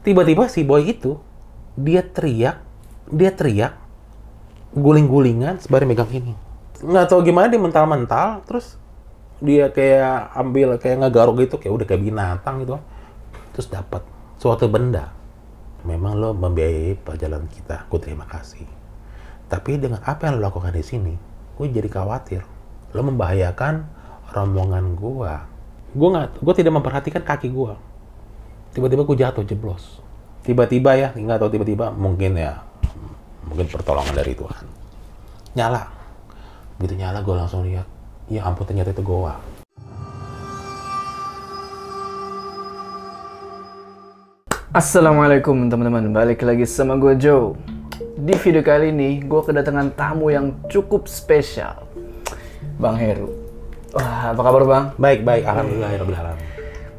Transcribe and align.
tiba-tiba 0.00 0.48
si 0.48 0.64
boy 0.64 0.84
itu 0.88 1.20
dia 1.76 2.04
teriak 2.04 2.60
dia 3.10 3.30
teriak 3.34 3.74
guling-gulingan 4.70 5.58
sembari 5.58 5.84
megang 5.86 6.10
ini. 6.14 6.32
Nggak 6.80 7.10
tahu 7.10 7.26
gimana 7.26 7.50
dia 7.50 7.58
mental-mental 7.58 8.46
terus 8.46 8.78
dia 9.42 9.72
kayak 9.72 10.36
ambil 10.36 10.76
kayak 10.76 11.00
ngegaruk 11.02 11.42
gitu 11.42 11.56
kayak 11.58 11.74
udah 11.74 11.86
kayak 11.88 12.02
binatang 12.04 12.62
gitu 12.62 12.76
terus 13.56 13.66
dapat 13.66 14.02
suatu 14.38 14.70
benda. 14.70 15.10
Memang 15.82 16.20
lo 16.20 16.36
membiayai 16.36 16.94
perjalanan 17.00 17.48
kita 17.50 17.88
gue 17.90 18.00
terima 18.00 18.28
kasih. 18.28 18.68
Tapi 19.50 19.80
dengan 19.80 20.04
apa 20.06 20.28
yang 20.30 20.38
lo 20.38 20.46
lakukan 20.46 20.70
di 20.70 20.84
sini 20.84 21.14
gue 21.58 21.66
jadi 21.66 21.88
khawatir. 21.90 22.46
Lo 22.94 23.02
membahayakan 23.02 24.00
rombongan 24.30 24.94
gue 24.94 25.32
gue 25.90 26.08
nggak 26.08 26.38
gue 26.38 26.54
tidak 26.54 26.72
memperhatikan 26.78 27.22
kaki 27.26 27.50
gue 27.50 27.74
tiba-tiba 28.70 29.02
gue 29.02 29.16
jatuh 29.18 29.42
jeblos. 29.42 29.98
Tiba-tiba 30.46 30.94
ya? 30.94 31.08
Nggak 31.12 31.38
tahu 31.42 31.50
tiba-tiba. 31.58 31.90
Mungkin 31.90 32.38
ya 32.38 32.62
mungkin 33.50 33.66
pertolongan 33.66 34.14
dari 34.14 34.32
Tuhan. 34.38 34.64
Nyala. 35.58 35.90
Begitu 36.78 37.02
nyala 37.02 37.18
gue 37.20 37.34
langsung 37.34 37.66
lihat. 37.66 37.86
Ya 38.30 38.46
ampun 38.46 38.62
ternyata 38.62 38.94
itu 38.94 39.02
goa 39.02 39.42
Assalamualaikum 44.70 45.66
teman-teman, 45.66 46.14
balik 46.14 46.46
lagi 46.46 46.62
sama 46.62 46.94
gue 46.94 47.18
Joe. 47.18 47.58
Di 48.14 48.38
video 48.38 48.62
kali 48.62 48.94
ini, 48.94 49.18
gue 49.18 49.42
kedatangan 49.42 49.98
tamu 49.98 50.30
yang 50.30 50.54
cukup 50.70 51.10
spesial, 51.10 51.90
Bang 52.78 52.94
Heru. 52.94 53.34
Wah, 53.90 54.30
apa 54.30 54.38
kabar 54.38 54.62
Bang? 54.62 54.84
baik 54.94 55.26
baik. 55.26 55.42
Alhamdulillah 55.42 56.22
alamin. 56.22 56.49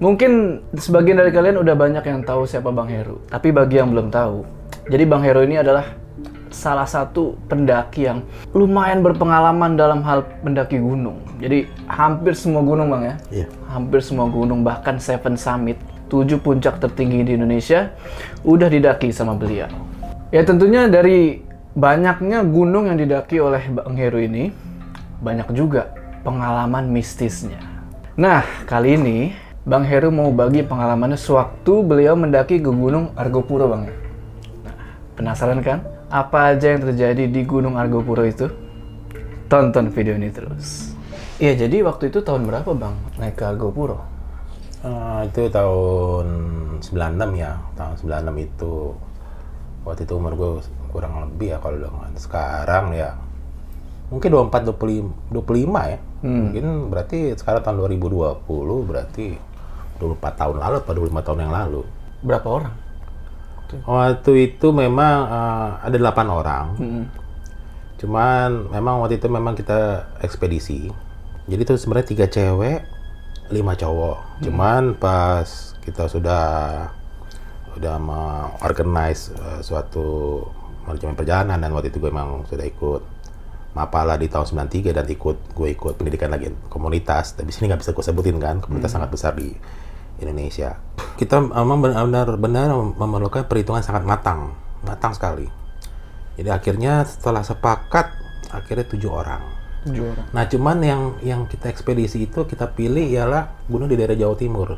Mungkin 0.01 0.65
sebagian 0.73 1.21
dari 1.21 1.29
kalian 1.29 1.61
udah 1.61 1.77
banyak 1.77 2.01
yang 2.01 2.25
tahu 2.25 2.49
siapa 2.49 2.73
Bang 2.73 2.89
Heru, 2.89 3.21
tapi 3.29 3.53
bagi 3.53 3.77
yang 3.77 3.93
belum 3.93 4.09
tahu, 4.09 4.41
jadi 4.89 5.05
Bang 5.05 5.21
Heru 5.21 5.45
ini 5.45 5.61
adalah 5.61 5.93
salah 6.49 6.89
satu 6.89 7.37
pendaki 7.45 8.09
yang 8.09 8.25
lumayan 8.49 9.05
berpengalaman 9.05 9.77
dalam 9.77 10.01
hal 10.01 10.25
mendaki 10.41 10.81
gunung. 10.81 11.21
Jadi 11.37 11.69
hampir 11.85 12.33
semua 12.33 12.65
gunung 12.65 12.89
Bang 12.89 13.05
ya? 13.05 13.15
Iya. 13.29 13.47
Hampir 13.69 14.01
semua 14.01 14.25
gunung, 14.25 14.65
bahkan 14.65 14.97
Seven 14.97 15.37
Summit, 15.37 15.77
tujuh 16.09 16.41
puncak 16.41 16.81
tertinggi 16.81 17.21
di 17.21 17.37
Indonesia, 17.37 17.93
udah 18.41 18.73
didaki 18.73 19.13
sama 19.13 19.37
beliau. 19.37 19.69
Ya 20.33 20.41
tentunya 20.41 20.89
dari 20.89 21.45
banyaknya 21.77 22.41
gunung 22.41 22.89
yang 22.89 22.97
didaki 22.97 23.37
oleh 23.37 23.69
Bang 23.69 23.93
Heru 23.93 24.17
ini, 24.17 24.49
banyak 25.21 25.53
juga 25.53 25.93
pengalaman 26.25 26.89
mistisnya. 26.89 27.61
Nah, 28.17 28.41
kali 28.65 28.97
ini 28.97 29.17
Bang 29.61 29.85
Heru 29.85 30.09
mau 30.09 30.33
bagi 30.33 30.65
pengalamannya 30.65 31.21
sewaktu 31.21 31.85
beliau 31.85 32.17
mendaki 32.17 32.57
ke 32.57 32.65
Gunung 32.65 33.13
Argopuro, 33.13 33.69
Bang. 33.69 33.93
Nah, 34.65 34.75
penasaran 35.13 35.61
kan? 35.61 35.85
Apa 36.09 36.57
aja 36.57 36.73
yang 36.73 36.81
terjadi 36.81 37.29
di 37.29 37.41
Gunung 37.45 37.77
Argopuro 37.77 38.25
itu? 38.25 38.49
Tonton 39.45 39.93
video 39.93 40.17
ini 40.17 40.33
terus. 40.33 40.97
Iya, 41.37 41.67
jadi 41.67 41.85
waktu 41.85 42.09
itu 42.09 42.25
tahun 42.25 42.49
berapa, 42.49 42.73
Bang, 42.73 42.97
naik 43.21 43.37
ke 43.37 43.45
Argopuro? 43.45 44.01
Eh, 44.81 45.19
itu 45.29 45.45
tahun 45.53 46.27
96 46.81 47.37
ya 47.37 47.53
tahun 47.77 47.93
96 48.01 48.33
itu 48.49 48.73
waktu 49.85 50.01
itu 50.09 50.13
umur 50.17 50.33
gue 50.33 50.49
kurang 50.89 51.21
lebih 51.21 51.53
ya 51.53 51.57
kalau 51.61 51.77
dengan 51.77 52.09
sekarang 52.17 52.89
ya 52.97 53.13
mungkin 54.09 54.49
24 54.49 54.73
25 54.73 55.37
25 55.37 55.93
ya 55.93 55.99
mungkin 56.25 56.65
berarti 56.89 57.37
sekarang 57.37 57.61
tahun 57.61 57.77
2020 57.93 58.89
berarti 58.89 59.37
24 60.01 60.41
tahun 60.41 60.55
lalu 60.57 60.75
atau 60.81 60.93
25 60.97 61.25
tahun 61.29 61.39
yang 61.45 61.53
lalu 61.53 61.81
Berapa 62.25 62.47
orang? 62.49 62.75
waktu 63.87 64.51
itu 64.51 64.67
memang 64.75 65.15
eh, 65.31 65.69
ada 65.87 65.95
8 65.95 66.27
orang 66.27 66.65
Hmm. 66.75 67.05
Cuman 68.01 68.73
memang 68.73 68.97
waktu 69.05 69.21
itu 69.21 69.29
memang 69.29 69.53
kita 69.53 70.09
ekspedisi. 70.25 70.89
Jadi 71.45 71.61
itu 71.61 71.77
sebenarnya 71.77 72.07
tiga 72.09 72.25
cewek, 72.25 72.81
lima 73.53 73.77
cowok. 73.77 74.41
Cuman 74.41 74.97
pas 74.97 75.77
kita 75.85 76.09
sudah 76.09 76.45
udah 77.77 77.95
mengorganize 78.01 79.37
eh, 79.37 79.61
suatu 79.61 80.41
manajemen 80.89 81.13
perjalanan 81.13 81.61
dan 81.61 81.69
waktu 81.77 81.93
itu 81.93 82.01
gue 82.01 82.09
memang 82.09 82.49
sudah 82.49 82.65
ikut 82.65 83.03
Mapala 83.71 84.19
di 84.19 84.27
tahun 84.27 84.67
93 84.67 84.91
dan 84.91 85.07
ikut 85.07 85.55
gue 85.55 85.67
ikut 85.71 85.95
pendidikan 85.95 86.27
lagi 86.27 86.51
komunitas. 86.67 87.39
Tapi 87.39 87.55
sini 87.55 87.71
nggak 87.71 87.79
bisa 87.79 87.95
gue 87.95 88.03
sebutin 88.03 88.35
kan, 88.35 88.59
komunitas 88.59 88.91
sangat 88.91 89.07
besar 89.07 89.31
di 89.31 89.55
Indonesia. 90.21 90.77
Kita 91.17 91.41
memang 91.41 91.81
benar-benar 91.81 92.73
memerlukan 92.73 93.45
perhitungan 93.45 93.81
sangat 93.81 94.05
matang, 94.05 94.53
matang 94.85 95.13
sekali. 95.13 95.45
Jadi 96.37 96.49
akhirnya 96.49 97.05
setelah 97.05 97.45
sepakat 97.45 98.13
akhirnya 98.49 98.85
tujuh 98.87 99.11
orang. 99.11 99.43
Tujuh 99.85 100.03
orang. 100.07 100.25
Nah 100.33 100.43
cuman 100.47 100.77
yang 100.81 101.01
yang 101.21 101.41
kita 101.45 101.69
ekspedisi 101.69 102.25
itu 102.25 102.45
kita 102.45 102.71
pilih 102.73 103.03
ialah 103.05 103.67
gunung 103.69 103.89
di 103.89 103.97
daerah 103.99 104.17
Jawa 104.17 104.35
Timur. 104.37 104.69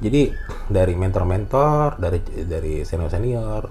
Jadi 0.00 0.32
dari 0.68 0.94
mentor-mentor, 0.98 2.00
dari 2.00 2.18
dari 2.44 2.82
senior-senior, 2.82 3.62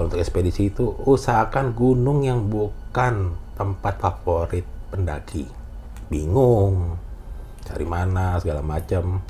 untuk 0.00 0.16
ekspedisi 0.16 0.72
itu 0.72 0.88
usahakan 1.04 1.76
gunung 1.76 2.24
yang 2.24 2.48
bukan 2.48 3.36
tempat 3.58 4.00
favorit 4.00 4.64
pendaki. 4.88 5.44
Bingung, 6.08 6.96
cari 7.62 7.84
mana 7.84 8.40
segala 8.40 8.64
macam. 8.64 9.20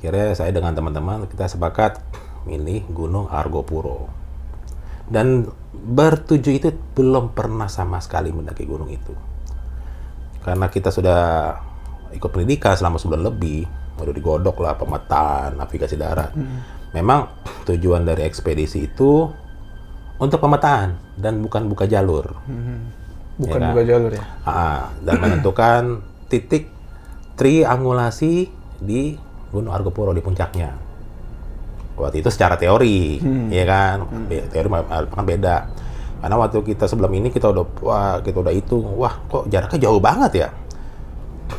Akhirnya 0.00 0.32
saya 0.32 0.48
dengan 0.48 0.72
teman-teman 0.72 1.28
kita 1.28 1.44
sepakat 1.44 2.00
milih 2.48 2.88
Gunung 2.88 3.28
Argopuro. 3.28 4.08
Dan 5.04 5.44
bertujuh 5.76 6.56
itu 6.56 6.72
belum 6.96 7.36
pernah 7.36 7.68
sama 7.68 8.00
sekali 8.00 8.32
mendaki 8.32 8.64
gunung 8.64 8.88
itu. 8.88 9.12
Karena 10.40 10.72
kita 10.72 10.88
sudah 10.88 11.52
ikut 12.16 12.30
pendidikan 12.32 12.72
selama 12.80 12.96
sebulan 12.96 13.28
lebih, 13.28 13.68
udah 14.00 14.14
digodok 14.16 14.56
lah 14.64 14.72
pemetaan, 14.80 15.60
navigasi 15.60 16.00
darat. 16.00 16.32
Memang 16.96 17.28
tujuan 17.68 18.08
dari 18.08 18.24
ekspedisi 18.24 18.88
itu 18.88 19.28
untuk 20.16 20.40
pemetaan 20.40 20.96
dan 21.20 21.44
bukan 21.44 21.68
buka 21.68 21.84
jalur. 21.84 22.40
Bukan 23.36 23.60
Ya 23.60 23.68
kan? 23.68 23.72
buka 23.76 23.84
jalur 23.84 24.10
ya? 24.16 24.24
Ah, 24.48 24.82
dan 25.04 25.16
menentukan 25.20 25.82
titik 26.32 26.72
triangulasi 27.36 28.48
di 28.80 29.16
Gunung 29.50 29.74
Argopuro 29.74 30.14
di 30.14 30.22
puncaknya. 30.22 30.70
Waktu 31.98 32.24
itu 32.24 32.30
secara 32.32 32.56
teori, 32.56 33.20
ya 33.52 33.64
kan, 33.68 34.08
Be- 34.24 34.48
teori 34.48 34.68
kan 35.10 35.24
beda. 35.26 35.56
Karena 36.20 36.36
waktu 36.36 36.60
kita 36.64 36.84
sebelum 36.84 37.12
ini 37.16 37.28
kita 37.32 37.48
udah 37.48 37.64
wah 37.80 38.16
kita 38.20 38.40
udah 38.40 38.52
hitung, 38.52 38.84
wah 38.96 39.20
kok 39.28 39.48
jaraknya 39.48 39.88
jauh 39.88 40.00
banget 40.00 40.32
ya. 40.46 40.48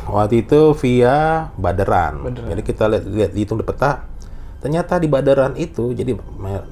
Waktu 0.08 0.46
itu 0.46 0.74
via 0.82 1.46
Baderan. 1.54 2.26
Baderan. 2.26 2.48
Jadi 2.54 2.62
kita 2.62 2.84
lihat, 2.90 3.04
lihat 3.06 3.32
hitung 3.38 3.58
di 3.60 3.66
peta, 3.66 4.02
ternyata 4.58 4.98
di 4.98 5.06
Baderan 5.06 5.54
itu, 5.54 5.94
jadi 5.94 6.16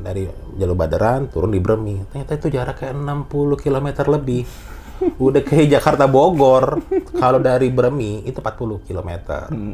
dari 0.02 0.26
jalur 0.58 0.74
Baderan 0.74 1.30
turun 1.30 1.50
di 1.54 1.60
Bremi, 1.62 2.00
ternyata 2.10 2.38
itu 2.38 2.48
jaraknya 2.50 2.90
60 2.96 3.58
km 3.60 3.88
lebih. 4.10 4.46
Udah 5.30 5.42
kayak 5.46 5.78
Jakarta 5.78 6.10
Bogor. 6.10 6.82
Kalau 7.16 7.38
dari 7.38 7.70
Bremi 7.70 8.22
itu 8.26 8.38
40 8.42 8.86
km. 8.86 9.10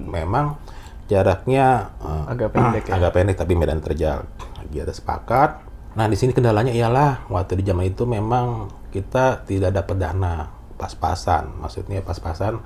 Memang 0.09 0.57
jaraknya 1.07 1.95
eh, 2.03 2.25
Agak 2.35 2.51
pendek 2.55 2.85
ya? 2.91 2.93
agak 2.99 3.11
pendek 3.15 3.37
tapi 3.39 3.53
medan 3.55 3.81
terjal. 3.83 4.27
Kita 4.67 4.93
sepakat. 4.93 5.63
Nah, 5.97 6.05
di 6.11 6.19
sini 6.19 6.37
kendalanya 6.37 6.75
ialah 6.75 7.31
waktu 7.33 7.63
di 7.63 7.65
zaman 7.65 7.89
itu 7.89 8.05
memang 8.05 8.69
kita 8.93 9.47
tidak 9.49 9.73
dapat 9.73 9.97
dana 9.97 10.51
pas-pasan. 10.77 11.57
Maksudnya 11.63 12.05
pas-pasan 12.05 12.61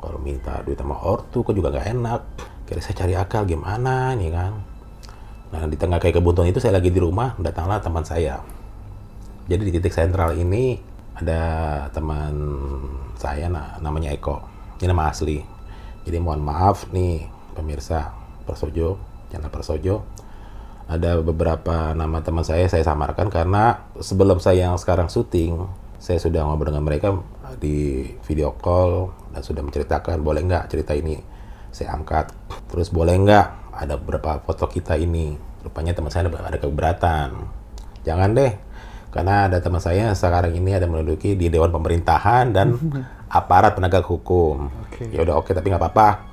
kalau 0.00 0.18
minta 0.18 0.64
duit 0.64 0.80
sama 0.80 0.96
ortu 1.04 1.44
kok 1.44 1.52
juga 1.52 1.68
nggak 1.68 1.88
enak. 1.92 2.20
Kira 2.64 2.80
saya 2.80 2.96
cari 3.04 3.14
akal 3.18 3.44
gimana 3.44 4.16
nih 4.16 4.30
kan. 4.32 4.52
Nah, 5.52 5.68
di 5.68 5.76
tengah 5.76 6.00
kayak 6.00 6.16
kebuntuan 6.16 6.48
itu 6.48 6.64
saya 6.64 6.80
lagi 6.80 6.88
di 6.88 6.96
rumah, 6.96 7.36
datanglah 7.36 7.84
teman 7.84 8.08
saya. 8.08 8.40
Jadi 9.44 9.68
di 9.68 9.72
titik 9.76 9.92
sentral 9.92 10.32
ini 10.32 10.80
ada 11.12 11.40
teman 11.92 12.32
saya 13.20 13.52
nah, 13.52 13.76
namanya 13.84 14.16
Eko. 14.16 14.40
Ini 14.80 14.88
nama 14.88 15.12
asli. 15.12 15.44
Jadi 16.08 16.16
mohon 16.18 16.40
maaf 16.40 16.88
nih 16.88 17.28
pemirsa 17.52 18.12
Persojo, 18.44 18.98
channel 19.30 19.52
Persojo. 19.52 20.02
Ada 20.90 21.22
beberapa 21.22 21.94
nama 21.94 22.20
teman 22.20 22.42
saya 22.42 22.66
saya 22.66 22.82
samarkan 22.82 23.30
karena 23.30 23.86
sebelum 24.02 24.42
saya 24.42 24.68
yang 24.68 24.76
sekarang 24.76 25.08
syuting, 25.08 25.64
saya 26.02 26.18
sudah 26.18 26.42
ngobrol 26.42 26.74
dengan 26.74 26.82
mereka 26.82 27.14
di 27.62 28.10
video 28.26 28.58
call 28.58 29.14
dan 29.30 29.46
sudah 29.46 29.62
menceritakan 29.62 30.18
boleh 30.20 30.42
nggak 30.42 30.66
cerita 30.66 30.92
ini 30.98 31.16
saya 31.70 31.94
angkat. 31.94 32.34
Terus 32.68 32.90
boleh 32.90 33.14
nggak 33.14 33.46
ada 33.78 33.94
beberapa 33.96 34.42
foto 34.42 34.66
kita 34.68 34.98
ini. 34.98 35.38
Rupanya 35.62 35.94
teman 35.94 36.10
saya 36.10 36.26
ada, 36.26 36.58
keberatan. 36.58 37.38
Jangan 38.02 38.34
deh, 38.34 38.52
karena 39.14 39.46
ada 39.46 39.62
teman 39.62 39.78
saya 39.78 40.10
sekarang 40.18 40.58
ini 40.58 40.74
ada 40.74 40.90
menduduki 40.90 41.38
di 41.38 41.46
Dewan 41.46 41.70
Pemerintahan 41.70 42.50
dan 42.50 42.74
aparat 43.38 43.78
penegak 43.78 44.02
hukum. 44.02 44.68
Oke. 44.90 45.06
Ya 45.14 45.22
udah 45.22 45.38
oke, 45.38 45.54
tapi 45.54 45.70
nggak 45.70 45.80
apa-apa. 45.80 46.31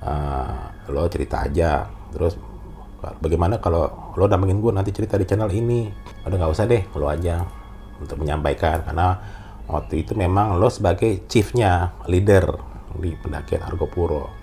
Eh, 0.00 0.60
lo 0.90 1.04
cerita 1.12 1.44
aja. 1.44 1.84
Terus 2.10 2.34
bagaimana 3.20 3.60
kalau 3.60 4.12
lo 4.16 4.24
dampingin 4.24 4.60
gue 4.60 4.72
nanti 4.72 4.90
cerita 4.96 5.20
di 5.20 5.28
channel 5.28 5.52
ini. 5.52 5.88
Udah 6.24 6.36
nggak 6.36 6.52
usah 6.52 6.64
deh 6.64 6.82
lo 6.96 7.06
aja 7.06 7.44
untuk 8.00 8.16
menyampaikan. 8.20 8.84
Karena 8.84 9.20
waktu 9.68 10.02
itu 10.02 10.16
memang 10.16 10.56
lo 10.56 10.72
sebagai 10.72 11.28
chiefnya 11.28 11.92
leader 12.08 12.48
di 12.96 13.14
pendakian 13.14 13.62
Argopuro 13.62 14.40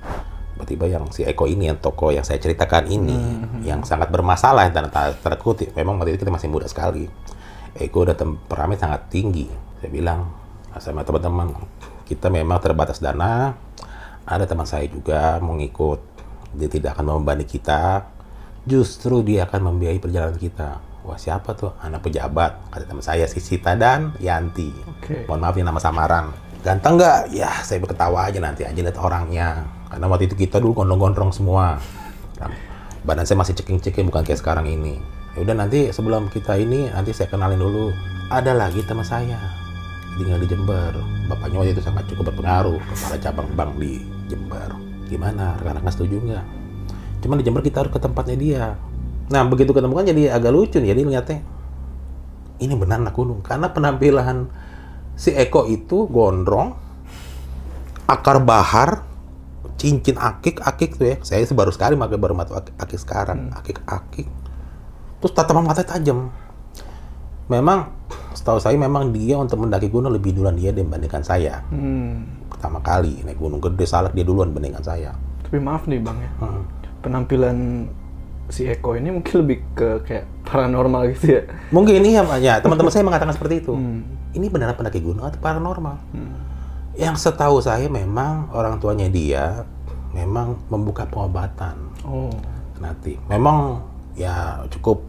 tiba-tiba 0.58 0.90
yang 0.90 1.06
si 1.14 1.22
Eko 1.22 1.46
ini 1.46 1.70
yang 1.70 1.78
toko 1.78 2.10
yang 2.10 2.26
saya 2.26 2.42
ceritakan 2.42 2.90
ini 2.90 3.14
yang 3.62 3.86
sangat 3.86 4.10
bermasalah 4.10 4.66
tanda 4.74 4.90
tanda 4.90 5.14
tanda 5.14 5.38
kutip 5.38 5.70
memang 5.78 6.02
waktu 6.02 6.18
itu 6.18 6.26
kita 6.26 6.34
masih 6.34 6.50
muda 6.50 6.66
sekali. 6.66 7.06
Eko 7.78 8.10
udah 8.10 8.18
temperamen 8.18 8.74
sangat 8.74 9.06
tinggi. 9.14 9.46
Saya 9.78 9.94
bilang 9.94 10.34
sama 10.82 11.06
teman-teman 11.06 11.54
kita 12.10 12.34
memang 12.34 12.58
terbatas 12.58 12.98
dana 12.98 13.54
ada 14.28 14.44
teman 14.44 14.68
saya 14.68 14.84
juga 14.92 15.40
mengikut. 15.40 16.04
Dia 16.60 16.68
tidak 16.68 17.00
akan 17.00 17.24
membebani 17.24 17.48
kita. 17.48 18.04
Justru 18.68 19.24
dia 19.24 19.48
akan 19.48 19.72
membiayai 19.72 20.04
perjalanan 20.04 20.36
kita. 20.36 20.84
Wah 21.08 21.16
siapa 21.16 21.56
tuh? 21.56 21.72
Anak 21.80 22.04
pejabat 22.04 22.68
kata 22.68 22.84
teman 22.84 23.00
saya 23.00 23.24
si 23.32 23.40
Sita 23.40 23.80
dan 23.80 24.12
Yanti. 24.20 24.68
Oke. 24.92 25.24
mohon 25.24 25.40
maaf 25.40 25.56
ini 25.56 25.64
nama 25.64 25.80
samaran. 25.80 26.36
Ganteng 26.60 27.00
nggak? 27.00 27.32
Ya 27.32 27.64
saya 27.64 27.80
berketawa 27.80 28.28
aja 28.28 28.44
nanti 28.44 28.68
aja 28.68 28.76
lihat 28.76 29.00
orangnya. 29.00 29.64
Karena 29.88 30.06
waktu 30.12 30.28
itu 30.28 30.36
kita 30.36 30.60
dulu 30.60 30.84
gondrong-gondrong 30.84 31.32
semua. 31.32 31.80
Nah, 32.44 32.52
badan 33.08 33.24
saya 33.24 33.40
masih 33.40 33.56
ceking-ceking 33.56 34.12
bukan 34.12 34.28
kayak 34.28 34.44
sekarang 34.44 34.68
ini. 34.68 35.00
Ya 35.40 35.48
udah 35.48 35.56
nanti 35.56 35.96
sebelum 35.96 36.28
kita 36.28 36.60
ini 36.60 36.92
nanti 36.92 37.16
saya 37.16 37.32
kenalin 37.32 37.64
dulu. 37.64 37.96
Ada 38.28 38.52
lagi 38.52 38.84
teman 38.84 39.08
saya 39.08 39.67
tinggal 40.18 40.42
di 40.42 40.48
Jember. 40.50 40.94
Bapaknya 41.30 41.58
waktu 41.62 41.72
itu 41.78 41.84
sangat 41.86 42.04
cukup 42.10 42.34
berpengaruh 42.34 42.82
kepala 42.82 43.16
cabang 43.22 43.48
bank 43.54 43.72
di 43.78 44.02
Jember. 44.28 44.74
Gimana? 45.08 45.56
Rekan-rekan 45.62 45.94
setuju 45.94 46.16
nggak? 46.20 46.46
Cuman 47.24 47.36
di 47.40 47.44
Jember 47.46 47.62
kita 47.62 47.86
harus 47.86 47.94
ke 47.94 48.00
tempatnya 48.02 48.38
dia. 48.38 48.66
Nah 49.30 49.42
begitu 49.46 49.72
ketemu 49.72 49.94
kan 49.94 50.06
jadi 50.08 50.24
agak 50.34 50.52
lucu 50.52 50.78
nih 50.80 50.90
jadi 50.96 51.02
lihatnya 51.06 51.40
ini 52.58 52.74
benar 52.74 53.00
anak 53.00 53.14
gunung. 53.14 53.46
Karena 53.46 53.70
penampilan 53.70 54.50
si 55.14 55.32
Eko 55.34 55.70
itu 55.70 56.10
gondrong 56.10 56.74
akar 58.08 58.42
bahar 58.42 59.06
cincin 59.78 60.18
akik 60.18 60.60
akik 60.66 60.98
tuh 60.98 61.06
ya. 61.14 61.16
Saya 61.22 61.46
baru 61.54 61.70
sekali 61.70 61.94
pakai 61.94 62.18
baru 62.18 62.34
mata 62.34 62.58
akik, 62.58 62.74
akik 62.82 63.00
sekarang 63.00 63.54
akik 63.54 63.80
akik 63.86 64.28
terus 65.18 65.34
tatapan 65.34 65.66
mata 65.66 65.82
tajam. 65.82 66.30
Memang 67.50 67.90
setahu 68.38 68.62
saya 68.62 68.78
memang 68.78 69.10
dia 69.10 69.34
untuk 69.36 69.58
mendaki 69.58 69.90
gunung 69.90 70.14
lebih 70.14 70.32
duluan 70.32 70.54
dia 70.54 70.70
dibandingkan 70.70 71.26
saya 71.26 71.66
Hmm. 71.68 72.22
pertama 72.48 72.78
kali 72.80 73.26
naik 73.26 73.36
gunung 73.36 73.58
gede 73.58 73.84
salak 73.84 74.14
dia 74.14 74.22
duluan 74.22 74.54
dibandingkan 74.54 74.86
saya 74.86 75.12
Tapi 75.42 75.58
maaf 75.58 75.88
nih 75.88 75.98
bang 75.98 76.18
ya, 76.20 76.30
Hmm. 76.38 76.64
penampilan 77.02 77.58
si 78.48 78.64
Eko 78.64 78.94
ini 78.94 79.10
mungkin 79.10 79.34
lebih 79.42 79.58
ke 79.74 79.90
kayak 80.04 80.26
paranormal 80.44 81.10
gitu 81.12 81.34
ya. 81.34 81.42
mungkin 81.68 81.98
ini 81.98 82.14
ya, 82.14 82.24
ya 82.38 82.54
teman-teman 82.60 82.88
saya 82.88 83.02
mengatakan 83.02 83.34
seperti 83.34 83.60
itu 83.60 83.74
Hmm. 83.74 84.06
ini 84.32 84.46
beneran 84.48 84.78
pendaki 84.78 85.02
gunung 85.02 85.26
atau 85.26 85.42
paranormal 85.42 85.98
yang 86.94 87.14
setahu 87.14 87.58
saya 87.58 87.86
memang 87.88 88.50
orang 88.52 88.78
tuanya 88.78 89.08
dia 89.08 89.66
memang 90.12 90.62
membuka 90.68 91.06
pengobatan 91.06 91.74
Oh. 92.04 92.32
nanti 92.78 93.18
memang 93.26 93.82
ya 94.14 94.62
cukup 94.70 95.04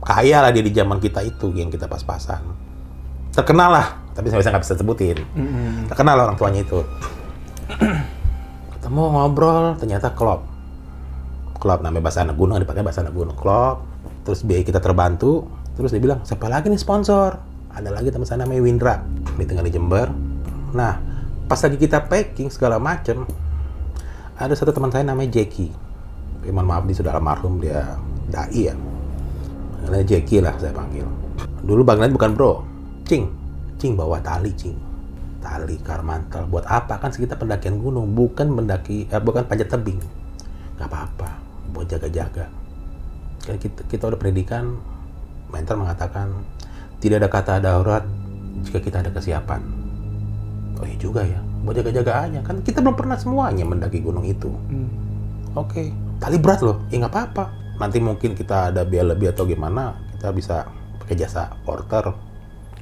kaya 0.00 0.40
lah 0.40 0.50
dia 0.50 0.64
di 0.64 0.72
zaman 0.72 0.96
kita 0.98 1.20
itu 1.24 1.52
yang 1.52 1.68
kita 1.68 1.84
pas-pasan. 1.86 2.40
Terkenal 3.30 3.70
lah 3.70 3.86
tapi 4.16 4.28
saya 4.28 4.42
nggak 4.42 4.64
bisa 4.64 4.74
sebutin. 4.76 5.18
Mm-mm. 5.36 5.86
terkenal 5.88 6.18
lah 6.18 6.24
orang 6.28 6.38
tuanya 6.40 6.60
itu. 6.64 6.80
Ketemu 8.76 9.02
ngobrol 9.12 9.76
ternyata 9.78 10.12
klop 10.12 10.44
klop 11.60 11.84
namanya 11.84 12.08
bahasa 12.08 12.24
anak 12.24 12.40
gunung 12.40 12.56
dipakai 12.56 12.80
bahasa 12.80 13.04
anak 13.04 13.12
gunung. 13.12 13.36
Klop 13.36 13.84
terus 14.24 14.42
biaya 14.42 14.64
kita 14.64 14.80
terbantu. 14.80 15.46
Terus 15.76 15.92
dia 15.94 16.02
bilang 16.02 16.24
siapa 16.24 16.48
lagi 16.48 16.72
nih 16.72 16.80
sponsor? 16.80 17.36
Ada 17.70 17.94
lagi 17.94 18.10
teman 18.10 18.26
saya 18.26 18.42
namanya 18.42 18.60
Windra 18.64 18.94
dia 19.38 19.46
tinggal 19.46 19.64
di 19.68 19.72
Jember. 19.72 20.08
Nah 20.74 20.98
pas 21.46 21.60
lagi 21.60 21.76
kita 21.76 22.08
packing 22.08 22.48
segala 22.48 22.80
macem 22.80 23.26
ada 24.40 24.56
satu 24.56 24.72
teman 24.72 24.88
saya 24.88 25.04
namanya 25.04 25.38
Jackie. 25.38 25.70
Tapi 26.40 26.50
mohon 26.50 26.66
maaf 26.72 26.84
dia 26.88 26.96
sudah 26.96 27.12
almarhum 27.12 27.60
dia 27.60 28.00
dai 28.32 28.72
ya 28.72 28.74
namanya 29.84 30.04
Jackie 30.16 30.40
lah 30.44 30.54
saya 30.60 30.72
panggil. 30.72 31.06
Dulu 31.64 31.82
panggilan 31.84 32.12
bukan 32.12 32.30
bro. 32.36 32.52
Cing 33.08 33.40
cing 33.80 33.96
bawa 33.96 34.20
tali 34.20 34.52
cing. 34.52 34.76
Tali 35.40 35.80
karmantel 35.80 36.44
buat 36.52 36.68
apa? 36.68 37.00
Kan 37.00 37.16
kita 37.16 37.32
pendakian 37.40 37.80
gunung 37.80 38.12
bukan 38.12 38.52
mendaki 38.52 39.08
eh, 39.08 39.18
bukan 39.18 39.48
panjat 39.48 39.72
tebing. 39.72 39.96
Nggak 40.76 40.88
apa-apa 40.92 41.30
buat 41.72 41.88
jaga-jaga. 41.88 42.52
Kan 43.40 43.56
kita, 43.56 43.80
kita 43.88 44.12
udah 44.12 44.20
pendidikan 44.20 44.76
mentor 45.48 45.80
mengatakan 45.80 46.44
tidak 47.00 47.24
ada 47.24 47.28
kata 47.32 47.52
darurat 47.64 48.04
jika 48.68 48.84
kita 48.84 49.00
ada 49.00 49.10
kesiapan. 49.10 49.64
Oh 50.76 50.84
iya 50.84 50.96
juga 51.00 51.24
ya 51.24 51.40
buat 51.64 51.72
jaga-jaga 51.80 52.28
aja. 52.28 52.40
Kan 52.44 52.60
kita 52.60 52.84
belum 52.84 53.00
pernah 53.00 53.16
semuanya 53.16 53.64
mendaki 53.64 54.04
gunung 54.04 54.28
itu. 54.28 54.52
Hmm. 54.68 54.92
Oke, 55.56 55.88
tali 56.20 56.36
berat 56.36 56.60
loh. 56.60 56.84
Ya 56.92 57.00
nggak 57.00 57.16
apa-apa. 57.16 57.44
Nanti 57.80 57.96
mungkin 57.96 58.36
kita 58.36 58.68
ada 58.68 58.84
biaya 58.84 59.16
lebih 59.16 59.32
atau 59.32 59.48
gimana, 59.48 59.96
kita 60.12 60.28
bisa 60.36 60.68
pakai 61.00 61.16
jasa 61.16 61.48
porter. 61.64 62.12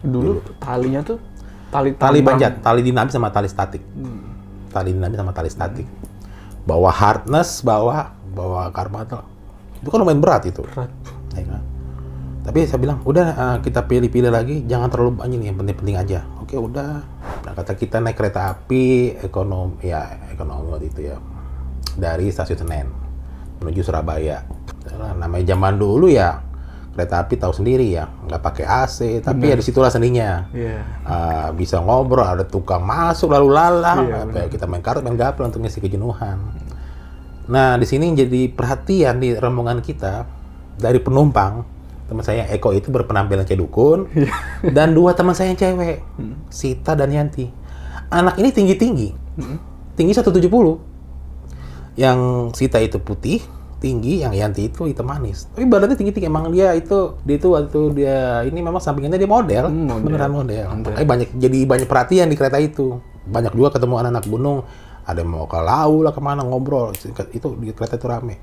Dulu 0.03 0.59
talinya 0.59 1.07
tuh 1.07 1.23
tali 1.71 1.95
Tali 1.95 2.19
panjat, 2.21 2.59
tali 2.59 2.83
dinamis 2.83 3.15
sama 3.15 3.31
tali 3.31 3.47
statik. 3.47 3.81
Hmm. 3.95 4.35
Tali 4.75 4.91
dinamis 4.91 5.17
sama 5.23 5.31
tali 5.31 5.51
statik. 5.55 5.87
Bawa 6.67 6.91
harness, 6.91 7.63
bawa 7.63 8.11
bawa 8.35 8.75
karbatel. 8.75 9.23
Itu 9.79 9.89
kan 9.95 10.03
lumayan 10.03 10.19
berat 10.19 10.51
itu. 10.51 10.67
Berat. 10.67 10.91
Ya 11.39 11.47
kan? 11.47 11.63
Tapi 12.49 12.65
saya 12.65 12.81
bilang, 12.81 12.99
udah 13.05 13.27
eh, 13.37 13.57
kita 13.61 13.85
pilih-pilih 13.85 14.33
lagi, 14.33 14.65
jangan 14.65 14.89
terlalu 14.89 15.21
banyak 15.21 15.39
nih, 15.39 15.49
yang 15.53 15.59
penting-penting 15.61 15.97
aja. 16.01 16.25
Oke, 16.41 16.57
udah. 16.57 17.05
Nah, 17.45 17.53
kata 17.53 17.77
kita 17.77 18.01
naik 18.01 18.17
kereta 18.17 18.57
api 18.57 19.15
ekonomi, 19.21 19.85
ya 19.85 20.17
ekonomi 20.33 20.73
waktu 20.73 20.89
itu 20.89 21.01
ya, 21.13 21.21
dari 22.01 22.33
stasiun 22.33 22.57
Senen 22.57 22.89
menuju 23.61 23.85
Surabaya. 23.85 24.58
Nah, 24.99 25.15
namanya 25.15 25.55
zaman 25.55 25.79
dulu 25.79 26.11
ya, 26.11 26.43
kereta 26.99 27.23
api 27.23 27.39
tahu 27.39 27.55
sendiri 27.55 27.95
ya, 27.95 28.11
nggak 28.27 28.43
pakai 28.43 28.67
AC, 28.67 29.23
tapi 29.23 29.47
ya 29.47 29.55
di 29.55 29.63
situlah 29.63 29.87
seninya. 29.87 30.51
Iya. 30.51 30.83
Ah, 31.07 31.49
bisa 31.55 31.79
ngobrol, 31.79 32.27
ada 32.27 32.43
tukang 32.43 32.83
masuk 32.83 33.31
lalu 33.31 33.55
lalang, 33.55 34.11
Iya, 34.11 34.21
kayak 34.27 34.49
kita 34.51 34.67
main 34.67 34.83
kartu, 34.83 35.07
main 35.07 35.15
gaple 35.15 35.47
untuk 35.47 35.63
ngisi 35.63 35.79
kejenuhan. 35.79 36.43
Nah, 37.47 37.79
di 37.79 37.87
sini 37.87 38.11
jadi 38.13 38.51
perhatian 38.51 39.23
di 39.23 39.39
rombongan 39.39 39.79
kita 39.81 40.27
dari 40.77 40.99
penumpang. 40.99 41.79
Teman 42.09 42.25
saya 42.25 42.49
Eko 42.49 42.73
itu 42.73 42.89
berpenampilan 42.89 43.45
kayak 43.45 43.61
dukun 43.61 44.09
dan 44.65 44.97
dua 44.97 45.13
teman 45.13 45.37
saya 45.37 45.53
yang 45.53 45.61
cewek, 45.61 46.01
Sita 46.49 46.97
dan 46.97 47.13
Yanti. 47.13 47.53
Anak 48.09 48.41
ini 48.41 48.49
tinggi-tinggi. 48.49 49.13
Tinggi 49.93 50.13
170. 50.17 50.41
Yang 52.01 52.19
Sita 52.57 52.81
itu 52.81 52.97
putih, 52.97 53.45
tinggi, 53.79 54.21
yang 54.21 54.35
Yanti 54.35 54.67
itu 54.67 54.85
hitam 54.85 55.07
manis. 55.07 55.47
Tapi 55.51 55.65
badannya 55.65 55.95
tinggi-tinggi 55.95 56.27
emang 56.27 56.51
dia 56.51 56.75
itu 56.75 57.15
dia 57.23 57.37
itu 57.39 57.49
waktu 57.51 57.81
dia 57.95 58.19
ini 58.43 58.59
memang 58.59 58.83
sampingannya 58.83 59.17
dia 59.17 59.31
model, 59.31 59.65
Hmm, 59.71 59.87
model. 59.87 60.05
beneran 60.05 60.31
model. 60.31 60.67
Model. 60.69 60.93
Makanya 60.95 61.09
banyak 61.09 61.29
jadi 61.35 61.59
banyak 61.65 61.89
perhatian 61.89 62.27
di 62.27 62.37
kereta 62.37 62.59
itu. 62.59 62.99
Banyak 63.25 63.55
juga 63.55 63.79
ketemu 63.79 63.95
anak-anak 63.99 64.25
gunung, 64.27 64.59
ada 65.03 65.21
yang 65.21 65.31
mau 65.31 65.47
ke 65.47 65.57
lau 65.57 66.03
lah 66.03 66.11
ke 66.11 66.21
mana 66.21 66.43
ngobrol. 66.43 66.91
Itu 67.31 67.55
di 67.55 67.71
kereta 67.71 67.97
itu 67.97 68.07
rame. 68.07 68.37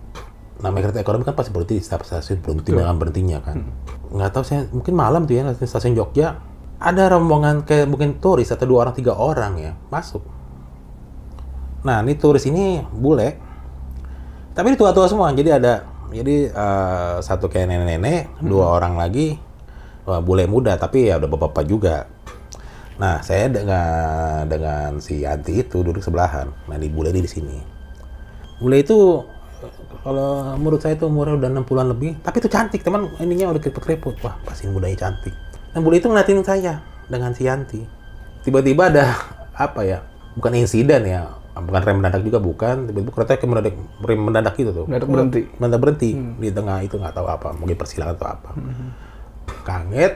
Namanya 0.55 0.89
kereta 0.89 1.03
ekonomi 1.03 1.27
kan 1.27 1.35
pasti 1.35 1.51
berhenti 1.51 1.75
di 1.77 1.83
setiap 1.83 2.07
stasiun 2.07 2.39
berhenti 2.39 2.71
dengan 2.71 2.95
berhentinya 2.95 3.43
kan. 3.43 3.67
Nggak 4.15 4.29
tahu 4.31 4.43
saya 4.47 4.63
mungkin 4.71 4.93
malam 4.95 5.27
tuh 5.27 5.35
ya 5.35 5.51
stasiun 5.51 5.93
Jogja 5.93 6.39
ada 6.75 7.03
rombongan 7.07 7.67
kayak 7.67 7.91
mungkin 7.91 8.23
turis 8.23 8.51
atau 8.51 8.63
dua 8.63 8.87
orang 8.87 8.95
tiga 8.95 9.19
orang 9.19 9.53
ya 9.59 9.71
masuk. 9.91 10.23
Nah 11.85 12.01
ini 12.01 12.17
turis 12.17 12.45
ini 12.49 12.81
bule, 12.81 13.37
tapi 14.55 14.71
ini 14.71 14.77
tua-tua 14.79 15.05
semua. 15.11 15.35
Jadi 15.35 15.51
ada 15.51 15.83
jadi 16.09 16.49
eh, 16.49 17.15
satu 17.19 17.51
kayak 17.51 17.67
nenek-nenek, 17.67 18.39
dua 18.39 18.79
orang 18.79 18.95
lagi 18.95 19.35
wah, 20.07 20.21
bule 20.21 20.47
muda 20.47 20.77
tapi 20.79 21.11
ya 21.11 21.19
udah 21.19 21.29
bapak-bapak 21.29 21.65
juga. 21.67 21.97
Nah, 22.95 23.19
saya 23.19 23.51
dengan 23.51 24.47
dengan 24.47 25.03
si 25.03 25.27
Yanti 25.27 25.59
itu 25.59 25.83
duduk 25.83 25.99
sebelahan. 25.99 26.47
Nah, 26.71 26.79
di 26.79 26.87
bule 26.87 27.11
ini 27.11 27.27
di 27.27 27.27
sini. 27.27 27.59
Bule 28.63 28.79
itu 28.79 29.19
kalau 29.99 30.55
menurut 30.55 30.79
saya 30.79 30.95
itu 30.95 31.09
umurnya 31.09 31.35
udah 31.35 31.49
60-an 31.59 31.87
lebih, 31.91 32.11
tapi 32.23 32.39
itu 32.39 32.47
cantik, 32.47 32.87
teman. 32.87 33.11
Ininya 33.19 33.51
udah 33.51 33.59
keriput-keriput. 33.59 34.23
Wah, 34.23 34.39
pasti 34.47 34.71
mudanya 34.71 34.95
cantik. 34.95 35.35
Dan 35.75 35.83
bule 35.83 35.99
itu 35.99 36.07
ngeliatin 36.07 36.39
saya 36.45 36.79
dengan 37.11 37.35
si 37.35 37.43
Yanti. 37.43 37.83
Tiba-tiba 38.47 38.87
ada 38.87 39.11
apa 39.51 39.83
ya? 39.83 39.99
Bukan 40.39 40.55
insiden 40.55 41.03
ya, 41.03 41.35
bukan 41.55 41.81
rem 41.81 41.95
mendadak 42.03 42.21
juga 42.21 42.39
bukan. 42.39 42.75
Tiba-tiba 42.87 43.11
kereta 43.11 43.31
kayak 43.35 43.47
mendadak 43.47 43.73
rem 44.03 44.19
mendadak 44.19 44.53
gitu 44.55 44.71
tuh. 44.73 44.85
Mendadak 44.85 45.07
berhenti. 45.07 45.41
Mendadak 45.55 45.81
berhenti 45.81 46.09
di 46.15 46.49
tengah 46.51 46.77
itu 46.83 46.95
nggak 46.95 47.13
tahu 47.15 47.27
apa, 47.27 47.49
mungkin 47.55 47.75
persilangan 47.75 48.15
atau 48.15 48.27
apa. 48.27 48.49
Kaget, 49.65 50.13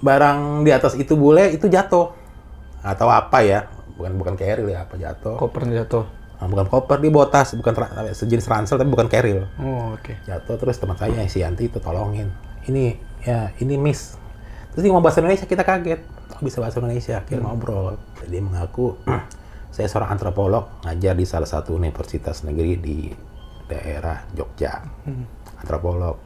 barang 0.00 0.38
di 0.62 0.70
atas 0.70 0.94
itu 0.94 1.14
bule 1.14 1.50
itu 1.52 1.66
jatuh 1.66 2.14
atau 2.78 3.08
apa 3.10 3.42
ya 3.42 3.66
bukan 3.98 4.14
bukan 4.14 4.34
carrier 4.38 4.62
ya 4.70 4.86
apa 4.86 4.94
jatuh 4.94 5.34
Kopernya 5.34 5.82
jatuh. 5.84 6.06
Nah, 6.38 6.46
bukan 6.46 6.70
koper, 6.70 7.02
dia 7.02 7.10
bawa 7.10 7.26
tas, 7.26 7.50
bukan 7.50 7.74
tra- 7.74 8.14
sejenis 8.14 8.46
ransel 8.46 8.78
tapi 8.78 8.86
bukan 8.86 9.10
carrier. 9.10 9.50
Oh, 9.58 9.98
oke. 9.98 10.22
Jatuh 10.22 10.54
terus 10.54 10.78
teman 10.78 10.94
saya 10.94 11.26
si 11.26 11.42
Yanti 11.42 11.66
itu 11.66 11.82
tolongin. 11.82 12.30
Ini 12.62 12.94
ya 13.26 13.50
ini 13.58 13.74
miss. 13.74 14.14
Terus 14.70 14.86
dia 14.86 14.90
ngomong 14.94 15.02
bahasa 15.02 15.18
Indonesia 15.18 15.50
kita 15.50 15.66
kaget. 15.66 15.98
Oh, 16.30 16.38
bisa 16.38 16.62
bahasa 16.62 16.78
Indonesia, 16.78 17.26
kita 17.26 17.42
ngobrol. 17.42 17.98
Jadi 18.22 18.30
dia 18.30 18.42
mengaku 18.46 18.94
saya 19.78 19.86
seorang 19.86 20.18
antropolog 20.18 20.82
ngajar 20.82 21.14
di 21.14 21.22
salah 21.22 21.46
satu 21.46 21.78
universitas 21.78 22.42
negeri 22.42 22.74
di 22.82 23.14
daerah 23.70 24.26
Jogja. 24.34 24.82
Antropolog. 25.62 26.18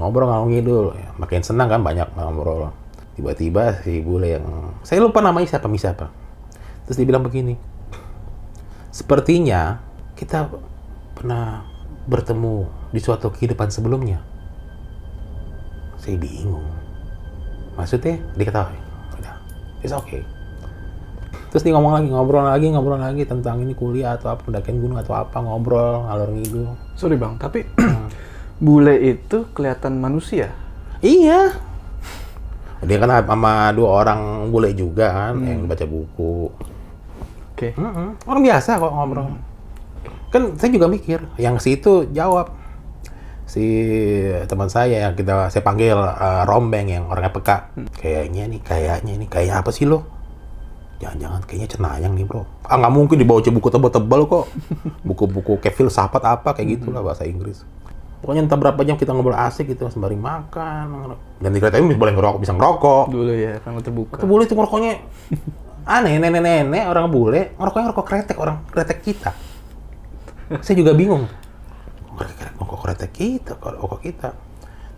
Ngobrol 0.00 0.32
ngalung 0.32 0.56
ngidul, 0.56 0.96
ya, 0.96 1.12
makin 1.20 1.44
senang 1.44 1.68
kan 1.68 1.84
banyak 1.84 2.08
ngobrol. 2.16 2.72
Tiba-tiba 3.12 3.84
si 3.84 4.00
bule 4.00 4.40
yang 4.40 4.72
saya 4.80 5.04
lupa 5.04 5.20
namanya 5.20 5.52
siapa 5.52 5.68
mi 5.68 5.76
siapa. 5.76 6.08
Terus 6.88 6.96
dia 6.96 7.04
bilang 7.04 7.20
begini, 7.20 7.60
sepertinya 8.88 9.84
kita 10.16 10.48
pernah 11.12 11.68
bertemu 12.08 12.72
di 12.88 13.04
suatu 13.04 13.28
kehidupan 13.28 13.68
sebelumnya. 13.68 14.24
Saya 16.00 16.16
bingung. 16.16 16.64
Maksudnya 17.76 18.16
diketahui. 18.32 18.80
Udah, 19.20 19.36
it's 19.84 19.92
okay. 19.92 20.24
Terus 21.48 21.64
dia 21.64 21.72
ngomong 21.72 21.92
lagi, 21.96 22.08
ngobrol 22.12 22.44
lagi, 22.44 22.66
ngobrol 22.68 23.00
lagi 23.00 23.24
tentang 23.24 23.64
ini 23.64 23.72
kuliah 23.72 24.20
atau 24.20 24.36
apa, 24.36 24.44
pendakian 24.44 24.84
gunung 24.84 25.00
atau 25.00 25.16
apa, 25.16 25.40
ngobrol, 25.40 26.04
ngalor 26.04 26.28
ngidul. 26.36 26.68
Sorry 26.92 27.16
bang, 27.16 27.40
tapi 27.40 27.64
bule 28.64 29.00
itu 29.00 29.48
kelihatan 29.56 29.96
manusia. 29.96 30.52
Iya. 31.00 31.56
Dia 32.84 32.96
kan 33.00 33.24
sama 33.24 33.72
dua 33.72 34.04
orang 34.04 34.52
bule 34.52 34.76
juga 34.76 35.08
kan, 35.08 35.40
yang 35.40 35.64
baca 35.64 35.88
buku. 35.88 36.52
Oke. 37.56 37.72
Mm-mm. 37.74 38.28
Orang 38.28 38.42
biasa 38.44 38.76
kok 38.76 38.92
ngobrol. 38.92 39.32
Kan 40.28 40.60
saya 40.60 40.68
juga 40.68 40.84
mikir, 40.92 41.24
yang 41.40 41.56
si 41.56 41.80
itu 41.80 42.12
jawab. 42.12 42.52
Si 43.48 43.64
teman 44.44 44.68
saya 44.68 45.08
yang 45.08 45.16
kita 45.16 45.48
saya 45.48 45.64
panggil 45.64 45.96
eh, 45.96 46.42
Rombeng 46.44 46.92
yang 46.92 47.08
orangnya 47.08 47.32
peka. 47.32 47.72
Kayaknya 47.96 48.44
nih, 48.52 48.60
kayaknya 48.60 49.12
ini 49.16 49.24
kayak 49.24 49.64
apa 49.64 49.72
sih 49.72 49.88
lo? 49.88 50.17
Jangan-jangan 50.98 51.40
kayaknya 51.46 51.68
cenayang 51.70 52.12
nih 52.18 52.26
bro. 52.26 52.42
Ah 52.66 52.74
nggak 52.74 52.90
mungkin 52.90 53.16
dibawa 53.22 53.38
buku 53.38 53.68
tebal-tebal 53.70 54.20
kok. 54.26 54.44
Buku-buku 55.06 55.62
kayak 55.62 55.78
filsafat 55.78 56.22
apa 56.26 56.54
kayak 56.58 56.82
gitulah 56.82 57.02
bahasa 57.06 57.22
Inggris. 57.22 57.62
Pokoknya 58.18 58.50
entah 58.50 58.58
berapa 58.58 58.82
jam 58.82 58.98
kita 58.98 59.14
ngobrol 59.14 59.38
asik 59.38 59.70
gitu 59.70 59.86
sembari 59.86 60.18
makan. 60.18 61.14
Dan 61.38 61.54
di 61.54 61.62
kereta 61.62 61.78
ini 61.78 61.94
boleh 61.94 62.18
ngerokok, 62.18 62.42
bisa 62.42 62.50
ngerokok. 62.50 63.14
Dulu 63.14 63.30
ya, 63.30 63.62
karena 63.62 63.78
terbuka. 63.78 64.18
Itu 64.18 64.26
bule 64.26 64.42
itu 64.42 64.58
ngerokoknya 64.58 64.92
aneh, 65.86 66.18
nenek-nenek 66.18 66.84
orang 66.90 67.06
bule 67.14 67.54
ngerokoknya 67.54 67.86
rokok 67.94 68.06
kretek 68.10 68.36
orang 68.42 68.66
kretek 68.74 68.98
kita. 69.06 69.30
Saya 70.50 70.74
juga 70.74 70.98
bingung. 70.98 71.30
Kretek 72.18 72.58
rokok 72.58 72.78
kretek 72.82 73.14
kita, 73.14 73.54
kalau 73.62 73.86
rokok 73.86 74.02
kita. 74.02 74.34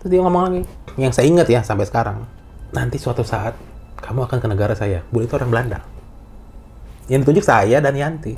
Terus 0.00 0.09
dia 0.09 0.25
ngomong 0.25 0.42
lagi, 0.49 0.64
yang 0.97 1.12
saya 1.12 1.28
ingat 1.28 1.45
ya 1.52 1.61
sampai 1.61 1.85
sekarang. 1.85 2.25
Nanti 2.73 2.97
suatu 2.97 3.21
saat 3.21 3.52
kamu 4.00 4.26
akan 4.26 4.38
ke 4.40 4.49
negara 4.49 4.75
saya. 4.75 5.04
Bule 5.12 5.28
itu 5.28 5.37
orang 5.37 5.52
Belanda. 5.52 5.78
Yang 7.07 7.21
ditunjuk 7.26 7.45
saya 7.47 7.78
dan 7.78 7.95
Yanti. 7.95 8.35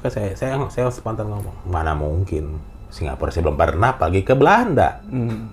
Terus 0.00 0.12
saya, 0.12 0.32
saya, 0.32 0.54
saya 0.72 0.88
spontan 0.88 1.28
ngomong, 1.28 1.68
mana 1.68 1.92
mungkin? 1.92 2.56
Singapura 2.88 3.30
saya 3.30 3.46
belum 3.46 3.58
pernah 3.58 3.94
pergi 3.94 4.20
ke 4.24 4.34
Belanda. 4.34 5.04
Hmm. 5.06 5.52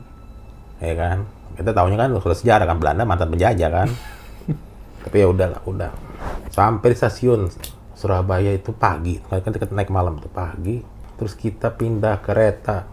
ya 0.82 0.94
kan? 0.96 1.18
Kita 1.58 1.74
tahunya 1.74 1.98
kan 1.98 2.10
sudah 2.22 2.38
sejarah 2.38 2.66
kan 2.70 2.78
Belanda 2.78 3.04
mantan 3.04 3.30
penjajah 3.34 3.70
kan? 3.70 3.90
Tapi 5.06 5.16
ya 5.20 5.28
udahlah 5.30 5.62
udah. 5.66 5.92
Sampai 6.50 6.94
di 6.94 6.98
stasiun 6.98 7.50
Surabaya 7.98 8.54
itu 8.54 8.74
pagi. 8.78 9.18
Kan 9.26 9.42
kita 9.42 9.70
naik 9.74 9.90
malam 9.90 10.22
itu 10.22 10.30
pagi. 10.30 10.82
Terus 11.18 11.34
kita 11.34 11.74
pindah 11.74 12.22
kereta. 12.22 12.86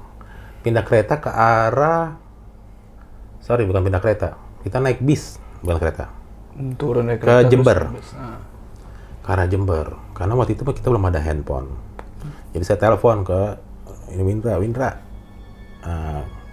Pindah 0.65 0.81
kereta 0.81 1.21
ke 1.21 1.29
arah 1.29 2.25
sorry 3.45 3.69
bukan 3.69 3.85
pindah 3.85 4.01
kereta. 4.01 4.41
Kita 4.65 4.81
naik 4.81 5.05
bis 5.05 5.37
bukan 5.65 5.79
kereta. 5.81 6.07
Hmm, 6.53 6.77
Turun 6.77 7.09
dari 7.09 7.17
Ke 7.17 7.25
kereta, 7.25 7.49
Jember. 7.49 7.79
terus- 7.91 8.15
Ah. 8.15 8.39
ke 9.19 9.29
arah 9.29 9.49
Jember. 9.49 9.87
Karena 10.13 10.37
waktu 10.37 10.53
itu 10.53 10.63
kita 10.63 10.87
belum 10.87 11.09
ada 11.09 11.19
handphone. 11.19 11.73
Jadi 12.53 12.63
saya 12.63 12.79
telepon 12.79 13.25
ke 13.25 13.57
ini 14.11 14.23
Windra 14.23 14.55
Windra 14.57 14.91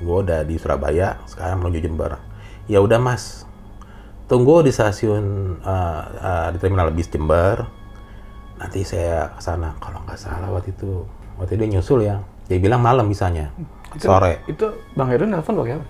gue 0.02 0.18
udah 0.18 0.42
di 0.42 0.58
Surabaya 0.58 1.22
sekarang 1.26 1.62
menuju 1.62 1.80
Jember. 1.80 2.18
Ya 2.66 2.82
udah 2.82 2.98
mas. 2.98 3.46
Tunggu 4.26 4.64
di 4.64 4.72
stasiun 4.72 5.24
eh, 5.60 6.02
eh, 6.18 6.48
di 6.52 6.58
terminal 6.58 6.90
bis 6.90 7.06
Jember. 7.06 7.68
Nanti 8.58 8.82
saya 8.82 9.30
ke 9.30 9.42
sana. 9.42 9.78
Kalau 9.78 10.02
nggak 10.02 10.18
salah 10.18 10.50
waktu 10.50 10.72
itu 10.72 11.06
waktu 11.38 11.54
itu 11.54 11.60
dia 11.60 11.70
nyusul 11.70 12.00
ya. 12.02 12.18
Dia 12.48 12.58
bilang 12.58 12.82
malam 12.82 13.06
misalnya 13.06 13.54
Itu- 13.94 14.08
sore. 14.08 14.42
Itu 14.46 14.74
Bang 14.92 15.08
Heru 15.08 15.24
nelfon 15.24 15.54
pakai 15.54 15.78
apa? 15.78 15.86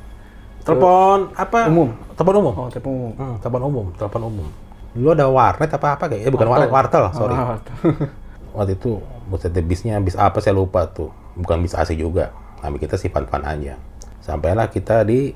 Telepon 0.62 1.20
apa? 1.34 1.60
Umum. 1.68 1.90
telepon 2.16 2.36
umum? 2.38 2.54
Oh, 2.54 2.68
telepon 2.70 2.92
umum. 2.94 3.12
Hmm, 3.18 3.36
telepon 3.42 3.62
umum 3.66 3.86
telepon 3.98 4.22
umum. 4.30 4.48
Dulu 4.92 5.10
ada 5.16 5.26
warnet 5.32 5.72
apa 5.72 5.88
apa 5.98 6.04
kayak? 6.12 6.22
Eh, 6.28 6.32
bukan 6.32 6.48
warnet 6.50 6.72
wartel 6.72 7.10
sorry. 7.16 7.36
Ah, 7.36 7.58
waktu 8.56 8.76
itu 8.78 9.00
buset 9.32 9.56
bisnya 9.64 9.98
bis 10.04 10.14
apa 10.20 10.38
saya 10.44 10.54
lupa 10.54 10.86
tuh. 10.90 11.10
Bukan 11.40 11.64
bis 11.64 11.74
AC 11.74 11.96
juga 11.96 12.36
kami 12.62 12.78
kita 12.78 13.00
sih 13.00 13.10
fan-fan 13.10 13.42
aja. 13.42 13.80
Sampailah 14.22 14.70
kita 14.70 15.02
di 15.02 15.34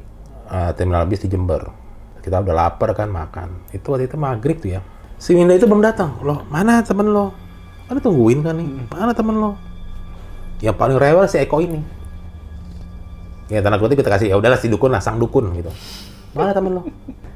uh, 0.51 0.71
terminal 0.77 1.09
bis 1.09 1.25
di 1.25 1.31
Jember. 1.31 1.71
Kita 2.21 2.41
udah 2.41 2.53
lapar 2.53 2.93
kan 2.93 3.09
makan. 3.09 3.69
Itu 3.73 3.95
waktu 3.95 4.09
itu 4.09 4.17
maghrib 4.17 4.61
tuh 4.61 4.77
ya. 4.77 4.81
Si 5.17 5.33
Winda 5.33 5.55
itu 5.57 5.65
belum 5.65 5.81
datang. 5.81 6.21
Loh 6.21 6.45
mana 6.51 6.85
temen 6.85 7.09
lo? 7.09 7.33
Kan 7.89 7.97
tungguin 7.97 8.45
kan 8.45 8.53
nih. 8.57 8.67
Mana 8.93 9.15
temen 9.15 9.37
lo? 9.41 9.57
Yang 10.61 10.75
paling 10.77 10.97
rewel 11.01 11.25
si 11.25 11.41
Eko 11.41 11.59
ini 11.63 12.04
ya 13.49 13.59
tanda 13.61 13.77
kutip 13.77 13.97
kita 14.01 14.09
kasih 14.09 14.27
ya 14.33 14.35
udahlah 14.37 14.57
si 14.57 14.67
dukun 14.67 14.89
lah 14.91 15.01
sang 15.01 15.21
dukun 15.21 15.53
gitu. 15.53 15.69
Mana 16.35 16.51
temen 16.51 16.75
lo? 16.75 16.81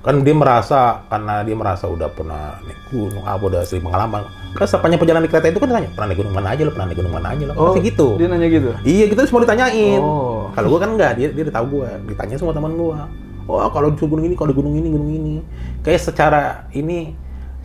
Kan 0.04 0.28
dia 0.28 0.36
merasa 0.36 1.08
karena 1.08 1.40
dia 1.48 1.56
merasa 1.56 1.88
udah 1.88 2.12
pernah 2.12 2.60
naik 2.68 2.80
gunung 2.92 3.24
apa 3.24 3.44
udah 3.48 3.62
sering 3.64 3.88
pengalaman. 3.88 4.28
Kan 4.56 4.68
sepanjang 4.68 5.00
perjalanan 5.00 5.24
di 5.24 5.32
kereta 5.32 5.48
itu 5.48 5.60
kan 5.64 5.72
ditanya 5.72 5.90
pernah 5.96 6.08
naik 6.12 6.20
gunung 6.20 6.36
mana 6.36 6.48
aja 6.52 6.62
lo? 6.68 6.72
Pernah 6.76 6.88
naik 6.92 7.00
gunung 7.00 7.14
mana 7.16 7.28
aja 7.32 7.44
lo? 7.48 7.54
Oh, 7.56 7.66
Pasti 7.72 7.82
gitu. 7.88 8.08
Dia 8.20 8.28
nanya 8.28 8.48
gitu. 8.52 8.70
iya 8.84 9.06
kita 9.08 9.24
semua 9.24 9.48
ditanyain. 9.48 10.02
Oh. 10.04 10.52
kalau 10.52 10.68
gua 10.76 10.80
kan 10.84 10.92
enggak 10.98 11.12
dia 11.16 11.28
dia 11.32 11.44
udah 11.48 11.56
tahu 11.56 11.66
gua 11.80 11.88
ditanya 12.04 12.36
semua 12.36 12.52
teman 12.52 12.76
gua. 12.76 13.08
Oh 13.48 13.66
kalau 13.72 13.88
di 13.90 14.04
gunung 14.04 14.26
ini 14.28 14.36
kalau 14.36 14.50
di 14.52 14.58
gunung 14.60 14.76
ini 14.76 14.88
gunung 14.92 15.10
ini. 15.10 15.36
Kayak 15.80 16.02
secara 16.12 16.42
ini 16.76 17.16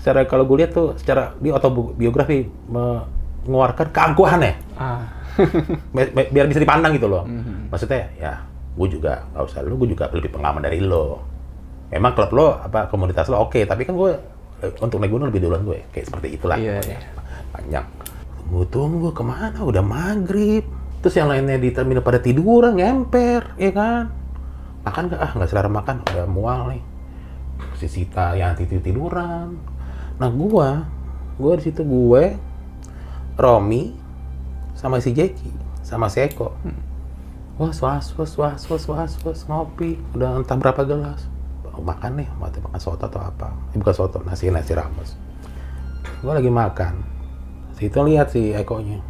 secara 0.05 0.29
kalau 0.29 0.45
gue 0.45 0.61
lihat 0.61 0.77
tuh 0.77 0.93
secara 1.01 1.33
di 1.41 1.49
autobiografi 1.49 2.45
mengeluarkan 2.69 3.89
keangkuhan 3.89 4.41
ya. 4.45 4.53
Ah. 4.77 5.24
Bi- 5.95 6.13
bi- 6.13 6.31
biar 6.31 6.47
bisa 6.47 6.61
dipandang 6.61 6.95
gitu 6.95 7.07
loh. 7.07 7.25
Mhm. 7.25 7.69
Maksudnya 7.71 8.11
ya, 8.15 8.33
gue 8.75 8.89
juga 8.91 9.27
nggak 9.33 9.45
usah 9.45 9.61
lu, 9.63 9.75
gue 9.77 9.93
juga 9.93 10.11
lebih 10.11 10.31
pengalaman 10.31 10.63
dari 10.63 10.79
lo. 10.79 11.23
Memang 11.91 12.13
klub 12.13 12.31
lo 12.33 12.49
apa 12.59 12.91
komunitas 12.91 13.29
lo 13.29 13.43
oke, 13.43 13.63
tapi 13.63 13.85
kan 13.85 13.95
gue 13.95 14.11
eh, 14.63 14.73
untuk 14.79 14.99
naik 14.99 15.11
gunung 15.11 15.29
lebih 15.31 15.43
duluan 15.45 15.63
gue, 15.63 15.85
kayak 15.91 16.07
seperti 16.11 16.39
itulah. 16.39 16.59
Iya, 16.59 16.79
pokoknya. 16.79 16.99
iya. 16.99 17.11
Panjang. 17.55 17.87
Tunggu 18.45 18.63
tunggu 18.69 19.09
ke 19.11 19.23
mana? 19.23 19.59
Udah 19.61 19.83
maghrib. 19.83 20.65
Terus 21.01 21.15
yang 21.17 21.29
lainnya 21.29 21.61
di 21.61 21.69
terminal 21.69 22.01
pada 22.01 22.17
tiduran, 22.17 22.75
ngemper, 22.75 23.55
ya 23.61 23.71
kan? 23.71 24.09
Makan 24.85 25.03
nggak? 25.09 25.21
Ah 25.21 25.31
nggak 25.37 25.49
selera 25.49 25.69
makan, 25.69 25.97
udah 26.03 26.27
mual 26.27 26.73
nih. 26.73 26.83
Si 27.77 27.87
Sita 27.87 28.33
yang 28.35 28.57
tidur 28.57 28.81
tiduran. 28.81 29.57
Nah 30.17 30.31
gua, 30.31 30.85
gua 31.37 31.53
di 31.57 31.65
situ 31.65 31.83
gue, 31.83 32.37
Romi, 33.35 33.93
sama 34.85 35.01
si 35.01 35.17
Jeki, 35.17 35.49
sama 35.81 36.13
si 36.13 36.21
Eko. 36.21 36.53
Wah, 37.57 37.73
was, 37.73 37.81
was, 37.81 38.37
was, 38.37 38.69
was, 38.69 38.85
was, 38.85 39.13
was, 39.25 39.41
ngopi. 39.49 39.97
Udah 40.13 40.37
entah 40.37 40.61
berapa 40.61 40.85
gelas. 40.85 41.25
Oh, 41.73 41.81
makan 41.81 42.21
nih, 42.21 42.29
mau 42.37 42.53
makan 42.53 42.77
soto 42.77 43.09
atau 43.09 43.25
apa. 43.25 43.49
Eh, 43.73 43.81
bukan 43.81 43.97
soto, 43.97 44.21
nasi, 44.29 44.53
nasi 44.53 44.77
rames. 44.77 45.17
Gua 46.21 46.37
lagi 46.37 46.53
makan. 46.53 47.01
Si 47.81 47.89
itu 47.89 47.97
lihat 47.97 48.29
si 48.29 48.53
Ekonya. 48.53 49.01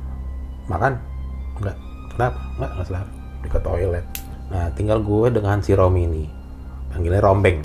Makan? 0.70 0.94
Enggak. 1.58 1.76
Kenapa? 2.14 2.38
Enggak, 2.54 2.70
enggak 2.70 2.86
selera. 2.86 3.10
Di 3.42 3.48
ke 3.50 3.58
toilet. 3.58 4.06
Nah, 4.54 4.70
tinggal 4.78 5.02
gue 5.02 5.28
dengan 5.34 5.58
si 5.58 5.74
Romi 5.74 6.06
ini. 6.06 6.24
Panggilnya 6.94 7.18
Rombeng. 7.18 7.58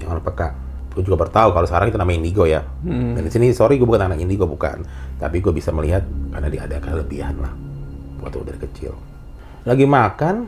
Yang 0.00 0.08
orang 0.08 0.24
peka. 0.24 0.48
Gue 0.96 1.02
juga 1.04 1.26
baru 1.26 1.30
tahu 1.34 1.48
kalau 1.52 1.66
sekarang 1.68 1.92
itu 1.92 1.98
namanya 2.00 2.18
Indigo 2.24 2.48
ya. 2.48 2.64
Hmm. 2.80 3.18
Dan 3.18 3.28
di 3.28 3.30
sini 3.30 3.52
sorry 3.52 3.76
gue 3.76 3.84
bukan 3.84 4.08
anak 4.08 4.22
Indigo 4.22 4.48
bukan, 4.48 4.86
tapi 5.24 5.40
gue 5.40 5.56
bisa 5.56 5.72
melihat 5.72 6.04
karena 6.36 6.52
dia 6.52 6.68
ada 6.68 6.76
kelebihan 6.84 7.40
lah 7.40 7.48
waktu 8.20 8.44
dari 8.44 8.60
kecil. 8.60 8.92
Lagi 9.64 9.88
makan 9.88 10.44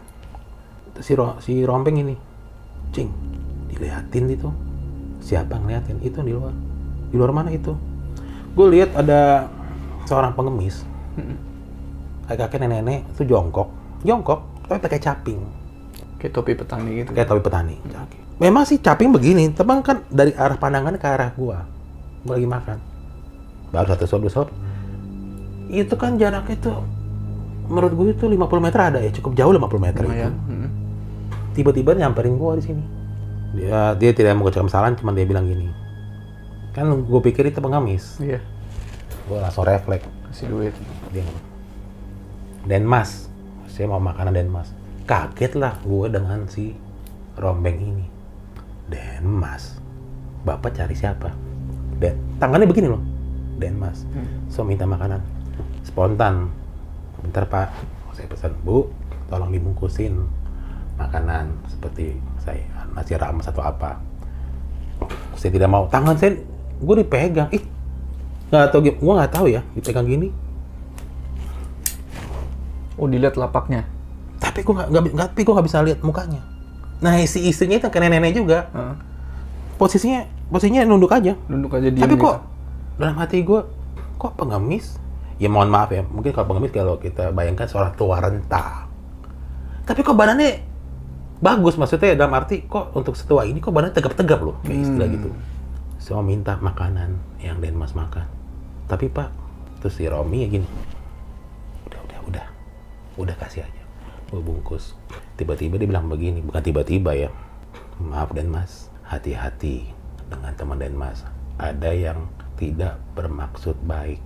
si 1.00 1.16
ro, 1.16 1.40
si 1.40 1.64
rompeng 1.64 1.96
ini, 1.96 2.12
cing, 2.92 3.08
diliatin 3.72 4.28
itu. 4.28 4.52
Siapa 5.24 5.56
ngeliatin? 5.56 5.96
Itu 6.04 6.20
di 6.20 6.36
luar. 6.36 6.52
Di 7.08 7.16
luar 7.16 7.32
mana 7.32 7.48
itu? 7.56 7.72
Gue 8.52 8.76
lihat 8.76 8.92
ada 8.92 9.48
seorang 10.04 10.36
pengemis, 10.36 10.84
kayak 12.28 12.44
kakek 12.44 12.68
nenek-nenek 12.68 13.08
itu 13.16 13.32
jongkok, 13.32 13.72
jongkok, 14.04 14.44
tapi 14.68 14.80
pakai 14.80 15.00
caping, 15.00 15.40
Kayak 16.20 16.32
topi 16.36 16.52
petani 16.52 16.90
gitu. 17.00 17.10
kayak 17.16 17.28
topi 17.32 17.42
petani. 17.44 17.76
Memang 18.36 18.68
sih 18.68 18.76
caping 18.76 19.08
begini, 19.08 19.48
teman 19.56 19.80
kan 19.80 20.04
dari 20.12 20.36
arah 20.36 20.60
pandangannya 20.60 21.00
ke 21.00 21.08
arah 21.08 21.32
gua. 21.32 21.64
Gua 22.28 22.36
lagi 22.36 22.48
makan. 22.48 22.78
Baru 23.72 23.86
satu 23.92 24.04
suap 24.04 24.20
dua. 24.24 24.65
Itu 25.68 25.94
kan 25.94 26.14
jaraknya 26.14 26.56
tuh 26.56 26.78
menurut 27.66 27.92
gue 27.92 28.06
itu 28.12 28.24
50 28.24 28.38
meter 28.62 28.80
ada 28.80 28.98
ya 29.00 29.10
cukup 29.10 29.34
jauh 29.34 29.50
50 29.50 29.66
meter 29.80 30.00
itu 30.00 30.08
Lumayan. 30.08 30.34
Mm. 30.46 30.68
tiba-tiba 31.52 31.90
nyamperin 31.92 32.36
gua 32.36 32.54
di 32.54 32.62
sini 32.62 32.84
dia 33.52 33.94
dia 33.94 34.10
tidak 34.12 34.36
mau 34.36 34.46
kesalahan 34.46 34.94
cuma 34.94 35.10
dia 35.10 35.24
bilang 35.24 35.44
gini 35.44 35.66
kan 36.70 36.86
gue 36.86 37.20
pikir 37.22 37.48
itu 37.48 37.58
pengemis 37.58 38.20
Iya. 38.20 38.38
gue 39.26 39.38
langsung 39.40 39.64
refleks 39.64 40.06
Kasih 40.28 40.46
duit. 40.46 40.74
dia 41.10 41.22
ngomong, 41.22 41.44
Denmas 42.66 43.26
saya 43.66 43.86
mau 43.86 43.98
makanan 43.98 44.32
Denmas 44.32 44.70
kaget 45.04 45.56
lah 45.56 45.74
gue 45.80 46.06
dengan 46.06 46.44
si 46.46 46.76
rombeng 47.34 47.76
ini 47.76 48.06
Denmas 48.86 49.78
bapak 50.42 50.70
cari 50.72 50.94
siapa 50.94 51.34
Dan 51.96 52.14
tangannya 52.36 52.68
begini 52.68 52.86
loh 52.86 53.00
Denmas 53.56 54.04
so 54.46 54.62
minta 54.62 54.84
makanan 54.84 55.18
spontan. 55.96 56.52
Bentar 57.24 57.48
pak. 57.48 57.72
Saya 58.12 58.28
pesan? 58.28 58.52
Bu 58.60 58.92
tolong 59.32 59.48
dibungkusin 59.48 60.12
makanan 61.00 61.56
seperti 61.72 62.20
saya. 62.36 62.68
Nasi 62.92 63.16
rames 63.16 63.48
atau 63.48 63.64
apa. 63.64 63.96
Saya 65.40 65.56
tidak 65.56 65.72
mau. 65.72 65.88
Tangan 65.88 66.20
saya 66.20 66.36
gue 66.76 66.94
dipegang. 67.00 67.48
Ih 67.48 67.64
nggak 68.52 68.70
tahu 68.70 68.92
gue 68.92 69.12
nggak 69.16 69.32
tahu 69.32 69.46
ya 69.48 69.64
dipegang 69.72 70.04
gini. 70.04 70.28
Oh, 73.00 73.08
dilihat 73.08 73.40
lapaknya. 73.40 73.88
tapi 74.36 74.60
gue 74.60 74.72
nggak 74.72 74.88
nggak- 74.92 75.32
tapi 75.32 75.40
gue 75.48 75.52
nggak 75.56 75.66
bisa 75.68 75.80
lihat 75.80 76.00
mukanya. 76.04 76.44
Nah 77.00 77.16
si 77.24 77.48
istrinya 77.48 77.80
itu 77.80 77.88
kayak 77.88 78.12
nenek 78.12 78.36
juga. 78.36 78.68
Heeh. 78.68 78.94
posisinya 79.76 80.28
posisinya 80.52 80.84
nunduk 80.84 81.08
aja. 81.12 81.36
Nunduk 81.48 81.72
aja 81.72 81.88
diam 81.88 82.04
tapi 82.04 82.16
kok 82.16 82.44
dalam 82.96 83.16
hati 83.16 83.40
gue 83.44 83.60
kok 84.16 84.32
pengemis 84.36 84.96
ya 85.36 85.48
mohon 85.52 85.68
maaf 85.68 85.92
ya 85.92 86.02
mungkin 86.04 86.32
kalau 86.32 86.46
pengemis 86.52 86.72
kalau 86.72 86.96
kita 86.96 87.32
bayangkan 87.32 87.68
seorang 87.68 87.92
tua 87.94 88.20
renta 88.20 88.86
tapi 89.86 90.02
kok 90.02 90.18
badannya 90.18 90.66
bagus 91.38 91.76
maksudnya 91.78 92.16
dalam 92.16 92.34
arti 92.34 92.64
kok 92.64 92.96
untuk 92.96 93.14
setua 93.14 93.44
ini 93.44 93.62
kok 93.62 93.70
badannya 93.70 93.94
tegap-tegap 93.94 94.40
loh 94.42 94.56
kayak 94.66 94.82
istilah 94.82 95.08
gitu. 95.14 95.28
Saya 96.02 96.18
mau 96.18 96.26
minta 96.26 96.58
makanan 96.58 97.18
yang 97.38 97.62
Denmas 97.62 97.94
makan. 97.94 98.26
Tapi 98.90 99.06
pak 99.06 99.30
terus 99.78 99.94
si 99.94 100.10
Romi 100.10 100.42
ya 100.42 100.48
gini. 100.50 100.68
Udah 101.86 102.00
udah 102.02 102.18
udah. 102.30 102.46
Udah 103.20 103.36
kasih 103.38 103.62
aja. 103.62 103.82
Gue 104.26 104.42
bungkus. 104.42 104.98
Tiba-tiba 105.38 105.78
dia 105.78 105.86
bilang 105.86 106.10
begini 106.10 106.42
bukan 106.42 106.62
tiba-tiba 106.62 107.14
ya. 107.14 107.30
Maaf 108.02 108.34
Denmas. 108.34 108.90
Hati-hati 109.06 109.86
dengan 110.26 110.50
teman 110.58 110.82
Denmas. 110.82 111.22
Ada 111.62 111.94
yang 111.94 112.26
tidak 112.58 112.98
bermaksud 113.14 113.78
baik 113.86 114.18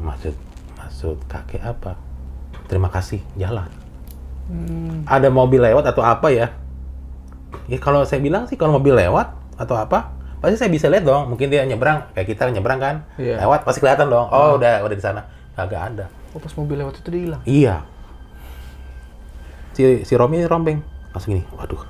maksud 0.00 0.34
maksud 0.76 1.16
kakek 1.28 1.62
apa? 1.64 1.96
Terima 2.66 2.90
kasih 2.90 3.22
jalan. 3.38 3.68
Ada 5.06 5.28
mobil 5.30 5.58
lewat 5.58 5.90
atau 5.90 6.02
apa 6.06 6.30
ya? 6.30 6.54
Ya 7.66 7.78
kalau 7.82 8.06
saya 8.06 8.22
bilang 8.22 8.46
sih 8.46 8.54
kalau 8.54 8.78
mobil 8.78 8.94
lewat 8.94 9.34
atau 9.58 9.74
apa 9.74 10.14
pasti 10.38 10.56
saya 10.60 10.70
bisa 10.70 10.86
lihat 10.86 11.06
dong. 11.06 11.32
Mungkin 11.32 11.50
dia 11.50 11.66
nyebrang 11.66 12.10
kayak 12.14 12.26
kita 12.30 12.50
nyebrang 12.50 12.78
kan? 12.78 12.96
Iya. 13.18 13.42
lewat 13.42 13.66
pasti 13.66 13.82
kelihatan 13.82 14.06
dong. 14.06 14.26
Oh 14.30 14.58
udah 14.58 14.82
udah 14.86 14.96
di 14.96 15.04
sana. 15.04 15.26
Kagak 15.56 15.94
ada. 15.94 16.06
Oh, 16.36 16.40
pas 16.42 16.52
mobil 16.52 16.76
lewat 16.84 17.00
itu 17.00 17.08
dia 17.08 17.22
hilang. 17.22 17.42
iya. 17.48 17.76
Si 19.72 20.04
si 20.08 20.12
Romi 20.16 20.40
rombeng 20.44 20.80
langsung 21.12 21.36
gini 21.36 21.44
waduh. 21.56 21.80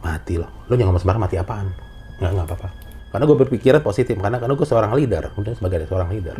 Mati 0.00 0.40
loh. 0.40 0.48
Lo 0.68 0.76
jangan 0.76 0.92
ngomong 0.92 1.02
sembarang 1.02 1.22
mati 1.24 1.36
apaan? 1.36 1.68
Nggak 2.20 2.30
nggak 2.36 2.46
apa-apa 2.48 2.79
karena 3.10 3.26
gue 3.26 3.38
berpikiran 3.42 3.82
positif 3.82 4.14
karena 4.22 4.38
karena 4.38 4.54
gue 4.54 4.62
seorang 4.62 4.94
leader 4.94 5.34
kemudian 5.34 5.58
sebagai 5.58 5.82
seorang 5.90 6.08
leader. 6.14 6.38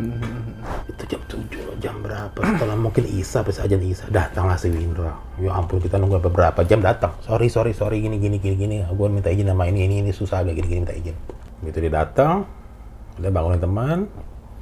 Itu 0.87 1.03
jam 1.03 1.21
7 1.27 1.67
loh, 1.67 1.75
jam 1.83 1.99
berapa? 1.99 2.39
Setelah 2.39 2.79
mungkin 2.79 3.03
Isa 3.11 3.43
pas 3.43 3.59
ajan 3.59 3.83
Isa 3.83 4.07
datanglah 4.07 4.55
si 4.55 4.71
Windra 4.71 5.19
ya 5.35 5.51
ampun 5.51 5.83
kita 5.83 5.99
nunggu 5.99 6.23
beberapa 6.23 6.63
jam 6.63 6.79
datang. 6.79 7.11
Sorry 7.27 7.51
sorry 7.51 7.75
sorry 7.75 7.99
gini 7.99 8.15
gini 8.23 8.39
gini 8.39 8.55
gini. 8.55 8.75
Gue 8.87 9.11
minta 9.11 9.27
izin 9.27 9.51
sama 9.51 9.67
ini 9.67 9.83
ini 9.83 9.95
ini 9.99 10.11
susah 10.15 10.47
agak 10.47 10.63
gini 10.63 10.67
gini 10.71 10.79
minta 10.87 10.95
izin. 10.95 11.15
Begitu 11.59 11.77
dia 11.83 11.91
datang 11.91 12.47
dia 13.19 13.27
bangunin 13.27 13.59
teman 13.59 14.07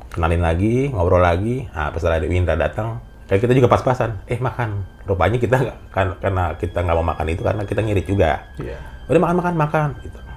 kenalin 0.09 0.41
lagi 0.41 0.89
ngobrol 0.89 1.21
lagi. 1.21 1.69
Nah 1.69 1.93
pas 1.93 2.01
ada 2.01 2.25
Windra 2.25 2.57
datang 2.57 3.05
kayak 3.29 3.45
kita 3.45 3.53
juga 3.53 3.69
pas-pasan. 3.69 4.25
Eh 4.25 4.41
makan. 4.41 4.81
Rupanya 5.05 5.37
kita 5.37 5.61
kan 5.93 6.17
karena 6.17 6.57
kita 6.57 6.81
nggak 6.81 6.97
mau 6.97 7.05
makan 7.05 7.25
itu 7.29 7.45
karena 7.45 7.61
kita 7.69 7.85
ngirit 7.85 8.05
juga. 8.09 8.49
Iya. 8.57 8.81
udah 9.05 9.21
makan 9.21 9.37
makan 9.41 9.55
makan. 9.57 9.89
Gitu 10.01 10.28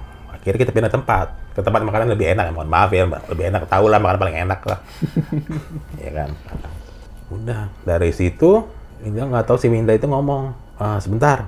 akhirnya 0.43 0.59
kita 0.59 0.71
pindah 0.71 0.91
tempat. 0.91 1.27
Ke 1.55 1.63
tempat 1.63 1.81
makanan 1.81 2.11
lebih 2.11 2.35
enak 2.35 2.51
mohon 2.51 2.67
maaf 2.67 2.91
ya 2.91 3.07
Mbak. 3.07 3.31
lebih 3.31 3.45
enak 3.47 3.63
tahu 3.65 3.87
lah 3.87 3.97
makanan 3.97 4.19
paling 4.19 4.37
enak 4.43 4.59
lah. 4.67 4.79
Ya 6.03 6.11
kan? 6.13 6.29
Udah 7.31 7.71
dari 7.81 8.11
situ 8.11 8.67
Winda 8.99 9.23
nggak 9.23 9.47
tahu 9.47 9.57
si 9.57 9.67
Winda 9.67 9.91
itu 9.91 10.05
ngomong 10.05 10.51
"Ah, 10.75 10.99
sebentar 10.99 11.47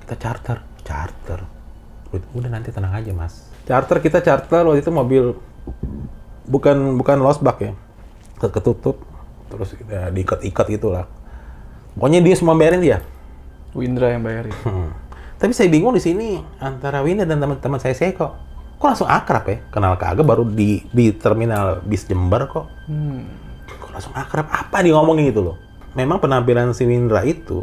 kita 0.00 0.14
charter. 0.16 0.58
Charter? 0.82 1.40
Udah 2.32 2.48
nanti 2.48 2.70
tenang 2.70 2.92
aja 2.92 3.10
mas. 3.10 3.50
Charter 3.64 3.98
kita 3.98 4.18
charter 4.18 4.62
waktu 4.62 4.82
itu 4.82 4.90
mobil 4.90 5.34
bukan 6.44 6.94
bukan 6.94 7.18
losbak 7.18 7.58
ya. 7.60 7.72
Ket- 8.38 8.52
ketutup 8.52 9.02
terus 9.48 9.74
ya, 9.84 10.08
diikat-ikat 10.08 10.66
gitulah. 10.70 11.04
Pokoknya 11.92 12.20
dia 12.20 12.34
semua 12.34 12.54
bayarin 12.54 12.80
dia. 12.80 12.98
Windra 13.72 14.12
yang 14.12 14.24
bayarin. 14.24 14.52
Hmm. 14.64 14.92
Tapi 15.42 15.50
saya 15.50 15.66
bingung 15.66 15.90
di 15.90 15.98
sini 15.98 16.28
antara 16.56 17.02
Winda 17.02 17.26
dan 17.26 17.42
teman-teman 17.42 17.82
saya 17.82 17.92
saya 17.92 18.14
kok 18.14 18.30
kok 18.78 18.86
langsung 18.88 19.06
akrab 19.06 19.42
ya 19.44 19.58
kenal 19.70 19.94
kagak 19.94 20.22
baru 20.22 20.42
di 20.42 20.86
di 20.88 21.10
terminal 21.10 21.82
bis 21.82 22.02
Jember 22.02 22.46
kok 22.46 22.66
Hmm. 22.86 23.26
kok 23.68 23.90
langsung 23.90 24.10
akrab 24.12 24.46
apa 24.46 24.78
dia 24.80 24.90
ngomongin 24.92 25.26
gitu 25.28 25.42
loh 25.42 25.56
memang 25.92 26.18
penampilan 26.18 26.70
si 26.70 26.82
Windra 26.82 27.22
itu 27.22 27.62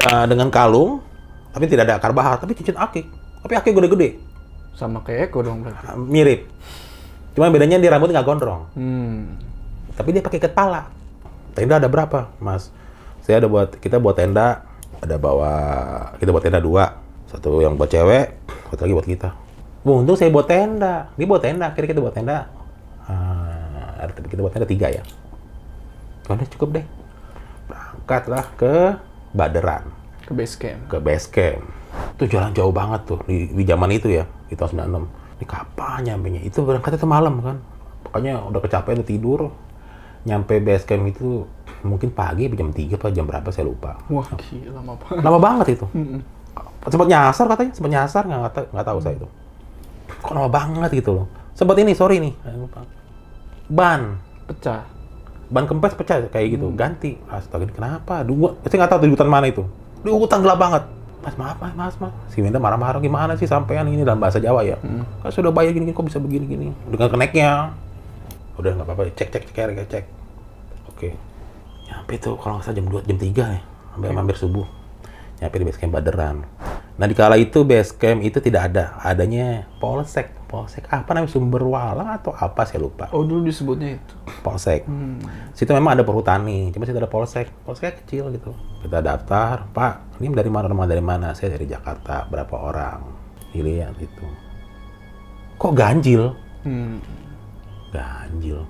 eh, 0.00 0.24
dengan 0.26 0.50
kalung 0.50 1.02
tapi 1.50 1.66
tidak 1.66 1.86
ada 1.86 1.94
akar 1.98 2.10
bahar 2.10 2.38
tapi 2.38 2.54
cincin 2.54 2.74
akik 2.74 3.06
tapi 3.42 3.54
akik 3.54 3.74
gede-gede 3.74 4.22
Sama 4.74 5.00
kayak 5.00 5.30
Eko 5.30 5.40
dong 5.40 5.62
berarti. 5.62 5.82
Ah, 5.82 5.94
mirip 5.94 6.46
cuma 7.32 7.46
bedanya 7.48 7.78
dia 7.78 7.90
rambut 7.90 8.10
nggak 8.10 8.22
gondrong 8.22 8.70
Hmm. 8.74 9.34
tapi 9.94 10.14
dia 10.14 10.22
pakai 10.22 10.38
ikat 10.38 10.52
pala. 10.52 10.90
Tenda 11.54 11.78
ada 11.78 11.88
berapa, 11.88 12.28
Mas? 12.36 12.68
Saya 13.22 13.40
ada 13.40 13.48
buat 13.48 13.80
kita 13.80 13.96
buat 13.96 14.12
tenda, 14.14 14.60
ada 15.00 15.16
bawa 15.16 15.52
kita 16.20 16.28
buat 16.28 16.44
tenda 16.44 16.60
dua, 16.60 17.00
satu 17.26 17.58
yang 17.58 17.74
buat 17.74 17.90
cewek, 17.90 18.26
satu 18.70 18.80
lagi 18.86 18.94
buat 18.94 19.08
kita. 19.08 19.28
Wah, 19.86 20.02
untung 20.02 20.18
saya 20.18 20.30
buat 20.30 20.46
tenda, 20.46 21.10
dia 21.14 21.26
buat 21.26 21.42
tenda, 21.42 21.70
akhirnya 21.70 21.88
kita 21.94 22.00
buat 22.02 22.14
tenda. 22.14 22.50
Ah, 23.06 24.02
ada 24.02 24.10
kita 24.14 24.42
buat 24.42 24.50
tenda 24.50 24.66
tiga 24.66 24.90
ya. 24.90 25.02
Udah 26.26 26.46
cukup 26.50 26.82
deh. 26.82 26.86
Berangkatlah 27.66 28.46
ke 28.58 28.74
Baderan 29.30 29.86
Ke 30.26 30.32
base 30.34 30.54
camp. 30.58 30.80
ke 30.90 30.96
base 30.98 31.26
camp. 31.30 31.62
Itu 32.18 32.26
jalan 32.26 32.50
jauh 32.50 32.74
banget 32.74 33.06
tuh 33.06 33.18
di, 33.30 33.46
di 33.50 33.62
zaman 33.62 33.90
itu 33.94 34.10
ya, 34.10 34.26
di 34.50 34.54
tahun 34.58 34.86
96. 34.90 35.38
Ini 35.38 35.44
kapan 35.46 35.98
nyampe 36.02 36.26
nya? 36.32 36.40
Itu 36.42 36.64
berangkat 36.66 36.98
itu 36.98 37.06
malam 37.06 37.38
kan. 37.38 37.56
Pokoknya 38.02 38.42
udah 38.42 38.58
kecapean 38.58 39.02
udah 39.02 39.06
tidur. 39.06 39.40
Nyampe 40.26 40.58
base 40.58 40.82
camp 40.82 41.06
itu 41.06 41.46
mungkin 41.86 42.10
pagi 42.10 42.50
jam 42.50 42.74
3 42.74 42.98
apa 42.98 43.06
jam 43.14 43.22
berapa 43.30 43.46
saya 43.54 43.70
lupa. 43.70 44.02
Wah, 44.10 44.26
gila 44.34 44.82
lama 44.82 44.92
banget. 44.98 45.22
Lama 45.22 45.38
banget 45.38 45.66
itu. 45.78 45.86
Mm-mm. 45.94 46.20
Sempat 46.86 47.08
nyasar 47.10 47.44
katanya, 47.50 47.72
sempat 47.74 47.90
nyasar 47.90 48.22
nggak 48.26 48.38
nggak 48.40 48.54
tahu, 48.54 48.66
nggak 48.70 48.86
tahu 48.86 48.98
saya 49.02 49.14
itu. 49.18 49.28
Kok 50.22 50.32
lama 50.34 50.48
banget 50.50 50.90
gitu 50.94 51.10
loh. 51.22 51.26
Sempat 51.56 51.76
ini, 51.82 51.92
sorry 51.98 52.22
nih. 52.22 52.32
Ban, 53.66 54.22
Pecah. 54.46 54.86
ban 55.50 55.66
kempes 55.66 55.94
pecah 55.94 56.26
kayak 56.30 56.58
gitu. 56.58 56.70
Ganti. 56.74 57.18
Astaga 57.30 57.66
ini 57.66 57.74
kenapa? 57.74 58.22
Dua 58.22 58.54
saya 58.66 58.82
nggak 58.82 58.90
tahu 58.90 58.98
tuh 59.02 59.06
di 59.10 59.14
hutan 59.14 59.30
mana 59.30 59.46
itu. 59.50 59.62
Di 60.02 60.10
hutan 60.10 60.42
gelap 60.42 60.58
banget. 60.58 60.82
Mas 61.22 61.34
maaf 61.34 61.58
mas 61.58 61.74
mas 61.74 61.94
mas 61.98 62.14
si 62.30 62.38
Winda 62.38 62.62
marah-marah 62.62 63.02
gimana 63.02 63.34
sih 63.34 63.50
sampean 63.50 63.90
ini 63.90 64.06
dalam 64.06 64.22
bahasa 64.22 64.38
Jawa 64.38 64.62
ya? 64.62 64.78
Kan 65.22 65.30
sudah 65.34 65.50
bayar 65.50 65.74
gini, 65.74 65.90
gini 65.90 65.94
kok 65.94 66.06
bisa 66.06 66.22
begini 66.22 66.46
gini 66.46 66.66
dengan 66.86 67.10
keneknya. 67.10 67.74
Udah 68.62 68.70
nggak 68.78 68.86
apa-apa. 68.86 69.10
Cek 69.10 69.28
cek 69.34 69.42
cek 69.50 69.74
cek 69.74 69.86
cek. 69.90 70.04
Oke. 70.94 71.18
Nyampe 71.90 72.14
tuh 72.22 72.38
kalau 72.38 72.62
nggak 72.62 72.70
salah 72.70 72.76
jam 72.78 72.86
2 72.86 73.06
jam 73.10 73.18
3 73.18 73.54
ya. 73.58 73.60
Sampai 73.94 74.14
hampir 74.14 74.36
subuh 74.38 74.66
nyampe 75.40 75.56
di 75.60 75.66
base 75.68 75.78
camp 75.80 75.92
Baderan. 75.92 76.36
Nah 76.96 77.04
di 77.04 77.12
kala 77.12 77.36
itu 77.36 77.64
base 77.68 77.92
camp 77.96 78.24
itu 78.24 78.40
tidak 78.40 78.72
ada. 78.72 78.96
Adanya 79.04 79.68
polsek. 79.82 80.32
Polsek 80.46 80.88
apa 80.88 81.12
namanya? 81.12 81.32
Sumber 81.32 81.62
walang 81.66 82.08
atau 82.08 82.32
apa? 82.32 82.64
Saya 82.64 82.80
lupa. 82.80 83.10
Oh, 83.12 83.26
dulu 83.26 83.44
disebutnya 83.44 83.98
itu. 84.00 84.14
polsek. 84.40 84.86
Hmm. 84.86 85.20
situ 85.52 85.68
memang 85.74 85.98
ada 85.98 86.06
perhutani. 86.06 86.70
Cuma 86.72 86.88
situ 86.88 86.96
ada 86.96 87.10
polsek. 87.10 87.50
Polsek 87.66 88.06
kecil 88.06 88.32
gitu. 88.32 88.54
Kita 88.80 89.02
daftar 89.02 89.68
pak 89.74 90.22
ini 90.22 90.32
dari 90.32 90.48
mana 90.48 90.70
rumah 90.70 90.86
dari 90.88 91.02
mana? 91.04 91.36
Saya 91.36 91.58
dari 91.58 91.68
Jakarta. 91.68 92.24
Berapa 92.30 92.54
orang? 92.56 93.00
Pilihan 93.52 93.92
gitu. 94.00 94.24
Kok 95.56 95.72
ganjil? 95.72 96.32
Hmm. 96.66 96.98
ganjil 97.94 98.66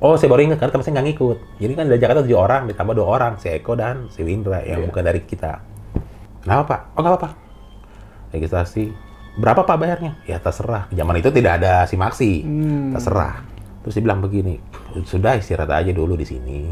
oh 0.00 0.16
saya 0.16 0.28
baru 0.28 0.42
ingat 0.44 0.58
karena 0.58 0.72
teman 0.72 0.84
saya 0.84 0.94
nggak 0.96 1.06
ngikut 1.12 1.38
jadi 1.56 1.72
kan 1.72 1.84
dari 1.86 2.00
Jakarta 2.00 2.20
tujuh 2.24 2.38
orang 2.38 2.62
ditambah 2.66 2.94
dua 2.96 3.06
orang 3.06 3.32
si 3.36 3.46
Eko 3.48 3.72
dan 3.74 4.08
si 4.08 4.20
Windra 4.20 4.64
yang 4.64 4.80
Iya. 4.82 4.88
bukan 4.88 5.02
dari 5.04 5.20
kita 5.22 5.60
kenapa 6.40 6.62
pak 6.66 6.80
oh 6.92 7.00
nggak 7.00 7.12
apa-apa 7.14 7.30
registrasi 8.30 8.82
berapa 9.36 9.62
pak 9.62 9.76
bayarnya 9.76 10.12
ya 10.24 10.36
terserah 10.36 10.90
zaman 10.90 11.14
itu 11.16 11.30
tidak 11.30 11.62
ada 11.62 11.84
si 11.84 11.94
maksi 11.94 12.32
Hmm. 12.42 12.92
terserah 12.92 13.46
Terus 13.80 13.96
dia 13.96 14.04
bilang 14.04 14.20
begini, 14.20 14.60
sudah 15.08 15.40
istirahat 15.40 15.72
aja 15.72 15.88
dulu 15.88 16.12
di 16.12 16.28
sini. 16.28 16.68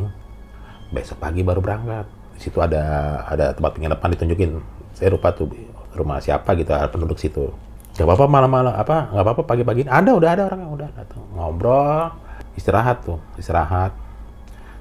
Besok 0.92 1.16
pagi 1.16 1.40
baru 1.40 1.64
berangkat. 1.64 2.04
Di 2.36 2.44
situ 2.44 2.60
ada 2.60 2.84
ada 3.24 3.56
tempat 3.56 3.72
penginapan 3.72 4.12
ditunjukin. 4.12 4.60
Saya 4.92 5.16
lupa 5.16 5.32
tuh 5.32 5.48
rumah 5.96 6.20
siapa 6.20 6.52
gitu, 6.52 6.68
ada 6.68 6.84
penduduk 6.84 7.16
situ. 7.16 7.48
Gak 7.96 8.04
apa-apa 8.04 8.28
malam-malam 8.28 8.76
apa, 8.76 9.08
gak 9.08 9.24
apa-apa 9.24 9.40
pagi-pagi. 9.40 9.88
Ada 9.88 10.10
udah 10.12 10.30
ada 10.36 10.42
orang 10.52 10.60
yang 10.60 10.72
udah 10.76 10.88
datang 10.92 11.24
ngobrol, 11.32 12.12
istirahat 12.58 13.06
tuh, 13.06 13.22
istirahat. 13.38 13.94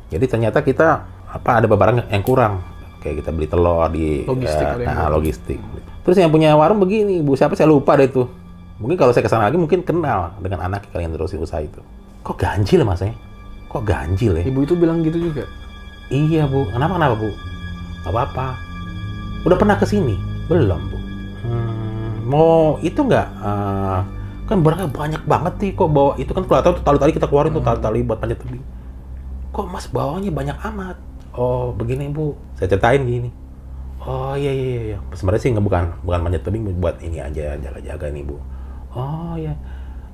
Jadi 0.10 0.26
ternyata 0.26 0.66
kita 0.66 1.06
apa 1.30 1.62
ada 1.62 1.70
beberapa 1.70 2.02
yang 2.10 2.26
kurang. 2.26 2.66
Kayak 2.98 3.22
kita 3.24 3.30
beli 3.30 3.48
telur 3.48 3.86
di 3.94 4.26
Logistik 4.26 4.66
eh, 4.66 4.90
yang 4.90 4.98
nah, 4.98 5.10
logistik. 5.14 5.60
Terus 6.02 6.18
yang 6.18 6.34
punya 6.34 6.58
warung 6.58 6.82
begini, 6.82 7.22
Bu 7.22 7.38
siapa 7.38 7.54
saya 7.54 7.70
lupa 7.70 7.94
deh 7.94 8.10
tuh. 8.10 8.26
Mungkin 8.82 8.98
kalau 8.98 9.14
saya 9.14 9.22
ke 9.22 9.30
sana 9.30 9.50
lagi 9.50 9.58
mungkin 9.62 9.86
kenal 9.86 10.34
dengan 10.42 10.66
anak 10.66 10.90
kalian 10.90 11.14
terusin 11.14 11.38
usaha 11.38 11.62
itu. 11.62 11.78
Kok 12.26 12.38
ganjil 12.42 12.82
mas 12.82 13.06
ya? 13.06 13.14
Kok 13.70 13.84
ganjil 13.86 14.42
ya? 14.42 14.44
Ibu 14.50 14.66
itu 14.66 14.74
bilang 14.74 15.06
gitu 15.06 15.30
juga. 15.30 15.46
Iya 16.10 16.50
bu, 16.50 16.66
kenapa 16.74 16.98
kenapa 16.98 17.16
bu? 17.20 17.30
Gak 18.08 18.14
apa-apa. 18.14 18.48
Udah 19.46 19.58
pernah 19.60 19.76
ke 19.78 19.86
sini? 19.86 20.18
Belum 20.50 20.82
bu. 20.90 20.98
Hmm, 21.48 22.12
mau 22.26 22.82
itu 22.82 22.98
nggak? 23.04 23.28
Eh, 23.44 24.00
kan 24.48 24.64
barangnya 24.64 24.90
banyak 24.90 25.24
banget 25.28 25.54
nih 25.60 25.72
kok 25.76 25.90
bawa 25.92 26.16
itu 26.16 26.32
kan 26.32 26.44
tahu 26.48 26.80
tuh 26.80 26.84
tali-tali 26.84 27.12
kita 27.12 27.28
keluarin 27.28 27.52
tuh 27.52 27.62
tali-tali 27.62 28.00
buat 28.02 28.18
panjat 28.18 28.40
tebing. 28.40 28.64
Kok 29.52 29.68
mas 29.68 29.86
bawanya 29.92 30.32
banyak 30.32 30.58
amat? 30.74 30.98
Oh 31.36 31.76
begini 31.76 32.08
bu, 32.08 32.34
saya 32.56 32.72
ceritain 32.72 33.04
gini. 33.04 33.30
Oh 34.02 34.34
iya 34.40 34.50
iya 34.56 34.68
iya, 34.72 34.82
iya. 34.96 34.98
sebenarnya 35.12 35.42
sih 35.44 35.50
nggak 35.52 35.66
bukan 35.68 35.84
bukan 36.08 36.20
panjat 36.24 36.42
tebing 36.48 36.64
buat 36.80 36.96
ini 37.04 37.20
aja 37.20 37.60
jaga-jaga 37.60 38.08
nih 38.08 38.24
bu. 38.24 38.40
Oh 38.96 39.36
iya, 39.36 39.54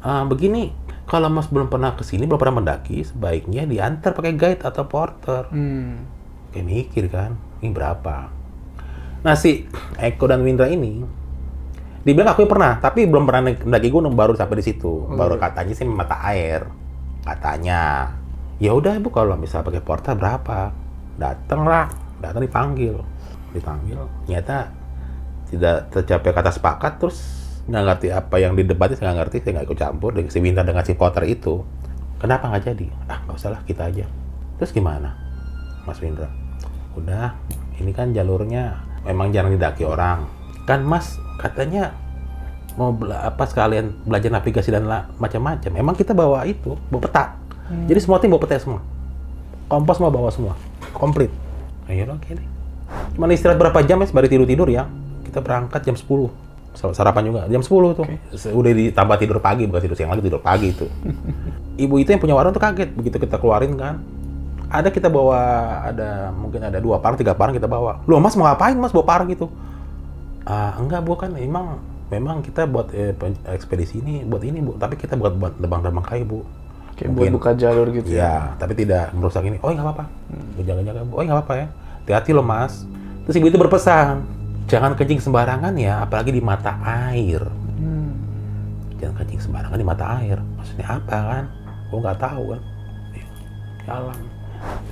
Ah, 0.04 0.28
begini 0.28 0.76
kalau 1.08 1.32
mas 1.32 1.48
belum 1.48 1.72
pernah 1.72 1.96
ke 1.96 2.04
sini 2.04 2.28
belum 2.28 2.36
pernah 2.36 2.60
mendaki 2.60 3.08
sebaiknya 3.08 3.64
diantar 3.64 4.12
pakai 4.12 4.36
guide 4.36 4.60
atau 4.60 4.84
porter. 4.84 5.48
Hmm. 5.48 6.04
Kayak 6.52 6.66
mikir 6.68 7.06
kan, 7.08 7.40
ini 7.64 7.72
berapa? 7.72 8.28
Nah 9.24 9.36
si 9.40 9.64
Eko 9.96 10.28
dan 10.28 10.44
Windra 10.44 10.68
ini, 10.68 11.08
dibilang 12.04 12.36
aku 12.36 12.48
pernah, 12.48 12.78
tapi 12.80 13.08
belum 13.08 13.24
pernah 13.24 13.52
naik- 13.52 13.64
mendaki 13.64 13.90
gunung, 13.92 14.14
baru 14.14 14.36
sampai 14.36 14.60
di 14.60 14.66
situ. 14.66 15.08
baru 15.16 15.40
katanya 15.40 15.74
sih 15.74 15.88
mata 15.88 16.20
air, 16.30 16.68
katanya. 17.24 18.12
Ya 18.60 18.72
udah 18.76 18.96
ibu 18.96 19.10
kalau 19.10 19.36
misal 19.36 19.64
pakai 19.64 19.84
porter 19.84 20.16
berapa? 20.16 20.72
Datang 21.18 21.64
lah, 21.68 21.88
datang 22.20 22.44
dipanggil, 22.44 23.00
dipanggil. 23.56 24.00
Ternyata 24.28 24.72
tidak 25.50 25.78
tercapai 25.92 26.32
kata 26.32 26.52
sepakat, 26.52 26.94
terus 27.00 27.18
nggak 27.68 27.84
ngerti 27.88 28.08
apa 28.12 28.36
yang 28.40 28.54
didebatin, 28.54 29.00
saya 29.00 29.12
nggak 29.12 29.20
ngerti, 29.24 29.38
saya 29.40 29.52
nggak 29.60 29.68
ikut 29.72 29.80
campur. 29.80 30.12
dengan 30.12 30.32
si 30.32 30.40
Windra 30.44 30.64
dengan 30.68 30.84
si 30.84 30.94
porter 30.94 31.24
itu, 31.26 31.64
kenapa 32.20 32.52
nggak 32.52 32.64
jadi? 32.68 32.88
Ah 33.08 33.24
nggak 33.24 33.38
usah 33.40 33.52
lah, 33.56 33.62
kita 33.64 33.88
aja. 33.88 34.06
Terus 34.60 34.72
gimana, 34.76 35.16
Mas 35.88 36.00
Windra? 36.04 36.44
udah 36.94 37.34
ini 37.82 37.90
kan 37.90 38.14
jalurnya 38.14 38.78
memang 39.02 39.34
jarang 39.34 39.58
didaki 39.58 39.84
orang 39.86 40.30
kan 40.70 40.86
mas 40.86 41.18
katanya 41.36 41.94
mau 42.74 42.90
bela- 42.90 43.22
apa 43.24 43.46
sekalian 43.46 43.94
belajar 44.02 44.30
navigasi 44.30 44.70
dan 44.70 44.86
macam-macam. 45.16 45.72
Emang 45.72 45.94
kita 45.94 46.12
bawa 46.12 46.42
itu 46.44 46.74
bawa 46.90 47.02
peta. 47.02 47.24
Jadi 47.86 48.00
semua 48.00 48.18
tim 48.18 48.30
bawa 48.30 48.42
peta 48.42 48.58
semua. 48.58 48.82
Kompos 49.66 49.98
mau 49.98 50.10
bawa 50.10 50.30
semua. 50.30 50.54
Komplit. 50.92 51.30
Ayo 51.86 52.10
oke 52.10 52.30
deh. 52.30 52.48
Cuman 53.14 53.30
istirahat 53.30 53.58
berapa 53.58 53.80
jam 53.82 53.98
ya 53.98 54.08
baru 54.08 54.28
tidur 54.28 54.46
tidur 54.46 54.68
ya. 54.68 54.86
Kita 55.24 55.42
berangkat 55.42 55.82
jam 55.84 55.96
10 55.96 56.30
Sar- 56.74 56.94
sarapan 56.94 57.30
juga. 57.30 57.42
Jam 57.46 57.62
10 57.62 57.94
tuh. 57.94 58.06
Se- 58.34 58.54
udah 58.54 58.72
ditambah 58.72 59.18
tidur 59.18 59.38
pagi 59.38 59.66
bukan 59.66 59.78
tidur 59.80 59.94
siang 59.94 60.10
lagi 60.10 60.22
tidur 60.22 60.42
pagi 60.42 60.70
itu 60.70 60.86
ibu 61.84 61.98
itu 61.98 62.10
yang 62.10 62.22
punya 62.22 62.34
warung 62.34 62.50
tuh 62.50 62.62
kaget. 62.62 62.90
Begitu 62.94 63.18
kita 63.20 63.38
keluarin 63.38 63.74
kan 63.74 64.02
ada 64.70 64.90
kita 64.90 65.06
bawa 65.06 65.38
ada 65.86 66.34
mungkin 66.34 66.66
ada 66.66 66.82
dua 66.82 66.98
parang 66.98 67.14
tiga 67.14 67.34
parang 67.34 67.54
kita 67.54 67.66
bawa. 67.66 68.02
Loh 68.06 68.18
mas 68.18 68.34
mau 68.34 68.46
ngapain 68.46 68.74
mas 68.74 68.90
bawa 68.90 69.06
parang 69.06 69.30
gitu 69.30 69.46
ah 70.44 70.76
enggak 70.76 71.02
bu 71.08 71.16
kan 71.16 71.32
memang 71.32 71.80
memang 72.12 72.44
kita 72.44 72.68
buat 72.68 72.92
eh, 72.94 73.16
ekspedisi 73.50 74.04
ini 74.04 74.28
buat 74.28 74.44
ini 74.44 74.60
bu. 74.60 74.76
Tapi 74.78 75.00
kita 75.00 75.16
buat 75.16 75.34
buat 75.40 75.58
lebang-lebang 75.58 76.06
kayu 76.06 76.26
bu. 76.28 76.40
Kayak 76.94 77.10
buat 77.18 77.32
buka 77.34 77.52
jalur 77.58 77.90
gitu 77.90 78.14
ya. 78.14 78.22
ya? 78.22 78.36
tapi 78.62 78.78
tidak 78.78 79.10
merusak 79.18 79.42
ini. 79.48 79.58
Oh 79.66 79.74
nggak 79.74 79.82
apa-apa. 79.82 80.06
Bu, 80.58 80.62
jaga-jaga 80.62 81.02
bu. 81.08 81.14
Oh 81.18 81.24
nggak 81.26 81.38
apa-apa 81.42 81.54
ya. 81.58 81.68
Hati-hati 82.04 82.32
loh 82.36 82.46
mas. 82.46 82.86
Terus 83.26 83.36
ibu 83.40 83.48
itu 83.48 83.58
berpesan 83.58 84.24
jangan 84.68 84.96
kencing 84.96 85.20
sembarangan 85.20 85.74
ya 85.76 86.04
apalagi 86.06 86.32
di 86.32 86.42
mata 86.44 86.80
air. 87.12 87.44
Hmm. 87.80 88.16
jangan 88.96 89.16
kencing 89.24 89.42
sembarangan 89.44 89.78
di 89.80 89.88
mata 89.88 90.06
air. 90.22 90.38
Maksudnya 90.60 90.88
apa 90.88 91.18
kan? 91.18 91.44
Gua 91.92 92.00
nggak 92.04 92.20
tahu 92.20 92.44
kan? 92.56 92.62
Jalan 93.84 94.33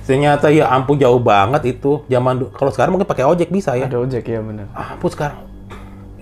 ternyata 0.02 0.50
ya 0.50 0.66
ampun 0.68 0.98
jauh 0.98 1.22
banget 1.22 1.78
itu 1.78 2.02
zaman 2.10 2.50
kalau 2.52 2.70
sekarang 2.74 2.98
mungkin 2.98 3.06
pakai 3.06 3.24
ojek 3.24 3.48
bisa 3.48 3.78
ya 3.78 3.86
Ada 3.86 3.98
ojek 4.02 4.24
ya 4.26 4.40
benar. 4.42 4.66
ampun 4.74 5.10
sekarang 5.10 5.52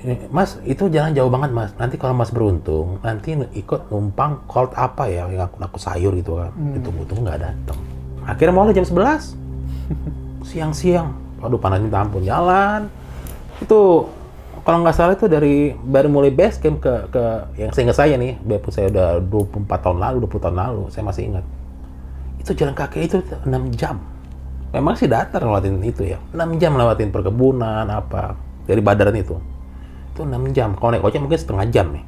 Eh, 0.00 0.16
Mas, 0.32 0.56
itu 0.64 0.88
jalan 0.88 1.12
jauh 1.12 1.28
banget, 1.28 1.52
Mas. 1.52 1.76
Nanti 1.76 2.00
kalau 2.00 2.16
Mas 2.16 2.32
beruntung, 2.32 2.96
nanti 3.04 3.36
ikut 3.52 3.92
numpang 3.92 4.40
cold 4.48 4.72
apa 4.72 5.04
ya, 5.12 5.28
yang 5.28 5.44
aku, 5.44 5.60
aku 5.60 5.76
sayur 5.76 6.16
gitu 6.16 6.40
kan. 6.40 6.56
Ditunggu-tunggu 6.56 7.28
nggak 7.28 7.40
datang. 7.44 7.78
Akhirnya 8.24 8.54
mau 8.56 8.64
jam 8.72 8.80
11. 8.80 9.36
Siang-siang. 10.48 11.12
Waduh, 11.44 11.60
panas 11.60 11.84
minta 11.84 12.00
ampun. 12.00 12.24
Jalan. 12.24 12.88
Itu, 13.60 14.08
kalau 14.64 14.80
nggak 14.80 14.96
salah 14.96 15.12
itu 15.20 15.28
dari, 15.28 15.76
baru 15.76 16.08
mulai 16.08 16.32
base 16.32 16.56
camp 16.56 16.80
ke, 16.80 17.12
ke 17.12 17.24
yang 17.60 17.70
seingat 17.76 18.00
saya 18.00 18.16
nih, 18.16 18.40
biarpun 18.40 18.72
saya 18.72 18.88
udah 18.88 19.20
24 19.20 19.84
tahun 19.84 19.98
lalu, 20.00 20.16
20 20.24 20.44
tahun 20.48 20.56
lalu, 20.56 20.82
saya 20.88 21.04
masih 21.04 21.22
ingat. 21.28 21.44
Itu 22.50 22.58
jalan 22.58 22.74
kaki 22.74 23.06
itu 23.06 23.22
6 23.46 23.46
jam. 23.72 24.02
Memang 24.74 24.98
sih 24.98 25.06
datar 25.06 25.38
lewatin 25.38 25.78
itu 25.80 26.02
ya. 26.02 26.18
6 26.34 26.58
jam 26.58 26.74
lewatin 26.74 27.14
perkebunan, 27.14 27.86
apa. 27.86 28.34
Dari 28.66 28.82
Badaran 28.82 29.14
itu 29.14 29.38
itu 30.10 30.26
6 30.26 30.34
jam. 30.50 30.74
Kalau 30.74 30.90
naik 30.90 31.06
ojek 31.06 31.22
mungkin 31.22 31.38
setengah 31.38 31.62
jam 31.70 31.94
nih. 31.94 32.02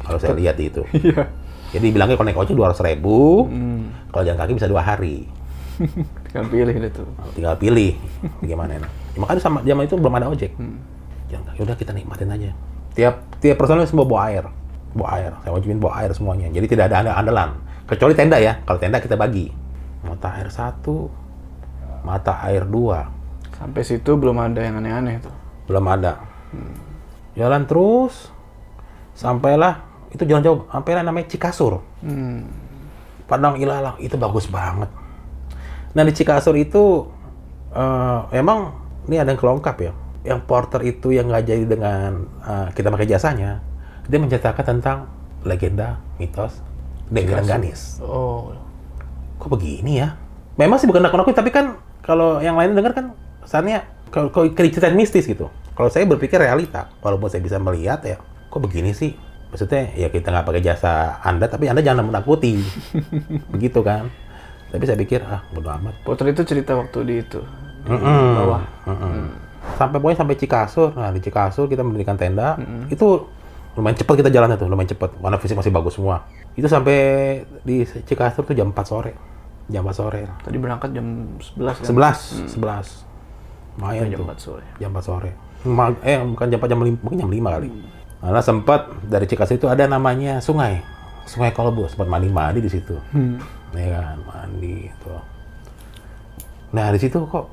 Kalau 0.00 0.16
saya 0.16 0.32
lihat 0.32 0.56
itu. 0.56 0.80
Iya. 0.96 1.28
Jadi 1.76 1.86
bilangnya 1.90 2.16
kalau 2.16 2.28
naik 2.30 2.40
ojek 2.40 2.54
200 2.54 2.80
ribu, 2.80 3.44
Hmm. 3.44 3.92
kalau 4.08 4.24
jalan 4.24 4.38
kaki 4.38 4.52
bisa 4.54 4.64
dua 4.64 4.80
hari. 4.80 5.28
Tinggal 6.24 6.46
pilih 6.48 6.74
tuh. 6.88 7.08
Tinggal 7.34 7.54
pilih 7.58 7.92
gimana 8.40 8.78
enak. 8.78 8.88
Ya, 9.12 9.18
makanya 9.18 9.40
sama 9.42 9.58
zaman 9.60 9.84
itu 9.84 10.00
belum 10.00 10.14
ada 10.14 10.30
ojek. 10.30 10.56
Hmm. 10.56 10.80
Jalan 11.28 11.44
kaki 11.44 11.60
udah 11.60 11.76
kita 11.76 11.92
nikmatin 11.92 12.30
aja. 12.30 12.50
Tiap 12.94 13.14
tiap 13.36 13.56
personel 13.58 13.84
semua 13.84 14.06
bawa 14.06 14.32
air. 14.32 14.44
Bawa 14.94 15.08
air. 15.18 15.32
Saya 15.42 15.52
wajibin 15.52 15.76
bawa 15.76 16.00
air 16.00 16.14
semuanya. 16.14 16.48
Jadi 16.48 16.66
tidak 16.70 16.88
ada 16.88 16.96
anda- 17.02 17.16
andalan. 17.18 17.50
Kecuali 17.84 18.14
tenda 18.14 18.38
ya. 18.38 18.56
Kalau 18.62 18.78
tenda 18.78 18.96
kita 18.96 19.12
bagi. 19.12 19.50
Mata 20.04 20.36
air 20.36 20.52
satu, 20.52 21.08
mata 22.04 22.38
air 22.44 22.62
dua. 22.62 23.08
Sampai 23.54 23.82
situ 23.82 24.14
belum 24.14 24.36
ada 24.36 24.60
yang 24.60 24.78
aneh-aneh 24.78 25.22
tuh. 25.22 25.32
belum 25.64 25.88
ada 25.88 26.20
jalan 27.32 27.64
terus 27.64 28.28
sampailah 29.16 29.80
itu 30.12 30.22
jalan 30.22 30.44
jauh 30.44 30.60
sampailah 30.68 31.00
namanya 31.00 31.26
Cikasur 31.32 31.80
Hmm. 32.04 32.44
Padang 33.24 33.56
Ilalang 33.56 33.96
itu 33.96 34.14
bagus 34.20 34.44
banget 34.46 34.92
nah 35.96 36.04
di 36.04 36.12
Cikasur 36.12 36.52
itu 36.54 37.08
eh, 37.72 38.20
emang 38.36 38.76
ini 39.08 39.16
ada 39.16 39.32
yang 39.32 39.40
kelongkap 39.40 39.76
ya 39.80 39.92
yang 40.20 40.44
porter 40.44 40.84
itu 40.84 41.16
yang 41.16 41.32
nggak 41.32 41.48
jadi 41.48 41.64
dengan 41.64 42.10
eh, 42.44 42.68
kita 42.76 42.92
pakai 42.92 43.08
jasanya 43.08 43.64
dia 44.04 44.20
menceritakan 44.20 44.64
tentang 44.68 44.98
legenda 45.42 45.96
mitos 46.20 46.60
Denggiran 47.08 47.48
Ganis 47.48 47.98
Oh. 48.04 48.52
Kok 49.38 49.48
begini 49.50 50.02
ya? 50.02 50.16
Memang 50.54 50.78
sih 50.78 50.86
bukan 50.86 51.02
nakut-nakut, 51.02 51.34
tapi 51.34 51.50
kan 51.50 51.78
kalau 52.04 52.38
yang 52.38 52.54
lain 52.54 52.78
dengar 52.78 52.94
kan 52.94 53.14
kesannya 53.42 53.82
kalau 54.14 54.30
cerita 54.54 54.88
mistis 54.94 55.26
gitu. 55.26 55.50
Kalau 55.74 55.90
saya 55.90 56.06
berpikir 56.06 56.38
realita, 56.38 56.86
walaupun 57.02 57.26
saya 57.26 57.42
bisa 57.42 57.58
melihat 57.58 57.98
ya, 58.06 58.22
kok 58.22 58.62
begini 58.62 58.94
sih? 58.94 59.18
Maksudnya 59.50 59.90
ya 59.94 60.06
kita 60.10 60.30
nggak 60.30 60.46
pakai 60.46 60.62
jasa 60.62 61.18
Anda, 61.22 61.50
tapi 61.50 61.66
Anda 61.66 61.82
jangan 61.82 62.06
menakuti, 62.10 62.62
begitu 63.54 63.82
kan? 63.82 64.06
Tapi 64.70 64.82
saya 64.86 64.98
pikir 64.98 65.22
ah 65.22 65.42
bodo 65.54 65.70
amat. 65.70 65.94
Porter 66.02 66.30
itu 66.34 66.42
cerita 66.42 66.74
waktu 66.74 66.98
di 67.06 67.14
itu. 67.22 67.38
Di 67.86 67.94
Mm-mm. 67.94 68.30
bawah. 68.38 68.62
Mm-mm. 68.90 69.18
Sampai 69.78 70.02
pokoknya 70.02 70.18
sampai 70.26 70.34
Cikasur. 70.34 70.98
Nah 70.98 71.14
di 71.14 71.22
Cikasur 71.22 71.70
kita 71.70 71.86
mendirikan 71.86 72.18
tenda. 72.18 72.58
Itu 72.90 73.30
lumayan 73.74 73.96
cepat 73.98 74.14
kita 74.22 74.30
jalannya 74.30 74.56
tuh, 74.56 74.68
lumayan 74.70 74.90
cepat. 74.90 75.10
Warna 75.18 75.38
fisik 75.38 75.58
masih 75.58 75.74
bagus 75.74 75.98
semua. 75.98 76.26
Itu 76.54 76.70
sampai 76.70 76.96
di 77.66 77.82
Cikasur 77.82 78.46
tuh 78.46 78.54
jam 78.54 78.70
4 78.70 78.86
sore. 78.86 79.12
Jam 79.66 79.82
4 79.82 79.94
sore. 79.94 80.22
Tadi 80.42 80.56
berangkat 80.58 80.94
jam 80.94 81.34
11 81.38 81.82
kan? 81.82 81.86
11, 81.90 82.54
11. 82.54 83.02
Lumayan 83.74 84.06
Jam 84.06 84.18
tuh. 84.22 84.26
4 84.30 84.38
sore. 84.38 84.66
Jam 84.78 84.90
4 84.94 85.02
sore. 85.02 85.30
Ma- 85.64 85.96
eh 86.04 86.20
bukan 86.22 86.46
jam 86.46 86.58
4 86.60 86.70
jam 86.70 86.78
5, 86.78 87.00
mungkin 87.02 87.18
jam 87.18 87.30
5 87.32 87.48
kali. 87.50 87.68
Karena 88.24 88.40
sempat 88.40 88.80
dari 89.04 89.26
Cikasur 89.26 89.58
itu 89.58 89.66
ada 89.66 89.84
namanya 89.84 90.38
sungai. 90.38 90.80
Sungai 91.24 91.50
Kolbu, 91.50 91.88
sempat 91.88 92.06
mandi-mandi 92.06 92.60
di 92.60 92.70
situ. 92.70 92.94
Hmm. 93.10 93.40
Ya 93.74 93.98
kan, 93.98 94.16
mandi 94.22 94.86
itu. 94.86 95.12
Nah, 96.70 96.92
di 96.92 96.98
situ 97.00 97.18
kok 97.26 97.50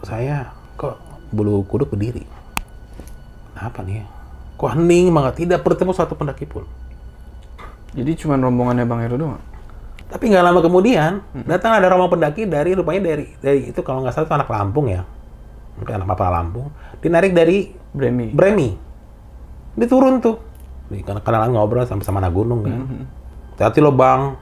saya 0.00 0.48
kok 0.76 0.96
bulu 1.28 1.66
kuduk 1.66 1.92
berdiri. 1.92 2.24
Kenapa 3.52 3.82
nih? 3.82 4.02
Ya? 4.54 4.60
Kok 4.60 4.70
hening 4.78 5.10
banget, 5.10 5.34
tidak 5.46 5.66
bertemu 5.66 5.90
satu 5.90 6.14
pendaki 6.14 6.46
pun. 6.46 6.62
Jadi 7.94 8.10
cuma 8.18 8.38
rombongannya 8.38 8.86
Bang 8.86 9.02
Heru 9.02 9.18
doang? 9.18 9.42
Tapi 10.10 10.30
nggak 10.30 10.44
lama 10.46 10.60
kemudian 10.62 11.26
datang 11.46 11.74
ada 11.74 11.90
rombongan 11.90 12.18
pendaki 12.18 12.46
dari 12.46 12.70
rupanya 12.74 13.10
dari 13.10 13.34
dari 13.42 13.74
itu 13.74 13.80
kalau 13.82 14.02
nggak 14.02 14.14
salah 14.14 14.26
itu 14.30 14.34
anak 14.34 14.50
Lampung 14.50 14.86
ya, 14.86 15.02
mungkin 15.78 15.92
anak 15.98 16.14
apa 16.14 16.30
Lampung. 16.30 16.66
Dinarik 17.02 17.34
dari 17.34 17.74
Bremi. 17.94 18.30
Bremi. 18.30 18.70
Dia 19.74 19.86
turun 19.90 20.22
tuh. 20.22 20.38
Di 20.86 21.02
karena 21.02 21.18
kenalan 21.18 21.50
ngobrol 21.54 21.86
sampai 21.86 22.06
sama 22.06 22.22
anak 22.22 22.34
gunung 22.34 22.62
kan. 22.62 23.06
Hati 23.58 23.78
lo 23.78 23.94
bang, 23.94 24.34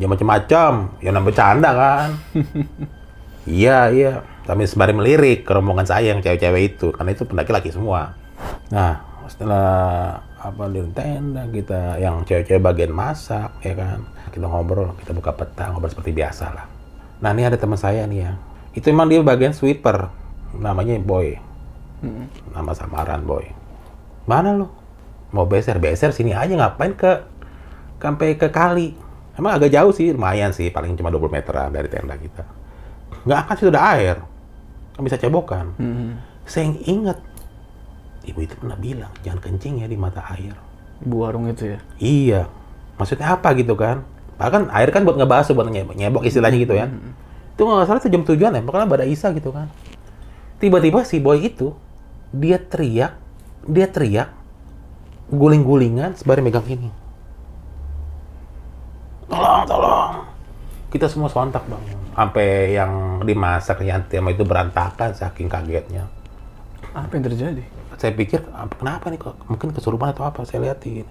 ya 0.00 0.08
macam-macam, 0.08 0.96
ya 1.00 1.10
nambah 1.12 1.34
canda 1.36 1.70
kan. 1.76 2.08
iya 3.60 3.88
iya, 3.92 4.24
tapi 4.44 4.64
sembari 4.64 4.96
melirik 4.96 5.44
ke 5.44 5.52
rombongan 5.52 5.84
saya 5.84 6.12
yang 6.12 6.24
cewek-cewek 6.24 6.76
itu, 6.76 6.88
karena 6.92 7.10
itu 7.12 7.24
pendaki 7.28 7.52
laki 7.52 7.70
semua. 7.72 8.16
Nah 8.72 9.09
setelah 9.30 9.70
apa 10.42 10.66
di 10.66 10.82
tenda 10.90 11.46
kita 11.46 12.02
yang 12.02 12.26
cewek-cewek 12.26 12.58
bagian 12.58 12.90
masak 12.90 13.54
ya 13.62 13.78
kan. 13.78 14.02
Kita 14.34 14.46
ngobrol 14.50 14.98
kita 14.98 15.14
buka 15.14 15.30
peta 15.30 15.70
ngobrol 15.70 15.94
seperti 15.94 16.10
biasa 16.10 16.50
lah. 16.50 16.66
Nah 17.22 17.30
ini 17.30 17.46
ada 17.46 17.54
teman 17.54 17.78
saya 17.78 18.02
nih 18.10 18.26
ya. 18.26 18.32
Itu 18.74 18.90
emang 18.90 19.06
dia 19.06 19.22
bagian 19.22 19.54
sweeper 19.54 20.10
namanya 20.58 20.98
boy. 20.98 21.38
Nama 22.50 22.72
samaran 22.74 23.22
boy. 23.22 23.46
Mana 24.26 24.58
lo 24.58 24.66
mau 25.30 25.46
beser 25.46 25.78
beser 25.78 26.10
sini 26.10 26.34
aja 26.34 26.50
ngapain 26.50 26.98
ke 26.98 27.22
sampai 28.02 28.34
ke 28.34 28.50
kali? 28.50 28.98
Emang 29.38 29.56
agak 29.56 29.70
jauh 29.70 29.94
sih 29.94 30.10
lumayan 30.10 30.50
sih 30.50 30.74
paling 30.74 30.98
cuma 30.98 31.14
20 31.14 31.30
meteran 31.30 31.70
dari 31.70 31.86
tenda 31.86 32.18
kita. 32.18 32.42
Nggak 33.22 33.38
akan 33.46 33.54
sih 33.54 33.66
udah 33.70 33.82
air. 33.94 34.16
Kan 34.96 35.02
bisa 35.06 35.16
cebokan. 35.20 35.66
Hmm. 35.78 36.12
saya 36.50 36.66
ingat 36.82 37.29
ibu 38.30 38.40
itu 38.46 38.54
pernah 38.56 38.78
bilang 38.78 39.12
jangan 39.26 39.40
kencing 39.42 39.82
ya 39.82 39.86
di 39.90 39.98
mata 39.98 40.22
air. 40.32 40.54
Ibu 41.02 41.16
warung 41.16 41.50
itu 41.50 41.76
ya. 41.76 41.78
iya. 41.98 42.42
Maksudnya 43.00 43.32
apa 43.34 43.56
gitu 43.56 43.74
kan? 43.74 44.04
Bahkan 44.36 44.68
air 44.72 44.88
kan 44.92 45.04
buat 45.04 45.16
ngebasuh 45.16 45.56
buat 45.56 45.68
nyebok, 45.68 45.96
nyebok 45.96 46.22
istilahnya 46.24 46.58
gitu 46.60 46.74
ya. 46.76 46.86
Itu 47.56 47.66
nggak 47.66 47.88
salah 47.88 48.00
itu 48.00 48.08
jam 48.12 48.22
tujuan 48.24 48.56
ya 48.56 48.62
makanya 48.62 48.88
pada 48.88 49.04
Isa 49.08 49.32
gitu 49.34 49.50
kan. 49.52 49.68
Tiba-tiba 50.60 51.04
si 51.04 51.18
boy 51.18 51.40
itu 51.40 51.72
dia 52.30 52.60
teriak 52.60 53.16
dia 53.66 53.86
teriak 53.88 54.30
guling-gulingan 55.32 56.16
sembari 56.16 56.40
megang 56.44 56.68
ini. 56.68 56.90
Tolong 59.28 59.64
tolong. 59.64 60.12
Kita 60.90 61.06
semua 61.06 61.30
sontak 61.30 61.64
bang 61.70 62.00
sampai 62.20 62.76
yang 62.76 63.22
dimasak 63.24 63.80
yang 63.86 64.04
itu 64.10 64.44
berantakan 64.44 65.16
saking 65.16 65.48
kagetnya. 65.48 66.04
Apa 66.92 67.16
yang 67.16 67.24
terjadi? 67.32 67.64
Saya 68.00 68.16
pikir 68.16 68.40
"Apa- 68.56 68.80
kenapa 68.80 69.12
nih 69.12 69.20
kok? 69.20 69.36
Mungkin 69.44 69.76
kesurupan 69.76 70.16
atau 70.16 70.24
apa? 70.24 70.40
Saya 70.48 70.64
liatin 70.64 71.04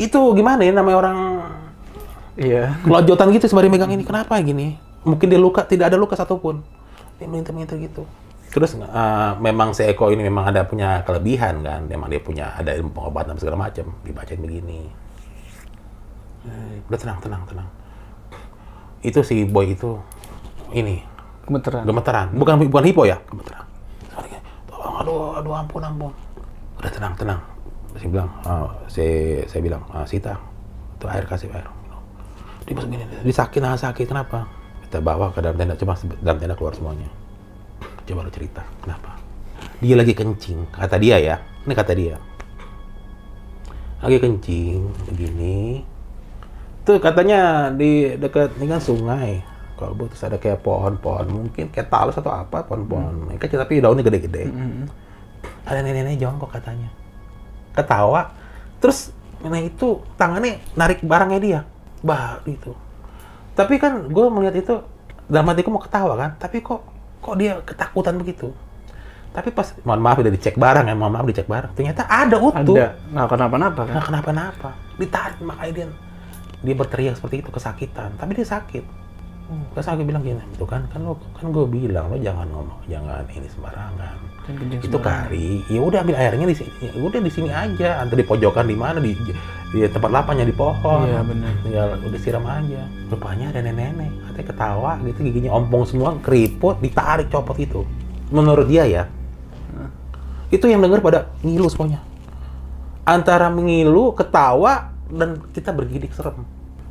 itu 0.00 0.20
gimana 0.32 0.64
ya 0.64 0.72
namanya 0.72 0.96
orang 0.96 1.18
Iya. 2.40 2.72
kelojotan 2.84 3.28
gitu 3.36 3.52
sembari 3.52 3.68
megang 3.68 3.92
ini. 3.92 4.00
Kenapa 4.00 4.40
gini? 4.40 4.80
Mungkin 5.04 5.28
dia 5.28 5.36
luka 5.36 5.60
tidak 5.64 5.92
ada 5.92 6.00
luka 6.00 6.16
satupun. 6.16 6.64
Dia 7.20 7.28
minta-minta 7.28 7.76
gitu. 7.76 8.08
Terus 8.48 8.80
eh, 8.80 9.32
memang 9.44 9.76
si 9.76 9.84
Eko 9.84 10.08
ini 10.08 10.24
memang 10.24 10.48
ada 10.48 10.64
punya 10.64 11.04
kelebihan 11.04 11.60
kan. 11.60 11.84
Memang 11.84 12.08
dia 12.08 12.20
punya 12.20 12.56
ada 12.56 12.72
ilmu 12.72 12.92
pengobatan 12.96 13.36
segala 13.36 13.68
macam. 13.68 13.92
Dibacain 14.04 14.40
begini. 14.40 14.88
Udah 16.88 16.98
tenang 17.00 17.18
tenang 17.20 17.42
tenang. 17.44 17.68
Itu 19.04 19.20
si 19.20 19.44
boy 19.44 19.76
itu 19.76 20.00
ini. 20.72 21.04
Gemeteran. 21.44 21.84
gemeteran. 21.84 22.26
Bukan 22.32 22.54
bukan 22.72 22.84
hipo 22.88 23.02
ya? 23.04 23.20
Gemeteran 23.28 23.69
aduh 24.80 25.36
aduh 25.40 25.52
ampun 25.56 25.82
ampun. 25.84 26.12
Udah 26.80 26.90
tenang 26.92 27.14
tenang. 27.16 27.40
Saya 27.96 28.08
bilang 28.08 28.28
ah, 28.46 28.70
saya 28.86 29.44
saya 29.50 29.60
bilang 29.60 29.82
ah, 29.92 30.06
Sita 30.06 30.38
itu 30.96 31.06
air 31.08 31.24
kasih 31.28 31.52
air. 31.52 31.68
Dia 32.64 32.72
masuk 32.76 32.88
gini 32.92 33.04
dia 33.04 33.34
sakit 33.34 33.60
nah 33.60 33.76
sakit 33.76 34.06
kenapa? 34.08 34.46
Kita 34.86 35.02
bawa 35.02 35.32
ke 35.32 35.42
dalam 35.42 35.56
tenda 35.56 35.74
coba 35.76 35.96
dalam 36.22 36.38
tenda 36.38 36.54
keluar 36.56 36.72
semuanya. 36.76 37.08
Coba 38.04 38.26
lu 38.26 38.32
cerita 38.32 38.62
kenapa? 38.84 39.16
Dia 39.80 39.96
lagi 39.96 40.12
kencing 40.12 40.70
kata 40.72 40.96
dia 41.00 41.16
ya. 41.20 41.36
Ini 41.66 41.72
kata 41.76 41.92
dia. 41.96 42.16
Lagi 44.00 44.16
kencing 44.16 44.80
begini. 45.12 45.84
Tuh 46.84 46.96
katanya 46.96 47.68
di 47.68 48.16
dekat 48.16 48.56
ini 48.56 48.66
kan 48.72 48.80
sungai 48.80 49.44
kalau 49.80 49.96
terus 50.04 50.20
ada 50.20 50.36
kayak 50.36 50.60
pohon-pohon 50.60 51.26
mungkin 51.32 51.72
kayak 51.72 51.88
talus 51.88 52.20
atau 52.20 52.28
apa 52.28 52.60
pohon-pohon. 52.68 53.32
Hmm. 53.32 53.40
kecil 53.40 53.56
tapi 53.56 53.80
daunnya 53.80 54.04
gede-gede. 54.04 54.52
Ada 55.64 55.80
nenek-nenek 55.80 56.20
jongkok 56.20 56.52
katanya. 56.52 56.92
Ketawa. 57.72 58.36
Terus 58.84 59.16
nenek 59.40 59.72
itu 59.72 60.04
tangannya 60.20 60.60
narik 60.76 61.00
barangnya 61.00 61.40
dia. 61.40 61.60
Bah 62.04 62.44
itu 62.44 62.76
tapi 63.60 63.76
kan 63.76 64.08
gue 64.08 64.26
melihat 64.32 64.54
itu 64.56 64.74
dalam 65.28 65.46
hatiku 65.52 65.68
mau 65.68 65.82
ketawa 65.82 66.14
kan. 66.16 66.30
Tapi 66.40 66.64
kok 66.64 66.80
kok 67.20 67.34
dia 67.36 67.60
ketakutan 67.60 68.16
begitu? 68.16 68.48
Tapi 69.30 69.52
pas 69.54 69.76
mohon 69.86 70.02
maaf 70.02 70.18
udah 70.18 70.32
dicek 70.32 70.58
barang 70.58 70.90
ya 70.90 70.94
mohon 70.96 71.12
maaf 71.14 71.26
dicek 71.28 71.44
barang. 71.44 71.76
Ternyata 71.76 72.08
ada 72.08 72.36
utuh. 72.40 72.76
Ada. 72.76 72.86
Nggak 73.12 73.28
kenapa-napa 73.28 73.82
kan? 73.84 73.94
Nah, 73.94 74.04
kenapa-napa. 74.08 74.70
Ditarik 74.96 75.38
makanya 75.44 75.72
dia 75.76 75.86
dia 76.60 76.74
berteriak 76.76 77.16
seperti 77.16 77.40
itu 77.40 77.50
kesakitan, 77.52 78.16
tapi 78.20 78.36
dia 78.36 78.48
sakit. 78.48 78.84
Hmm. 79.50 79.66
Terus 79.74 79.86
aku 79.90 80.06
bilang 80.06 80.22
gini, 80.22 80.38
itu 80.38 80.62
kan 80.62 80.86
kan 80.94 81.02
lo 81.02 81.18
kan 81.34 81.50
gue 81.50 81.66
bilang 81.66 82.06
lo 82.06 82.16
jangan 82.22 82.46
ngomong, 82.54 82.80
jangan 82.86 83.26
ini 83.34 83.50
sembarangan. 83.50 84.14
Kencing 84.46 84.82
Itu 84.86 84.98
kari, 84.98 85.62
ya 85.66 85.82
udah 85.82 86.06
ambil 86.06 86.16
airnya 86.18 86.46
di 86.46 86.56
sini, 86.56 86.70
ya 86.80 86.90
udah 87.02 87.18
di 87.18 87.30
sini 87.30 87.50
aja, 87.50 88.02
antara 88.02 88.18
di 88.18 88.26
pojokan 88.26 88.66
di 88.66 88.76
mana 88.78 88.98
di 89.02 89.12
di 89.74 89.78
tempat 89.90 90.10
lapangnya 90.10 90.46
di 90.46 90.54
pohon. 90.54 91.06
Iya, 91.06 91.22
benar. 91.22 91.52
Tinggal 91.66 91.88
udah 92.02 92.20
siram 92.22 92.46
aja. 92.46 92.82
Rupanya 93.10 93.50
ada 93.50 93.60
nenek-nenek, 93.62 94.10
katanya 94.30 94.46
ketawa 94.54 94.92
gitu, 95.06 95.18
giginya 95.26 95.50
ompong 95.54 95.82
semua, 95.86 96.14
keriput, 96.22 96.78
ditarik 96.78 97.26
copot 97.30 97.58
itu. 97.58 97.82
Menurut 98.30 98.70
dia 98.70 98.86
ya, 98.86 99.02
itu 100.50 100.66
yang 100.66 100.82
denger 100.82 100.98
pada 100.98 101.30
ngilu 101.46 101.70
semuanya 101.70 102.02
antara 103.06 103.48
mengilu 103.50 104.12
ketawa 104.14 104.94
dan 105.10 105.42
kita 105.54 105.70
bergidik 105.70 106.10
serem 106.14 106.42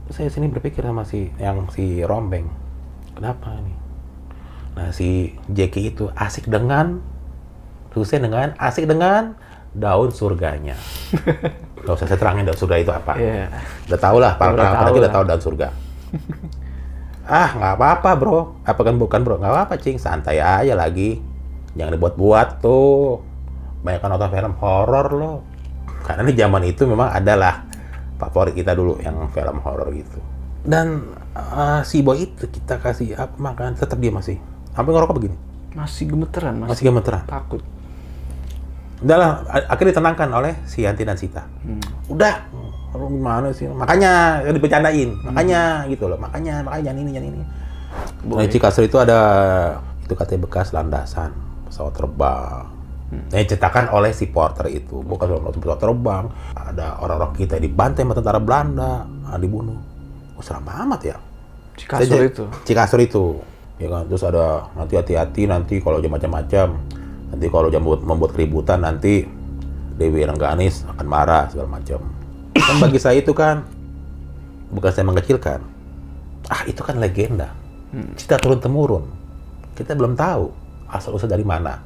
saya 0.09 0.29
sini 0.29 0.49
berpikir 0.49 0.81
sama 0.81 1.05
si 1.05 1.29
yang 1.37 1.69
si 1.73 2.01
rombeng. 2.05 2.49
Kenapa 3.13 3.53
nih 3.61 3.77
nah 4.77 4.95
si 4.95 5.35
Jeki 5.51 5.91
itu 5.91 6.07
asik 6.13 6.47
dengan 6.47 7.03
Hussein 7.91 8.23
dengan 8.23 8.53
asik 8.55 8.85
dengan 8.85 9.35
daun 9.75 10.13
surganya. 10.13 10.77
Gak 11.83 11.93
usah 11.99 12.07
saya 12.07 12.19
terangin 12.21 12.47
daun 12.47 12.55
surga 12.55 12.75
itu 12.79 12.91
apa. 12.93 13.13
Iya. 13.17 13.49
udah 13.89 13.99
tau 13.99 14.17
lah 14.21 14.33
para 14.37 14.53
Udah 14.53 14.61
para 14.61 14.69
tahu 14.69 14.79
pendaki 14.79 14.99
udah 15.01 15.13
tahu 15.13 15.23
daun 15.25 15.43
surga. 15.43 15.67
Ah 17.29 17.53
nggak 17.53 17.73
apa-apa 17.77 18.09
bro. 18.17 18.57
Apa 18.65 18.81
kan 18.81 18.97
bukan 18.97 19.21
bro? 19.21 19.37
Nggak 19.37 19.53
apa-apa 19.53 19.77
cing. 19.77 20.01
Santai 20.01 20.41
aja 20.41 20.73
lagi. 20.73 21.21
Jangan 21.77 21.93
dibuat-buat 21.93 22.57
tuh. 22.57 23.21
Banyak 23.85 24.01
kan 24.01 24.09
nonton 24.09 24.33
film 24.33 24.53
horor 24.57 25.07
lo 25.13 25.33
karena 26.09 26.25
di 26.25 26.33
zaman 26.33 26.65
itu 26.65 26.89
memang 26.89 27.13
adalah 27.13 27.68
favorit 28.19 28.53
kita 28.53 28.75
dulu 28.75 28.99
yang 28.99 29.15
film 29.31 29.57
horor 29.63 29.89
gitu. 29.95 30.19
Dan 30.61 31.15
eh, 31.33 31.81
si 31.87 32.03
boy 32.03 32.19
itu 32.19 32.45
kita 32.45 32.77
kasih 32.77 33.15
apa 33.15 33.39
makan 33.39 33.79
tetap 33.79 33.95
dia 33.97 34.11
masih. 34.11 34.37
Sampai 34.75 34.91
ngerokok 34.91 35.15
begini? 35.15 35.37
Masih 35.73 36.11
gemeteran, 36.11 36.59
masih 36.59 36.71
masih 36.75 36.83
gemeteran? 36.91 37.23
takut. 37.25 37.63
udah 38.99 39.15
lah 39.15 39.31
a- 39.47 39.67
akhirnya 39.71 39.95
ditenangkan 39.95 40.27
oleh 40.27 40.59
si 40.67 40.83
Yanti 40.83 41.07
dan 41.07 41.15
Sita. 41.15 41.47
Hmm. 41.63 41.79
udah. 42.11 42.35
Lu 42.91 43.07
gimana 43.07 43.47
sih? 43.55 43.69
Makanya 43.69 44.43
dibercandain 44.49 45.13
makanya 45.23 45.87
gitu 45.87 46.09
loh. 46.09 46.19
Makanya 46.19 46.65
makanya 46.67 46.91
jangan 46.91 46.99
ini 46.99 47.11
jangan 47.15 47.29
ini. 47.31 47.43
Boleh. 48.27 48.43
Nah, 48.43 48.51
Cikasur 48.51 48.83
itu 48.83 48.97
ada 48.99 49.19
itu 50.03 50.13
katanya 50.17 50.41
bekas 50.49 50.73
landasan 50.75 51.31
pesawat 51.69 51.93
terbang 51.95 52.65
yang 53.09 53.41
diciptakan 53.45 53.89
oleh 53.89 54.13
si 54.13 54.29
porter 54.29 54.69
itu. 54.69 55.01
Bukan 55.01 55.25
pesawat 55.57 55.79
terbang. 55.81 56.25
Ada 56.53 57.01
orang-orang 57.01 57.33
kita 57.33 57.57
dibantai 57.57 58.05
sama 58.05 58.13
tentara 58.13 58.37
Belanda. 58.37 59.05
Ah, 59.25 59.37
dibunuh. 59.41 59.77
Oh, 60.37 60.43
seram 60.45 60.65
amat 60.65 61.01
ya. 61.03 61.17
Cikasur 61.75 62.05
Saya- 62.05 62.29
itu. 62.29 62.43
Cikasur 62.65 62.99
itu. 63.01 63.25
Ya 63.81 63.87
kan? 63.89 64.03
Terus 64.07 64.23
ada 64.25 64.69
nanti 64.75 64.93
hati-hati 64.99 65.43
nanti 65.49 65.75
kalau 65.81 65.97
jam 65.99 66.13
macam-macam. 66.13 66.67
Nanti 67.29 67.45
kalau 67.49 67.67
jam 67.69 67.81
buat 67.85 68.01
membuat 68.01 68.33
keributan 68.33 68.81
nanti 68.81 69.25
Dewi 69.97 70.23
Rengganis 70.25 70.85
akan 70.89 71.05
marah 71.05 71.45
segala 71.49 71.79
macam. 71.79 72.01
Kan 72.55 72.75
bagi 72.81 72.99
saya 73.01 73.21
itu 73.21 73.33
kan 73.33 73.65
bukan 74.73 74.91
saya 74.93 75.05
mengecilkan. 75.05 75.59
Ah 76.49 76.65
itu 76.65 76.81
kan 76.81 76.97
legenda. 76.97 77.53
Cerita 78.17 78.37
turun 78.37 78.61
temurun 78.61 79.19
kita 79.79 79.95
belum 79.95 80.19
tahu 80.19 80.51
asal 80.91 81.15
usul 81.15 81.31
dari 81.31 81.47
mana 81.47 81.79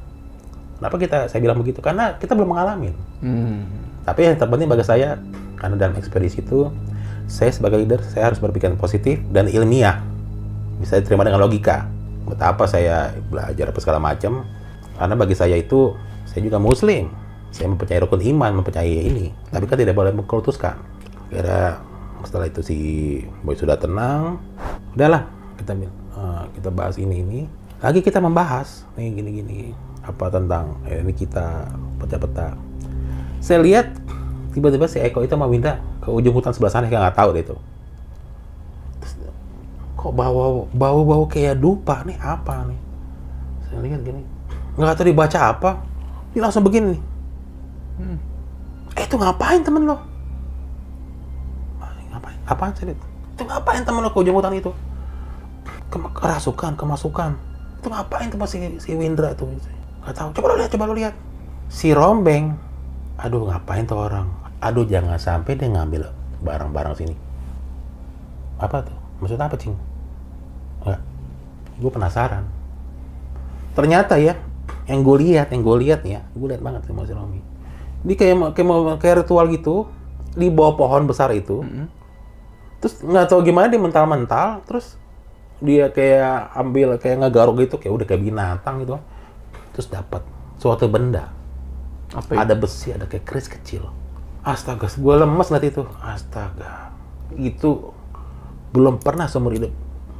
kenapa 0.84 0.96
kita 1.00 1.18
saya 1.32 1.40
bilang 1.40 1.56
begitu 1.56 1.80
karena 1.80 2.20
kita 2.20 2.36
belum 2.36 2.52
mengalami 2.52 2.92
Hmm. 3.24 3.64
tapi 4.04 4.28
yang 4.28 4.36
terpenting 4.36 4.68
bagi 4.68 4.84
saya, 4.84 5.16
karena 5.56 5.80
dalam 5.80 5.96
ekspedisi 5.96 6.44
itu, 6.44 6.68
saya 7.24 7.48
sebagai 7.48 7.80
leader, 7.80 8.04
saya 8.04 8.28
harus 8.28 8.36
berpikiran 8.36 8.76
positif 8.76 9.16
dan 9.32 9.48
ilmiah. 9.48 10.04
Bisa 10.76 11.00
diterima 11.00 11.24
dengan 11.24 11.40
logika. 11.40 11.88
Betapa 12.28 12.68
saya 12.68 13.16
belajar 13.32 13.72
apa 13.72 13.80
segala 13.80 13.96
macam. 13.96 14.44
Karena 15.00 15.16
bagi 15.16 15.32
saya 15.32 15.56
itu, 15.56 15.96
saya 16.28 16.44
juga 16.44 16.60
muslim. 16.60 17.08
Saya 17.48 17.72
mempercayai 17.72 18.04
rukun 18.04 18.20
iman, 18.20 18.60
mempercayai 18.60 19.08
ini. 19.08 19.32
Tapi 19.48 19.64
kan 19.64 19.80
tidak 19.80 19.96
boleh 19.96 20.12
mengkultuskan. 20.12 20.76
Kira 21.32 21.80
setelah 22.24 22.48
itu 22.48 22.60
si 22.64 22.78
boy 23.44 23.52
sudah 23.52 23.76
tenang 23.76 24.40
udahlah 24.96 25.28
kita 25.60 25.76
eh, 25.76 26.42
kita 26.56 26.68
bahas 26.72 26.96
ini 26.96 27.20
ini 27.20 27.40
lagi 27.84 28.00
kita 28.00 28.18
membahas 28.18 28.88
nih 28.96 29.12
gini 29.12 29.30
gini 29.44 29.60
apa 30.04 30.24
tentang 30.28 30.78
eh, 30.84 31.00
ini 31.00 31.12
kita 31.16 31.72
peta-peta. 31.98 32.54
Saya 33.40 33.64
lihat 33.64 33.90
tiba-tiba 34.52 34.84
si 34.86 35.00
Eko 35.00 35.24
itu 35.24 35.34
mau 35.34 35.48
pindah 35.48 35.80
ke 36.04 36.08
ujung 36.12 36.36
hutan 36.36 36.52
sebelah 36.52 36.72
sana 36.72 36.86
kayak 36.86 37.10
nggak 37.10 37.16
tahu 37.16 37.28
deh 37.32 37.42
itu. 37.42 37.56
Terus, 39.00 39.12
kok 39.96 40.12
bau 40.12 40.68
bau 40.70 41.00
bau 41.02 41.24
kayak 41.24 41.56
dupa 41.58 42.04
nih? 42.04 42.16
Apa 42.20 42.68
nih? 42.68 42.78
Saya 43.68 43.80
lihat 43.80 44.00
gini 44.04 44.22
nggak 44.74 44.94
tahu 44.98 45.06
dibaca 45.06 45.38
apa. 45.54 45.70
Dia 46.34 46.42
langsung 46.42 46.66
begini 46.66 46.98
nih. 46.98 47.02
Eh 48.94 49.04
itu 49.06 49.16
ngapain 49.18 49.62
temen 49.62 49.86
lo? 49.86 49.98
Ah, 51.78 51.90
ngapain? 52.14 52.38
Apaan 52.46 52.72
sih 52.74 52.86
Dit? 52.86 52.98
itu 53.34 53.42
ngapain 53.42 53.82
temen 53.82 53.98
lo 53.98 54.14
ke 54.14 54.18
ujung 54.22 54.38
hutan 54.38 54.54
itu? 54.54 54.70
Kem- 55.90 56.14
kerasukan 56.14 56.78
kemasukan. 56.78 57.34
Itu 57.82 57.90
ngapain 57.90 58.30
tuh 58.30 58.38
si 58.46 58.58
si 58.78 58.90
Windra 58.94 59.34
tuh 59.34 59.50
nggak 60.04 60.14
tahu. 60.14 60.28
Coba 60.36 60.46
lo 60.52 60.54
lihat 60.60 60.70
coba 60.70 60.84
lo 60.86 60.94
lihat. 60.94 61.14
Si 61.72 61.90
Rombeng. 61.96 62.54
Aduh 63.18 63.48
ngapain 63.48 63.88
tuh 63.88 63.98
orang? 63.98 64.28
Aduh 64.60 64.84
jangan 64.84 65.16
sampai 65.16 65.56
dia 65.56 65.72
ngambil 65.72 66.12
barang-barang 66.44 66.94
sini. 66.94 67.16
Apa 68.60 68.84
tuh? 68.84 68.96
Maksud 69.24 69.40
apa 69.40 69.56
cing? 69.56 69.74
Gue 71.74 71.90
penasaran. 71.90 72.46
Ternyata 73.74 74.20
ya 74.20 74.38
yang 74.86 75.00
gue 75.00 75.16
lihat 75.24 75.50
yang 75.50 75.64
gue 75.64 75.76
lihat 75.82 76.04
ya 76.04 76.22
gue 76.36 76.46
lihat 76.52 76.62
banget 76.62 76.84
sama 76.86 77.08
si 77.08 77.16
Romi. 77.16 77.40
Dia 78.04 78.16
kayak 78.20 78.52
kayak 78.54 78.68
mau 78.68 78.94
kayak 79.00 79.24
ritual 79.24 79.48
gitu 79.50 79.88
di 80.36 80.52
bawah 80.52 80.76
pohon 80.76 81.08
besar 81.08 81.32
itu. 81.32 81.64
Terus 82.78 83.00
nggak 83.00 83.32
tahu 83.32 83.40
gimana 83.42 83.72
dia 83.72 83.80
mental-mental 83.80 84.62
terus 84.68 85.00
dia 85.64 85.88
kayak 85.88 86.52
ambil 86.52 87.00
kayak 87.00 87.24
ngegaruk 87.24 87.56
gitu 87.64 87.80
kayak 87.80 87.94
udah 87.96 88.06
kayak 88.06 88.22
binatang 88.22 88.84
gitu 88.84 89.00
terus 89.74 89.90
dapat 89.90 90.22
suatu 90.56 90.86
benda. 90.86 91.34
Apa 92.14 92.30
itu? 92.30 92.40
ada 92.40 92.54
besi 92.54 92.94
ada 92.94 93.10
kayak 93.10 93.26
keris 93.26 93.50
kecil. 93.50 93.90
Astaga 94.46 94.86
gue 94.86 95.14
lemes 95.18 95.48
liat 95.50 95.64
itu. 95.66 95.82
Astaga. 95.98 96.94
Itu 97.34 97.90
belum 98.70 99.02
pernah 99.02 99.26
seumur 99.26 99.52
hidup 99.52 99.72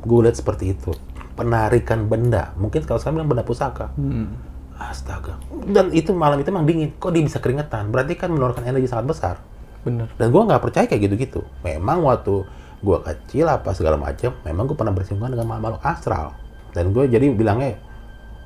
gue 0.05 0.19
lihat 0.27 0.37
seperti 0.37 0.75
itu. 0.75 0.91
Penarikan 1.39 2.11
benda. 2.11 2.53
Mungkin 2.59 2.83
kalau 2.85 2.99
saya 2.99 3.15
bilang 3.15 3.31
benda 3.31 3.47
pusaka. 3.47 3.95
Hmm. 3.95 4.35
astaga. 4.75 5.39
Dan 5.71 5.95
itu 5.95 6.11
malam 6.11 6.43
itu 6.43 6.51
emang 6.51 6.67
dingin. 6.67 6.91
Kok 6.99 7.15
dia 7.15 7.23
bisa 7.23 7.39
keringetan? 7.39 7.95
Berarti 7.95 8.19
kan 8.19 8.35
mengeluarkan 8.35 8.67
energi 8.67 8.91
sangat 8.91 9.07
besar. 9.07 9.37
Bener. 9.85 10.09
dan 10.17 10.33
gue 10.33 10.41
nggak 10.41 10.63
percaya 10.65 10.89
kayak 10.89 11.03
gitu-gitu. 11.07 11.45
Memang 11.61 12.01
waktu 12.09 12.43
gue 12.81 12.99
kecil 13.05 13.49
apa 13.49 13.77
segala 13.77 14.01
macam 14.01 14.33
memang 14.45 14.65
gue 14.65 14.77
pernah 14.77 14.97
bersinggungan 14.97 15.37
dengan 15.37 15.61
makhluk 15.61 15.85
astral. 15.85 16.33
Dan 16.73 16.91
gue 16.91 17.05
jadi 17.07 17.31
bilangnya 17.31 17.79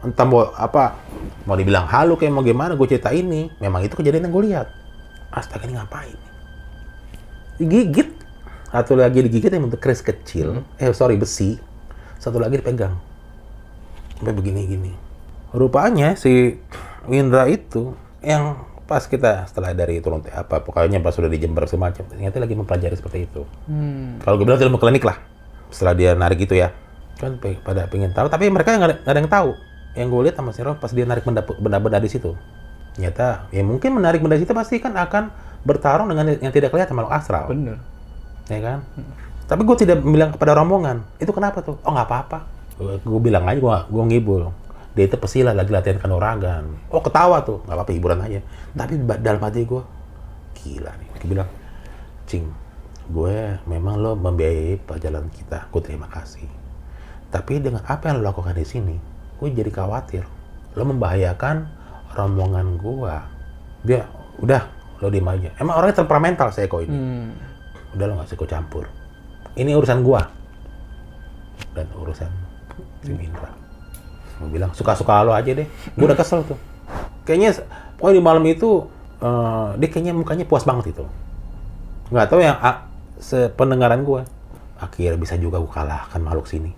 entah 0.02 0.26
mau 0.26 0.54
apa 0.54 0.94
mau 1.42 1.58
dibilang 1.58 1.88
halu 1.90 2.14
kayak 2.14 2.32
mau 2.32 2.44
gimana? 2.44 2.78
Gue 2.78 2.86
cerita 2.86 3.10
ini. 3.10 3.50
Memang 3.58 3.82
itu 3.82 3.98
kejadian 3.98 4.28
yang 4.28 4.32
gue 4.34 4.44
lihat. 4.52 4.66
Astaga 5.34 5.66
ini 5.66 5.74
ngapain? 5.74 6.18
Digigit. 7.58 8.14
Satu 8.68 9.00
lagi 9.00 9.24
digigit 9.24 9.48
yang 9.48 9.66
bentuk 9.66 9.80
keris 9.80 10.04
kecil. 10.04 10.62
Eh 10.78 10.92
sorry 10.94 11.18
besi. 11.18 11.58
Satu 12.20 12.38
lagi 12.38 12.60
dipegang. 12.60 12.94
Sampai 14.18 14.34
begini 14.34 14.68
gini. 14.68 14.92
Rupanya 15.54 16.14
si 16.14 16.60
Windra 17.08 17.48
itu 17.48 17.96
yang 18.20 18.68
pas 18.84 19.04
kita 19.04 19.44
setelah 19.48 19.76
dari 19.76 20.00
turun 20.00 20.24
teh 20.24 20.32
apa 20.32 20.64
pokoknya 20.64 21.00
pas 21.04 21.12
sudah 21.12 21.28
di 21.28 21.36
Jember 21.36 21.68
semacam 21.68 22.08
ternyata 22.08 22.40
lagi 22.40 22.56
mempelajari 22.56 22.96
seperti 22.96 23.28
itu. 23.28 23.44
Hmm. 23.68 24.16
kalau 24.24 24.40
gue 24.40 24.48
bilang 24.48 24.56
ilmu 24.56 24.80
klinik 24.80 25.04
lah 25.04 25.20
setelah 25.68 25.92
dia 25.92 26.10
narik 26.16 26.40
gitu 26.40 26.56
ya. 26.56 26.72
Kan 27.20 27.36
pada 27.40 27.84
pengen 27.88 28.16
tahu 28.16 28.32
tapi 28.32 28.48
mereka 28.48 28.76
nggak 28.80 28.88
ada, 28.88 28.96
nggak 29.04 29.12
ada 29.12 29.20
yang 29.20 29.32
tahu 29.32 29.50
yang 29.98 30.08
gue 30.14 30.30
lihat 30.30 30.38
sama 30.38 30.54
si 30.54 30.62
Rob 30.62 30.78
pas 30.78 30.94
dia 30.94 31.02
narik 31.02 31.26
benda- 31.26 31.42
benda-benda 31.44 31.98
di 31.98 32.10
situ 32.10 32.38
ternyata 32.94 33.46
ya 33.54 33.62
mungkin 33.62 33.94
menarik 33.94 34.18
benda 34.22 34.34
di 34.38 34.42
situ 34.46 34.54
pasti 34.54 34.78
kan 34.78 34.94
akan 34.94 35.30
bertarung 35.62 36.10
dengan 36.10 36.38
yang 36.38 36.50
tidak 36.54 36.70
kelihatan 36.70 36.94
makhluk 36.94 37.14
astral. 37.14 37.46
Bener. 37.50 37.78
ya 38.48 38.58
kan? 38.62 38.78
Tapi 39.48 39.60
gue 39.64 39.76
tidak 39.80 40.00
bilang 40.04 40.30
kepada 40.34 40.56
rombongan 40.58 41.02
itu 41.18 41.30
kenapa 41.30 41.60
tuh? 41.64 41.76
Oh 41.82 41.92
nggak 41.94 42.08
apa-apa. 42.08 42.38
Gue 42.78 43.20
bilang 43.22 43.46
aja 43.46 43.58
gue 43.58 43.76
gue 43.90 44.04
ngibul. 44.14 44.50
Dia 44.98 45.06
itu 45.06 45.14
pesilat 45.14 45.54
lagi 45.54 45.70
latihan 45.70 46.02
kanuragan 46.02 46.74
oh 46.90 47.02
ketawa 47.02 47.42
tuh. 47.42 47.62
Nggak 47.66 47.76
apa-apa 47.76 47.92
hiburan 47.94 48.18
aja. 48.22 48.40
Tapi 48.74 48.98
dalam 49.22 49.40
hati 49.42 49.62
gue 49.62 49.82
gila 50.58 50.90
nih. 50.98 51.08
Gue 51.22 51.28
bilang 51.38 51.48
cing 52.28 52.44
gue 53.08 53.36
memang 53.64 53.94
lo 53.98 54.18
membiayai 54.18 54.78
perjalanan 54.82 55.30
kita. 55.32 55.70
Gue 55.70 55.82
terima 55.86 56.10
kasih. 56.10 56.48
Tapi 57.28 57.60
dengan 57.60 57.84
apa 57.84 58.08
yang 58.10 58.20
lo 58.20 58.32
lakukan 58.32 58.56
di 58.56 58.66
sini 58.66 58.96
gue 59.38 59.48
jadi 59.54 59.70
khawatir. 59.70 60.26
Lo 60.74 60.82
membahayakan 60.86 61.70
rombongan 62.14 62.78
gue 62.78 63.14
dia 63.86 64.04
udah 64.42 64.62
lo 64.98 65.08
diem 65.10 65.26
aja. 65.26 65.50
Emang 65.58 65.78
orangnya 65.78 66.02
temperamental 66.02 66.50
saya 66.50 66.66
kok 66.66 66.82
ini. 66.82 66.94
Hmm. 66.94 67.30
udah 67.96 68.04
lo 68.04 68.12
nggak 68.20 68.28
usah 68.28 68.48
campur. 68.50 68.84
Ini 69.54 69.74
urusan 69.74 70.02
gua. 70.02 70.22
Dan 71.74 71.86
urusan 71.94 72.30
si 73.02 73.14
Indra. 73.14 73.50
Mau 74.38 74.50
bilang 74.50 74.70
suka-suka 74.74 75.22
lo 75.22 75.34
aja 75.34 75.50
deh. 75.54 75.66
Gua 75.94 76.12
udah 76.12 76.18
kesel 76.18 76.42
tuh. 76.46 76.58
Kayaknya 77.24 77.64
pokoknya 77.98 78.16
di 78.18 78.22
malam 78.22 78.44
itu 78.46 78.86
eh, 79.22 79.68
dia 79.78 79.88
kayaknya 79.88 80.12
mukanya 80.14 80.44
puas 80.46 80.66
banget 80.66 80.94
itu. 80.94 81.04
Nggak 82.10 82.26
tahu 82.28 82.40
yang 82.42 82.58
ah, 82.58 82.90
sependengaran 83.18 84.02
gua. 84.02 84.26
Akhirnya 84.78 85.18
bisa 85.18 85.34
juga 85.38 85.62
gua 85.62 85.72
kalahkan 85.72 86.20
makhluk 86.22 86.46
sini. 86.46 86.70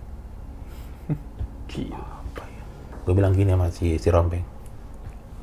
Gila. 1.69 2.10
Gue 3.05 3.13
bilang 3.13 3.33
gini 3.33 3.51
sama 3.53 3.67
si 3.73 3.97
si 3.97 4.07
rompeng. 4.13 4.43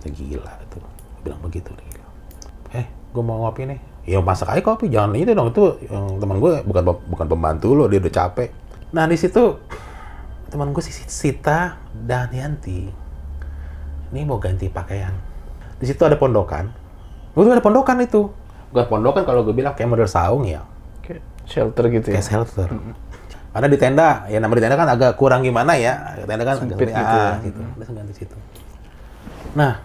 "Ya 0.07 0.11
gila 0.15 0.53
tuh 0.71 0.83
gue 0.83 1.21
bilang 1.27 1.41
begitu 1.43 1.71
gila. 1.75 2.07
eh 2.77 2.87
gue 2.87 3.23
mau 3.25 3.43
ngopi 3.47 3.65
nih. 3.67 3.81
Ya 4.09 4.21
masak 4.25 4.49
aja 4.53 4.63
kopi. 4.65 4.89
Jangan 4.89 5.17
itu 5.17 5.33
dong. 5.37 5.53
Itu 5.53 5.77
yang 5.85 6.17
teman 6.17 6.41
gue 6.41 6.65
bukan 6.65 6.83
bukan 7.13 7.27
pembantu 7.29 7.77
lo. 7.77 7.85
Dia 7.89 8.01
udah 8.01 8.13
capek. 8.13 8.49
Nah 8.93 9.05
di 9.05 9.17
situ 9.21 9.59
teman 10.49 10.73
gue 10.73 10.81
si 10.81 10.93
Sita 10.93 11.77
dan 11.93 12.33
Yanti 12.33 12.89
ini 14.09 14.25
mau 14.25 14.41
ganti 14.41 14.73
pakaian. 14.73 15.13
Di 15.77 15.85
situ 15.85 16.01
ada 16.09 16.17
pondokan. 16.17 16.73
Gue 17.37 17.45
tuh 17.45 17.53
ada 17.53 17.61
pondokan 17.61 18.01
itu. 18.01 18.33
Bukan 18.73 18.87
pondokan 18.89 19.23
kalau 19.29 19.45
gue 19.45 19.53
bilang 19.53 19.77
kayak 19.77 19.93
model 19.93 20.09
saung 20.09 20.49
ya. 20.49 20.65
Kayak 21.05 21.21
shelter 21.45 21.85
gitu 21.93 22.09
ya. 22.13 22.15
kayak 22.21 22.27
shelter. 22.27 22.69
Karena 23.59 23.75
di 23.75 23.75
tenda, 23.75 24.23
ya 24.31 24.39
nama 24.39 24.55
di 24.55 24.63
tenda 24.63 24.79
kan 24.79 24.87
agak 24.87 25.19
kurang 25.19 25.43
gimana 25.43 25.75
ya. 25.75 26.15
Tenda 26.23 26.47
kan 26.47 26.63
Sempit 26.63 26.95
agak 26.95 26.95
gitu 26.95 27.17
ya. 27.19 27.27
ah, 27.27 27.35
gitu. 27.43 27.61
Udah 27.75 27.87
ganti 27.91 28.13
situ. 28.15 28.37
Nah, 29.59 29.83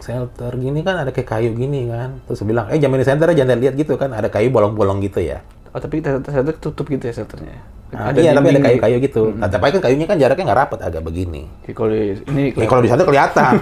shelter 0.00 0.52
gini 0.56 0.80
kan 0.80 0.96
ada 0.96 1.12
kayak 1.12 1.28
kayu 1.28 1.52
gini 1.52 1.92
kan. 1.92 2.24
Terus 2.24 2.40
bilang, 2.42 2.72
eh 2.72 2.80
jamin 2.80 3.00
di 3.00 3.06
center 3.06 3.28
jangan 3.30 3.60
lihat 3.60 3.76
gitu 3.76 4.00
kan. 4.00 4.16
Ada 4.16 4.32
kayu 4.32 4.48
bolong-bolong 4.48 5.04
gitu 5.04 5.20
ya. 5.20 5.44
Oh 5.70 5.78
tapi 5.78 6.00
shelter 6.00 6.32
shelter 6.32 6.56
tutup 6.56 6.88
gitu 6.88 7.04
ya 7.04 7.12
shelternya. 7.12 7.60
Nah, 7.92 8.10
iya, 8.10 8.32
tapi 8.32 8.48
ada 8.48 8.62
kayu-kayu 8.64 8.96
gitu. 9.04 9.22
Nah, 9.36 9.46
tapi 9.46 9.70
kan 9.70 9.84
kayunya 9.84 10.08
kan 10.08 10.16
jaraknya 10.16 10.44
nggak 10.48 10.60
rapat, 10.66 10.78
agak 10.82 11.04
begini. 11.04 11.44
Kalau 11.68 11.92
di- 11.92 12.16
ini 12.32 12.42
Ya, 12.56 12.64
kalau 12.64 12.80
di 12.80 12.88
sana 12.88 13.04
kelihatan. 13.04 13.52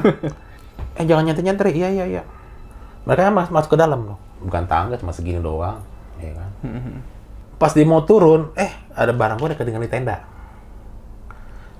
eh 1.03 1.05
jangan 1.05 1.27
nyantai-nyantai. 1.27 1.75
Iya, 1.75 1.89
iya, 1.91 2.05
iya. 2.07 2.23
Mereka 3.03 3.29
mas 3.29 3.51
masuk 3.51 3.75
ke 3.75 3.79
dalam 3.83 4.07
loh. 4.07 4.19
Bukan 4.41 4.65
tangga, 4.65 4.95
cuma 4.95 5.11
segini 5.11 5.37
doang. 5.37 5.83
Ya 6.17 6.33
kan? 6.33 6.49
Pas 7.59 7.71
dia 7.73 7.85
mau 7.85 8.03
turun, 8.03 8.51
eh 8.55 8.73
ada 8.93 9.13
barang 9.13 9.39
gue 9.41 9.49
dekat 9.57 9.65
dengan 9.69 9.83
di 9.85 9.91
tenda. 9.91 10.17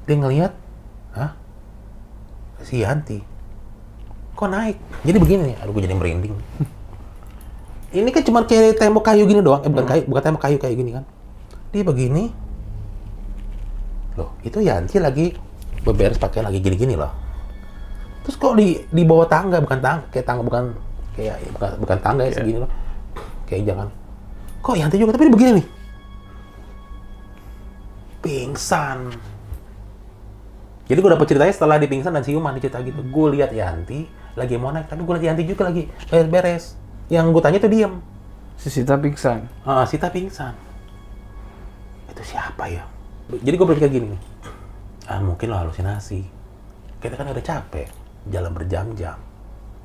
Dia 0.09 0.17
ngelihat, 0.19 0.53
hah? 1.15 1.31
Si 2.63 2.83
Yanti. 2.83 3.23
Kok 4.35 4.49
naik? 4.49 4.77
Jadi 5.05 5.19
begini 5.21 5.43
nih, 5.53 5.57
aduh 5.61 5.73
gue 5.77 5.83
jadi 5.85 5.97
merinding. 5.97 6.35
Ini 7.93 8.09
kan 8.09 8.25
cuma 8.25 8.41
kayak 8.49 8.81
tembok 8.81 9.05
kayu 9.05 9.29
gini 9.29 9.45
doang. 9.45 9.61
Eh 9.61 9.69
bukan 9.69 9.85
kayu, 9.85 10.03
bukan 10.09 10.23
tembok 10.25 10.43
kayu 10.49 10.57
kayak 10.57 10.77
gini 10.81 10.97
kan. 10.97 11.05
Dia 11.77 11.85
begini. 11.85 12.33
Loh, 14.17 14.33
itu 14.41 14.65
Yanti 14.65 14.97
lagi 14.97 15.37
beberes 15.85 16.17
pakaian 16.17 16.49
lagi 16.49 16.65
gini-gini 16.65 16.97
loh. 16.97 17.13
Terus 18.25 18.37
kok 18.41 18.57
di 18.57 18.81
di 18.89 19.03
bawah 19.05 19.29
tangga 19.29 19.61
bukan 19.61 19.79
tangga 19.83 20.05
kayak 20.09 20.25
tangga 20.25 20.43
bukan 20.47 20.65
kayak 21.13 21.37
bukan 21.53 21.71
bukan 21.85 21.99
tangga 22.01 22.23
ya 22.25 22.33
segini 22.33 22.59
loh. 22.65 22.71
Kayak 23.45 23.63
jangan. 23.69 23.89
Kok 24.65 24.77
Yanti 24.81 24.97
juga 24.97 25.13
tapi 25.13 25.29
dia 25.29 25.35
begini 25.37 25.51
nih. 25.61 25.67
Pingsan. 28.23 29.13
Jadi 30.87 30.99
gue 30.99 31.11
dapet 31.11 31.27
ceritanya 31.31 31.55
setelah 31.55 31.77
di 31.79 31.87
pingsan 31.91 32.15
dan 32.15 32.23
siuman 32.23 32.55
cerita 32.59 32.79
gitu. 32.83 33.03
Gue 33.07 33.39
lihat 33.39 33.51
Yanti 33.51 34.07
lagi 34.39 34.55
mau 34.57 34.73
naik, 34.73 34.89
tapi 34.89 35.03
gue 35.05 35.15
lihat 35.19 35.35
Yanti 35.35 35.43
juga 35.47 35.69
lagi 35.69 35.91
beres-beres. 36.09 36.79
Yang 37.11 37.27
gue 37.35 37.43
tanya 37.43 37.59
tuh 37.59 37.73
diem. 37.73 37.95
si 38.61 38.71
Sita 38.71 38.95
pingsan. 38.95 39.51
Ah, 39.67 39.83
Sita 39.83 40.07
pingsan. 40.07 40.55
Itu 42.07 42.23
siapa 42.23 42.71
ya? 42.71 42.87
Jadi 43.33 43.55
gue 43.57 43.67
berpikir 43.67 43.89
gini, 43.89 44.13
ah 45.09 45.19
mungkin 45.25 45.49
lo 45.49 45.57
halusinasi. 45.57 46.21
Kita 47.01 47.17
kan 47.17 47.33
udah 47.33 47.43
capek, 47.43 47.89
jalan 48.29 48.53
berjam-jam. 48.53 49.17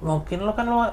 Mungkin 0.03 0.43
lo 0.43 0.51
kan 0.53 0.65
lo 0.67 0.83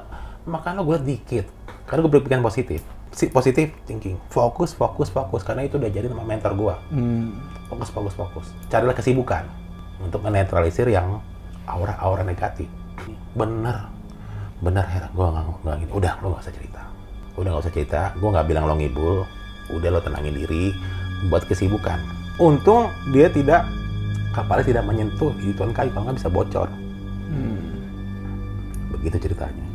makan 0.47 0.79
lo 0.79 0.83
gue 0.87 0.99
dikit. 1.03 1.51
Karena 1.85 2.07
gue 2.07 2.13
berpikiran 2.15 2.45
positif. 2.47 2.81
Si 3.15 3.31
positif 3.31 3.71
thinking. 3.87 4.19
Fokus 4.29 4.75
fokus 4.75 5.09
fokus. 5.09 5.47
Karena 5.47 5.65
itu 5.65 5.79
udah 5.79 5.89
jadi 5.89 6.11
sama 6.11 6.27
mentor 6.27 6.53
gua. 6.59 6.75
Hmm. 6.91 7.39
fokus 7.71 7.89
fokus 7.91 8.15
fokus. 8.15 8.47
Carilah 8.69 8.95
kesibukan 8.95 9.47
untuk 10.03 10.21
menetralisir 10.21 10.91
yang 10.91 11.23
aura-aura 11.65 12.27
negatif. 12.27 12.69
Bener. 13.33 13.89
Bener 14.61 14.85
heran 14.85 15.11
gua 15.15 15.33
nggak 15.33 15.45
nggak 15.65 15.77
gini 15.87 15.93
udah 15.95 16.13
lo 16.21 16.27
nggak 16.35 16.45
usah 16.45 16.55
cerita. 16.55 16.83
Udah 17.39 17.49
nggak 17.55 17.65
usah 17.65 17.73
cerita. 17.73 18.01
Gua 18.19 18.29
nggak 18.35 18.47
bilang 18.51 18.65
lo 18.67 18.75
ngibul. 18.77 19.19
Udah 19.73 19.89
lo 19.89 20.01
tenangin 20.03 20.35
diri 20.35 20.75
buat 21.31 21.47
kesibukan. 21.49 21.97
Untung 22.37 22.91
dia 23.15 23.31
tidak 23.31 23.65
kapalnya 24.35 24.67
tidak 24.67 24.85
menyentuh 24.85 25.31
ituan 25.47 25.71
kayu. 25.71 25.89
Kalau 25.95 26.11
nggak 26.11 26.19
bisa 26.19 26.29
bocor. 26.29 26.69
Hmm. 27.25 27.63
begitu 28.95 29.27
ceritanya. 29.27 29.67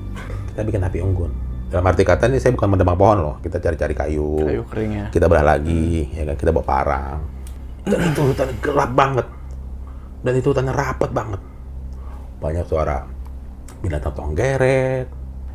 Kita 0.53 0.63
bikin 0.63 0.81
api 0.85 1.03
unggun 1.03 1.48
dalam 1.69 1.85
arti 1.85 2.01
kata 2.01 2.25
ini 2.27 2.41
saya 2.41 2.51
bukan 2.57 2.73
mendemang 2.73 2.97
pohon 2.97 3.17
loh. 3.21 3.35
Kita 3.45 3.61
cari-cari 3.61 3.93
kayu, 3.93 4.41
Kayu 4.41 4.63
kering 4.65 4.91
ya. 4.91 5.05
kita 5.13 5.29
belah 5.29 5.45
lagi 5.45 6.09
ya 6.11 6.25
kan? 6.25 6.35
Kita 6.35 6.49
bawa 6.49 6.65
parang. 6.65 7.19
Dan 7.85 7.99
itu 8.09 8.21
hutan 8.25 8.49
gelap 8.57 8.91
banget. 8.97 9.27
Dan 10.25 10.33
itu 10.35 10.47
hutannya 10.49 10.73
rapat 10.73 11.09
banget. 11.13 11.41
Banyak 12.41 12.65
suara 12.65 13.05
binatang 13.79 14.13
tonggeret. 14.17 15.07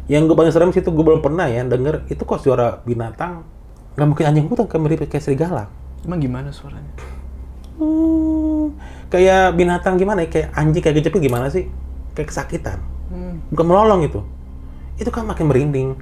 Yang 0.06 0.22
gue 0.30 0.36
paling 0.38 0.52
serem 0.54 0.70
sih 0.70 0.80
itu 0.80 0.90
gue 0.94 1.04
belum 1.04 1.18
pernah 1.18 1.50
ya 1.50 1.64
denger 1.66 2.06
itu 2.06 2.22
kok 2.22 2.38
suara 2.38 2.78
binatang 2.84 3.40
nggak 3.94 4.06
mungkin 4.10 4.24
anjing 4.26 4.46
hutan 4.50 4.66
kayak 4.66 4.82
mirip 4.82 4.98
kayak 5.06 5.22
serigala. 5.22 5.66
Emang 6.04 6.18
gimana 6.20 6.50
suaranya? 6.50 6.92
Hmm, 7.74 8.74
kayak 9.10 9.54
binatang 9.58 9.98
gimana 9.98 10.22
ya? 10.22 10.28
Kayak 10.30 10.48
anjing 10.54 10.82
kayak 10.82 10.96
kecepit 11.02 11.20
gimana 11.26 11.46
sih? 11.50 11.66
Kayak 12.14 12.30
kesakitan. 12.30 12.78
Hmm. 13.04 13.36
bukan 13.52 13.66
melolong 13.68 14.00
itu 14.08 14.24
itu 14.94 15.10
kan 15.10 15.26
makin 15.26 15.50
merinding. 15.50 15.98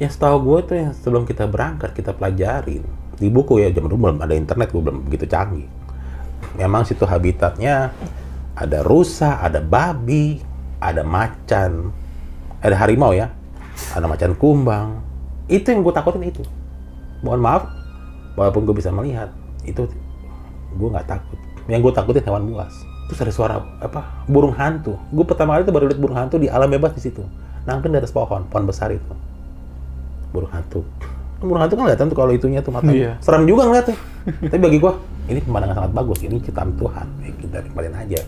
Ya 0.00 0.08
setahu 0.08 0.40
gue 0.46 0.58
tuh 0.64 0.76
yang 0.80 0.90
sebelum 0.96 1.28
kita 1.28 1.44
berangkat 1.44 1.92
kita 1.92 2.16
pelajarin 2.16 2.80
di 3.20 3.28
buku 3.28 3.60
ya 3.60 3.68
zaman 3.68 3.92
dulu 3.92 4.08
belum 4.08 4.18
ada 4.24 4.32
internet 4.32 4.72
gue 4.72 4.80
belum 4.80 5.04
begitu 5.10 5.28
canggih. 5.28 5.68
Memang 6.56 6.88
situ 6.88 7.04
habitatnya 7.04 7.92
ada 8.56 8.78
rusa 8.80 9.42
ada 9.42 9.60
babi 9.60 10.40
ada 10.80 11.04
macan. 11.04 11.92
Ada 12.60 12.76
harimau 12.76 13.12
ya 13.12 13.28
ada 13.92 14.06
macan 14.08 14.32
kumbang. 14.38 15.02
Itu 15.50 15.74
yang 15.74 15.84
gue 15.84 15.92
takutin 15.92 16.24
itu. 16.24 16.42
Mohon 17.20 17.40
maaf 17.44 17.62
walaupun 18.38 18.64
gue 18.64 18.76
bisa 18.78 18.88
melihat 18.88 19.34
itu 19.68 19.84
gue 20.78 20.88
nggak 20.88 21.10
takut. 21.10 21.36
Yang 21.68 21.90
gue 21.90 21.92
takutin 21.92 22.24
hewan 22.24 22.48
buas. 22.48 22.72
Terus 23.12 23.20
ada 23.20 23.32
suara 23.34 23.54
apa 23.82 24.24
burung 24.30 24.56
hantu. 24.56 24.96
Gue 25.12 25.28
pertama 25.28 25.58
kali 25.58 25.68
tuh 25.68 25.74
baru 25.76 25.84
lihat 25.92 26.00
burung 26.00 26.16
hantu 26.16 26.40
di 26.40 26.48
alam 26.48 26.70
bebas 26.70 26.96
di 26.96 27.04
situ 27.04 27.26
nangkep 27.68 27.88
di 27.92 27.98
atas 28.00 28.12
pohon 28.12 28.46
pohon 28.48 28.64
besar 28.64 28.92
itu. 28.94 29.12
Burung 30.30 30.50
hantu. 30.52 30.86
Burung 31.40 31.60
hantu 31.60 31.74
kan 31.76 31.84
kelihatan 31.88 32.06
tuh 32.12 32.16
kalau 32.16 32.32
itunya 32.32 32.60
tuh 32.60 32.72
matanya. 32.72 32.94
Iya. 32.94 33.12
serem 33.24 33.44
juga 33.48 33.66
ngeliatnya. 33.68 33.96
Tapi 34.52 34.60
bagi 34.60 34.78
gue 34.78 34.92
ini 35.30 35.40
pemandangan 35.40 35.74
sangat 35.76 35.92
bagus. 35.96 36.18
Ini 36.20 36.36
ciptaan 36.42 36.70
Tuhan. 36.76 37.06
Ya, 37.24 37.30
kita 37.40 37.56
nikmatin 37.64 37.94
aja. 37.96 38.20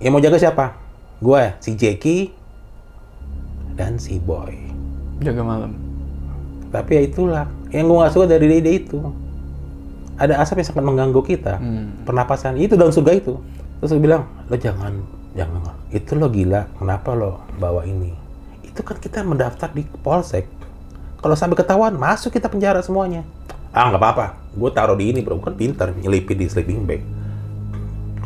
Yang 0.00 0.10
mau 0.12 0.20
jaga 0.20 0.36
siapa? 0.36 0.64
Gue 1.20 1.42
si 1.64 1.72
Jackie 1.74 2.32
dan 3.76 3.96
si 3.96 4.20
Boy. 4.20 4.56
Jaga 5.20 5.42
malam. 5.44 5.72
tapi 6.68 6.98
ya 6.98 7.02
itulah. 7.08 7.46
Yang 7.72 7.84
gue 7.88 7.96
gak 8.04 8.12
suka 8.12 8.26
dari 8.28 8.46
ide 8.52 8.70
itu. 8.84 9.00
Ada 10.16 10.40
asap 10.44 10.60
yang 10.64 10.68
sangat 10.72 10.84
mengganggu 10.84 11.20
kita. 11.24 11.56
Hmm. 11.56 12.04
pernapasan. 12.04 12.60
Itu 12.60 12.76
dalam 12.76 12.92
surga 12.92 13.16
itu. 13.16 13.40
Terus 13.80 13.90
gue 13.96 14.02
bilang 14.02 14.28
lo 14.48 14.56
jangan 14.56 14.92
jangan 15.36 15.75
itu 15.94 16.18
lo 16.18 16.26
gila 16.26 16.66
kenapa 16.74 17.14
lo 17.14 17.46
bawa 17.62 17.86
ini? 17.86 18.10
Itu 18.66 18.82
kan 18.82 18.98
kita 18.98 19.22
mendaftar 19.22 19.70
di 19.70 19.86
polsek. 20.02 20.50
Kalau 21.22 21.38
sampai 21.38 21.58
ketahuan 21.58 21.94
masuk 21.94 22.34
kita 22.34 22.50
penjara 22.50 22.82
semuanya. 22.82 23.22
Ah 23.70 23.90
nggak 23.90 24.02
apa-apa. 24.02 24.26
Gue 24.56 24.70
taruh 24.74 24.98
di 24.98 25.14
ini 25.14 25.22
bro. 25.22 25.38
Kan 25.38 25.54
pintar 25.54 25.94
nyelipin 25.94 26.42
di 26.42 26.46
sleeping 26.50 26.82
bag. 26.82 27.02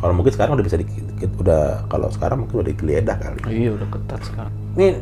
Kalau 0.01 0.17
mungkin 0.17 0.33
sekarang 0.33 0.57
udah 0.57 0.65
bisa 0.65 0.81
di, 0.81 0.85
di- 0.89 1.29
udah 1.37 1.85
kalau 1.85 2.09
sekarang 2.09 2.45
mungkin 2.45 2.65
udah 2.65 2.69
digeledah 2.73 3.17
kali. 3.21 3.39
Iya 3.45 3.77
udah 3.77 3.87
ketat 3.93 4.21
sekarang. 4.25 4.53
ini 4.73 4.97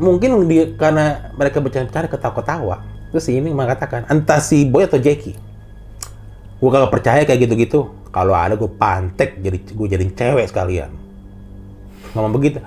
mungkin 0.00 0.48
di, 0.48 0.56
karena 0.80 1.28
mereka 1.36 1.60
bercanda 1.60 2.08
ketawa-ketawa. 2.08 2.80
Terus 3.12 3.24
si 3.28 3.36
ini 3.36 3.52
mengatakan 3.52 4.08
entah 4.08 4.40
si 4.40 4.64
Boy 4.64 4.88
atau 4.88 4.96
Jackie. 4.96 5.36
Gue 6.58 6.70
kagak 6.72 6.90
percaya 6.90 7.22
kayak 7.28 7.44
gitu-gitu. 7.44 7.92
Kalau 8.08 8.32
ada 8.32 8.56
gue 8.56 8.70
pantek 8.72 9.44
jadi 9.44 9.60
gue 9.60 9.86
jadiin 9.92 10.16
cewek 10.16 10.48
sekalian 10.48 11.07
ngomong 12.12 12.32
begitu 12.32 12.58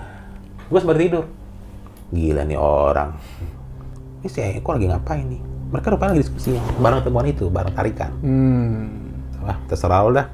gue 0.68 0.78
sempat 0.78 0.96
tidur 0.96 1.24
gila 2.10 2.42
nih 2.44 2.58
orang 2.58 3.16
ini 4.20 4.28
si 4.28 4.38
Eko 4.38 4.74
lagi 4.74 4.86
ngapain 4.86 5.26
nih 5.26 5.40
mereka 5.72 5.90
rupanya 5.90 6.12
lagi 6.12 6.22
diskusi 6.22 6.52
bareng 6.78 7.00
temuan 7.00 7.24
itu 7.24 7.48
bareng 7.48 7.72
tarikan 7.72 8.12
Hmm. 8.20 9.10
Wah, 9.42 9.58
terserah 9.66 10.06
lo 10.06 10.14
dah. 10.14 10.30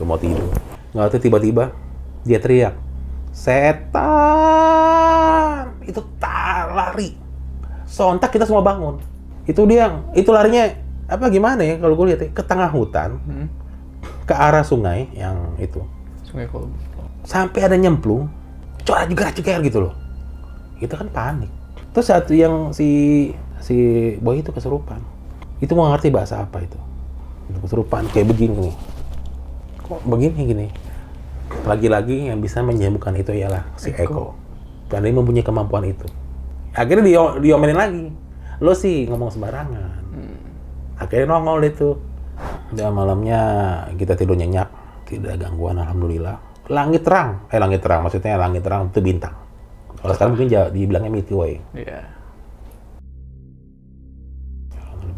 Gue 0.00 0.08
mau 0.08 0.16
tidur. 0.16 0.48
Nggak 0.96 1.12
tahu 1.12 1.20
tiba-tiba 1.20 1.76
dia 2.24 2.40
teriak. 2.40 2.72
Setan! 4.40 5.76
Itu 5.84 6.00
tak 6.16 6.72
lari. 6.72 7.12
Sontak 7.84 8.32
kita 8.32 8.48
semua 8.48 8.64
bangun. 8.64 8.96
Itu 9.44 9.68
dia, 9.68 9.92
itu 10.14 10.32
larinya 10.32 10.72
apa 11.04 11.28
gimana 11.28 11.60
ya 11.60 11.76
kalau 11.76 11.98
gue 11.98 12.06
lihat 12.08 12.20
ya, 12.22 12.30
ke 12.30 12.40
tengah 12.40 12.70
hutan, 12.70 13.20
Hmm. 13.26 13.46
ke 14.24 14.32
arah 14.32 14.64
sungai 14.64 15.12
yang 15.12 15.36
itu. 15.58 15.84
Sungai 16.24 16.48
Kolbu. 16.48 16.72
Sampai 17.30 17.62
ada 17.62 17.78
nyemplung, 17.78 18.26
corak 18.82 19.06
juga 19.06 19.30
ceker 19.30 19.62
gitu 19.62 19.86
loh. 19.86 19.94
Itu 20.82 20.98
kan 20.98 21.06
panik. 21.14 21.46
Terus 21.94 22.10
satu 22.10 22.34
yang 22.34 22.74
si 22.74 23.30
si 23.62 23.76
boy 24.18 24.42
itu 24.42 24.50
kesurupan. 24.50 24.98
Itu 25.62 25.78
mau 25.78 25.94
ngerti 25.94 26.10
bahasa 26.10 26.42
apa 26.42 26.58
itu. 26.58 26.74
Itu 27.46 27.62
Kesurupan 27.62 28.10
kayak 28.10 28.34
begini 28.34 28.66
nih. 28.66 28.76
Kok 29.86 30.02
begini 30.10 30.40
gini? 30.42 30.66
Lagi-lagi 31.62 32.34
yang 32.34 32.42
bisa 32.42 32.66
menyembuhkan 32.66 33.14
itu 33.14 33.30
ialah 33.30 33.62
si 33.78 33.94
Eko. 33.94 34.02
Eko. 34.02 34.24
Dan 34.90 35.06
dia 35.06 35.14
mempunyai 35.14 35.46
kemampuan 35.46 35.86
itu. 35.86 36.10
Akhirnya 36.74 37.06
dia 37.06 37.22
diomelin 37.38 37.78
lagi. 37.78 38.06
Lo 38.58 38.74
sih 38.74 39.06
ngomong 39.06 39.30
sembarangan. 39.30 40.02
Akhirnya 40.98 41.30
nongol 41.30 41.62
tuh. 41.78 41.94
Udah 42.74 42.90
malamnya 42.90 43.40
kita 43.94 44.18
tidur 44.18 44.34
nyenyak. 44.34 44.66
Tidak 45.06 45.38
gangguan, 45.38 45.78
Alhamdulillah. 45.78 46.49
Langit 46.70 47.02
terang. 47.02 47.50
Eh, 47.50 47.58
langit 47.58 47.82
terang. 47.82 48.06
Maksudnya 48.06 48.38
langit 48.38 48.62
terang 48.62 48.94
itu 48.94 49.02
bintang. 49.02 49.34
Kalau 50.00 50.14
sekarang 50.14 50.38
mungkin 50.38 50.48
ja- 50.48 50.70
dibilangnya 50.70 51.10
Milky 51.10 51.34
Way. 51.34 51.54
Iya. 51.74 52.00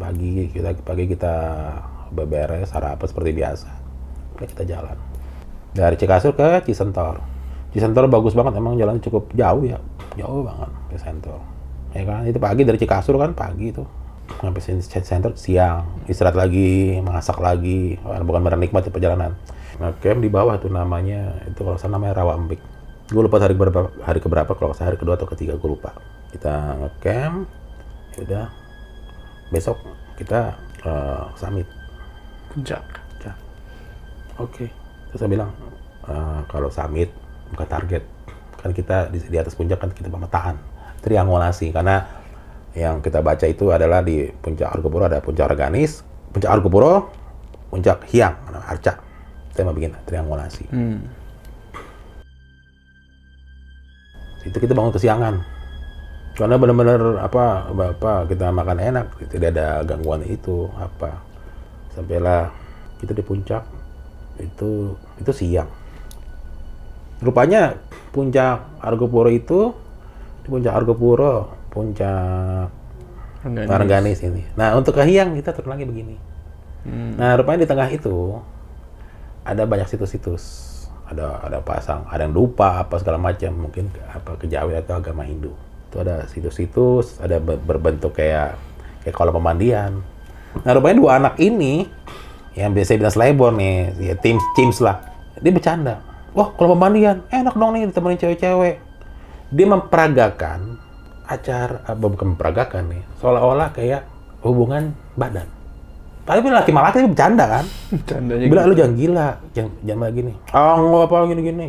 Pagi 0.01 0.49
kita 0.51 0.75
pagi 0.83 1.05
kita 1.07 1.35
beberes 2.11 2.73
sarapan 2.73 3.07
seperti 3.07 3.31
biasa. 3.31 3.69
Udah 4.35 4.47
kita 4.49 4.63
jalan. 4.67 4.97
Dari 5.71 5.95
Cikasur 5.95 6.35
ke 6.35 6.65
Cisentor. 6.67 7.21
Cisentor 7.71 8.05
bagus 8.11 8.35
banget, 8.37 8.57
emang 8.57 8.77
jalan 8.77 8.99
cukup 8.99 9.31
jauh 9.33 9.63
ya. 9.63 9.79
Jauh 10.19 10.45
banget 10.45 10.69
ke 10.91 10.97
Sentor. 10.99 11.39
Ya 11.93 12.03
kan, 12.05 12.25
itu 12.25 12.37
pagi 12.41 12.61
dari 12.65 12.77
Cikasur 12.77 13.15
kan 13.17 13.31
pagi 13.33 13.71
itu. 13.71 13.85
Sampai 14.41 14.61
sini 14.61 14.81
Sentor 14.81 15.37
siang, 15.37 16.01
istirahat 16.09 16.35
lagi, 16.35 16.99
masak 16.99 17.39
lagi. 17.39 17.95
Bukan 18.01 18.41
benar 18.43 18.59
nikmat 18.59 18.85
perjalanan. 19.83 19.99
Ngecamp 19.99 20.19
di 20.23 20.29
bawah 20.31 20.55
tuh 20.59 20.71
namanya, 20.71 21.21
itu 21.47 21.59
kalau 21.59 21.77
saya 21.77 21.91
namanya 21.91 22.23
Rawa 22.23 22.39
Empik. 22.39 22.61
Gue 23.11 23.21
lupa 23.27 23.37
hari 23.43 23.53
berapa, 23.53 23.91
hari 24.07 24.19
keberapa, 24.23 24.51
kalau 24.55 24.71
saya 24.71 24.93
hari 24.93 24.97
kedua 24.97 25.19
atau 25.19 25.27
ketiga, 25.27 25.59
gue 25.59 25.69
lupa. 25.69 25.91
Kita 26.31 26.79
ngecamp, 26.79 27.45
ya 28.15 28.19
udah 28.23 28.45
besok 29.51 29.77
kita 30.15 30.55
eh, 30.87 31.23
summit. 31.35 31.67
Puncak. 32.53 32.83
Ya. 33.21 33.33
Oke. 34.39 34.71
Terus 35.11 35.19
saya 35.19 35.29
bilang 35.29 35.51
eh, 36.07 36.41
kalau 36.47 36.71
summit 36.71 37.11
bukan 37.51 37.67
target. 37.67 38.03
Kan 38.63 38.71
kita 38.71 39.11
di, 39.11 39.19
di 39.19 39.37
atas 39.37 39.59
puncak 39.59 39.83
kan 39.83 39.91
kita 39.91 40.07
pemetaan 40.07 40.55
triangulasi 41.03 41.75
karena 41.75 42.07
yang 42.73 43.03
kita 43.03 43.19
baca 43.19 43.43
itu 43.43 43.69
adalah 43.69 43.99
di 44.01 44.31
puncak 44.31 44.71
Argopuro 44.71 45.05
ada 45.05 45.19
puncak 45.19 45.51
organis, 45.51 46.01
puncak 46.31 46.49
Argopuro, 46.49 47.11
puncak 47.69 48.07
Hyang, 48.09 48.33
nah, 48.49 48.63
Arca. 48.65 49.12
Saya 49.53 49.69
mau 49.69 49.75
bikin 49.77 49.93
triangulasi. 50.09 50.65
Hmm. 50.73 51.05
Itu 54.43 54.57
kita 54.57 54.73
bangun 54.73 54.91
kesiangan. 54.91 55.35
Karena 56.33 56.57
benar-benar 56.57 57.21
apa 57.21 57.69
bapak 57.69 58.33
kita 58.33 58.49
makan 58.49 58.81
enak, 58.81 59.05
tidak 59.29 59.53
ada 59.53 59.85
gangguan 59.85 60.25
itu 60.25 60.65
apa. 60.81 61.21
Sampailah 61.93 62.49
kita 62.97 63.13
di 63.13 63.21
puncak 63.21 63.61
itu 64.41 64.97
itu 65.21 65.31
siang. 65.31 65.69
Rupanya 67.21 67.77
puncak 68.09 68.81
Argopuro 68.81 69.29
itu 69.29 69.69
di 70.41 70.49
puncak 70.49 70.73
Argopuro, 70.73 71.53
puncak 71.69 72.73
Rengganis. 73.45 73.69
Marganis 73.69 74.19
ini. 74.25 74.41
Nah 74.57 74.73
untuk 74.73 74.97
ke 74.97 75.05
Hyang 75.05 75.37
kita 75.37 75.53
turun 75.53 75.77
lagi 75.77 75.85
begini. 75.85 76.15
Hmm. 76.83 77.15
Nah, 77.15 77.39
rupanya 77.39 77.63
di 77.63 77.69
tengah 77.69 77.87
itu 77.91 78.39
ada 79.43 79.63
banyak 79.67 79.87
situs-situs. 79.87 80.71
Ada 81.03 81.45
ada 81.45 81.59
pasang, 81.59 82.07
ada 82.07 82.23
yang 82.23 82.31
lupa 82.31 82.79
apa 82.79 82.95
segala 82.97 83.19
macam, 83.19 83.67
mungkin 83.67 83.91
apa 84.07 84.39
kejawi 84.39 84.79
atau 84.79 84.97
agama 84.97 85.27
Hindu. 85.27 85.51
Itu 85.91 85.99
ada 85.99 86.25
situs-situs, 86.31 87.19
ada 87.19 87.37
ber- 87.43 87.59
berbentuk 87.59 88.15
kayak 88.17 88.55
kayak 89.03 89.13
kolam 89.13 89.35
pemandian. 89.35 89.99
Nah 90.63 90.71
rupanya 90.73 90.97
dua 90.97 91.11
anak 91.19 91.35
ini 91.43 91.85
yang 92.55 92.71
biasa 92.71 92.95
bilang 92.95 93.13
selebor 93.13 93.51
nih, 93.51 93.93
ya 93.99 94.15
tim 94.15 94.39
Cims 94.55 94.79
lah. 94.79 95.03
Dia 95.43 95.51
bercanda. 95.51 96.01
Wah 96.33 96.55
kolam 96.55 96.79
pemandian, 96.79 97.27
enak 97.29 97.53
dong 97.53 97.75
nih 97.75 97.91
ditemenin 97.91 98.17
cewek-cewek. 98.17 98.75
Dia 99.53 99.65
memperagakan 99.69 100.79
acara, 101.27 101.83
eh, 101.83 101.97
bukan 101.99 102.33
memperagakan 102.33 102.89
nih, 102.89 103.03
seolah-olah 103.19 103.69
kayak 103.75 104.07
hubungan 104.41 104.95
badan. 105.19 105.45
Tapi 106.23 106.39
laki 106.47 106.71
sama 106.71 106.87
laki 106.87 107.03
bercanda 107.03 107.45
kan? 107.51 107.65
Candanya 108.07 108.47
Bilang 108.47 108.65
lu 108.71 108.75
jangan 108.79 108.93
gila, 108.95 109.29
jangan 109.51 109.71
jangan 109.83 110.01
kayak 110.07 110.15
gini. 110.15 110.33
Ah 110.55 110.79
nggak 110.79 111.03
apa 111.11 111.15
gini-gini. 111.27 111.67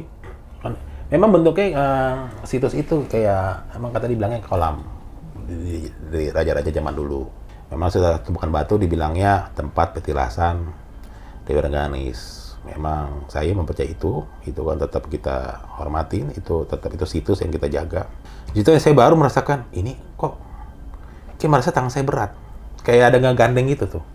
Kan 0.62 0.72
Memang 1.10 1.28
bentuknya 1.34 1.66
eh, 1.74 2.14
situs 2.46 2.74
itu 2.78 3.02
kayak 3.10 3.74
emang 3.74 3.90
kata 3.90 4.06
dibilangnya 4.06 4.40
kolam 4.46 4.86
di, 5.46 5.90
raja-raja 6.30 6.70
zaman 6.70 6.94
dulu. 6.94 7.26
Memang 7.74 7.90
sudah 7.90 8.22
bukan 8.22 8.54
batu 8.54 8.78
dibilangnya 8.78 9.50
tempat 9.58 9.90
petilasan 9.98 10.70
Dewi 11.44 11.58
Rengganis. 11.58 12.54
Memang 12.64 13.28
saya 13.28 13.52
mempercayai 13.52 13.92
itu, 13.92 14.24
itu 14.48 14.56
kan 14.56 14.80
tetap 14.80 15.04
kita 15.12 15.68
hormatin, 15.76 16.32
itu 16.32 16.64
tetap 16.64 16.88
itu 16.94 17.04
situs 17.04 17.44
yang 17.44 17.52
kita 17.52 17.68
jaga. 17.68 18.08
Di 18.54 18.64
situ 18.64 18.72
saya 18.80 18.96
baru 18.96 19.18
merasakan 19.18 19.68
ini 19.76 19.98
kok 20.16 20.38
kayak 21.36 21.50
merasa 21.50 21.74
tangan 21.74 21.92
saya 21.92 22.06
berat. 22.06 22.30
Kayak 22.86 23.12
ada 23.12 23.18
ngegandeng 23.20 23.68
gitu 23.68 23.98
tuh. 23.98 24.13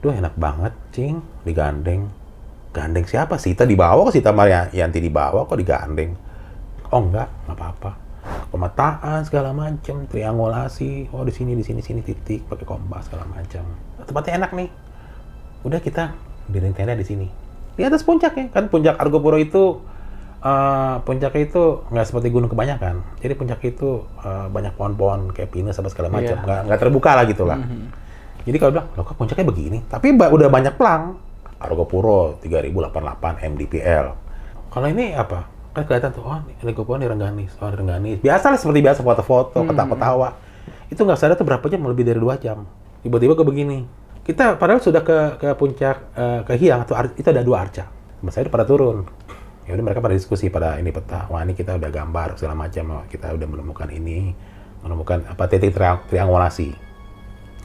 Duh 0.00 0.16
enak 0.16 0.32
banget, 0.40 0.72
cing, 0.96 1.20
digandeng. 1.44 2.08
Gandeng 2.72 3.04
siapa? 3.04 3.36
Sita 3.36 3.68
dibawa 3.68 4.08
kok 4.08 4.14
Sita 4.16 4.32
Maria 4.32 4.70
Yanti 4.72 4.96
dibawa 4.96 5.44
kok 5.44 5.60
digandeng. 5.60 6.16
Oh 6.88 7.04
enggak, 7.04 7.28
nggak 7.44 7.56
apa-apa. 7.58 7.90
Pemetaan 8.48 9.20
segala 9.28 9.52
macem, 9.52 10.08
triangulasi. 10.08 11.12
Oh 11.12 11.20
di 11.26 11.32
sini, 11.34 11.52
di 11.52 11.60
sini, 11.60 11.84
sini 11.84 12.00
titik, 12.00 12.48
pakai 12.48 12.64
kompas 12.64 13.12
segala 13.12 13.28
macam. 13.28 13.62
Tempatnya 14.08 14.32
enak 14.40 14.50
nih. 14.56 14.68
Udah 15.68 15.80
kita 15.84 16.16
diriin 16.48 16.72
tenda 16.72 16.96
di 16.96 17.04
sini. 17.04 17.28
Di 17.76 17.84
atas 17.84 18.00
puncak 18.00 18.32
ya, 18.40 18.46
kan 18.48 18.72
puncak 18.72 18.96
Argopuro 18.96 19.36
itu 19.36 19.84
eh 20.40 20.96
puncaknya 21.04 21.52
itu 21.52 21.84
nggak 21.92 22.06
seperti 22.08 22.32
gunung 22.32 22.48
kebanyakan. 22.48 23.04
Jadi 23.20 23.36
puncak 23.36 23.60
itu 23.68 24.08
eh, 24.24 24.46
banyak 24.48 24.72
pohon-pohon 24.72 25.36
kayak 25.36 25.52
pinus 25.52 25.76
apa 25.76 25.92
segala 25.92 26.08
macam. 26.08 26.32
Iya. 26.40 26.44
Nggak, 26.46 26.60
nggak 26.64 26.80
terbuka 26.80 27.10
lah 27.12 27.24
gitu 27.28 27.44
lah. 27.44 27.60
Jadi 28.40 28.56
kalau 28.56 28.72
bilang, 28.72 28.88
loh 28.96 29.04
kok 29.04 29.16
puncaknya 29.16 29.44
begini? 29.44 29.78
Tapi 29.84 30.16
ba- 30.16 30.32
udah 30.32 30.48
banyak 30.48 30.74
pelang. 30.74 31.20
Argopuro 31.60 32.40
3088 32.40 33.44
MDPL. 33.44 34.06
Kalau 34.70 34.86
ini 34.88 35.12
apa? 35.12 35.44
Kan 35.70 35.84
kelihatan 35.84 36.10
tuh, 36.10 36.24
oh 36.24 36.40
ini 36.40 36.56
Argopuro 36.64 36.96
di 36.96 37.06
Rengganis, 37.06 37.52
oh 37.60 37.68
di 37.68 37.76
Rengganis. 37.76 38.18
Biasa 38.24 38.50
lah 38.50 38.58
seperti 38.58 38.80
biasa 38.80 39.00
foto-foto, 39.00 39.60
ketawa-ketawa. 39.62 40.28
Itu 40.88 41.04
nggak 41.04 41.18
sadar 41.20 41.36
tuh 41.36 41.46
berapa 41.46 41.62
jam, 41.68 41.84
lebih 41.84 42.02
dari 42.02 42.18
dua 42.18 42.40
jam. 42.40 42.64
Tiba-tiba 43.00 43.36
ke 43.36 43.44
begini. 43.44 43.84
Kita 44.20 44.56
padahal 44.56 44.80
sudah 44.80 45.00
ke 45.00 45.18
ke 45.36 45.48
puncak, 45.54 45.96
eh, 46.12 46.40
ke 46.42 46.52
Hiang, 46.56 46.84
tuh, 46.84 46.96
itu 47.14 47.28
ada 47.28 47.44
dua 47.44 47.68
arca. 47.68 47.86
Saya 48.28 48.48
udah 48.48 48.52
pada 48.52 48.66
turun. 48.66 49.04
Ya 49.64 49.76
udah 49.76 49.84
mereka 49.84 50.02
pada 50.02 50.16
diskusi 50.16 50.50
pada 50.50 50.76
ini 50.76 50.90
peta. 50.90 51.30
Wah 51.30 51.40
ini 51.40 51.54
kita 51.54 51.78
udah 51.78 51.88
gambar 51.88 52.34
segala 52.34 52.58
macam. 52.58 52.84
Oh, 52.90 53.04
kita 53.06 53.30
udah 53.30 53.46
menemukan 53.46 53.88
ini, 53.88 54.34
menemukan 54.82 55.24
apa 55.28 55.44
titik 55.46 55.72
triang- 55.72 56.02
triangulasi 56.10 56.74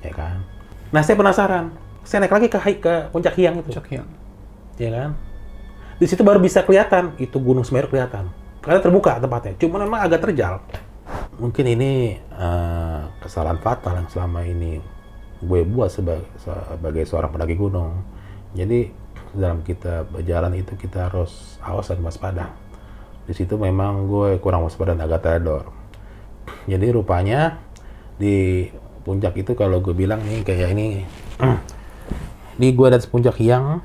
ya 0.05 0.13
kan. 0.13 0.45
Nah 0.93 1.01
saya 1.01 1.15
penasaran, 1.17 1.73
saya 2.05 2.25
naik 2.25 2.33
lagi 2.33 2.47
ke 2.49 2.59
ke 2.81 2.93
puncak 3.09 3.33
Hiang 3.37 3.61
itu, 3.61 3.73
Cok 3.77 3.87
yang. 3.89 4.07
ya 4.75 4.89
kan. 4.91 5.09
Di 5.95 6.05
situ 6.11 6.21
baru 6.27 6.43
bisa 6.43 6.61
kelihatan 6.67 7.15
itu 7.17 7.39
Gunung 7.39 7.63
Semeru 7.63 7.87
kelihatan, 7.87 8.27
karena 8.59 8.79
terbuka 8.83 9.15
tempatnya. 9.17 9.55
Cuma 9.55 9.79
memang 9.79 10.03
agak 10.03 10.27
terjal. 10.27 10.59
Mungkin 11.39 11.65
ini 11.67 12.19
eh, 12.19 13.01
kesalahan 13.23 13.59
fatal 13.63 14.03
yang 14.03 14.09
selama 14.11 14.43
ini 14.43 14.83
gue 15.39 15.61
buat 15.67 15.91
sebagai, 15.91 16.27
sebagai 16.39 17.03
seorang 17.07 17.31
pendaki 17.31 17.55
gunung. 17.55 18.03
Jadi 18.55 18.91
dalam 19.35 19.63
kita 19.63 20.07
berjalan 20.07 20.55
itu 20.55 20.79
kita 20.79 21.11
harus 21.11 21.59
awas 21.59 21.91
dan 21.91 21.99
waspada. 22.03 22.55
Di 23.27 23.33
situ 23.35 23.59
memang 23.59 24.07
gue 24.07 24.39
kurang 24.39 24.63
waspada 24.63 24.95
dan 24.95 25.03
agak 25.03 25.23
teledor. 25.23 25.71
Jadi 26.67 26.87
rupanya 26.93 27.59
di 28.15 28.67
puncak 29.05 29.37
itu 29.37 29.53
kalau 29.53 29.77
gue 29.79 29.93
bilang 29.93 30.19
nih 30.25 30.41
kayak 30.41 30.73
ini, 30.73 31.05
di 32.57 32.67
gue 32.73 32.85
atas 32.89 33.05
puncak 33.05 33.37
Hiang, 33.37 33.79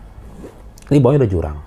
ini 0.88 0.98
bawahnya 0.98 1.28
udah 1.28 1.30
jurang. 1.30 1.58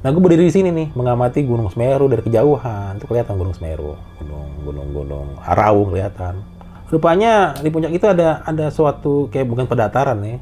Nah 0.00 0.08
gue 0.08 0.22
berdiri 0.24 0.48
di 0.48 0.54
sini 0.54 0.72
nih 0.72 0.96
mengamati 0.96 1.44
Gunung 1.44 1.68
Semeru 1.68 2.08
dari 2.08 2.24
kejauhan, 2.24 2.96
itu 2.96 3.04
kelihatan 3.04 3.36
Gunung 3.36 3.52
Semeru, 3.52 4.00
gunung 4.16 4.48
gunung 4.64 4.88
gunung 4.96 5.28
Arau 5.44 5.92
kelihatan. 5.92 6.40
Rupanya 6.88 7.54
di 7.60 7.68
puncak 7.68 7.92
itu 7.92 8.08
ada 8.08 8.40
ada 8.42 8.72
suatu 8.72 9.28
kayak 9.28 9.46
bukan 9.46 9.68
pedataran 9.68 10.18
nih, 10.24 10.40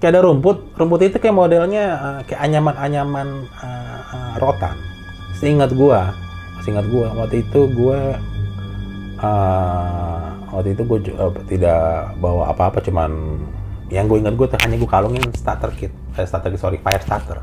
kayak 0.00 0.16
ada 0.16 0.20
rumput, 0.24 0.72
rumput 0.74 1.04
itu 1.04 1.20
kayak 1.20 1.36
modelnya 1.36 1.84
eh, 1.94 2.20
kayak 2.26 2.40
anyaman-anyaman 2.40 3.28
eh, 3.44 4.00
eh, 4.16 4.34
rotan. 4.40 4.74
Seingat 5.36 5.70
gua, 5.76 6.16
seingat 6.64 6.88
gua 6.88 7.12
waktu 7.14 7.44
itu 7.44 7.68
gua 7.76 8.16
eh, 9.24 10.20
waktu 10.52 10.76
itu 10.76 10.82
gua 10.84 10.98
ju- 11.00 11.16
eh, 11.16 11.32
tidak 11.48 12.12
bawa 12.20 12.52
apa-apa, 12.52 12.84
cuman 12.84 13.40
yang 13.92 14.08
gue 14.08 14.20
ingat 14.20 14.34
gue 14.36 14.48
hanya 14.64 14.76
gue 14.80 14.90
kalungin 14.90 15.24
starter 15.32 15.70
kit, 15.76 15.92
eh, 16.16 16.26
starter 16.28 16.52
kit 16.52 16.60
sorry, 16.60 16.76
fire 16.80 17.00
starter, 17.00 17.40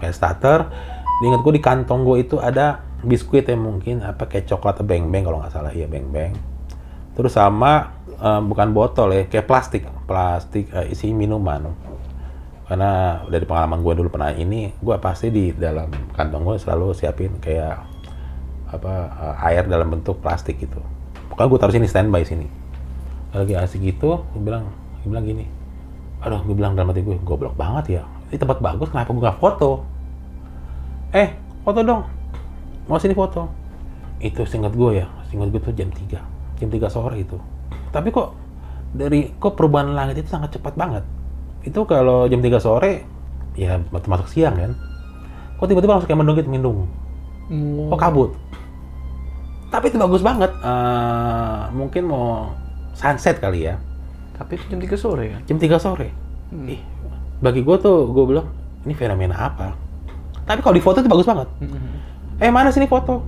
fire 0.00 0.16
starter. 0.16 0.60
Ingat 1.22 1.40
gue 1.46 1.52
di 1.54 1.62
kantong 1.62 2.02
gue 2.02 2.26
itu 2.26 2.36
ada 2.42 2.82
biskuit 3.06 3.46
yang 3.46 3.62
mungkin 3.62 4.02
apa 4.02 4.26
kayak 4.26 4.50
coklat 4.50 4.78
atau 4.80 4.86
beng-beng 4.86 5.22
kalau 5.22 5.38
nggak 5.38 5.52
salah 5.54 5.70
ya 5.70 5.86
beng-beng. 5.86 6.34
Terus 7.14 7.32
sama 7.36 7.94
eh, 8.08 8.40
bukan 8.42 8.74
botol 8.74 9.14
ya, 9.14 9.22
kayak 9.30 9.46
plastik, 9.46 9.86
plastik 10.08 10.66
eh, 10.74 10.90
isi 10.90 11.14
minuman. 11.14 11.70
Karena 12.66 13.20
dari 13.28 13.44
pengalaman 13.44 13.84
gue 13.84 13.94
dulu 14.00 14.08
pernah 14.08 14.32
ini, 14.32 14.72
gue 14.80 14.96
pasti 14.96 15.28
di 15.28 15.52
dalam 15.52 15.92
kantong 16.16 16.42
gue 16.42 16.56
selalu 16.56 16.96
siapin 16.96 17.36
kayak 17.36 17.84
apa 18.72 18.92
eh, 19.12 19.46
air 19.52 19.68
dalam 19.68 19.92
bentuk 19.92 20.18
plastik 20.24 20.56
gitu. 20.58 20.80
Pokoknya 21.28 21.48
gue 21.48 21.58
taruh 21.60 21.74
sini 21.76 21.86
standby 21.88 22.24
sini. 22.24 22.48
Lagi 23.32 23.56
asik 23.56 23.80
gitu, 23.80 24.24
gue 24.32 24.42
bilang, 24.44 24.68
gue 25.00 25.08
bilang 25.08 25.24
gini, 25.24 25.48
aduh 26.20 26.44
gue 26.44 26.52
bilang 26.52 26.76
dalam 26.76 26.92
hati 26.92 27.00
gue, 27.00 27.16
goblok 27.24 27.56
banget 27.56 28.00
ya. 28.00 28.02
Ini 28.28 28.36
tempat 28.36 28.60
bagus, 28.60 28.92
kenapa 28.92 29.08
gue 29.12 29.22
nggak 29.24 29.40
foto? 29.40 29.70
Eh, 31.12 31.32
foto 31.64 31.80
dong. 31.80 32.04
Mau 32.88 33.00
sini 33.00 33.16
foto. 33.16 33.48
Itu 34.20 34.44
singkat 34.44 34.76
gue 34.76 35.04
ya, 35.04 35.06
singkat 35.32 35.48
gue 35.52 35.60
tuh 35.60 35.72
jam 35.76 35.88
3. 35.88 36.60
Jam 36.60 36.68
3 36.68 36.92
sore 36.92 37.24
itu. 37.24 37.36
Tapi 37.92 38.08
kok 38.12 38.36
dari 38.92 39.32
kok 39.40 39.56
perubahan 39.56 39.96
langit 39.96 40.20
itu 40.20 40.28
sangat 40.28 40.52
cepat 40.56 40.76
banget. 40.76 41.04
Itu 41.64 41.88
kalau 41.88 42.28
jam 42.28 42.44
3 42.44 42.60
sore 42.60 43.04
ya 43.56 43.80
termasuk 43.80 44.28
siang 44.28 44.56
kan. 44.56 44.72
Kok 45.56 45.66
tiba-tiba 45.68 45.96
langsung 45.96 46.08
kayak 46.08 46.20
mendung 46.20 46.36
gitu, 46.36 46.50
mendung. 46.52 46.78
Kok 47.88 48.00
kabut. 48.00 48.30
Tapi 49.72 49.88
itu 49.88 49.96
bagus 49.96 50.20
banget. 50.20 50.52
Eh, 50.52 51.60
mungkin 51.72 52.12
mau 52.12 52.52
sunset 52.92 53.40
kali 53.40 53.72
ya. 53.72 53.80
Tapi 54.36 54.60
itu 54.60 54.64
jam 54.68 54.78
3 54.78 55.00
sore 55.00 55.24
kan? 55.32 55.40
Jam 55.48 55.56
3 55.56 55.80
sore. 55.80 56.08
Ih, 56.68 56.80
bagi 57.40 57.64
gue 57.64 57.76
tuh 57.80 58.12
gue 58.12 58.24
bilang 58.28 58.52
ini 58.84 58.92
fenomena 58.92 59.48
apa? 59.48 59.72
Tapi 60.44 60.60
kalau 60.60 60.76
di 60.76 60.84
foto 60.84 61.00
itu 61.00 61.08
bagus 61.08 61.24
banget. 61.24 61.48
Eh 62.36 62.52
mana 62.52 62.68
sini 62.68 62.84
foto? 62.84 63.24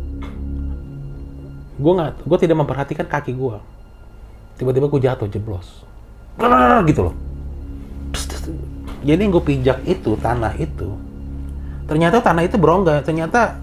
Gue 1.80 1.92
nggak, 1.96 2.28
gue 2.28 2.38
tidak 2.38 2.56
memperhatikan 2.60 3.06
kaki 3.08 3.32
gue. 3.32 3.56
Tiba-tiba 4.60 4.86
gue 4.86 5.00
jatuh 5.02 5.26
jeblos, 5.26 5.82
Brrrr, 6.38 6.86
gitu 6.86 7.10
loh. 7.10 7.14
Jadi 9.02 9.20
yang 9.20 9.32
gue 9.34 9.44
pijak 9.44 9.82
itu 9.82 10.14
tanah 10.16 10.54
itu, 10.56 10.94
ternyata 11.90 12.22
tanah 12.22 12.46
itu 12.46 12.56
berongga. 12.56 13.02
Ternyata 13.02 13.58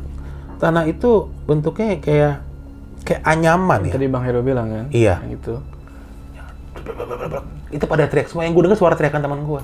tanah 0.59 0.83
itu 0.91 1.31
bentuknya 1.47 1.97
kayak 2.03 2.43
kayak 3.03 3.21
anyaman 3.25 3.89
ya. 3.89 3.93
Tadi 3.97 4.07
Bang 4.07 4.23
Hero 4.23 4.41
bilang 4.45 4.67
kan? 4.69 4.85
Iya. 4.93 5.21
Yang 5.25 5.33
itu. 5.41 5.53
itu 7.71 7.85
pada 7.87 8.05
teriak 8.07 8.27
semua. 8.27 8.43
Yang 8.45 8.53
gue 8.57 8.63
dengar 8.69 8.79
suara 8.79 8.95
teriakan 8.97 9.21
teman 9.21 9.41
gue 9.45 9.61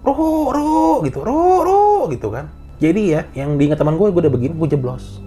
ro 0.00 0.48
ro 0.48 1.04
gitu. 1.04 1.18
Ro 1.20 1.64
ro 1.64 1.80
gitu 2.08 2.32
kan. 2.32 2.48
Jadi 2.80 3.12
ya 3.12 3.20
yang 3.36 3.60
diingat 3.60 3.76
teman 3.76 4.00
gue 4.00 4.08
gue 4.08 4.22
udah 4.24 4.32
begini 4.32 4.56
gue 4.56 4.68
jeblos. 4.72 5.20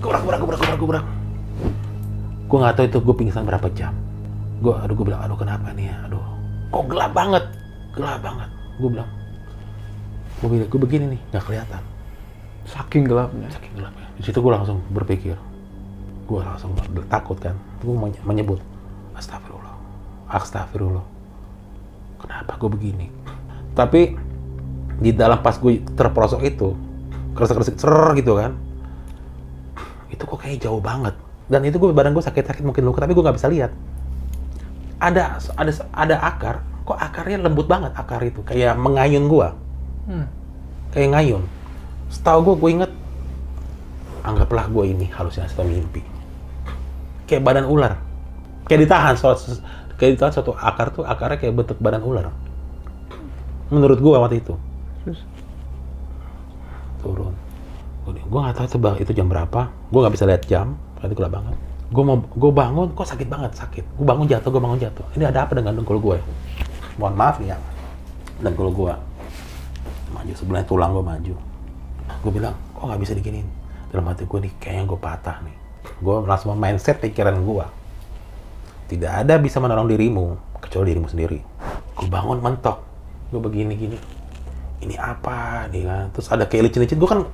Gebrak 0.00 0.20
gebrak 0.24 0.38
gebrak 0.40 0.60
gebrak 0.60 0.80
gebrak 0.80 1.06
gue 2.44 2.58
nggak 2.60 2.76
tahu 2.76 2.86
itu 2.86 2.98
gue 3.00 3.14
pingsan 3.16 3.44
berapa 3.44 3.68
jam. 3.72 3.92
Gue 4.60 4.72
aduh 4.72 4.94
gue 4.96 5.06
bilang 5.12 5.20
aduh 5.24 5.36
kenapa 5.36 5.72
nih? 5.76 5.92
Ya 5.92 5.96
aduh 6.08 6.22
kok 6.72 6.84
gelap 6.88 7.12
banget? 7.12 7.44
Gelap 7.92 8.20
banget. 8.24 8.48
Gue 8.80 8.88
bilang 8.92 9.08
gue 10.40 10.48
bilang 10.48 10.68
gue 10.68 10.80
begini 10.80 11.04
nih 11.16 11.20
nggak 11.32 11.44
kelihatan. 11.44 11.82
Saking 12.64 13.04
gelapnya. 13.04 13.48
saking 13.52 13.74
gelapnya. 13.76 14.06
Di 14.16 14.22
situ 14.24 14.38
gue 14.40 14.52
langsung 14.52 14.80
berpikir 14.88 15.36
gue 16.24 16.40
langsung 16.40 16.72
takut 17.06 17.36
kan. 17.36 17.54
Gue 17.84 17.94
menyebut 18.24 18.60
astagfirullah 19.14 19.74
astagfirullah 20.26 21.06
kenapa 22.18 22.58
gue 22.58 22.70
begini? 22.72 23.06
Tapi 23.76 24.16
di 24.98 25.10
dalam 25.14 25.38
pas 25.42 25.54
gue 25.54 25.82
terperosok 25.84 26.40
itu 26.42 26.74
keresek 27.34 27.54
keresek 27.58 27.76
ser 27.82 28.14
gitu 28.14 28.38
kan 28.38 28.54
itu 30.06 30.22
kok 30.22 30.38
kayak 30.38 30.62
jauh 30.62 30.78
banget. 30.78 31.14
Dan 31.50 31.66
itu 31.66 31.76
gue 31.76 31.90
badan 31.90 32.14
gue 32.14 32.22
sakit-sakit 32.22 32.62
mungkin 32.62 32.86
luka 32.86 33.02
tapi 33.02 33.12
gue 33.12 33.22
nggak 33.22 33.36
bisa 33.36 33.50
lihat. 33.50 33.74
Ada 35.02 35.42
ada 35.58 35.72
ada 35.92 36.16
akar 36.22 36.56
kok 36.86 36.96
akarnya 36.96 37.42
lembut 37.42 37.66
banget 37.66 37.92
akar 37.98 38.22
itu. 38.22 38.40
Kayak 38.46 38.78
mengayun 38.78 39.26
gue 39.26 39.48
Hmm. 40.04 40.28
kayak 40.92 41.16
ngayun. 41.16 41.42
Setahu 42.12 42.38
gue 42.44 42.54
gue 42.60 42.70
inget 42.80 42.92
anggaplah 44.24 44.68
gue 44.68 44.84
ini 44.88 45.08
halusinasi 45.12 45.52
atau 45.52 45.68
mimpi 45.68 46.13
kayak 47.28 47.42
badan 47.44 47.66
ular. 47.68 48.00
Kayak 48.64 48.88
ditahan 48.88 49.14
so, 49.20 49.32
kayak 50.00 50.16
ditahan 50.16 50.32
suatu 50.32 50.56
akar 50.56 50.88
tuh 50.92 51.04
akarnya 51.04 51.38
kayak 51.40 51.54
bentuk 51.54 51.76
badan 51.80 52.02
ular. 52.04 52.32
Menurut 53.68 53.98
gue 54.00 54.12
waktu 54.14 54.38
itu. 54.40 54.54
Terus? 55.04 55.20
turun. 57.04 57.36
Gue 58.04 58.40
nggak 58.40 58.56
tahu 58.56 58.64
itu 58.64 58.78
bang 58.80 58.96
itu 58.96 59.12
jam 59.12 59.28
berapa. 59.28 59.68
Gue 59.92 60.00
nggak 60.00 60.14
bisa 60.16 60.24
lihat 60.24 60.42
jam 60.48 60.80
karena 60.96 61.12
itu 61.12 61.16
gelap 61.20 61.32
banget 61.36 61.56
gue 61.94 62.02
mau 62.02 62.18
gue 62.18 62.50
bangun 62.50 62.90
kok 62.90 63.06
sakit 63.06 63.28
banget? 63.30 63.54
Sakit. 63.54 63.84
Gue 63.94 64.06
bangun 64.06 64.26
jatuh 64.26 64.50
gue 64.50 64.62
bangun 64.62 64.80
jatuh. 64.82 65.06
Ini 65.14 65.30
ada 65.30 65.46
apa 65.46 65.54
dengan 65.54 65.78
dengkul 65.78 66.02
gue 66.02 66.18
mohon 66.98 67.14
maaf 67.14 67.38
nih 67.38 67.54
ya. 67.54 67.58
Dengkul 68.42 68.74
gue 68.74 68.94
maju 70.10 70.32
sebelahnya 70.34 70.66
tulang 70.66 70.90
gue 70.90 71.04
maju. 71.06 71.34
Gue 72.24 72.32
bilang 72.34 72.54
kok 72.74 72.82
nggak 72.90 72.98
bisa 72.98 73.12
diginiin? 73.14 73.46
Dalam 73.94 74.10
hati 74.10 74.26
gue 74.26 74.38
nih 74.42 74.52
kayaknya 74.58 74.84
gue 74.90 74.98
patah 74.98 75.38
nih 75.46 75.56
gue 75.84 76.16
langsung 76.24 76.56
mindset 76.56 77.00
pikiran 77.00 77.38
gue 77.44 77.66
tidak 78.84 79.24
ada 79.24 79.40
bisa 79.40 79.56
menolong 79.58 79.88
dirimu 79.88 80.36
kecuali 80.60 80.92
dirimu 80.92 81.08
sendiri. 81.08 81.40
Gue 81.96 82.08
bangun 82.08 82.40
mentok. 82.40 82.84
Gue 83.32 83.40
begini 83.40 83.72
gini 83.74 83.96
ini 84.84 84.94
apa? 85.00 85.66
Nih 85.72 85.88
kan 85.88 86.12
terus 86.12 86.28
ada 86.28 86.44
kayak 86.44 86.68
licin-licin. 86.68 87.00
Gue 87.00 87.08
kan 87.08 87.24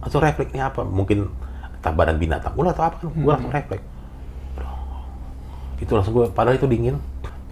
langsung 0.00 0.24
refleks 0.24 0.56
ini 0.56 0.64
apa? 0.64 0.80
Mungkin 0.82 1.28
entah 1.78 1.92
badan 1.92 2.16
binatang. 2.16 2.56
Ular 2.56 2.72
atau 2.72 2.88
apa 2.88 2.96
kan. 3.04 3.12
Gue 3.12 3.32
langsung 3.32 3.52
refleks. 3.52 3.84
Itu 5.76 5.92
langsung 5.92 6.16
gue 6.16 6.26
padahal 6.32 6.56
itu 6.56 6.64
dingin. 6.64 6.96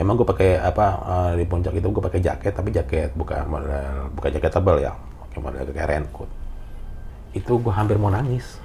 Memang 0.01 0.17
gue 0.17 0.27
pakai 0.27 0.59
apa 0.59 0.87
eh, 1.05 1.33
di 1.39 1.45
puncak 1.45 1.77
itu 1.77 1.87
gue 1.87 2.03
pakai 2.03 2.21
jaket 2.25 2.53
tapi 2.57 2.73
jaket 2.73 3.13
bukan 3.15 3.45
model 3.47 4.09
bukan 4.17 4.31
jaket 4.33 4.51
tebal 4.51 4.81
ya. 4.81 4.97
Pakai 5.29 5.39
model 5.45 5.69
kayak 5.69 5.89
raincoat. 5.93 6.31
Itu 7.37 7.61
gue 7.61 7.73
hampir 7.77 8.01
mau 8.01 8.09
nangis 8.09 8.64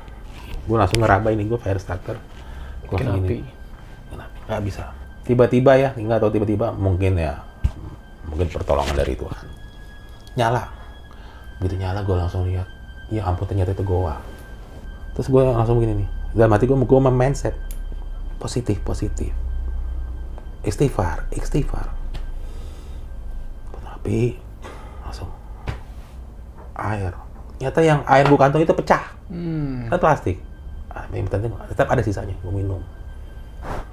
gue 0.69 0.77
langsung 0.77 1.01
ngeraba 1.01 1.33
ini 1.33 1.49
gue 1.49 1.57
fire 1.57 1.81
starter. 1.81 2.17
Gue 2.85 3.01
langsung 3.01 3.25
kenapa 3.25 4.37
nggak 4.45 4.61
bisa. 4.61 4.93
Tiba-tiba 5.25 5.71
ya 5.81 5.89
nggak 5.97 6.21
tahu 6.21 6.31
tiba-tiba 6.37 6.69
mungkin 6.77 7.17
ya 7.17 7.41
mungkin 8.29 8.45
pertolongan 8.53 8.93
dari 8.93 9.17
Tuhan. 9.17 9.45
Nyala. 10.37 10.69
Begitu 11.57 11.81
nyala 11.81 12.05
gue 12.05 12.13
langsung 12.13 12.45
lihat. 12.45 12.69
Ya 13.09 13.25
ampun 13.25 13.49
ternyata 13.49 13.73
itu 13.73 13.81
goa. 13.81 14.21
Terus 15.17 15.33
gue 15.33 15.41
langsung 15.41 15.81
begini 15.81 16.05
nih. 16.05 16.09
Dalam 16.37 16.53
hati 16.53 16.69
gue 16.69 16.77
gue 16.77 16.99
mindset. 17.09 17.57
Positif 18.37 18.77
positif. 18.85 19.33
Istighfar 20.61 21.25
istighfar. 21.33 21.89
Tapi 23.73 24.37
langsung. 25.01 25.33
Air. 26.77 27.17
Ternyata 27.57 27.79
yang 27.81 27.99
air 28.05 28.29
gue 28.29 28.37
kantong 28.37 28.61
itu 28.61 28.77
pecah. 28.77 29.17
Hmm. 29.29 29.85
kan 29.93 30.01
plastik 30.01 30.41
ah, 30.93 31.05
penting 31.09 31.53
tetap 31.69 31.87
ada 31.89 32.01
sisanya 32.01 32.35
gue 32.39 32.53
minum. 32.53 32.81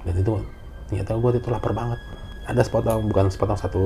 Dan 0.03 0.13
itu 0.17 0.33
ternyata 0.87 1.17
gue 1.17 1.31
itu 1.37 1.49
lapar 1.51 1.73
banget. 1.75 1.99
Ada 2.47 2.63
sepotong 2.63 3.11
bukan 3.11 3.27
sepotong 3.27 3.59
satu 3.59 3.83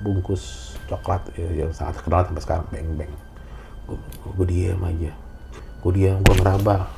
bungkus 0.00 0.74
coklat 0.86 1.26
ya, 1.34 1.66
yang 1.66 1.70
sangat 1.74 1.98
terkenal 1.98 2.22
sampai 2.30 2.42
sekarang 2.42 2.64
beng 2.70 2.90
beng. 2.94 3.12
Gue, 4.38 4.46
diem 4.46 4.80
aja. 4.80 5.12
Gue 5.82 5.92
diem 5.92 6.16
gue 6.22 6.34
ngeraba. 6.38 6.88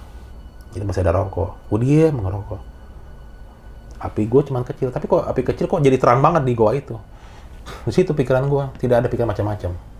Itu 0.76 0.84
masih 0.84 1.02
ada 1.02 1.16
rokok. 1.16 1.56
Gue 1.72 1.78
diem 1.82 2.14
ngerokok 2.14 2.78
api 3.96 4.28
gue 4.28 4.42
cuman 4.44 4.60
kecil 4.60 4.92
tapi 4.92 5.08
kok 5.08 5.24
api 5.24 5.40
kecil 5.40 5.72
kok 5.72 5.80
jadi 5.80 5.96
terang 5.96 6.20
banget 6.20 6.44
di 6.44 6.52
goa 6.52 6.76
itu. 6.76 7.00
Di 7.88 7.90
situ 7.96 8.12
pikiran 8.12 8.44
gue 8.46 8.64
tidak 8.76 9.00
ada 9.00 9.08
pikiran 9.08 9.32
macam-macam 9.32 9.95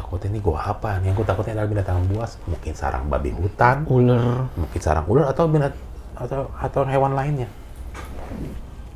takut 0.00 0.20
ini 0.24 0.40
gua 0.40 0.72
apa? 0.72 0.96
Nih 1.04 1.12
yang 1.12 1.16
gue 1.20 1.26
takutnya 1.28 1.52
adalah 1.60 1.68
binatang 1.68 2.08
buas. 2.08 2.40
Mungkin 2.48 2.72
sarang 2.72 3.12
babi 3.12 3.36
hutan. 3.36 3.84
Ular. 3.84 4.48
mungkin 4.56 4.80
sarang 4.80 5.04
ular 5.04 5.28
atau 5.28 5.44
binat 5.44 5.76
atau 6.16 6.48
atau 6.56 6.80
hewan 6.88 7.12
lainnya. 7.12 7.48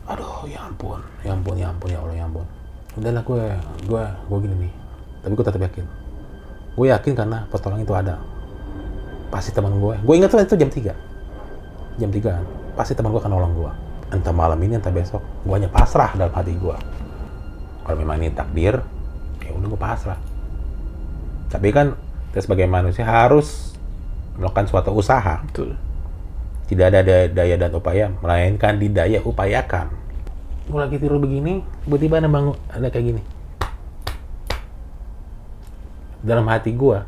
Aduh 0.08 0.48
ya 0.48 0.64
ampun. 0.64 1.04
Ya 1.20 1.36
ampun 1.36 1.54
ya 1.60 1.68
ampun 1.68 1.88
ya 1.92 2.00
allah 2.00 2.16
ya 2.16 2.24
ampun. 2.24 2.46
Udahlah 2.96 3.22
gue 3.22 3.42
gue 3.84 4.04
gue 4.08 4.38
gini 4.48 4.56
nih. 4.64 4.72
Tapi 5.20 5.32
gue 5.36 5.44
tetap 5.44 5.60
yakin. 5.60 5.86
Gue 6.74 6.86
yakin 6.88 7.12
karena 7.12 7.38
pertolongan 7.52 7.84
itu 7.84 7.94
ada. 7.94 8.14
Pasti 9.28 9.52
teman 9.52 9.76
gue 9.76 9.94
gue 10.00 10.14
ingat 10.16 10.32
tuh 10.32 10.40
itu 10.40 10.56
jam 10.56 10.70
3 10.70 10.94
jam 11.94 12.10
3 12.10 12.74
pasti 12.74 12.94
teman 12.94 13.14
gue 13.14 13.22
akan 13.22 13.30
nolong 13.34 13.54
gue 13.54 13.72
entah 14.14 14.34
malam 14.34 14.56
ini 14.64 14.80
entah 14.80 14.94
besok. 14.94 15.20
Gue 15.44 15.54
hanya 15.60 15.68
pasrah 15.68 16.16
dalam 16.16 16.32
hati 16.32 16.56
gue 16.56 16.76
kalau 17.84 17.96
memang 18.00 18.16
ini 18.24 18.32
takdir 18.32 18.80
ya 19.44 19.50
udah 19.52 19.68
gue 19.68 19.80
pasrah 19.80 20.18
tapi 21.48 21.72
kan 21.72 21.96
kita 22.30 22.44
sebagai 22.44 22.66
manusia 22.66 23.06
harus 23.06 23.74
melakukan 24.34 24.66
suatu 24.66 24.90
usaha 24.90 25.42
Betul. 25.46 25.78
tidak 26.66 26.90
ada 26.90 27.00
daya, 27.06 27.26
daya 27.30 27.54
dan 27.60 27.70
upaya, 27.76 28.10
melainkan 28.18 28.80
didaya 28.80 29.22
upayakan. 29.22 29.92
Gue 30.64 30.80
lagi 30.80 30.96
tidur 30.96 31.20
begini, 31.20 31.60
tiba-tiba 31.84 32.18
ada 32.18 32.28
bangun, 32.28 32.56
ada 32.72 32.88
kayak 32.88 33.04
gini. 33.14 33.22
Dalam 36.24 36.48
hati 36.48 36.72
gue, 36.72 36.98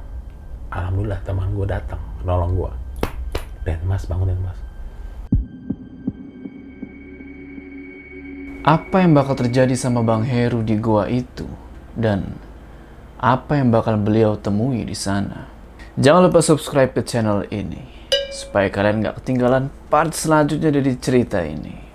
alhamdulillah 0.69 1.25
teman 1.25 1.51
gue 1.57 1.67
datang, 1.67 2.03
nolong 2.23 2.53
gue. 2.53 2.73
Dan 3.65 3.81
mas 3.89 4.05
bangun 4.07 4.31
dan 4.31 4.41
mas. 4.45 4.67
Apa 8.67 8.99
yang 8.99 9.15
bakal 9.15 9.39
terjadi 9.39 9.79
sama 9.79 10.03
Bang 10.03 10.27
Heru 10.27 10.67
di 10.67 10.75
gua 10.75 11.07
itu? 11.07 11.47
Dan 11.95 12.35
apa 13.27 13.59
yang 13.59 13.75
bakal 13.75 13.99
beliau 13.99 14.39
temui 14.39 14.87
di 14.87 14.95
sana? 14.95 15.51
Jangan 15.99 16.31
lupa 16.31 16.39
subscribe 16.39 16.95
ke 16.95 17.03
channel 17.03 17.43
ini 17.51 17.83
supaya 18.31 18.71
kalian 18.71 19.03
nggak 19.03 19.19
ketinggalan 19.19 19.67
part 19.91 20.15
selanjutnya 20.15 20.71
dari 20.71 20.95
cerita 20.95 21.43
ini. 21.43 21.86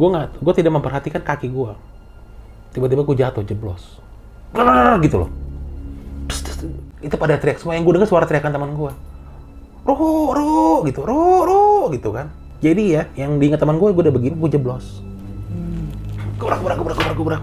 Gue 0.00 0.08
nggak, 0.08 0.40
gue 0.40 0.52
tidak 0.56 0.72
memperhatikan 0.72 1.20
kaki 1.20 1.52
gue. 1.52 1.76
Tiba-tiba 2.72 3.04
gue 3.04 3.16
jatuh 3.20 3.44
jeblos, 3.44 4.00
gitu 5.04 5.16
loh. 5.20 5.30
Terus- 6.24 6.72
Itu 7.04 7.16
pada 7.20 7.36
teriak 7.36 7.60
semua. 7.60 7.76
Yang 7.76 7.84
gue 7.84 7.94
dengar 8.00 8.08
suara 8.08 8.24
teriakan 8.24 8.52
teman 8.52 8.70
gue. 8.72 8.92
Ro, 9.84 9.96
ro, 10.32 10.84
gitu, 10.88 11.04
ro, 11.04 11.44
ro, 11.44 11.64
gitu 11.92 12.12
kan. 12.12 12.32
Jadi 12.60 12.96
ya, 12.96 13.08
yang 13.16 13.36
diingat 13.40 13.60
teman 13.60 13.76
gue, 13.76 13.88
gue 13.92 14.02
udah 14.04 14.14
begini, 14.14 14.36
gue 14.36 14.50
jeblos. 14.52 15.00
Gebrak, 16.36 16.60
gebrak, 16.60 16.76
gebrak, 16.80 16.96
gebrak, 16.96 17.16
gebrak. 17.16 17.42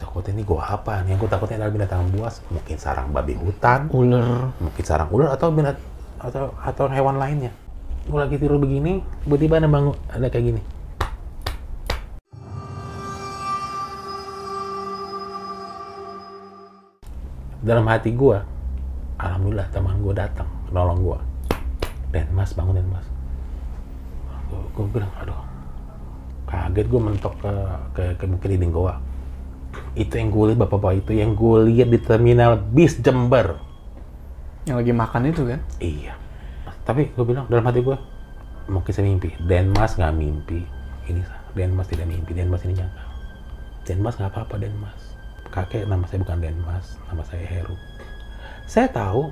Takut 0.00 0.24
ini 0.28 0.44
gue 0.44 0.60
apa 0.60 1.04
nih? 1.04 1.16
Yang 1.16 1.18
gue 1.24 1.30
takutnya 1.32 1.56
adalah 1.60 1.72
binatang 1.72 2.08
buas, 2.12 2.40
mungkin 2.52 2.76
sarang 2.76 3.08
babi 3.12 3.36
hutan, 3.36 3.88
Ular. 3.92 4.52
mungkin 4.60 4.84
sarang 4.84 5.08
ular 5.08 5.32
atau 5.32 5.48
binat 5.48 5.76
atau 6.20 6.52
atau 6.56 6.84
hewan 6.92 7.16
lainnya. 7.16 7.52
Gue 8.08 8.20
lagi 8.20 8.36
tidur 8.36 8.60
begini, 8.60 9.00
tiba-tiba 9.24 9.60
ada 9.60 9.68
bangun, 9.68 9.96
ada 10.08 10.28
kayak 10.28 10.44
gini. 10.52 10.60
Dalam 17.62 17.86
hati 17.86 18.10
gue, 18.10 18.38
alhamdulillah 19.22 19.70
teman 19.70 20.02
gue 20.02 20.14
datang, 20.18 20.50
nolong 20.74 20.98
gue. 20.98 21.18
Dan 22.10 22.26
mas 22.34 22.50
bangun 22.52 22.74
dan 22.74 22.86
mas. 22.90 23.06
Gue 24.50 24.84
bilang, 24.90 25.08
aduh, 25.16 25.38
kaget 26.50 26.86
gue 26.90 27.00
mentok 27.00 27.34
ke 27.40 27.52
ke, 27.94 28.02
ke 28.18 28.24
mungkin 28.26 28.48
dinding 28.50 28.74
goa. 28.74 28.98
Itu 29.96 30.20
yang 30.20 30.28
gue 30.28 30.52
lihat 30.52 30.60
bapak-bapak 30.66 31.06
itu 31.06 31.12
yang 31.16 31.32
gue 31.32 31.58
lihat 31.72 31.88
di 31.88 32.02
terminal 32.02 32.60
bis 32.60 32.98
Jember. 33.00 33.56
Yang 34.68 34.76
lagi 34.82 34.92
makan 34.92 35.22
itu 35.30 35.42
kan? 35.48 35.60
Iya. 35.80 36.12
Tapi 36.82 37.14
gue 37.14 37.24
bilang 37.24 37.46
dalam 37.46 37.64
hati 37.64 37.80
gue, 37.80 37.96
mungkin 38.68 38.92
saya 38.92 39.06
mimpi. 39.06 39.32
Denmas 39.38 39.96
nggak 39.96 40.14
mimpi. 40.18 40.60
Ini 41.08 41.20
Denmas 41.54 41.86
tidak 41.88 42.10
mimpi. 42.10 42.30
Denmas 42.34 42.62
ini 42.66 42.74
nyata. 42.76 43.02
Denmas 43.86 44.14
nggak 44.18 44.30
apa-apa 44.34 44.54
Denmas. 44.60 45.01
Kakek 45.52 45.84
nama 45.84 46.08
saya 46.08 46.24
bukan 46.24 46.40
Denmas, 46.40 46.96
nama 47.12 47.20
saya 47.28 47.44
Heru. 47.44 47.76
Saya 48.64 48.88
tahu 48.88 49.28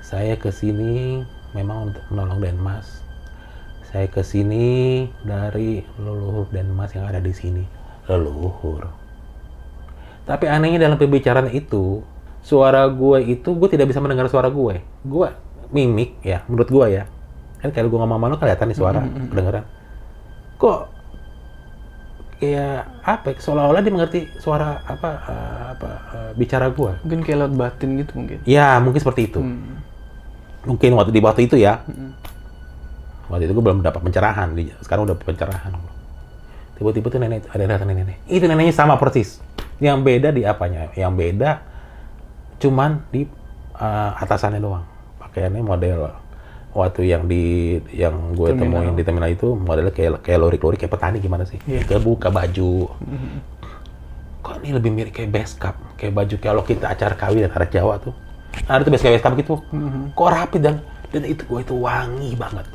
saya 0.00 0.40
ke 0.40 0.48
sini 0.48 1.20
memang 1.52 1.92
untuk 1.92 2.00
menolong 2.08 2.40
Denmas. 2.40 3.04
Saya 3.84 4.08
ke 4.08 4.24
sini 4.24 5.04
dari 5.20 5.84
leluhur 6.00 6.48
Denmas 6.48 6.96
yang 6.96 7.04
ada 7.04 7.20
di 7.20 7.36
sini. 7.36 7.68
Leluhur. 8.08 8.88
Tapi 10.24 10.48
anehnya 10.48 10.88
dalam 10.88 10.96
pembicaraan 10.96 11.52
itu, 11.52 12.00
suara 12.40 12.88
gue 12.88 13.20
itu 13.28 13.52
gue 13.52 13.68
tidak 13.68 13.92
bisa 13.92 14.00
mendengar 14.00 14.24
suara 14.32 14.48
gue. 14.48 14.80
Gue 15.04 15.28
mimik 15.68 16.16
ya, 16.24 16.48
menurut 16.48 16.72
gue 16.72 16.86
ya. 16.96 17.04
Kan 17.60 17.76
kalau 17.76 17.92
gue 17.92 17.98
ngomong 18.00 18.16
sama 18.16 18.32
lu 18.32 18.36
kelihatan 18.40 18.66
nih 18.72 18.78
suara, 18.78 19.04
kedengeran. 19.04 19.68
Kok 20.56 20.99
kayak 22.40 23.04
apa? 23.04 23.26
ya, 23.30 23.38
Seolah-olah 23.38 23.80
dia 23.84 23.92
mengerti 23.92 24.20
suara 24.40 24.80
apa 24.88 25.10
eh, 25.28 25.62
apa 25.76 25.90
eh, 26.16 26.30
bicara 26.34 26.72
gue. 26.72 26.92
Mungkin 27.04 27.20
kayak 27.20 27.38
lewat 27.44 27.54
batin 27.54 27.88
gitu 28.00 28.12
mungkin. 28.16 28.38
Ya 28.48 28.80
mungkin 28.80 29.00
seperti 29.04 29.28
itu. 29.28 29.40
Hmm. 29.44 29.78
Mungkin 30.64 30.96
waktu 30.96 31.12
di 31.12 31.20
waktu 31.20 31.40
itu 31.44 31.56
ya. 31.60 31.84
Mm-mm. 31.84 32.16
Waktu 33.30 33.46
itu 33.46 33.52
gue 33.54 33.64
belum 33.64 33.80
dapat 33.84 34.00
pencerahan. 34.02 34.56
Sekarang 34.82 35.06
udah 35.06 35.16
pencerahan. 35.16 35.72
Tiba-tiba 36.76 37.06
tuh 37.12 37.20
nenek 37.20 37.44
ada 37.52 37.64
datang 37.64 37.92
nenek. 37.92 38.18
Itu 38.26 38.48
neneknya 38.48 38.74
sama 38.74 38.96
persis. 38.96 39.40
Yang 39.80 39.98
beda 40.04 40.28
di 40.32 40.42
apanya? 40.44 40.92
Yang 40.96 41.12
beda 41.16 41.50
cuman 42.60 43.00
di 43.08 43.24
uh, 43.76 44.12
atasannya 44.20 44.60
doang. 44.60 44.84
Pakaiannya 45.20 45.62
model 45.64 46.12
waktu 46.70 47.10
yang 47.10 47.26
di 47.26 47.76
yang 47.90 48.34
gue 48.38 48.54
Terminal. 48.54 48.86
temuin 48.86 48.94
di 48.94 49.02
terminal 49.02 49.30
itu 49.30 49.58
modelnya 49.58 49.90
kayak 49.90 50.22
kayak 50.22 50.38
lori-lori 50.38 50.76
kayak 50.78 50.92
petani 50.94 51.18
gimana 51.18 51.42
sih? 51.42 51.58
Iya. 51.66 51.82
Kebuka 51.82 52.30
baju. 52.30 52.94
Kok 54.40 54.54
ini 54.62 54.70
lebih 54.72 54.90
mirip 54.94 55.12
kayak 55.12 55.30
base 55.34 55.54
cap, 55.58 55.76
kayak 55.98 56.14
baju 56.14 56.34
kalau 56.38 56.62
kita 56.62 56.86
acara 56.88 57.14
kawin 57.18 57.44
dan 57.44 57.50
acara 57.50 57.66
Jawa 57.66 57.98
tuh. 57.98 58.14
Ada 58.70 58.86
tuh 58.86 58.92
base 58.94 59.18
cap 59.18 59.34
gitu. 59.34 59.58
Mhm. 59.74 60.14
Kok 60.14 60.30
rapi 60.30 60.58
dan 60.62 60.78
dan 61.10 61.22
itu 61.26 61.42
gue 61.42 61.60
itu 61.60 61.74
wangi 61.74 62.38
banget. 62.38 62.66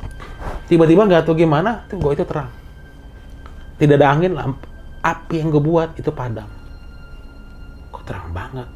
Tiba-tiba 0.68 1.08
nggak 1.08 1.24
tahu 1.24 1.40
gimana, 1.40 1.88
tuh 1.88 1.96
gue 1.96 2.12
itu 2.12 2.24
terang. 2.28 2.52
Tidak 3.76 3.96
ada 3.96 4.08
angin, 4.12 4.32
lamp, 4.36 4.60
api 5.00 5.40
yang 5.40 5.48
gue 5.48 5.62
buat 5.64 5.96
itu 5.96 6.12
padam. 6.12 6.48
Kok 7.92 8.02
terang 8.04 8.28
banget. 8.36 8.68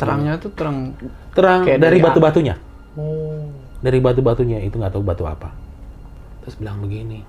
Terangnya 0.00 0.40
tuh 0.40 0.48
terang. 0.56 0.96
Terang 1.36 1.68
Kayak 1.68 1.78
dari 1.84 2.00
dari 2.00 2.06
batu-batunya. 2.08 2.56
Oh. 2.96 3.59
Dari 3.80 3.98
batu-batunya 4.00 4.60
itu 4.60 4.76
nggak 4.76 4.92
tahu 4.92 5.04
batu 5.04 5.24
apa. 5.24 5.52
Terus 6.44 6.56
bilang 6.60 6.80
begini, 6.84 7.24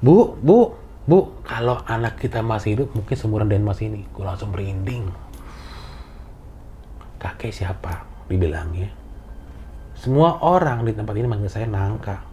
Bu, 0.00 0.32
Bu, 0.40 0.72
Bu, 1.04 1.44
kalau 1.44 1.80
anak 1.84 2.16
kita 2.16 2.40
masih 2.40 2.76
hidup 2.76 2.88
mungkin 2.96 3.16
seumuran 3.16 3.48
Denmas 3.52 3.84
ini. 3.84 4.04
Gue 4.16 4.24
langsung 4.24 4.52
merinding. 4.52 5.12
Kakek 7.20 7.52
siapa? 7.52 8.04
Dibilangnya. 8.32 8.88
Semua 9.92 10.40
orang 10.40 10.88
di 10.88 10.96
tempat 10.96 11.12
ini 11.20 11.28
manggil 11.28 11.52
saya 11.52 11.68
Nangka. 11.68 12.24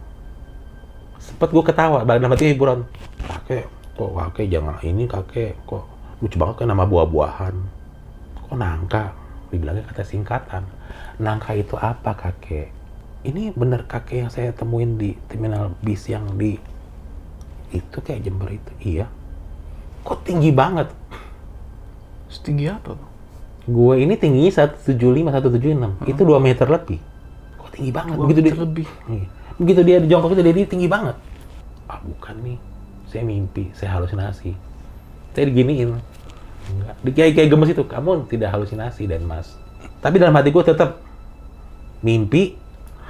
Sempet 1.20 1.52
gue 1.52 1.60
ketawa, 1.60 2.08
dalam 2.08 2.32
hati 2.32 2.56
hiburan. 2.56 2.88
Kakek, 3.20 3.68
kok 3.98 4.12
kakek 4.16 4.46
jangan 4.48 4.80
ini 4.80 5.04
kakek, 5.04 5.52
kok 5.68 5.84
lucu 6.24 6.40
banget 6.40 6.64
kan 6.64 6.72
nama 6.72 6.88
buah-buahan. 6.88 7.54
Kok 8.48 8.56
Nangka? 8.56 9.12
Dibilangnya 9.52 9.84
kata 9.84 10.08
singkatan. 10.08 10.64
Nangka 11.20 11.52
itu 11.52 11.76
apa 11.76 12.16
kakek? 12.16 12.77
Ini 13.28 13.52
bener 13.52 13.84
kakek 13.84 14.24
yang 14.24 14.30
saya 14.32 14.56
temuin 14.56 14.96
di 14.96 15.12
terminal 15.28 15.76
bis 15.84 16.08
yang 16.08 16.24
di 16.40 16.56
itu 17.68 18.00
kayak 18.00 18.24
Jember 18.24 18.48
itu. 18.48 18.72
Iya. 18.80 19.06
Kok 20.00 20.24
tinggi 20.24 20.48
banget? 20.48 20.88
Setinggi 22.32 22.72
apa? 22.72 22.96
Gue 23.68 24.00
ini 24.00 24.16
tingginya 24.16 24.72
175, 24.72 25.28
176. 25.28 26.08
Itu 26.08 26.22
2 26.24 26.40
meter 26.40 26.64
lebih. 26.64 26.96
Kok 27.60 27.68
tinggi 27.68 27.92
banget? 27.92 28.16
Dua 28.16 28.24
Begitu 28.24 28.40
dia, 28.40 28.54
lebih. 28.56 28.88
Iya. 29.12 29.26
Begitu 29.60 29.80
dia 29.84 29.96
di 30.00 30.08
jongkok 30.08 30.32
itu 30.32 30.40
dia, 30.40 30.54
dia 30.56 30.64
tinggi 30.64 30.88
banget. 30.88 31.16
Ah 31.84 32.00
bukan 32.00 32.32
nih. 32.40 32.58
Saya 33.12 33.28
mimpi, 33.28 33.68
saya 33.76 34.00
halusinasi. 34.00 34.56
Saya 35.36 35.44
diginiin. 35.52 36.00
Enggak. 36.72 36.94
Kayak 37.12 37.32
kayak 37.36 37.48
gemes 37.52 37.70
itu. 37.76 37.84
Kamu 37.84 38.24
tidak 38.32 38.56
halusinasi 38.56 39.04
dan 39.04 39.28
mas. 39.28 39.52
Tapi 40.00 40.16
dalam 40.16 40.32
hati 40.32 40.48
gue 40.48 40.64
tetap 40.64 41.04
mimpi 42.00 42.56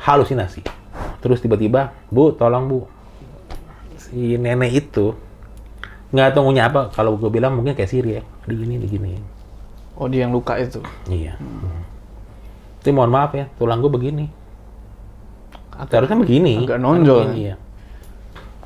halusinasi. 0.03 0.63
Terus 1.19 1.43
tiba-tiba, 1.43 1.95
Bu, 2.09 2.35
tolong 2.35 2.65
Bu. 2.71 2.81
Si 3.99 4.39
nenek 4.39 4.89
itu 4.89 5.13
nggak 6.15 6.33
tahu 6.33 6.49
ngunya 6.49 6.71
apa. 6.71 6.89
Kalau 6.95 7.19
gue 7.21 7.29
bilang 7.29 7.59
mungkin 7.59 7.75
kayak 7.75 7.91
Siri 7.91 8.11
ya. 8.19 8.23
Digini, 8.49 8.81
digini. 8.81 9.19
Oh, 9.99 10.07
dia 10.07 10.25
yang 10.25 10.33
luka 10.33 10.55
itu. 10.57 10.79
Iya. 11.11 11.37
Hmm. 11.37 11.83
Tapi 12.79 12.95
mohon 12.95 13.11
maaf 13.11 13.35
ya, 13.35 13.51
tulang 13.59 13.83
gue 13.83 13.91
begini. 13.91 14.27
Seharusnya 15.79 16.19
begini. 16.19 16.67
agak 16.67 16.81
nonjol, 16.83 17.31
Begini, 17.31 17.39
iya. 17.47 17.55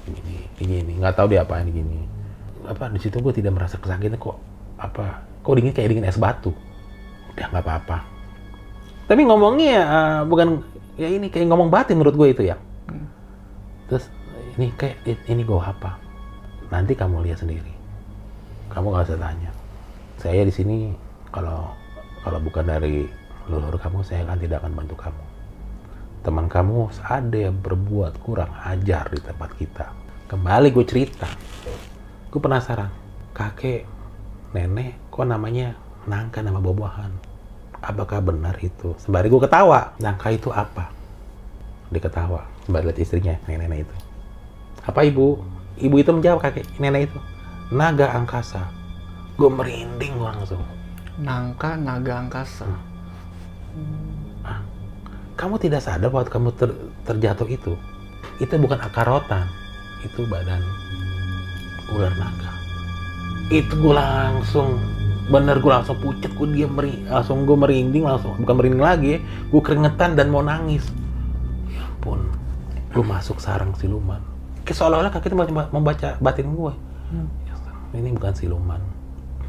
Begini, 0.05 0.37
begini. 0.57 0.93
Nggak 1.01 1.15
tahu 1.17 1.27
dia 1.33 1.45
apain 1.45 1.69
gini. 1.69 2.05
Apa 2.65 2.89
di 2.89 3.01
situ 3.01 3.21
gue 3.21 3.33
tidak 3.35 3.53
merasa 3.57 3.77
kesakitan 3.77 4.17
kok. 4.17 4.37
Apa? 4.81 5.25
Kok 5.43 5.53
dingin 5.59 5.75
kayak 5.77 5.89
dingin 5.93 6.09
es 6.09 6.17
batu. 6.17 6.53
Udah 7.35 7.47
nggak 7.53 7.65
apa-apa. 7.65 7.99
Tapi 9.09 9.21
ngomongnya 9.29 9.81
eh, 9.83 10.21
bukan 10.25 10.63
ya 10.97 11.09
ini 11.09 11.33
kayak 11.33 11.49
ngomong 11.49 11.73
batin 11.73 11.97
menurut 11.97 12.17
gue 12.17 12.29
itu 12.33 12.43
ya. 12.49 12.57
Terus 13.89 14.09
ini 14.57 14.73
kayak 14.77 15.05
ini 15.29 15.43
gue 15.45 15.57
apa? 15.57 15.97
Nanti 16.69 16.93
kamu 16.97 17.25
lihat 17.25 17.41
sendiri. 17.41 17.73
Kamu 18.73 18.93
nggak 18.93 19.13
usah 19.13 19.21
tanya. 19.21 19.51
Saya 20.21 20.45
di 20.45 20.53
sini 20.53 20.93
kalau 21.33 21.69
kalau 22.23 22.39
bukan 22.39 22.65
dari 22.65 23.05
leluhur 23.51 23.77
kamu, 23.77 24.07
saya 24.07 24.23
akan 24.23 24.39
tidak 24.39 24.63
akan 24.63 24.73
bantu 24.79 24.95
kamu. 24.95 25.25
Teman 26.23 26.47
kamu 26.47 26.87
ada 27.03 27.39
yang 27.51 27.57
berbuat 27.59 28.23
kurang 28.23 28.55
ajar 28.63 29.11
di 29.11 29.19
tempat 29.19 29.51
kita. 29.59 29.87
Kembali 30.31 30.71
gue 30.71 30.87
cerita. 30.87 31.27
Gue 32.31 32.41
penasaran. 32.41 32.89
Kakek, 33.35 33.83
nenek, 34.55 34.97
kok 35.11 35.27
namanya 35.27 35.75
nangka 36.07 36.45
nama 36.45 36.63
buah-buahan? 36.63 37.13
Apakah 37.83 38.23
benar 38.23 38.55
itu? 38.63 38.95
Sembari 39.03 39.27
gue 39.27 39.43
ketawa. 39.43 39.93
Nangka 39.99 40.31
itu 40.31 40.55
apa? 40.55 40.95
Dia 41.91 41.99
ketawa. 41.99 42.47
Sembari 42.63 42.89
lihat 42.89 42.99
istrinya, 43.03 43.35
nenek-nenek 43.51 43.91
itu. 43.91 43.97
Apa 44.87 45.03
ibu? 45.03 45.43
Ibu 45.83 45.95
itu 45.99 46.11
menjawab 46.15 46.47
kakek, 46.47 46.67
nenek 46.79 47.11
itu. 47.11 47.19
Naga 47.75 48.15
angkasa. 48.15 48.71
Gue 49.35 49.51
merinding 49.51 50.15
langsung. 50.23 50.63
Nangka 51.19 51.75
naga 51.75 52.23
angkasa. 52.23 52.71
Kamu 55.33 55.59
tidak 55.59 55.83
sadar 55.83 56.13
waktu 56.13 56.31
kamu 56.31 56.55
ter- 56.55 56.81
terjatuh 57.09 57.49
itu, 57.49 57.73
itu 58.39 58.53
bukan 58.61 58.79
akar 58.79 59.09
rotan, 59.09 59.49
itu 60.05 60.23
badan 60.29 60.61
ular 61.91 62.13
naga. 62.21 62.53
Itu 63.49 63.75
gue 63.81 63.97
langsung, 63.97 64.77
bener 65.31 65.63
gue 65.63 65.71
langsung 65.71 65.95
pucet, 66.03 66.33
gue 66.35 66.49
dia 66.51 66.67
meri, 66.67 67.07
langsung 67.07 67.47
gue 67.47 67.55
merinding 67.55 68.03
langsung, 68.03 68.35
bukan 68.43 68.55
merinding 68.59 68.83
lagi, 68.83 69.13
gue 69.23 69.61
keringetan 69.63 70.19
dan 70.19 70.33
mau 70.35 70.43
nangis. 70.43 70.83
Ya 71.71 71.87
ampun, 71.87 72.27
gue 72.91 73.05
masuk 73.07 73.39
sarang 73.39 73.71
siluman. 73.79 74.19
Kayak 74.67 74.83
seolah-olah 74.83 75.11
kaki 75.15 75.31
itu 75.31 75.37
membaca, 75.71 76.19
batin 76.19 76.55
gue. 76.55 76.73
Ya, 77.47 77.55
ini 77.99 78.11
bukan 78.17 78.35
siluman, 78.35 78.81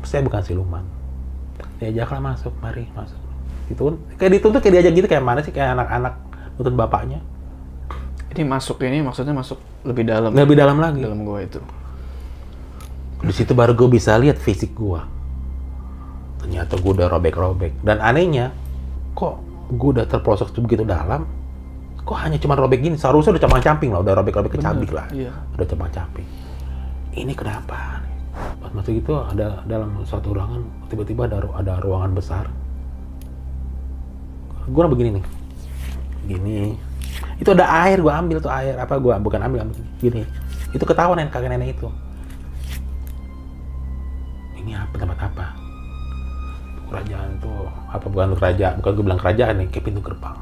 saya 0.06 0.22
bukan 0.22 0.42
siluman. 0.46 0.86
Diajaklah 1.82 2.22
masuk, 2.22 2.54
mari 2.62 2.86
masuk. 2.94 3.20
Itu 3.72 3.98
kayak 4.20 4.40
dituntut 4.40 4.62
kayak 4.62 4.84
diajak 4.84 4.94
gitu 5.00 5.08
kayak 5.08 5.24
mana 5.24 5.40
sih 5.40 5.56
kayak 5.56 5.80
anak-anak 5.80 6.14
nuntut 6.60 6.76
bapaknya. 6.76 7.20
Ini 8.34 8.50
masuk 8.50 8.82
ini 8.82 9.06
maksudnya 9.06 9.32
masuk 9.32 9.62
lebih 9.86 10.10
dalam. 10.10 10.34
Lebih 10.34 10.58
dalam 10.58 10.82
lagi. 10.82 11.06
Dalam 11.06 11.22
gua 11.22 11.46
itu. 11.46 11.62
Di 13.24 13.32
situ 13.32 13.56
baru 13.56 13.72
gue 13.78 13.88
bisa 13.88 14.18
lihat 14.20 14.36
fisik 14.36 14.76
gue. 14.76 15.13
Ternyata 16.44 16.76
gue 16.76 16.92
udah 16.92 17.08
robek-robek. 17.08 17.80
Dan 17.80 18.04
anehnya, 18.04 18.52
kok 19.16 19.40
gue 19.72 19.90
udah 19.96 20.04
terprosok 20.04 20.52
begitu 20.60 20.84
dalam, 20.84 21.24
kok 22.04 22.20
hanya 22.20 22.36
cuma 22.36 22.60
robek 22.60 22.84
gini. 22.84 23.00
Seharusnya 23.00 23.40
udah 23.40 23.44
camping-camping 23.48 23.96
lah, 23.96 24.04
udah 24.04 24.14
robek-robek 24.20 24.60
kecabik 24.60 24.92
lah. 24.92 25.08
Iya. 25.16 25.32
Udah 25.56 25.66
camping-camping. 25.66 26.28
Ini 27.16 27.32
kenapa? 27.32 28.04
Pas 28.60 28.72
masuk 28.76 28.92
itu 28.92 29.14
ada 29.16 29.64
dalam 29.64 30.04
suatu 30.04 30.36
ruangan, 30.36 30.68
tiba-tiba 30.92 31.32
ada 31.32 31.48
ada 31.56 31.80
ruangan 31.80 32.12
besar. 32.12 32.52
Gue 34.68 34.84
begini 34.92 35.16
nih. 35.16 35.26
Gini. 36.28 36.60
Itu 37.40 37.56
ada 37.56 37.88
air, 37.88 38.04
gue 38.04 38.12
ambil 38.12 38.44
tuh 38.44 38.52
air. 38.52 38.76
Apa 38.76 39.00
gue 39.00 39.16
bukan 39.16 39.40
ambil, 39.40 39.64
ambil. 39.64 39.80
Gini. 40.04 40.28
Itu 40.76 40.84
ketahuan 40.84 41.16
nenek 41.22 41.32
kakek 41.32 41.56
nenek 41.56 41.80
itu. 41.80 41.88
Ini 44.60 44.76
apa 44.80 44.96
tempat 44.96 45.20
apa? 45.24 45.63
Kerajaan 46.94 47.30
tuh 47.42 47.66
apa 47.90 48.06
bukan 48.06 48.38
kerajaan? 48.38 48.78
Bukan 48.78 48.92
gue 48.94 49.04
bilang 49.10 49.18
kerajaan 49.18 49.54
nih, 49.66 49.68
kayak 49.74 49.86
pintu 49.90 50.00
gerbang. 50.06 50.38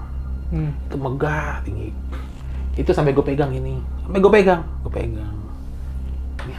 Hmm. 0.51 0.71
Itu 0.91 0.99
megah 0.99 1.63
tinggi. 1.63 1.95
Itu 2.75 2.91
sampai 2.91 3.15
gue 3.15 3.23
pegang 3.23 3.55
ini. 3.55 3.79
Sampai 4.03 4.19
gue 4.19 4.31
pegang, 4.31 4.61
gue 4.83 4.91
pegang. 4.91 5.35
Ini? 6.43 6.55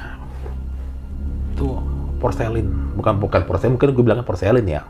Itu 1.53 1.77
porselin, 2.17 2.97
bukan 2.97 3.21
bukan 3.21 3.45
porselin, 3.45 3.77
mungkin 3.77 3.93
gue 3.93 4.05
bilangnya 4.05 4.25
porselin 4.25 4.65
ya. 4.65 4.83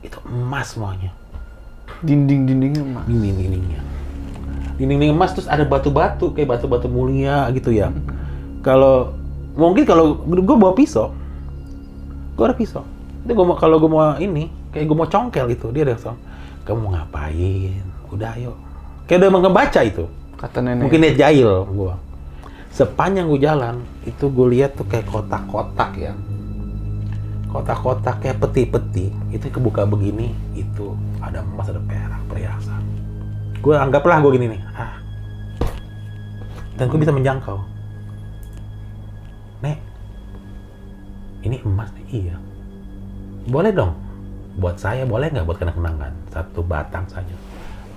Itu 0.00 0.20
emas 0.28 0.76
semuanya 0.76 1.12
Dinding-dindingnya 2.04 2.82
emas. 2.84 3.04
dinding-dindingnya. 3.08 3.80
Dinding-dinding 4.76 5.16
emas 5.16 5.32
terus 5.32 5.48
ada 5.48 5.64
batu-batu 5.64 6.32
kayak 6.32 6.56
batu-batu 6.56 6.88
mulia 6.88 7.48
gitu 7.52 7.72
ya. 7.72 7.92
Kalau 8.66 9.12
mungkin 9.52 9.84
kalau 9.84 10.24
gue 10.24 10.56
bawa 10.56 10.72
pisau, 10.72 11.12
gue 12.36 12.44
ada 12.44 12.56
pisau. 12.56 12.84
Itu 13.24 13.32
gue 13.32 13.46
mau 13.48 13.56
kalau 13.56 13.80
gue 13.80 13.88
mau 13.88 14.20
ini 14.20 14.52
kayak 14.68 14.84
gue 14.84 14.96
mau 14.96 15.08
congkel 15.08 15.48
itu 15.48 15.72
dia 15.72 15.88
udah 15.88 15.96
langsung 15.96 16.18
kamu 16.64 16.78
mau 16.80 16.90
ngapain? 16.96 17.84
Udah 18.08 18.32
ayo. 18.40 18.52
Kayak 19.04 19.28
udah 19.28 19.40
ngebaca 19.44 19.80
itu. 19.84 20.04
Kata 20.40 20.58
nenek. 20.60 20.88
mungkin 20.88 21.00
dia 21.08 21.14
jahil 21.24 21.64
gue 21.64 21.94
sepanjang 22.74 23.30
gue 23.30 23.38
jalan 23.38 23.86
itu 24.02 24.26
gue 24.28 24.46
lihat 24.58 24.76
tuh 24.76 24.84
kayak 24.84 25.08
kotak-kotak 25.08 25.94
ya. 25.96 26.12
Kotak-kotak 27.48 28.20
kayak 28.20 28.42
peti-peti 28.44 29.14
itu 29.32 29.46
kebuka 29.48 29.86
begini 29.88 30.34
itu 30.52 30.92
ada 31.24 31.40
emas 31.40 31.70
ada 31.70 31.80
perak 31.80 32.20
perhiasan. 32.28 32.82
Gue 33.64 33.78
anggaplah 33.78 34.20
gue 34.20 34.32
gini 34.36 34.46
nih 34.52 34.60
ah. 34.76 35.00
Dan 36.76 36.92
gue 36.92 36.98
bisa 37.00 37.14
menjangkau. 37.14 37.56
Nek 39.64 39.78
ini 41.46 41.56
emas 41.64 41.88
nih. 41.96 42.04
Iya 42.10 42.36
boleh 43.48 43.70
dong. 43.72 43.92
Buat 44.54 44.78
saya 44.78 45.02
boleh 45.02 45.28
nggak 45.34 45.46
buat 45.46 45.58
kenang-kenangan? 45.58 46.12
Satu 46.30 46.62
batang 46.62 47.04
saja. 47.10 47.34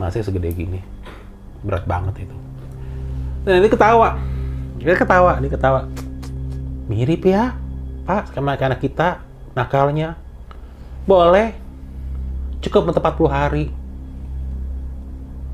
Masih 0.02 0.26
segede 0.26 0.52
gini. 0.54 0.82
Berat 1.62 1.86
banget 1.86 2.28
itu. 2.28 2.36
Dan 3.46 3.64
ini 3.64 3.70
ketawa. 3.70 4.18
Dia 4.78 4.98
ketawa 4.98 5.40
dia 5.40 5.52
ketawa. 5.52 5.82
Mirip 6.88 7.28
ya 7.28 7.56
pak 8.08 8.32
sama 8.32 8.56
anak 8.56 8.80
kita 8.82 9.22
nakalnya. 9.54 10.16
Boleh. 11.08 11.56
Cukup 12.60 12.90
untuk 12.90 13.04
40 13.04 13.30
hari. 13.32 13.66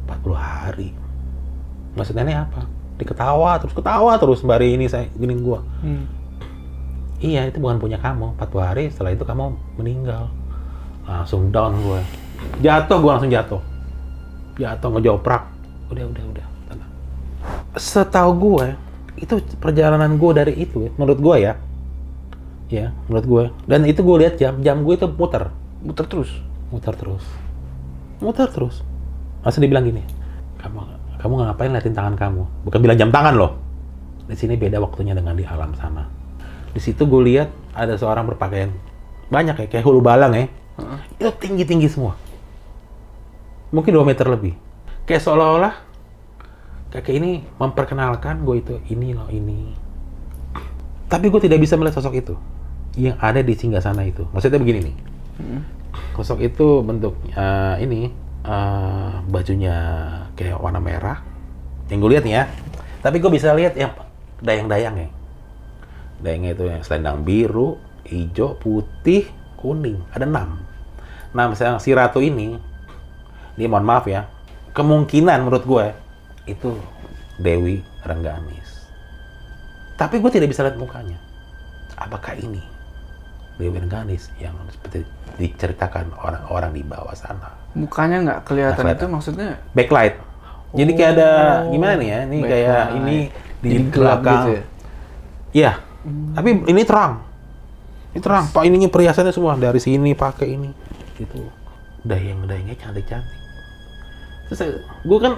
40 0.08 0.34
hari? 0.34 0.90
Maksud 1.94 2.16
nenek 2.18 2.50
apa? 2.50 2.66
Diketawa 2.98 3.60
terus 3.62 3.74
ketawa 3.76 4.18
terus 4.18 4.42
sembari 4.42 4.74
ini 4.78 4.86
saya 4.90 5.10
gini 5.14 5.36
gua. 5.38 5.62
Hmm. 5.84 6.23
Iya 7.24 7.48
itu 7.48 7.58
bukan 7.64 7.80
punya 7.80 7.96
kamu. 7.98 8.36
40 8.36 8.60
hari 8.60 8.84
setelah 8.92 9.16
itu 9.16 9.24
kamu 9.24 9.56
meninggal. 9.80 10.28
Langsung 11.08 11.50
down 11.56 11.80
gue. 11.80 12.02
Jatuh 12.60 13.00
gue 13.00 13.12
langsung 13.16 13.32
jatuh. 13.32 13.62
Jatuh 14.60 14.90
ngejoprak. 14.92 15.44
Udah 15.88 16.04
udah 16.04 16.24
udah. 16.36 16.46
Tenang. 16.68 16.92
Setahu 17.80 18.32
gue 18.36 18.68
itu 19.24 19.40
perjalanan 19.64 20.20
gue 20.20 20.32
dari 20.36 20.54
itu 20.60 20.92
menurut 21.00 21.20
gue 21.24 21.36
ya. 21.40 21.54
Ya 22.68 22.92
menurut 23.08 23.26
gue. 23.26 23.44
Dan 23.66 23.88
itu 23.88 24.04
gue 24.04 24.16
lihat 24.20 24.36
jam 24.36 24.60
jam 24.60 24.84
gue 24.84 24.94
itu 25.00 25.08
muter. 25.08 25.48
Muter 25.80 26.06
terus. 26.06 26.30
muter 26.70 26.92
terus. 26.98 27.24
Muter 28.20 28.52
terus. 28.52 28.84
Masa 29.44 29.64
dibilang 29.64 29.88
gini 29.88 30.04
kamu 30.64 30.80
kamu 31.20 31.34
ngapain 31.44 31.72
liatin 31.76 31.96
tangan 31.96 32.16
kamu? 32.16 32.44
Bukan 32.68 32.80
bilang 32.80 32.96
jam 33.00 33.12
tangan 33.12 33.36
loh. 33.36 33.52
Di 34.28 34.36
sini 34.40 34.56
beda 34.56 34.80
waktunya 34.80 35.12
dengan 35.12 35.36
di 35.36 35.44
alam 35.44 35.76
sana 35.76 36.23
di 36.74 36.80
situ 36.82 37.06
gue 37.06 37.22
lihat 37.30 37.50
ada 37.78 37.94
seorang 37.96 38.26
berpakaian 38.28 38.74
banyak 39.30 39.56
ya 39.56 39.68
kayak 39.70 39.86
hulu 39.86 40.02
balang 40.02 40.34
ya 40.34 40.46
Heeh. 40.82 41.00
itu 41.22 41.30
tinggi 41.38 41.64
tinggi 41.64 41.88
semua 41.90 42.18
mungkin 43.74 43.94
2 43.94 44.06
meter 44.06 44.26
lebih 44.30 44.54
kayak 45.06 45.22
seolah-olah 45.22 45.74
kakek 46.94 47.18
ini 47.18 47.42
memperkenalkan 47.58 48.46
gue 48.46 48.56
itu 48.62 48.74
ini 48.90 49.14
loh 49.18 49.30
ini 49.30 49.74
tapi 51.10 51.30
gue 51.30 51.42
tidak 51.42 51.62
bisa 51.62 51.78
melihat 51.78 52.02
sosok 52.02 52.14
itu 52.18 52.34
yang 52.94 53.18
ada 53.18 53.42
di 53.42 53.54
singgah 53.58 53.82
sana 53.82 54.06
itu 54.06 54.26
maksudnya 54.34 54.62
begini 54.62 54.82
nih 54.92 54.98
Hmm. 55.34 55.66
Sosok 56.14 56.46
itu 56.46 56.86
bentuk 56.86 57.18
eh, 57.34 57.76
ini 57.82 58.14
eh, 58.46 59.12
bajunya 59.30 59.76
kayak 60.38 60.62
warna 60.62 60.78
merah. 60.78 61.26
Yang 61.90 61.98
gue 62.00 62.10
lihat 62.14 62.24
nih 62.26 62.36
ya. 62.38 62.44
Tapi 63.02 63.18
gue 63.18 63.32
bisa 63.34 63.50
lihat 63.58 63.74
yang 63.74 63.92
dayang-dayang 64.40 64.96
ya. 64.98 65.10
Dayangnya 66.24 66.56
itu 66.56 66.64
yang 66.66 66.82
selendang 66.82 67.22
biru, 67.22 67.76
hijau, 68.04 68.56
putih, 68.56 69.28
kuning. 69.56 70.00
Ada 70.10 70.24
enam. 70.24 70.64
Nah, 71.30 71.52
misalnya 71.52 71.78
si 71.78 71.92
ratu 71.92 72.18
ini, 72.18 72.56
dia 73.54 73.68
mohon 73.68 73.84
maaf 73.84 74.08
ya, 74.08 74.26
kemungkinan 74.72 75.44
menurut 75.44 75.64
gue 75.64 75.86
itu 76.46 76.72
Dewi 77.36 77.84
Rengganis. 78.02 78.88
Tapi 79.94 80.18
gue 80.18 80.32
tidak 80.32 80.48
bisa 80.48 80.64
lihat 80.64 80.76
mukanya. 80.76 81.20
Apakah 81.94 82.34
ini 82.36 82.64
Dewi 83.56 83.76
Rengganis 83.76 84.32
yang 84.38 84.56
seperti 84.70 85.04
diceritakan 85.36 86.16
orang-orang 86.18 86.72
di 86.72 86.84
bawah 86.84 87.14
sana? 87.14 87.52
Mukanya 87.74 88.18
nggak 88.22 88.40
kelihatan, 88.44 88.80
Nggak 88.80 88.96
kelihatan. 88.96 89.02
itu 89.02 89.06
maksudnya 89.10 89.50
Backlight. 89.74 90.16
Jadi 90.74 90.92
kayak 90.94 91.12
ada 91.14 91.30
Oh, 91.62 91.70
gimana 91.70 91.94
nih 91.98 92.08
ya? 92.08 92.20
Ini 92.26 92.38
kayak 92.42 92.84
ini 92.96 93.18
di 93.62 93.70
Jadi 93.70 93.84
belakang. 93.92 94.34
gitu 94.34 94.50
ya? 94.50 94.64
Iya. 95.54 95.72
Tapi 96.04 96.50
ini 96.68 96.82
terang. 96.84 97.24
Ini 98.14 98.20
terang. 98.22 98.46
Pak 98.52 98.64
ininya 98.68 98.92
perhiasannya 98.92 99.34
semua 99.34 99.56
dari 99.56 99.80
sini 99.80 100.14
pakai 100.14 100.48
ini. 100.54 100.70
Itu 101.18 101.48
dayang-dayangnya 102.04 102.76
cantik-cantik. 102.78 103.42
Terus 104.52 104.60
gue 104.84 105.20
kan 105.24 105.34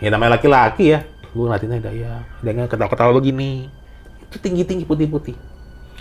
ya 0.00 0.08
namanya 0.08 0.40
laki-laki 0.40 0.96
ya. 0.96 1.04
Gue 1.30 1.44
ngeliatinnya 1.44 1.84
dayang, 1.84 2.24
dayangnya 2.40 2.66
ketawa-ketawa 2.72 3.12
begini. 3.12 3.68
Itu 4.24 4.40
tinggi-tinggi 4.40 4.88
putih-putih. 4.88 5.36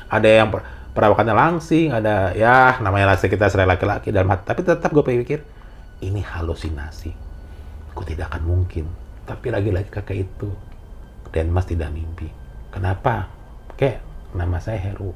Ada 0.08 0.42
yang 0.44 0.50
per- 0.50 0.64
perawakannya 0.96 1.36
langsing, 1.36 1.92
ada 1.92 2.32
ya 2.32 2.80
namanya 2.80 3.14
laki 3.14 3.28
kita 3.28 3.52
serai 3.52 3.68
laki-laki 3.68 4.10
dalam 4.16 4.32
hati. 4.32 4.48
Tapi 4.48 4.62
tetap 4.64 4.90
gue 4.96 5.04
pikir 5.04 5.44
ini 6.00 6.24
halusinasi. 6.24 7.12
Gue 7.92 8.06
tidak 8.08 8.32
akan 8.32 8.44
mungkin. 8.48 8.88
Tapi 9.28 9.52
lagi-lagi 9.52 9.92
kakak 9.92 10.16
itu 10.16 10.48
Denmas 11.28 11.68
tidak 11.68 11.92
mimpi. 11.94 12.32
Kenapa? 12.72 13.30
Kayak 13.78 14.02
nama 14.34 14.58
saya 14.58 14.82
Heru. 14.82 15.14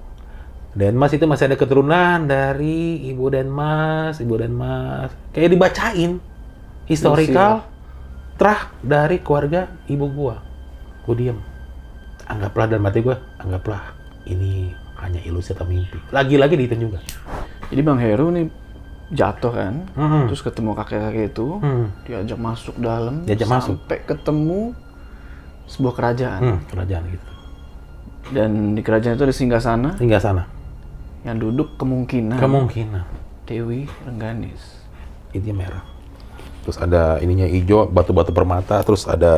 Denmas 0.72 1.12
itu 1.12 1.28
masih 1.28 1.52
ada 1.52 1.60
keturunan 1.60 2.24
dari 2.24 3.04
Ibu 3.12 3.26
Denmas, 3.28 4.24
Ibu 4.24 4.40
Denmas. 4.40 5.12
Kayak 5.36 5.50
dibacain 5.52 6.12
historical 6.88 7.68
trah 8.40 8.72
dari 8.80 9.20
keluarga 9.20 9.68
ibu 9.86 10.08
gua. 10.08 10.40
Gua 11.04 11.16
diem. 11.18 11.38
Anggaplah 12.24 12.72
dalam 12.72 12.88
hati 12.88 13.04
gua, 13.04 13.20
anggaplah 13.36 13.84
ini 14.24 14.72
hanya 15.04 15.20
ilusi 15.28 15.52
atau 15.52 15.68
mimpi. 15.68 16.00
Lagi-lagi 16.16 16.56
dihitung 16.56 16.88
juga. 16.88 17.04
Jadi 17.68 17.82
Bang 17.84 18.00
Heru 18.00 18.32
nih 18.32 18.48
jatuh 19.12 19.52
kan, 19.52 19.76
Hmm. 19.92 20.32
terus 20.32 20.40
ketemu 20.40 20.72
kakek-kakek 20.72 21.36
itu, 21.36 21.48
Hmm. 21.60 21.92
diajak 22.08 22.40
masuk 22.40 22.80
dalam, 22.80 23.28
Diajak 23.28 23.50
masuk. 23.52 23.76
sampai 23.76 23.98
ketemu 24.08 24.72
sebuah 25.68 25.94
kerajaan. 26.00 26.42
Hmm, 26.42 26.60
kerajaan 26.72 27.04
gitu. 27.12 27.28
Dan 28.32 28.74
di 28.74 28.82
kerajaan 28.82 29.20
itu 29.20 29.24
ada 29.24 29.36
singgah 29.36 29.60
sana 29.60 30.00
Hingga 30.00 30.20
sana. 30.20 30.44
yang 31.22 31.38
duduk 31.38 31.76
kemungkinan 31.78 32.40
Kemungkinan 32.40 33.04
Dewi 33.46 33.86
Rengganis. 34.08 34.82
ini 35.32 35.52
merah. 35.52 35.84
Terus 36.64 36.78
ada 36.78 37.20
ininya 37.20 37.44
hijau, 37.46 37.88
batu-batu 37.88 38.32
permata, 38.32 38.80
terus 38.82 39.04
ada 39.06 39.34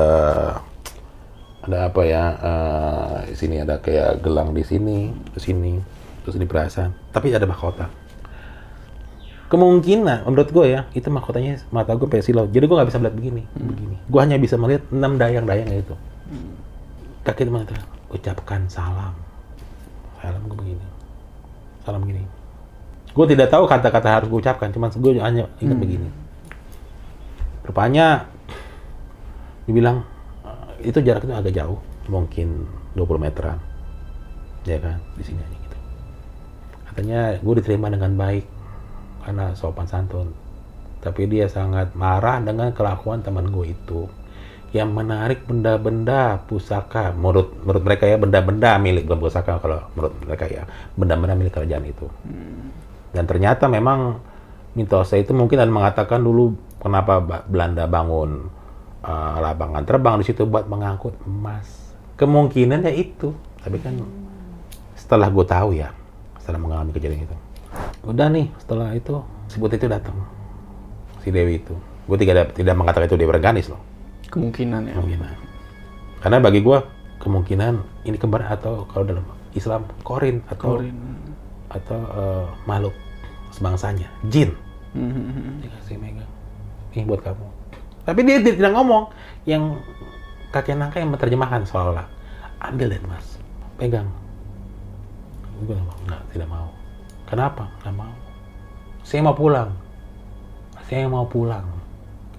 ada 1.64 1.88
apa 1.88 2.02
ya? 2.04 2.24
eh, 2.36 3.18
di 3.32 3.36
sini 3.36 3.56
ada 3.58 3.80
kayak 3.80 4.20
gelang 4.20 4.52
di 4.52 4.62
sini, 4.62 5.10
di 5.10 5.40
sini, 5.40 5.74
terus 6.22 6.36
ini 6.36 6.44
perasaan. 6.44 6.92
Tapi 7.10 7.32
ada 7.32 7.48
mahkota. 7.48 7.88
Kemungkinan, 9.48 10.26
menurut 10.26 10.50
gue 10.50 10.66
ya, 10.66 10.90
itu 10.92 11.08
mahkotanya 11.08 11.62
mata 11.70 11.94
gue 11.94 12.10
kayak 12.10 12.26
silau. 12.26 12.50
Jadi 12.50 12.66
gue 12.66 12.74
nggak 12.76 12.90
bisa 12.90 12.98
melihat 12.98 13.16
begini, 13.16 13.42
begini. 13.54 13.96
Gue 14.10 14.20
hanya 14.20 14.38
bisa 14.42 14.58
melihat 14.58 14.82
enam 14.90 15.16
dayang-dayang 15.16 15.70
itu. 15.72 15.94
Kaki 17.22 17.46
itu 17.46 17.52
mengatakan, 17.54 17.86
ucapkan 18.14 18.70
salam. 18.70 19.18
Salam 20.22 20.42
gue 20.46 20.58
begini. 20.58 20.86
Salam 21.84 22.06
begini. 22.06 22.24
Gue 23.14 23.26
tidak 23.30 23.50
tahu 23.54 23.66
kata-kata 23.70 24.10
harus 24.10 24.28
gue 24.30 24.40
ucapkan, 24.40 24.70
cuman 24.74 24.90
gue 24.90 25.12
hanya 25.22 25.46
ingat 25.62 25.78
begini. 25.78 26.10
Rupanya 27.66 28.30
dibilang 29.66 30.06
eh, 30.46 30.90
itu 30.90 30.98
jarak 31.02 31.26
itu 31.26 31.34
agak 31.34 31.54
jauh, 31.54 31.80
mungkin 32.10 32.70
20 32.98 33.22
meteran. 33.22 33.60
Ya 34.64 34.80
kan, 34.80 34.98
di 35.20 35.24
sini 35.28 35.44
aja 35.44 35.58
gitu. 35.60 35.78
Katanya 36.90 37.20
gue 37.38 37.54
diterima 37.60 37.92
dengan 37.92 38.16
baik 38.16 38.46
karena 39.28 39.54
sopan 39.58 39.86
santun. 39.90 40.32
Tapi 41.04 41.28
dia 41.28 41.52
sangat 41.52 41.92
marah 42.00 42.40
dengan 42.40 42.72
kelakuan 42.72 43.20
teman 43.20 43.52
gue 43.52 43.76
itu 43.76 44.08
yang 44.74 44.90
menarik 44.90 45.46
benda-benda 45.46 46.42
pusaka 46.50 47.14
menurut 47.14 47.54
menurut 47.62 47.84
mereka 47.86 48.10
ya 48.10 48.18
benda-benda 48.18 48.82
milik 48.82 49.06
bukan 49.06 49.22
pusaka 49.22 49.62
kalau 49.62 49.86
menurut 49.94 50.14
mereka 50.26 50.46
ya 50.50 50.64
benda-benda 50.98 51.38
milik 51.38 51.54
kerajaan 51.54 51.86
itu 51.86 52.10
dan 53.14 53.30
ternyata 53.30 53.70
memang 53.70 54.18
mitosnya 54.74 55.22
itu 55.22 55.32
mungkin 55.38 55.62
ada 55.62 55.70
mengatakan 55.70 56.20
dulu 56.26 56.58
kenapa 56.82 57.22
Belanda 57.46 57.86
bangun 57.86 58.50
uh, 59.06 59.36
lapangan 59.40 59.84
terbang 59.86 60.16
di 60.20 60.26
situ 60.26 60.48
buat 60.50 60.66
mengangkut 60.66 61.14
emas. 61.28 61.94
Kemungkinan 62.18 62.88
ya 62.88 62.94
itu. 62.94 63.36
Tapi 63.64 63.78
kan 63.80 63.96
setelah 64.98 65.32
gue 65.32 65.46
tahu 65.46 65.70
ya, 65.78 65.94
setelah 66.42 66.60
mengalami 66.60 66.92
kejadian 66.92 67.28
itu. 67.28 67.38
Udah 68.04 68.28
nih, 68.28 68.52
setelah 68.60 68.92
itu 68.92 69.24
si 69.48 69.56
Putih 69.62 69.80
itu 69.80 69.88
datang. 69.88 70.18
Si 71.24 71.32
Dewi 71.32 71.64
itu. 71.64 71.76
Gue 72.04 72.20
tidak 72.20 72.52
tidak 72.58 72.76
mengatakan 72.76 73.08
itu 73.08 73.16
Dewi 73.16 73.32
Rengganis 73.32 73.72
loh. 73.72 73.80
Kemungkinan 74.34 74.82
ya. 74.90 74.94
Kemungkinan. 74.98 75.34
Karena 76.26 76.38
bagi 76.42 76.60
gue 76.66 76.78
kemungkinan 77.22 77.74
ini 78.10 78.18
kembar 78.18 78.50
atau 78.50 78.90
kalau 78.90 79.06
dalam 79.06 79.26
Islam 79.54 79.86
korin 80.02 80.42
atau 80.50 80.82
Korin. 80.82 80.98
atau 81.70 82.00
eh, 82.02 82.46
makhluk 82.66 82.96
sebangsanya, 83.54 84.10
jin. 84.34 84.50
Mhm. 84.98 85.62
Dikasih 85.62 85.98
megang. 86.02 86.32
Ini 86.98 87.06
buat 87.06 87.22
kamu. 87.22 87.46
Tapi 88.04 88.20
dia 88.26 88.42
tidak 88.42 88.74
ngomong. 88.74 89.14
Yang 89.46 89.78
kakek 90.50 90.78
nangka 90.78 90.98
yang 91.02 91.14
menerjemahkan 91.14 91.62
seolah-olah. 91.70 92.08
Ambil 92.64 92.98
dan 92.98 93.04
mas, 93.06 93.38
pegang. 93.78 94.10
Gue 95.62 95.78
bilang, 95.78 95.86
enggak, 96.10 96.22
tidak 96.34 96.50
mau. 96.50 96.70
Kenapa? 97.30 97.64
Nggak 97.86 97.96
mau. 97.96 98.14
Saya 99.06 99.22
mau 99.22 99.36
pulang. 99.38 99.70
Saya 100.90 101.06
mau 101.06 101.26
pulang. 101.30 101.66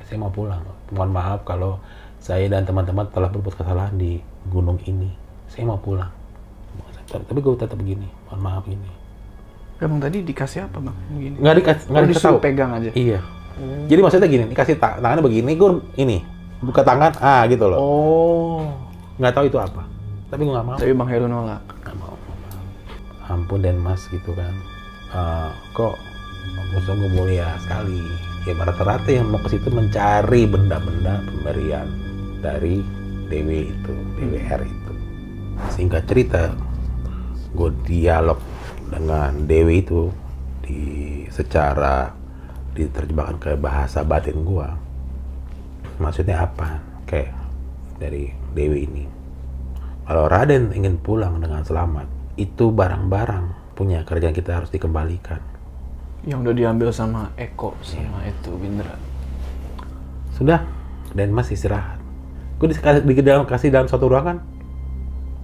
Saya 0.05 0.19
mau 0.19 0.33
pulang. 0.33 0.63
Mohon 0.95 1.11
maaf 1.13 1.41
kalau 1.43 1.83
saya 2.17 2.47
dan 2.47 2.63
teman-teman 2.63 3.05
telah 3.11 3.29
berbuat 3.29 3.59
kesalahan 3.59 3.95
di 3.95 4.23
gunung 4.47 4.79
ini. 4.85 5.11
Saya 5.47 5.67
mau 5.67 5.77
pulang. 5.77 6.09
Tapi 7.05 7.37
gue 7.37 7.55
tetap 7.55 7.75
begini. 7.75 8.07
Mohon 8.27 8.41
maaf 8.41 8.65
ini. 8.65 8.91
Emang 9.77 9.99
tadi 9.99 10.23
dikasih 10.23 10.65
apa 10.65 10.79
bang? 10.81 10.97
Begini. 11.11 11.37
Nggak 11.37 11.55
dikasih, 11.57 11.85
nggak 11.85 11.99
Oh, 11.99 12.09
dikasih 12.09 12.25
tahu. 12.25 12.39
pegang 12.41 12.71
aja. 12.73 12.91
Iya. 12.95 13.21
Jadi 13.87 14.01
maksudnya 14.01 14.27
gini, 14.27 14.45
dikasih 14.49 14.75
ta- 14.77 14.99
tangannya 14.99 15.23
begini, 15.23 15.55
gue 15.55 15.71
ini 15.95 16.19
buka 16.59 16.83
tangan, 16.83 17.15
ah 17.19 17.43
gitu 17.45 17.67
loh. 17.67 17.79
Oh. 17.79 18.63
Nggak 19.17 19.31
tahu 19.31 19.45
itu 19.47 19.59
apa. 19.59 19.83
Tapi 20.27 20.43
gue 20.43 20.51
nggak 20.51 20.67
mau. 20.67 20.75
Tapi 20.75 20.91
bang 20.91 21.09
Heru 21.09 21.27
nolak. 21.29 21.63
Nggak 21.77 21.97
mau. 21.97 22.15
Ampun 23.25 23.61
dan 23.61 23.77
mas 23.77 24.03
gitu 24.09 24.31
kan. 24.33 24.55
Eh, 25.11 25.51
kok 25.71 25.95
musuh 26.73 26.95
gue 26.95 27.11
mulia 27.13 27.55
sekali. 27.61 28.03
Ya 28.45 28.53
rata-rata 28.53 29.09
yang 29.09 29.33
mau 29.33 29.41
ke 29.41 29.57
situ 29.57 29.73
mencari 29.73 30.45
benda-benda 30.45 31.25
pemberian 31.25 31.89
dari 32.45 32.85
Dewi 33.33 33.73
itu, 33.73 33.95
DWR 34.21 34.61
itu. 34.69 34.93
Singkat 35.73 36.05
cerita, 36.05 36.53
gue 37.57 37.73
dialog 37.89 38.37
dengan 38.93 39.49
Dewi 39.49 39.81
itu 39.81 40.13
di 40.61 40.81
secara 41.33 42.13
diterjemahkan 42.77 43.41
ke 43.41 43.53
bahasa 43.57 44.05
batin 44.05 44.45
gua. 44.45 44.77
Maksudnya 45.97 46.45
apa? 46.45 46.85
Kayak 47.09 47.33
dari 47.97 48.29
Dewi 48.53 48.85
ini. 48.85 49.05
Kalau 50.05 50.29
Raden 50.29 50.77
ingin 50.77 51.01
pulang 51.01 51.41
dengan 51.41 51.65
selamat 51.65 52.37
itu 52.37 52.69
barang-barang 52.69 53.73
punya 53.73 54.05
kerjaan 54.05 54.37
kita 54.37 54.61
harus 54.61 54.69
dikembalikan 54.69 55.54
Yang 56.25 56.39
udah 56.49 56.55
diambil 56.57 56.89
sama 56.89 57.31
Eko 57.37 57.77
sama 57.85 58.25
itu 58.25 58.51
Bindra. 58.57 58.97
sudah. 60.35 60.65
Dan 61.15 61.31
Mas 61.31 61.47
istirahat. 61.53 62.03
Gue 62.59 62.75
di, 62.75 62.77
di 63.15 63.23
dalam 63.23 63.47
kasih 63.47 63.71
dalam 63.71 63.87
suatu 63.87 64.11
ruangan. 64.11 64.43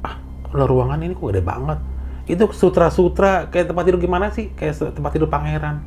Ah 0.03 0.19
kalau 0.51 0.67
ruangan 0.67 0.99
ini 0.99 1.15
kok 1.15 1.31
gede 1.31 1.47
banget. 1.47 1.79
Itu 2.27 2.51
sutra-sutra 2.51 3.47
kayak 3.55 3.71
tempat 3.71 3.87
tidur 3.87 4.03
gimana 4.03 4.35
sih? 4.35 4.51
Kayak 4.59 4.95
tempat 4.95 5.15
tidur 5.15 5.31
pangeran. 5.31 5.85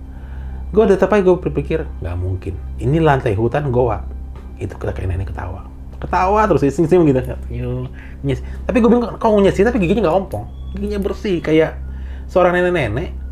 Gue 0.71 0.87
ada 0.87 0.95
tapi 0.95 1.19
gue 1.19 1.35
berpikir 1.35 1.83
nggak 1.99 2.15
mungkin. 2.15 2.55
Ini 2.79 3.03
lantai 3.03 3.35
hutan 3.35 3.75
goa. 3.75 4.07
Itu 4.55 4.79
kata 4.79 4.95
kayak 4.95 5.19
nenek 5.19 5.35
ketawa. 5.35 5.67
Ketawa 5.99 6.47
terus 6.47 6.63
sing 6.71 6.87
sing 6.87 7.03
gitu 7.03 7.19
nyes. 8.23 8.39
tapi 8.63 8.79
gue 8.79 8.87
bilang 8.87 9.19
kau 9.19 9.35
nyesir 9.39 9.67
tapi 9.67 9.83
giginya 9.83 10.07
nggak 10.07 10.15
ompong. 10.15 10.45
Giginya 10.79 10.99
bersih. 11.03 11.43
Kayak 11.43 11.75
seorang 12.31 12.55
nenek-nenek 12.55 13.22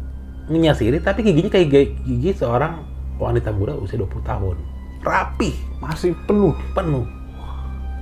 nyasiri 0.47 0.97
tapi 0.97 1.21
giginya 1.21 1.49
kayak 1.49 1.67
gi- 1.67 1.93
gigi 2.01 2.31
seorang 2.35 2.81
wanita 3.15 3.51
muda 3.51 3.75
usia 3.75 3.95
20 3.95 4.09
tahun 4.21 4.57
rapih 4.99 5.53
Masih 5.79 6.13
penuh. 6.23 6.53
penuh 6.71 7.05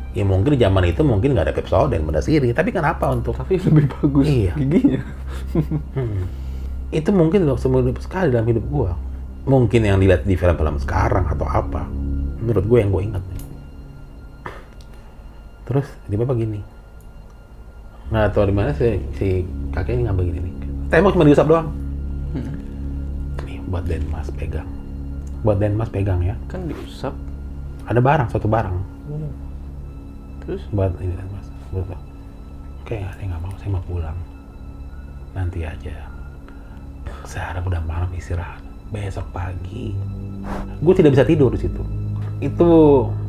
ya 0.09 0.23
mungkin 0.23 0.51
di 0.51 0.59
zaman 0.59 0.83
itu 0.85 1.01
mungkin 1.01 1.31
nggak 1.31 1.45
ada 1.45 1.53
Pepsodent 1.53 2.01
mendasiri 2.01 2.49
tapi 2.49 2.69
kenapa 2.69 3.07
untuk 3.07 3.33
Tapi 3.33 3.61
lebih 3.61 3.85
bagus 3.93 4.25
Iya. 4.25 4.53
giginya. 4.55 5.01
Hmm. 5.93 6.25
itu 6.89 7.09
mungkin 7.09 7.43
loh 7.43 7.55
semua 7.55 7.79
hidup 7.79 7.99
sekali 7.99 8.29
dalam 8.29 8.45
hidup 8.45 8.65
gua 8.65 8.97
mungkin 9.41 9.81
yang 9.81 9.97
dilihat 9.97 10.23
di 10.23 10.33
film-film 10.33 10.77
sekarang 10.77 11.25
atau 11.25 11.45
apa 11.45 11.85
menurut 12.39 12.63
gue 12.63 12.77
yang 12.77 12.89
gue 12.89 13.03
ingat 13.05 13.23
terus 15.63 15.85
tiba-tiba 16.05 16.33
gini 16.35 16.59
nggak 18.09 18.33
tahu 18.33 18.43
di 18.43 18.53
mana 18.53 18.73
si, 18.73 18.89
si 19.13 19.27
kakek 19.69 19.93
ini 19.93 20.03
ngambil 20.03 20.23
gini 20.25 20.39
nih 20.41 20.53
tembok 20.89 21.13
cuma 21.13 21.23
diusap 21.23 21.45
doang 21.45 21.69
buat 23.69 23.85
Denmas 23.85 24.27
pegang. 24.33 24.67
Buat 25.45 25.61
Denmas 25.61 25.89
pegang 25.93 26.19
ya. 26.25 26.35
Kan 26.49 26.65
diusap. 26.65 27.13
ada 27.89 27.97
barang 27.97 28.29
suatu 28.29 28.45
barang. 28.45 28.75
Terus? 30.45 30.61
Buat 30.73 30.93
ini 31.01 31.13
kan 31.17 31.25
mas. 31.33 31.47
Betul 31.73 31.97
oke 32.89 32.97
saya 32.97 33.25
nggak 33.29 33.41
mau 33.41 33.53
saya 33.61 33.69
mau 33.73 33.83
pulang. 33.85 34.17
Nanti 35.37 35.61
aja. 35.61 36.09
Sekarang 37.25 37.65
udah 37.69 37.81
malam 37.85 38.09
istirahat. 38.17 38.61
Besok 38.89 39.29
pagi. 39.29 39.93
Gue 40.81 40.93
tidak 40.97 41.13
bisa 41.13 41.25
tidur 41.25 41.53
di 41.53 41.61
situ. 41.61 41.81
Itu 42.41 42.69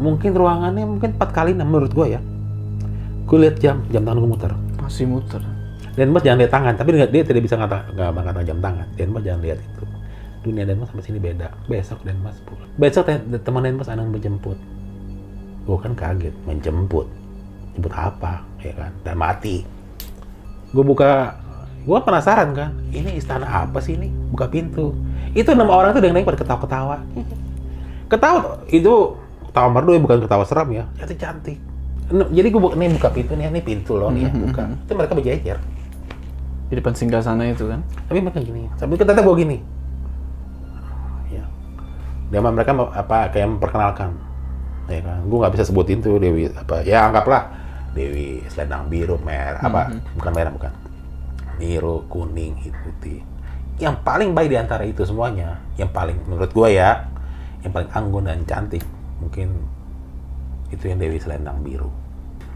mungkin 0.00 0.32
ruangannya 0.32 0.88
mungkin 0.88 1.12
empat 1.16 1.30
kali 1.36 1.52
enam 1.52 1.68
menurut 1.68 1.92
gue 1.92 2.16
ya. 2.16 2.20
Gue 3.28 3.48
lihat 3.48 3.60
jam 3.60 3.84
jam 3.92 4.04
tangan 4.04 4.20
gue 4.20 4.30
muter. 4.32 4.52
Masih 4.80 5.04
muter. 5.04 5.44
dan 5.90 6.06
mas 6.14 6.22
jangan 6.22 6.38
lihat 6.40 6.52
tangan 6.54 6.74
tapi 6.78 6.96
dia, 6.96 7.04
dia 7.10 7.22
tidak 7.26 7.42
bisa 7.44 7.58
ngata 7.60 7.92
nggak 7.92 8.10
mengatakan 8.16 8.46
jam 8.48 8.58
tangan. 8.64 8.86
Dan 8.96 9.08
mas 9.12 9.22
jangan 9.24 9.40
lihat 9.44 9.58
itu 9.60 9.89
dunia 10.40 10.64
dan 10.64 10.80
mas 10.80 10.88
sampai 10.88 11.04
sini 11.04 11.20
beda. 11.20 11.52
Besok 11.68 12.00
dan 12.04 12.16
mas 12.24 12.40
pulang 12.44 12.68
besok 12.80 13.04
te- 13.08 13.40
teman 13.44 13.64
dan 13.64 13.76
mas 13.76 13.88
anak 13.92 14.08
menjemput. 14.08 14.56
Gue 15.68 15.78
kan 15.78 15.92
kaget 15.92 16.32
menjemput. 16.48 17.06
Jemput 17.76 17.92
apa 17.92 18.42
ya 18.64 18.72
kan? 18.72 18.92
Dan 19.04 19.20
mati. 19.20 19.62
Gue 20.72 20.84
buka 20.84 21.36
gue 21.80 21.98
penasaran 22.04 22.52
kan 22.52 22.70
ini 22.92 23.16
istana 23.20 23.68
apa 23.68 23.80
sih 23.84 24.00
ini? 24.00 24.08
Buka 24.32 24.48
pintu. 24.48 24.96
Itu 25.36 25.52
enam 25.52 25.68
orang 25.68 25.92
tuh 25.92 26.02
dengan 26.02 26.24
pada 26.24 26.40
ketawa-ketawa. 26.40 26.96
Ketawa 28.10 28.64
itu 28.72 29.14
ketawa 29.52 29.68
merdu 29.70 29.94
ya 29.94 30.00
bukan 30.02 30.18
ketawa 30.24 30.44
seram 30.48 30.68
ya. 30.72 30.84
Cantik. 30.98 31.18
Cantik 31.20 31.58
jadi 32.10 32.50
gue 32.50 32.58
buka 32.58 32.74
nih 32.74 32.90
buka 32.98 33.08
pintu 33.14 33.32
nih 33.38 33.46
ini 33.54 33.62
pintu 33.62 33.94
loh 33.94 34.10
nih 34.10 34.26
ya 34.26 34.30
buka. 34.34 34.62
Itu 34.82 34.92
mereka 34.98 35.12
berjejer. 35.14 35.58
Di 36.70 36.74
depan 36.78 36.94
singgasana 36.94 37.50
itu 37.50 37.66
kan. 37.66 37.82
tapi 38.06 38.18
mereka 38.22 38.42
gini 38.42 38.66
sambil 38.78 38.98
kita 38.98 39.10
gue 39.10 39.36
gini 39.38 39.58
dia 42.30 42.38
mereka 42.38 42.72
apa 42.94 43.28
kayak 43.34 43.58
memperkenalkan. 43.58 44.10
Ya 44.90 45.02
kan? 45.02 45.22
Gue 45.26 45.38
nggak 45.42 45.54
bisa 45.54 45.64
sebutin 45.66 46.02
tuh 46.02 46.18
Dewi 46.18 46.50
apa 46.50 46.82
ya 46.82 47.06
anggaplah 47.10 47.46
Dewi 47.94 48.42
selendang 48.50 48.86
biru 48.90 49.18
merah 49.22 49.62
apa 49.62 49.90
bukan 50.14 50.32
merah 50.34 50.52
bukan. 50.54 50.72
Biru 51.58 52.06
kuning 52.06 52.56
hitam 52.62 52.80
putih. 52.86 53.20
Yang 53.82 53.96
paling 54.06 54.30
baik 54.32 54.48
di 54.50 54.58
antara 54.58 54.82
itu 54.86 55.02
semuanya 55.02 55.58
yang 55.78 55.90
paling 55.90 56.16
menurut 56.26 56.50
gue 56.50 56.68
ya 56.74 57.10
yang 57.60 57.72
paling 57.76 57.90
anggun 57.92 58.24
dan 58.24 58.40
cantik 58.48 58.84
mungkin 59.20 59.52
itu 60.70 60.86
yang 60.86 60.98
Dewi 61.02 61.18
selendang 61.18 61.60
biru. 61.60 61.90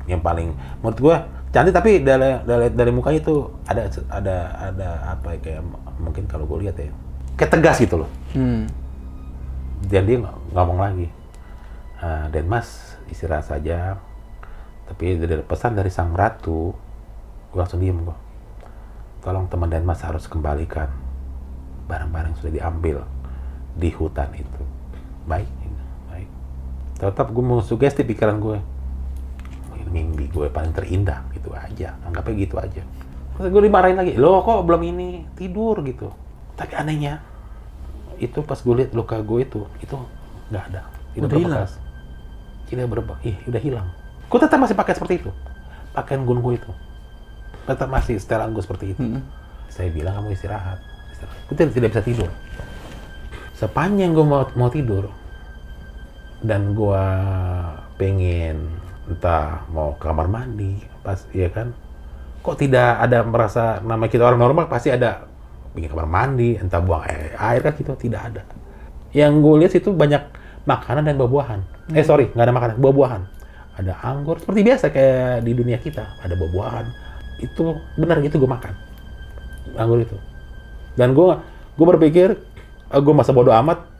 Yang 0.06 0.20
paling 0.22 0.48
menurut 0.80 0.98
gua 1.00 1.16
cantik 1.54 1.74
tapi 1.74 2.02
dari 2.02 2.40
dari, 2.42 2.66
dari 2.72 2.90
mukanya 2.90 3.20
itu 3.22 3.46
ada 3.68 3.86
ada 4.10 4.36
ada 4.58 4.88
apa 5.14 5.38
ya, 5.38 5.38
kayak 5.38 5.62
mungkin 6.02 6.24
kalau 6.26 6.44
gue 6.50 6.66
lihat 6.66 6.76
ya 6.78 6.90
kayak 7.38 7.50
tegas 7.54 7.76
gitu 7.78 8.02
loh. 8.02 8.10
Hmm. 8.34 8.66
Dan 9.86 10.04
dia 10.08 10.18
ngomong 10.52 10.78
lagi. 10.80 11.08
Ah, 12.00 12.28
dan 12.28 12.48
mas 12.48 12.98
istirahat 13.08 13.48
saja. 13.48 13.98
Tapi 14.84 15.16
dari 15.16 15.44
pesan 15.44 15.76
dari 15.76 15.88
sang 15.88 16.12
ratu. 16.12 16.74
Gue 17.52 17.58
langsung 17.62 17.78
diem 17.78 17.96
gue 18.02 18.24
tolong 19.24 19.48
teman 19.48 19.72
dan 19.72 19.88
mas 19.88 20.04
harus 20.04 20.28
kembalikan 20.28 20.92
barang-barang 21.88 22.36
sudah 22.36 22.52
diambil 22.52 23.08
di 23.72 23.88
hutan 23.88 24.28
itu. 24.36 24.62
Baik 25.24 25.48
baik. 26.12 26.28
Tetap 27.00 27.32
gue 27.32 27.44
mau 27.44 27.64
sugesti 27.64 28.04
pikiran 28.04 28.36
gue 28.36 28.58
mimpi 29.88 30.28
gue 30.28 30.52
paling 30.52 30.76
terindah 30.76 31.24
gitu 31.32 31.56
aja. 31.56 31.96
Anggapnya 32.04 32.34
gitu 32.36 32.60
aja. 32.60 32.82
Terus 33.34 33.48
gue 33.48 33.62
dimarahin 33.64 33.96
lagi. 33.96 34.12
Lo 34.20 34.44
kok 34.44 34.66
belum 34.68 34.82
ini? 34.92 35.24
Tidur 35.32 35.80
gitu. 35.80 36.12
Tapi 36.54 36.72
anehnya 36.76 37.33
itu 38.18 38.38
pas 38.42 38.58
gue 38.58 38.74
lihat 38.74 38.90
luka 38.92 39.18
gue 39.20 39.38
itu 39.44 39.60
itu 39.82 39.96
nggak 40.52 40.64
ada. 40.72 40.82
Tidak 41.14 41.26
Udah 41.30 41.38
hilang? 41.38 41.68
tidak 42.64 42.86
berbekas 42.90 43.20
ih 43.28 43.36
udah 43.46 43.60
hilang. 43.60 43.88
Gue 44.26 44.38
tetap 44.40 44.58
masih 44.58 44.74
pakai 44.74 44.94
seperti 44.96 45.14
itu. 45.20 45.30
Pakaian 45.92 46.24
gun 46.24 46.40
gue 46.40 46.54
itu. 46.58 46.70
Tetap 47.68 47.88
masih 47.88 48.16
setelan 48.18 48.50
gue 48.52 48.62
seperti 48.64 48.96
itu. 48.96 49.02
Hmm. 49.02 49.22
saya 49.74 49.90
bilang 49.90 50.14
kamu 50.22 50.38
istirahat, 50.38 50.78
istirahat. 51.10 51.38
gue 51.50 51.54
tidak, 51.58 51.72
tidak 51.74 51.88
bisa 51.90 52.02
tidur. 52.06 52.30
Sepanjang 53.58 54.14
gue 54.14 54.22
mau 54.22 54.46
mau 54.54 54.70
tidur 54.70 55.10
dan 56.46 56.78
gue 56.78 57.04
pengen 57.98 58.70
entah 59.10 59.66
mau 59.74 59.98
ke 59.98 60.06
kamar 60.06 60.30
mandi 60.30 60.78
pas 61.02 61.18
ya 61.34 61.50
kan? 61.50 61.74
Kok 62.44 62.54
tidak 62.60 63.02
ada 63.02 63.24
merasa 63.26 63.82
nama 63.82 64.06
kita 64.06 64.22
orang 64.22 64.46
normal 64.46 64.70
pasti 64.70 64.92
ada 64.94 65.26
bikin 65.74 65.90
kamar 65.90 66.06
mandi 66.06 66.54
entah 66.54 66.78
buang 66.78 67.02
air, 67.04 67.34
air 67.34 67.60
kan 67.60 67.74
gitu 67.74 67.92
tidak 67.98 68.20
ada. 68.30 68.42
Yang 69.10 69.32
gue 69.42 69.54
lihat 69.62 69.72
itu 69.74 69.90
banyak 69.90 70.22
makanan 70.64 71.02
dan 71.10 71.18
buah-buahan. 71.18 71.60
Eh 71.92 72.06
sorry 72.06 72.30
nggak 72.30 72.46
ada 72.46 72.54
makanan 72.54 72.76
buah-buahan. 72.78 73.22
Ada 73.74 73.92
anggur 74.06 74.38
seperti 74.38 74.62
biasa 74.62 74.94
kayak 74.94 75.42
di 75.42 75.52
dunia 75.52 75.78
kita. 75.82 76.22
Ada 76.22 76.38
buah-buahan. 76.38 76.86
Itu 77.42 77.74
benar 77.98 78.22
gitu 78.22 78.38
gue 78.38 78.50
makan. 78.50 78.74
Anggur 79.74 79.98
itu. 80.06 80.16
Dan 80.94 81.12
gue 81.12 81.30
gue 81.74 81.86
berpikir 81.86 82.38
gue 82.94 83.14
masa 83.14 83.34
bodoh 83.34 83.52
amat. 83.52 83.90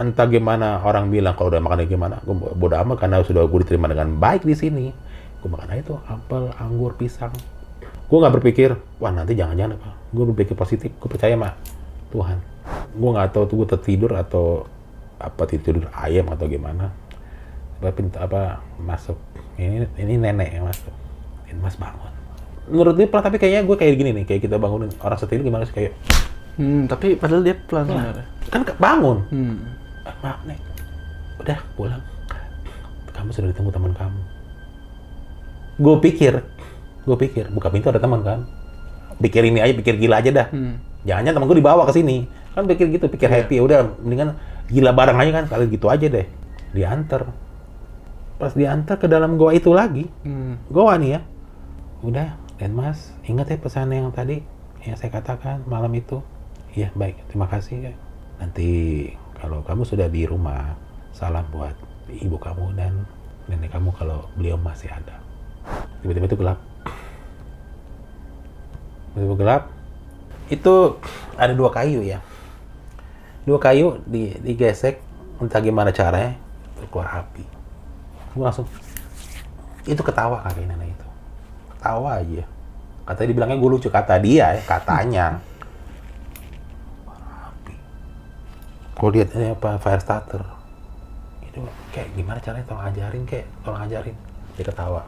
Entah 0.00 0.24
gimana 0.24 0.80
orang 0.80 1.12
bilang 1.12 1.36
kalau 1.36 1.52
udah 1.52 1.60
makan 1.60 1.84
gimana 1.84 2.16
gue 2.24 2.32
bodoh 2.32 2.80
amat 2.88 3.04
karena 3.04 3.20
sudah 3.20 3.44
gue 3.44 3.60
diterima 3.60 3.92
dengan 3.92 4.16
baik 4.16 4.48
di 4.48 4.56
sini. 4.56 4.88
Gue 5.44 5.52
makan 5.52 5.76
aja 5.76 5.82
tuh 5.92 6.00
apel 6.08 6.48
anggur 6.56 6.96
pisang 6.96 7.36
gue 8.12 8.18
nggak 8.20 8.34
berpikir 8.36 8.76
wah 9.00 9.08
nanti 9.08 9.32
jangan-jangan 9.32 9.80
apa 9.80 9.90
gue 10.12 10.24
berpikir 10.28 10.52
positif 10.52 10.92
gue 10.92 11.08
percaya 11.08 11.32
mah 11.32 11.56
Tuhan. 12.12 12.36
Gue 12.92 13.08
nggak 13.08 13.32
tahu 13.32 13.48
tuh 13.48 13.56
gue 13.64 13.68
tertidur 13.72 14.12
atau 14.12 14.68
apa 15.16 15.48
tidur 15.48 15.88
ayam 15.96 16.28
atau 16.28 16.44
gimana. 16.44 16.92
Apa 17.80 17.88
pintu 17.90 18.20
apa 18.20 18.60
masuk. 18.76 19.16
Ini 19.56 19.88
ini 19.96 20.20
nenek 20.20 20.52
yang 20.52 20.68
masuk. 20.68 20.92
Ini 21.48 21.56
mas 21.56 21.80
bangun. 21.80 22.12
Menurut 22.68 22.94
dia 22.94 23.08
pelan 23.08 23.24
tapi 23.24 23.40
kayaknya 23.40 23.64
gue 23.64 23.76
kayak 23.80 23.94
gini 23.96 24.10
nih 24.12 24.24
kayak 24.28 24.44
kita 24.44 24.60
bangunin 24.60 24.92
orang 25.00 25.16
setir 25.16 25.40
gimana 25.40 25.64
sih 25.64 25.72
kayak 25.72 25.96
Hmm, 26.52 26.84
tapi 26.84 27.16
padahal 27.16 27.40
dia 27.40 27.56
pelan 27.56 27.88
sebenarnya. 27.88 28.24
kan 28.52 28.60
bangun. 28.76 29.18
Hmm. 29.32 29.56
"Ah, 30.04 30.14
maaf 30.20 30.40
nek 30.44 30.60
udah 31.40 31.58
pulang. 31.72 32.02
Kamu 33.08 33.32
sudah 33.32 33.48
ditunggu 33.48 33.72
teman 33.72 33.96
kamu. 33.96 34.20
Gue 35.80 35.96
pikir 35.98 36.44
gue 37.02 37.16
pikir 37.18 37.50
buka 37.50 37.68
pintu 37.68 37.90
ada 37.90 37.98
teman 37.98 38.22
kan. 38.22 38.46
Pikir 39.18 39.42
ini 39.46 39.58
aja 39.62 39.74
pikir 39.74 39.98
gila 39.98 40.22
aja 40.22 40.30
dah. 40.30 40.46
Hmm. 40.50 40.78
jangan 41.02 41.34
temen 41.34 41.46
gue 41.50 41.58
dibawa 41.58 41.82
ke 41.90 41.92
sini. 41.98 42.26
Kan 42.54 42.66
pikir 42.70 42.90
gitu 42.94 43.06
pikir 43.10 43.28
happy. 43.30 43.58
Udah 43.58 43.86
mendingan 44.02 44.38
gila 44.70 44.94
bareng 44.94 45.18
aja 45.18 45.30
kan. 45.42 45.44
Kali 45.50 45.66
gitu 45.70 45.90
aja 45.90 46.06
deh. 46.06 46.26
Diantar. 46.74 47.26
Pas 48.38 48.52
diantar 48.54 48.98
ke 48.98 49.06
dalam 49.06 49.38
goa 49.38 49.54
itu 49.54 49.70
lagi 49.74 50.06
Hmm. 50.22 50.58
goa 50.70 50.98
nih 50.98 51.18
ya. 51.18 51.20
Udah 52.02 52.28
dan 52.58 52.74
mas 52.74 53.10
ingat 53.26 53.50
ya 53.50 53.58
pesan 53.58 53.90
yang 53.90 54.10
tadi 54.14 54.42
yang 54.82 54.98
saya 54.98 55.10
katakan 55.14 55.62
malam 55.66 55.90
itu? 55.94 56.22
Iya 56.74 56.90
baik. 56.94 57.18
Terima 57.30 57.46
kasih. 57.50 57.90
Ya 57.90 57.94
nanti 58.38 58.68
kalau 59.38 59.62
kamu 59.66 59.82
sudah 59.86 60.06
di 60.06 60.26
rumah 60.26 60.74
salam 61.14 61.46
buat 61.50 61.74
ibu 62.10 62.38
kamu 62.38 62.74
dan 62.74 63.06
nenek 63.46 63.74
kamu 63.74 63.90
kalau 63.94 64.26
beliau 64.38 64.58
masih 64.58 64.90
ada. 64.90 65.18
Tiba-tiba 66.02 66.26
itu 66.26 66.38
gelap 66.38 66.58
tiba-tiba 69.12 69.34
gelap. 69.38 69.62
Itu 70.52 71.00
ada 71.36 71.52
dua 71.56 71.72
kayu 71.72 72.04
ya. 72.04 72.20
Dua 73.44 73.58
kayu 73.60 74.00
di, 74.04 74.36
digesek. 74.40 75.00
Entah 75.40 75.58
gimana 75.58 75.90
caranya 75.90 76.38
keluar 76.90 77.24
api. 77.24 77.44
Gue 78.32 78.42
langsung 78.42 78.66
itu 79.82 79.98
ketawa 79.98 80.38
kakek 80.46 80.66
nenek 80.70 80.94
itu. 80.94 81.08
Ketawa 81.76 82.22
aja. 82.22 82.44
Katanya 83.02 83.28
dibilangnya 83.34 83.58
gue 83.58 83.70
lucu 83.70 83.88
kata 83.90 84.14
dia 84.22 84.54
ya 84.54 84.62
katanya. 84.62 85.26
Api. 87.50 87.74
Gue 88.94 89.10
lihat 89.18 89.28
ini 89.34 89.50
apa 89.50 89.78
fire 89.82 90.02
starter. 90.02 90.42
Itu 91.42 91.66
kayak 91.90 92.14
gimana 92.14 92.38
caranya 92.38 92.66
tolong 92.70 92.86
ajarin 92.86 93.22
kayak 93.26 93.46
tolong 93.66 93.82
ajarin. 93.82 94.16
Dia 94.54 94.64
ketawa. 94.64 95.02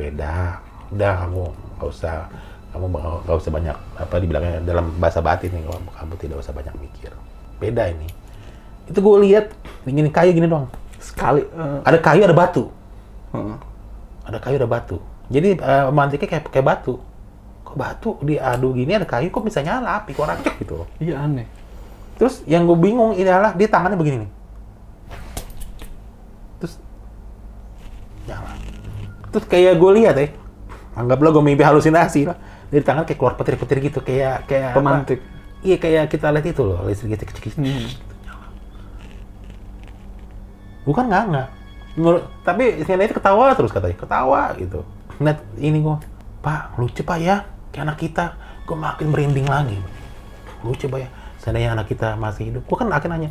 Beda 0.00 0.64
udah 0.88 1.12
kamu 1.20 1.44
nggak 1.76 1.88
usah 1.92 2.24
kamu 2.68 2.84
nggak 3.24 3.36
usah 3.40 3.52
banyak 3.52 3.76
apa 3.96 4.14
dibilangnya 4.20 4.60
dalam 4.60 4.92
bahasa 5.00 5.24
batin 5.24 5.48
nih 5.48 5.64
kamu, 5.64 5.88
kamu 5.88 6.12
tidak 6.20 6.36
usah 6.44 6.52
banyak 6.52 6.74
mikir. 6.76 7.10
Beda 7.56 7.88
ini. 7.88 8.08
Itu 8.84 9.00
gue 9.00 9.16
lihat 9.24 9.52
ini 9.88 10.12
kayu 10.12 10.36
gini 10.36 10.44
doang. 10.44 10.68
Sekali. 11.00 11.48
eh, 11.48 11.78
ada 11.84 11.98
kayu 11.98 12.22
ada 12.28 12.36
batu. 12.36 12.68
Heeh. 13.32 13.56
ada 14.28 14.38
kayu 14.40 14.60
ada 14.60 14.68
batu. 14.68 15.00
Jadi 15.32 15.56
eh, 15.56 15.84
mantiknya 15.88 16.28
kayak 16.28 16.44
kayak 16.52 16.66
batu. 16.66 17.00
Kok 17.64 17.76
batu 17.76 18.10
diadu 18.20 18.76
gini 18.76 18.92
ada 18.96 19.08
kayu 19.08 19.32
kok 19.32 19.44
bisa 19.44 19.64
nyala? 19.64 20.04
Api 20.04 20.12
kok 20.12 20.28
rancak 20.28 20.54
gitu 20.60 20.84
loh. 20.84 20.88
Iya 21.00 21.24
aneh. 21.24 21.48
terus 22.18 22.42
yang 22.50 22.66
gue 22.66 22.74
bingung 22.74 23.14
ini 23.14 23.30
adalah 23.30 23.54
dia 23.54 23.70
tangannya 23.70 23.94
begini 23.94 24.26
nih. 24.26 24.30
Terus 26.58 26.74
nyala. 28.28 28.52
Terus 29.30 29.44
kayak 29.46 29.78
gue 29.78 29.90
lihat 30.02 30.16
ya 30.18 30.28
anggaplah 30.98 31.30
gue 31.30 31.44
mimpi 31.46 31.62
halusinasi 31.62 32.26
lah 32.26 32.36
dari 32.68 32.84
tangan 32.84 33.04
kayak 33.08 33.18
keluar 33.18 33.34
petir-petir 33.36 33.78
gitu 33.80 33.98
kayak 34.04 34.44
kayak 34.44 34.72
apa? 34.72 34.78
Pemantik. 34.80 35.20
iya 35.64 35.76
kayak 35.80 36.12
kita 36.12 36.28
lihat 36.30 36.46
itu 36.46 36.62
loh 36.62 36.84
listrik 36.86 37.16
gitu 37.16 37.24
kecil 37.28 37.52
Hmm. 37.58 37.88
bukan 40.86 41.04
nggak 41.08 41.24
nggak 41.32 41.48
Menurut, 41.98 42.30
tapi 42.46 42.78
nenek 42.86 43.10
itu 43.10 43.16
ketawa 43.18 43.58
terus 43.58 43.74
katanya 43.74 43.98
ketawa 43.98 44.54
gitu 44.54 44.86
net 45.18 45.42
ini 45.58 45.82
gua 45.82 45.98
pak 46.38 46.78
lucu 46.78 47.02
pak 47.02 47.18
ya 47.18 47.42
kayak 47.74 47.90
anak 47.90 47.98
kita 47.98 48.24
gua 48.70 48.78
makin 48.78 49.10
merinding 49.10 49.50
lagi 49.50 49.74
lucu 50.62 50.86
pak 50.86 51.02
ya 51.02 51.08
seandainya 51.42 51.74
anak 51.74 51.90
kita 51.90 52.14
masih 52.14 52.54
hidup 52.54 52.62
gua 52.70 52.76
kan 52.78 52.88
akhirnya 52.94 53.18
nanya 53.18 53.30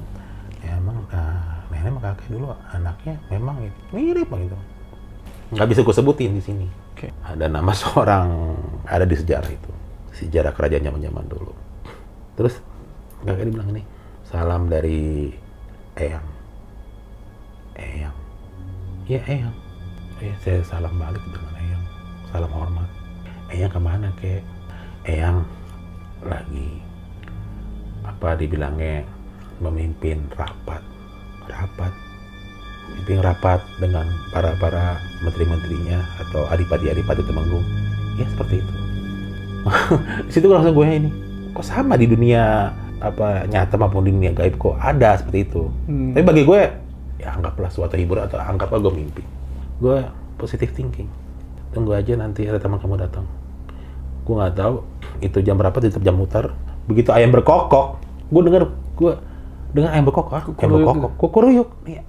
ya 0.59 0.75
emang 0.75 0.99
ah, 1.15 1.63
nenek 1.71 1.95
sama 1.95 1.99
kakek 2.03 2.27
dulu 2.27 2.45
anaknya 2.75 3.15
memang 3.31 3.55
gitu. 3.63 3.79
mirip 3.95 4.27
gitu 4.27 4.57
nggak 5.55 5.67
bisa 5.71 5.79
gue 5.79 5.95
sebutin 5.95 6.35
di 6.35 6.43
sini 6.43 6.67
Oke. 6.97 7.13
ada 7.21 7.45
nama 7.45 7.69
seorang 7.85 8.57
ada 8.89 9.05
di 9.05 9.13
sejarah 9.13 9.45
itu. 9.53 9.71
Sejarah 10.17 10.49
kerajaan 10.49 10.97
zaman 10.97 11.25
dulu. 11.29 11.53
Terus 12.33 12.57
kakek 13.21 13.53
dibilang 13.53 13.69
ini 13.69 13.85
salam 14.25 14.65
dari 14.65 15.29
eyang. 15.93 16.25
Eyang. 17.77 18.17
Iya 19.05 19.21
eyang. 19.29 19.55
Iya, 20.17 20.33
saya 20.41 20.59
salam 20.65 20.97
balik 20.97 21.21
dengan 21.29 21.53
eyang. 21.61 21.83
Salam 22.33 22.49
hormat. 22.49 22.89
Eyang 23.53 23.69
ke 23.69 23.77
mana 23.77 24.09
kek? 24.17 24.41
Eyang 25.05 25.45
lagi 26.25 26.81
apa 28.01 28.33
dibilangnya 28.33 29.05
memimpin 29.61 30.25
rapat. 30.33 30.81
Rapat 31.45 32.06
memimpin 32.89 33.19
rapat 33.23 33.59
dengan 33.77 34.07
para 34.31 34.55
para 34.57 34.99
menteri-menterinya 35.23 35.99
atau 36.27 36.47
adipati-adipati 36.51 37.23
Temenggung 37.27 37.65
ya 38.17 38.25
seperti 38.31 38.63
itu. 38.63 38.73
Di 40.27 40.31
situ 40.31 40.47
langsung 40.47 40.73
gue 40.73 40.87
ini 40.87 41.09
kok 41.51 41.65
sama 41.65 41.97
di 41.97 42.05
dunia 42.05 42.71
apa 43.01 43.49
nyata 43.49 43.77
maupun 43.81 44.05
di 44.05 44.13
dunia 44.13 44.31
gaib 44.33 44.57
kok 44.57 44.77
ada? 44.79 45.17
Seperti 45.19 45.39
itu. 45.45 45.69
Hmm. 45.89 46.13
tapi 46.15 46.23
bagi 46.23 46.43
gue 46.45 46.61
ya 47.17 47.33
anggaplah 47.33 47.69
suatu 47.69 47.97
hiburan 47.97 48.25
atau 48.25 48.39
anggaplah 48.39 48.79
gue 48.79 48.93
mimpi. 48.93 49.23
Gue 49.83 50.01
positive 50.39 50.71
thinking. 50.73 51.09
Tunggu 51.75 51.93
aja 51.93 52.15
nanti 52.15 52.47
ada 52.47 52.57
teman 52.57 52.79
kamu 52.79 52.97
datang. 53.01 53.25
Gue 54.23 54.33
nggak 54.39 54.55
tahu 54.55 54.81
itu 55.21 55.37
jam 55.41 55.57
berapa 55.57 55.77
tetap 55.77 56.01
jam 56.05 56.17
mutar 56.17 56.53
begitu 56.87 57.11
ayam 57.11 57.35
berkokok 57.35 57.99
gue 58.31 58.41
denger 58.47 58.63
gue 58.95 59.13
dengar 59.75 59.89
ayam 59.93 60.05
berkokok 60.07 60.33
ayam 60.33 60.71
berkokok 60.79 61.11
kukuruyuk 61.19 61.69
Iya. 61.83 62.01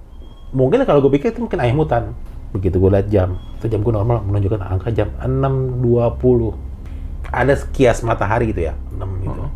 Mungkin 0.51 0.81
kalau 0.85 0.99
gue 1.05 1.11
pikir 1.13 1.33
itu 1.33 1.41
mungkin 1.45 1.59
ayam 1.61 1.81
hutan 1.81 2.13
begitu 2.49 2.81
gue 2.81 2.89
lihat 2.89 3.07
jam. 3.13 3.37
Itu 3.61 3.69
jam 3.69 3.85
gue 3.85 3.93
normal 3.93 4.25
menunjukkan 4.25 4.61
angka 4.65 4.89
jam 4.89 5.13
6.20 5.21 7.29
ada 7.29 7.53
sekias 7.53 8.01
matahari 8.01 8.49
gitu 8.49 8.65
ya 8.69 8.73
6 8.97 9.05
gitu. 9.21 9.37
Oh. 9.37 9.51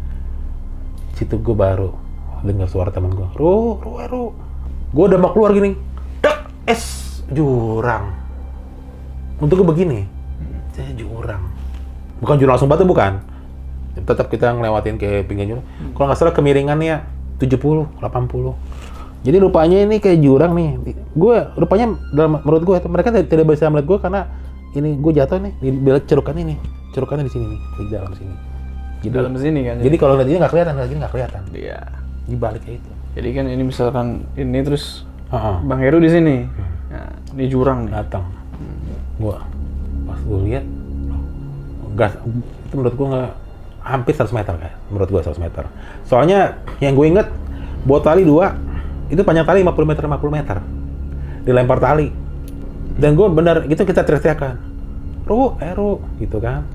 situ 1.17 1.35
gue 1.41 1.55
baru 1.57 1.89
dengar 2.45 2.69
suara 2.69 2.93
teman 2.93 3.15
gue. 3.15 3.25
Ru 3.39 3.81
ru 3.81 3.91
ru. 4.05 4.25
Gue 4.93 5.05
udah 5.09 5.17
mau 5.17 5.33
keluar 5.33 5.55
gini. 5.55 5.73
Dak 6.21 6.51
es 6.69 7.23
jurang. 7.31 8.13
Untuk 9.41 9.63
gue 9.63 9.67
begini. 9.73 10.05
Saya 10.75 10.93
jurang. 10.93 11.49
Bukan 12.21 12.35
jurang 12.37 12.59
langsung 12.59 12.69
batu 12.69 12.85
bukan. 12.85 13.23
Tetap 13.97 14.29
kita 14.29 14.53
ngelewatin 14.53 15.01
ke 15.01 15.25
pinggir 15.25 15.57
jurang. 15.57 15.65
Kalau 15.97 16.05
nggak 16.11 16.19
salah 16.19 16.35
kemiringannya 16.35 17.01
70 17.41 17.97
80 17.97 18.92
jadi 19.23 19.37
rupanya 19.39 19.77
ini 19.81 19.97
kayak 19.97 20.19
jurang 20.19 20.51
nih 20.51 20.69
gue 21.09 21.35
rupanya 21.55 21.85
dalam 22.11 22.37
menurut 22.37 22.63
gue 22.63 22.75
mereka 22.85 23.09
tidak 23.15 23.45
bisa 23.47 23.67
melihat 23.67 23.87
gue 23.87 23.99
karena 23.99 24.21
ini 24.73 24.89
gue 24.95 25.11
jatuh 25.13 25.39
nih 25.39 25.53
di 25.57 25.69
balik 25.73 26.05
cerukan 26.05 26.35
ini 26.35 26.55
cerukannya 26.91 27.23
di 27.23 27.31
sini 27.31 27.45
nih 27.47 27.59
di 27.59 27.85
dalam 27.89 28.11
sini 28.13 28.35
Di 28.99 29.09
dalam 29.09 29.33
sini 29.35 29.59
kan. 29.61 29.75
jadi 29.79 29.95
kalau 29.97 30.13
lihat 30.15 30.27
ini 30.27 30.37
nggak 30.37 30.51
kelihatan 30.51 30.73
lihat 30.75 30.89
ini 30.89 30.99
nggak 30.99 31.13
kelihatan 31.13 31.41
Iya. 31.51 31.79
di 32.23 32.35
baliknya 32.35 32.73
itu 32.77 32.91
Jadi 33.13 33.29
kan 33.29 33.45
ini 33.45 33.61
misalkan 33.61 34.07
ini 34.33 34.59
terus 34.59 35.05
Heeh. 35.27 35.55
Bang 35.61 35.77
Heru 35.77 35.97
di 35.97 36.09
sini. 36.09 36.45
Nah, 36.87 37.09
di 37.31 37.45
jurang 37.45 37.85
nih. 37.85 37.93
datang 37.93 38.25
gua 39.15 39.41
pas 40.03 40.19
gua 40.19 40.39
lihat 40.41 40.65
gas 41.93 42.13
itu 42.17 42.73
menurut 42.73 42.95
gua 42.95 43.07
nggak 43.09 43.31
hampir 43.83 44.13
100 44.13 44.31
meter 44.31 44.53
kayak 44.55 44.75
menurut 44.87 45.09
gua 45.09 45.21
100 45.21 45.37
meter 45.37 45.63
soalnya 46.03 46.39
yang 46.79 46.93
gue 46.93 47.05
inget 47.07 47.27
buat 47.83 48.01
tali 48.01 48.23
dua 48.23 48.55
itu 49.13 49.21
panjang 49.21 49.45
tali 49.45 49.61
50 49.61 49.85
meter 49.85 50.03
50 50.09 50.33
meter. 50.33 50.57
Dilempar 51.45 51.77
tali. 51.77 52.09
Dan 52.97 53.13
gue 53.13 53.27
benar 53.29 53.69
itu 53.69 53.85
kita 53.85 54.01
teriak-teriakan. 54.01 54.55
Ru 55.29 55.55
eh 55.61 55.73
gitu 56.17 56.37
kan. 56.41 56.65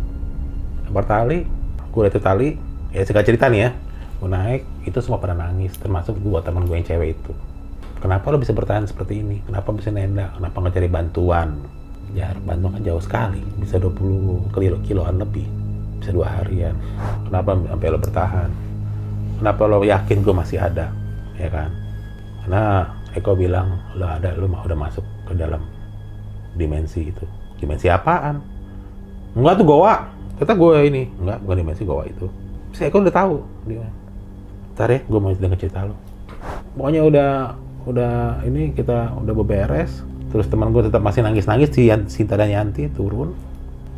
Lempar 0.87 1.05
tali 1.05 1.43
gue 1.91 2.01
lihat 2.07 2.23
tali. 2.23 2.55
Ya 2.95 3.03
singkat 3.03 3.27
cerita 3.27 3.51
nih 3.51 3.61
ya. 3.67 3.71
Gue 4.23 4.31
naik 4.31 4.63
itu 4.87 4.99
semua 5.03 5.19
pada 5.19 5.35
nangis 5.35 5.75
termasuk 5.79 6.19
dua 6.23 6.41
teman 6.47 6.65
gue 6.65 6.79
yang 6.79 6.87
cewek 6.87 7.19
itu. 7.19 7.33
Kenapa 7.99 8.31
lo 8.31 8.39
bisa 8.39 8.55
bertahan 8.55 8.87
seperti 8.87 9.27
ini? 9.27 9.43
Kenapa 9.43 9.75
bisa 9.75 9.91
nenda? 9.91 10.31
Kenapa 10.39 10.55
nggak 10.63 10.75
cari 10.79 10.89
bantuan? 10.89 11.49
Jarak 12.15 12.41
bantuan 12.47 12.79
kan 12.79 12.83
jauh 12.87 13.03
sekali. 13.03 13.43
Bisa 13.59 13.83
20 13.83 14.55
kilo 14.55 14.79
kiloan 14.87 15.19
lebih. 15.19 15.45
Bisa 15.99 16.15
dua 16.15 16.31
harian. 16.39 16.79
Kenapa 17.27 17.59
sampai 17.59 17.89
lo 17.91 17.99
bertahan? 17.99 18.51
Kenapa 19.43 19.63
lo 19.67 19.83
yakin 19.83 20.19
gue 20.23 20.35
masih 20.35 20.59
ada? 20.63 20.95
Ya 21.35 21.51
kan? 21.51 21.88
Karena 22.49 22.97
Eko 23.13 23.37
bilang, 23.37 23.77
lo 23.93 24.09
ada, 24.09 24.33
lo 24.33 24.49
mah 24.49 24.65
udah 24.65 24.89
masuk 24.89 25.05
ke 25.29 25.37
dalam 25.37 25.61
dimensi 26.57 27.13
itu. 27.13 27.29
Dimensi 27.61 27.93
apaan? 27.93 28.41
Enggak 29.37 29.61
tuh 29.61 29.69
goa. 29.69 30.09
Kata 30.41 30.57
gue 30.57 30.89
ini, 30.89 31.13
enggak 31.21 31.45
bukan 31.45 31.57
dimensi 31.61 31.85
goa 31.85 32.09
itu. 32.09 32.25
Si 32.73 32.89
Eko 32.89 33.05
udah 33.05 33.13
tahu. 33.13 33.45
Dia, 33.69 33.85
Ntar 34.73 34.89
ya, 34.89 35.01
gue 35.05 35.21
mau 35.21 35.29
denger 35.37 35.61
cerita 35.61 35.85
lo. 35.85 35.93
Pokoknya 36.73 37.05
udah, 37.05 37.31
udah 37.85 38.41
ini 38.49 38.73
kita 38.73 39.13
udah 39.21 39.35
beberes. 39.37 40.01
Terus 40.33 40.49
teman 40.49 40.73
gue 40.73 40.89
tetap 40.89 41.05
masih 41.05 41.21
nangis-nangis 41.21 41.69
si 41.69 41.93
Yan- 41.93 42.09
Sinta 42.09 42.41
dan 42.41 42.49
Yanti 42.49 42.89
turun. 42.89 43.37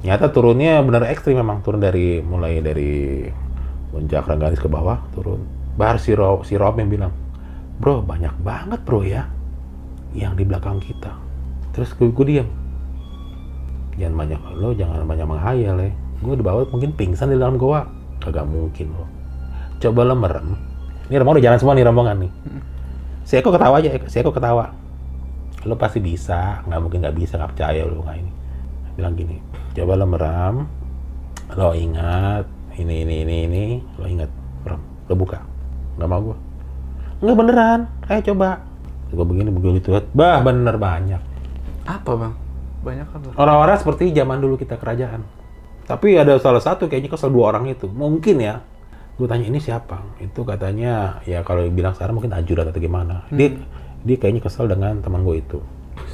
Nyata 0.02 0.26
turunnya 0.34 0.82
bener 0.82 1.06
ekstrim 1.06 1.38
memang 1.38 1.62
turun 1.62 1.78
dari 1.78 2.18
mulai 2.18 2.58
dari 2.58 3.30
puncak 3.94 4.26
Rengganis 4.26 4.58
ke 4.58 4.66
bawah 4.66 4.98
turun. 5.14 5.38
Bahar 5.78 6.02
si 6.02 6.18
Rob, 6.18 6.42
si 6.42 6.58
Rob 6.58 6.74
yang 6.82 6.90
bilang, 6.90 7.14
bro 7.80 8.04
banyak 8.04 8.36
banget 8.44 8.80
bro 8.84 9.00
ya 9.00 9.24
yang 10.12 10.36
di 10.36 10.44
belakang 10.44 10.78
kita. 10.84 11.16
Terus 11.72 11.96
gue, 11.96 12.12
gue 12.12 12.26
diam. 12.28 12.48
Jangan 13.96 14.14
banyak 14.14 14.40
lo 14.60 14.70
jangan 14.76 15.06
banyak 15.08 15.26
menghayal 15.26 15.76
ya. 15.80 15.90
Gue 16.20 16.34
di 16.36 16.44
bawah 16.44 16.68
mungkin 16.68 16.92
pingsan 16.92 17.32
di 17.32 17.40
dalam 17.40 17.56
goa. 17.56 17.88
Kagak 18.20 18.44
mungkin 18.44 18.92
lo. 18.92 19.08
Coba 19.80 20.04
lo 20.04 20.12
merem. 20.12 20.60
Ini 21.08 21.16
rombongan 21.18 21.40
udah 21.40 21.46
jalan 21.48 21.58
semua 21.58 21.74
nih 21.74 21.86
rombongan 21.88 22.16
nih. 22.20 22.32
Si 23.24 23.34
Eko 23.40 23.48
ketawa 23.48 23.80
aja, 23.80 23.96
si 24.06 24.16
Eko 24.20 24.30
ketawa. 24.30 24.76
Lo 25.64 25.74
pasti 25.80 26.04
bisa, 26.04 26.60
nggak 26.68 26.80
mungkin 26.84 27.00
nggak 27.00 27.16
bisa, 27.16 27.40
nggak 27.40 27.50
percaya 27.56 27.82
lo 27.88 28.04
nggak 28.04 28.16
ini. 28.20 28.32
Bilang 28.96 29.14
gini, 29.16 29.36
coba 29.72 29.92
lo 29.96 30.06
merem, 30.08 30.56
lo 31.56 31.68
ingat 31.72 32.44
ini 32.76 33.04
ini 33.04 33.14
ini 33.24 33.36
ini, 33.48 33.64
lo 33.96 34.04
ingat 34.08 34.30
merem, 34.64 34.82
lo 35.08 35.14
buka, 35.16 35.38
nggak 35.96 36.08
mau 36.08 36.20
gue. 36.32 36.49
Nggak 37.20 37.36
beneran, 37.36 37.80
ayo 38.08 38.20
coba. 38.32 38.64
Gue 39.12 39.26
begini 39.28 39.52
begitu, 39.52 39.92
bah 40.16 40.40
bener 40.40 40.80
banyak. 40.80 41.20
Apa 41.84 42.10
bang? 42.16 42.32
Banyak 42.80 43.08
apa? 43.12 43.26
Orang-orang 43.36 43.76
seperti 43.76 44.08
zaman 44.16 44.40
dulu 44.40 44.56
kita 44.56 44.80
kerajaan. 44.80 45.20
Tapi 45.84 46.16
ada 46.16 46.38
salah 46.40 46.62
satu 46.62 46.88
kayaknya 46.88 47.12
kesel 47.12 47.28
dua 47.28 47.52
orang 47.52 47.68
itu. 47.68 47.90
Mungkin 47.90 48.40
ya. 48.40 48.64
Gue 49.20 49.28
tanya 49.28 49.52
ini 49.52 49.60
siapa? 49.60 50.00
Itu 50.16 50.48
katanya 50.48 51.20
ya 51.28 51.44
kalau 51.44 51.68
bilang 51.68 51.92
sekarang 51.92 52.16
mungkin 52.16 52.32
ajudan 52.32 52.72
atau 52.72 52.80
gimana. 52.80 53.28
Dia 53.28 53.52
dia 54.00 54.16
kayaknya 54.16 54.40
kesel 54.40 54.64
dengan 54.70 55.04
teman 55.04 55.20
gue 55.20 55.44
itu. 55.44 55.58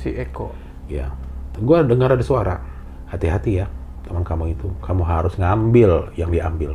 Si 0.03 0.11
Eko. 0.11 0.51
Ya. 0.91 1.15
Gue 1.55 1.87
dengar 1.87 2.19
ada 2.19 2.24
suara. 2.27 2.59
Hati-hati 3.07 3.62
ya 3.62 3.70
teman 4.09 4.27
kamu 4.27 4.59
itu. 4.59 4.73
Kamu 4.83 5.07
harus 5.07 5.39
ngambil 5.39 6.16
yang 6.19 6.35
diambil. 6.35 6.74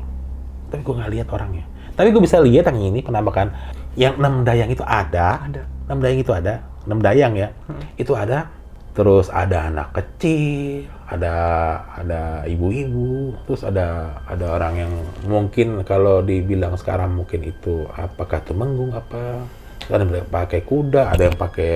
Tapi 0.72 0.80
gue 0.80 0.96
nggak 0.96 1.12
lihat 1.12 1.28
orangnya. 1.36 1.66
Tapi 1.98 2.16
gue 2.16 2.22
bisa 2.24 2.40
lihat 2.40 2.72
yang 2.72 2.80
ini 2.80 3.04
penampakan 3.04 3.52
yang 3.96 4.16
enam 4.20 4.44
dayang 4.48 4.72
itu 4.72 4.84
ada. 4.86 5.44
Ada. 5.46 5.64
enam 5.88 6.00
dayang 6.00 6.20
itu 6.24 6.32
ada. 6.32 6.54
enam 6.88 7.00
dayang 7.04 7.34
ya. 7.36 7.50
Itu 8.00 8.14
ada. 8.16 8.48
Terus 8.92 9.32
ada 9.32 9.72
anak 9.72 9.96
kecil, 9.96 10.84
ada 11.08 11.32
ada 11.96 12.44
ibu-ibu, 12.44 13.32
terus 13.48 13.64
ada 13.64 14.20
ada 14.28 14.46
orang 14.52 14.74
yang 14.84 14.94
mungkin 15.24 15.80
kalau 15.88 16.20
dibilang 16.20 16.76
sekarang 16.76 17.16
mungkin 17.16 17.40
itu 17.48 17.88
apakah 17.96 18.44
temenggung 18.44 18.92
apa 18.92 19.48
ada 19.88 20.04
yang 20.04 20.28
pakai 20.28 20.60
kuda, 20.68 21.08
ada 21.08 21.24
yang 21.24 21.40
pakai 21.40 21.72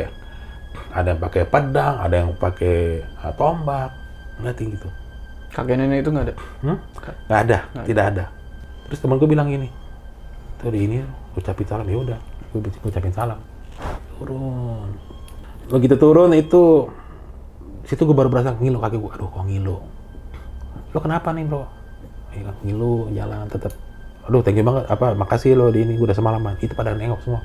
ada 0.92 1.08
yang 1.16 1.22
pakai 1.24 1.44
pedang, 1.48 1.96
ada 2.04 2.16
yang 2.20 2.32
pakai 2.36 3.04
uh, 3.24 3.34
tombak, 3.40 3.92
ngerti 4.44 4.76
gitu. 4.76 4.90
Kakek 5.56 5.76
nenek 5.80 6.04
itu 6.04 6.10
nggak 6.12 6.26
ada. 6.32 6.36
Hmm? 6.64 6.78
Nggak 7.28 7.40
ada, 7.48 7.58
tidak 7.88 8.06
ada. 8.12 8.26
Terus 8.92 9.00
temen 9.00 9.16
gue 9.20 9.30
bilang 9.32 9.48
gini, 9.48 9.72
tadi 10.62 10.80
ini 10.88 10.98
ucapin 11.36 11.68
salam 11.68 11.86
ya 11.88 11.98
udah, 12.00 12.20
gue 12.54 12.60
ucapin 12.88 13.14
salam. 13.14 13.40
Turun. 14.16 14.90
Begitu 15.68 15.96
turun 15.98 16.32
itu, 16.32 16.88
situ 17.84 18.02
gue 18.06 18.16
baru 18.16 18.30
berasa 18.32 18.56
ngilu 18.56 18.80
kaki 18.80 18.98
gue, 19.02 19.12
aduh 19.12 19.30
kok 19.30 19.44
ngilu. 19.46 19.78
Lo 20.94 21.00
kenapa 21.04 21.36
nih 21.36 21.44
bro? 21.44 21.68
Ya, 22.32 22.52
kan, 22.52 22.56
ngilu 22.64 23.12
jalan 23.12 23.48
tetap. 23.52 23.74
Aduh 24.26 24.42
thank 24.42 24.58
you 24.58 24.66
banget, 24.66 24.88
apa 24.90 25.14
makasih 25.14 25.54
lo 25.54 25.70
di 25.70 25.84
ini, 25.84 26.00
gue 26.00 26.06
udah 26.08 26.18
semalaman. 26.18 26.58
Itu 26.64 26.74
pada 26.74 26.96
nengok 26.96 27.22
semua. 27.22 27.42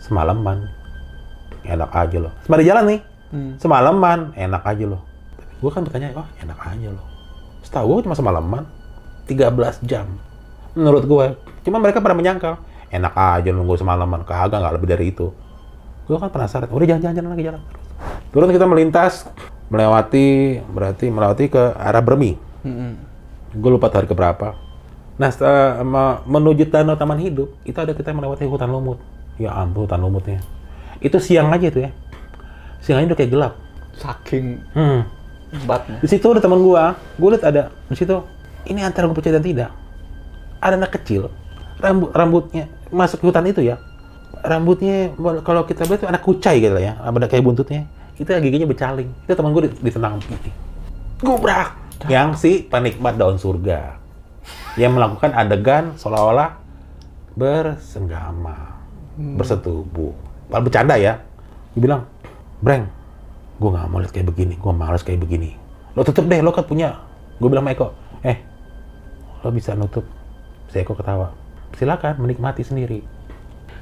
Semalaman. 0.00 0.66
Enak 1.66 1.90
aja 1.90 2.18
lo. 2.22 2.30
Sembari 2.46 2.64
jalan 2.64 2.84
nih, 2.86 3.00
Hmm. 3.26 3.58
semalaman, 3.58 4.30
enak 4.38 4.62
aja 4.62 4.86
lo. 4.86 5.02
Tapi 5.34 5.52
gue 5.58 5.70
kan 5.74 5.82
bertanya, 5.82 6.14
oh 6.14 6.26
enak 6.38 6.58
aja 6.62 6.88
lo. 6.94 7.02
Setahu 7.66 7.98
gue 7.98 8.02
cuma 8.06 8.14
semalaman, 8.14 8.62
13 9.26 9.82
jam. 9.82 10.06
Menurut 10.78 11.04
gue, 11.10 11.26
cuma 11.66 11.82
mereka 11.82 11.98
pada 11.98 12.14
menyangkal, 12.14 12.62
enak 12.94 13.12
aja 13.18 13.50
nunggu 13.50 13.74
semalaman, 13.74 14.22
kagak 14.22 14.62
nggak 14.62 14.74
lebih 14.78 14.88
dari 14.94 15.04
itu. 15.10 15.34
Gue 16.06 16.16
kan 16.22 16.30
penasaran, 16.30 16.70
udah 16.70 16.86
jalan-jalan 16.86 17.34
lagi 17.34 17.42
jalan 17.42 17.60
terus. 17.66 17.84
Turun 18.30 18.54
kita 18.54 18.66
melintas, 18.70 19.26
melewati, 19.66 20.62
berarti 20.70 21.10
melewati 21.10 21.44
ke 21.50 21.62
arah 21.74 21.98
Bermi. 21.98 22.38
Hmm. 22.62 22.94
Gue 23.50 23.70
lupa 23.74 23.90
hari 23.90 24.06
keberapa. 24.06 24.54
Nah, 25.16 25.28
setelah 25.32 25.80
me- 25.80 26.20
menuju 26.28 26.68
Danau 26.68 26.94
Taman 26.94 27.18
Hidup, 27.18 27.48
itu 27.64 27.74
ada 27.74 27.96
kita 27.96 28.12
melewati 28.12 28.44
hutan 28.44 28.68
lumut. 28.68 29.00
Ya 29.40 29.50
ampun, 29.56 29.88
hutan 29.88 29.98
lumutnya. 29.98 30.44
Itu 31.00 31.18
siang 31.18 31.48
aja 31.50 31.66
itu 31.72 31.88
ya. 31.88 31.90
Siang 32.84 33.00
aja 33.00 33.06
udah 33.10 33.18
kayak 33.18 33.32
gelap. 33.32 33.52
Saking 33.96 34.60
Hmm. 34.76 35.08
batnya. 35.64 35.98
Di 36.04 36.08
situ 36.12 36.26
ada 36.28 36.38
teman 36.38 36.60
gua, 36.60 36.94
gua 37.16 37.28
lihat 37.32 37.44
ada 37.48 37.62
di 37.88 37.96
situ. 37.96 38.12
Ini 38.68 38.84
antara 38.84 39.08
gua 39.08 39.16
percaya 39.16 39.40
dan 39.40 39.44
tidak. 39.46 39.70
Ada 40.60 40.76
anak 40.76 40.92
kecil, 41.00 41.32
rambut 41.80 42.10
rambutnya 42.12 42.64
masuk 42.90 43.20
ke 43.22 43.24
hutan 43.28 43.46
itu 43.48 43.62
ya. 43.62 43.76
Rambutnya 44.46 45.10
kalau 45.42 45.66
kita 45.66 45.88
lihat 45.88 46.04
itu 46.04 46.08
anak 46.08 46.22
kucai 46.22 46.62
gitu 46.62 46.74
lah 46.76 46.84
ya, 46.84 46.92
ada 47.00 47.26
kayak 47.26 47.42
buntutnya. 47.42 47.88
Itu 48.16 48.30
giginya 48.32 48.68
becaling. 48.68 49.08
Itu 49.28 49.32
teman 49.36 49.52
gua 49.52 49.68
ditendang 49.68 50.22
gini. 50.22 50.50
Gubrak. 51.20 51.76
Yang 52.06 52.28
si 52.40 52.50
penikmat 52.64 53.16
daun 53.16 53.40
surga. 53.40 53.96
Yang 54.76 54.92
melakukan 54.92 55.32
adegan 55.32 55.84
seolah-olah 55.96 56.60
bersenggama, 57.36 58.80
bersetubuh. 59.16 60.12
Padahal 60.48 60.64
bercanda 60.64 60.94
ya. 60.96 61.20
Dia 61.76 61.80
bilang, 61.80 62.02
Breng, 62.64 62.88
gue 63.60 63.68
nggak 63.68 63.86
mau 63.92 64.00
lihat 64.00 64.12
kayak 64.12 64.28
begini, 64.32 64.56
gue 64.56 64.72
males 64.72 65.04
kayak 65.04 65.20
begini. 65.20 65.52
Lo 65.92 66.04
tutup 66.04 66.24
deh, 66.28 66.40
lo 66.40 66.52
kan 66.52 66.64
punya. 66.64 66.96
Gue 67.36 67.52
bilang 67.52 67.68
sama 67.68 67.76
Eko, 67.76 67.92
eh, 68.24 68.40
lo 69.44 69.52
bisa 69.52 69.76
nutup. 69.76 70.04
Si 70.72 70.80
Eko 70.80 70.96
ketawa. 70.96 71.32
Silakan 71.76 72.16
menikmati 72.24 72.64
sendiri. 72.64 73.04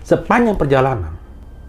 Sepanjang 0.05 0.59
perjalanan, 0.59 1.15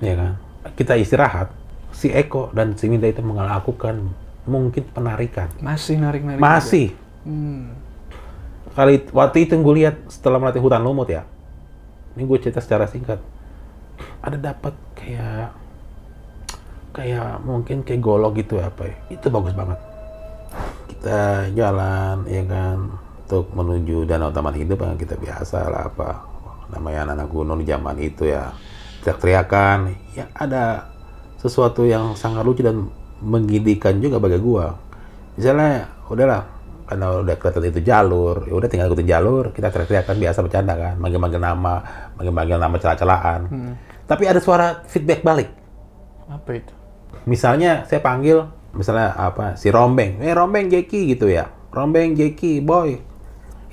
ya 0.04 0.18
kan, 0.18 0.34
kita 0.76 0.98
istirahat, 0.98 1.54
si 1.96 2.12
Eko 2.12 2.52
dan 2.52 2.76
si 2.76 2.92
Minda 2.92 3.08
itu 3.08 3.24
melakukan 3.24 4.12
mungkin 4.44 4.84
penarikan. 4.92 5.48
Masih 5.64 6.02
narik-narik. 6.02 6.42
Masih. 6.42 6.92
juga. 6.92 7.30
Hmm. 7.30 7.66
Kali 8.76 9.08
waktu 9.16 9.48
itu 9.48 9.56
gue 9.56 9.76
lihat 9.80 9.96
setelah 10.12 10.36
melatih 10.36 10.60
hutan 10.60 10.84
lumut 10.84 11.08
ya, 11.08 11.24
ini 12.18 12.28
gue 12.28 12.38
cerita 12.44 12.60
secara 12.60 12.90
singkat. 12.92 13.24
Ada 14.20 14.52
dapat 14.52 14.76
kayak 15.00 15.56
kayak 16.92 17.40
mungkin 17.48 17.88
kayak 17.88 18.04
golok 18.04 18.44
gitu 18.44 18.60
apa 18.60 18.92
ya. 18.92 18.96
Itu 19.16 19.32
bagus 19.32 19.56
banget. 19.56 19.80
Kita 20.92 21.48
jalan 21.56 22.28
ya 22.28 22.44
kan 22.44 23.05
untuk 23.26 23.50
menuju 23.58 24.06
danau 24.06 24.30
taman 24.30 24.54
hidup 24.54 24.86
yang 24.86 25.02
kita 25.02 25.18
biasa 25.18 25.66
lah 25.66 25.90
apa 25.90 26.22
namanya 26.70 27.10
anak-anak 27.10 27.28
gunung 27.34 27.58
di 27.62 27.66
zaman 27.66 27.98
itu 27.98 28.30
ya. 28.30 28.54
Teriak-teriakan 29.02 29.78
ya 30.14 30.26
ada 30.34 30.94
sesuatu 31.42 31.86
yang 31.86 32.14
sangat 32.14 32.46
lucu 32.46 32.62
dan 32.62 32.90
menggidikan 33.22 33.98
juga 33.98 34.22
bagi 34.22 34.38
gua. 34.38 34.78
Misalnya 35.38 35.90
udahlah 36.06 36.42
karena 36.86 37.06
udah 37.18 37.36
kelihatan 37.42 37.66
itu 37.74 37.82
jalur 37.82 38.46
ya 38.46 38.54
udah 38.54 38.70
tinggal 38.70 38.94
ikutin 38.94 39.10
jalur 39.10 39.50
kita 39.50 39.74
teriak-teriakan 39.74 40.22
biasa 40.22 40.38
bercanda 40.46 40.74
kan 40.78 40.94
manggil-manggil 41.02 41.42
nama 41.42 41.82
manggil-manggil 42.14 42.62
nama 42.62 42.76
celah-celahan 42.78 43.42
tapi 44.06 44.30
ada 44.30 44.38
suara 44.38 44.86
feedback 44.86 45.26
balik. 45.26 45.50
Apa 46.30 46.50
itu? 46.54 46.74
misalnya 47.26 47.90
saya 47.90 48.06
panggil 48.06 48.46
misalnya 48.78 49.18
apa 49.18 49.58
si 49.58 49.74
Rombeng. 49.74 50.22
Eh 50.22 50.32
Rombeng 50.32 50.70
Jeki 50.70 51.18
gitu 51.18 51.28
ya. 51.28 51.50
Rombeng 51.74 52.14
Jeki 52.14 52.62
boy 52.62 53.02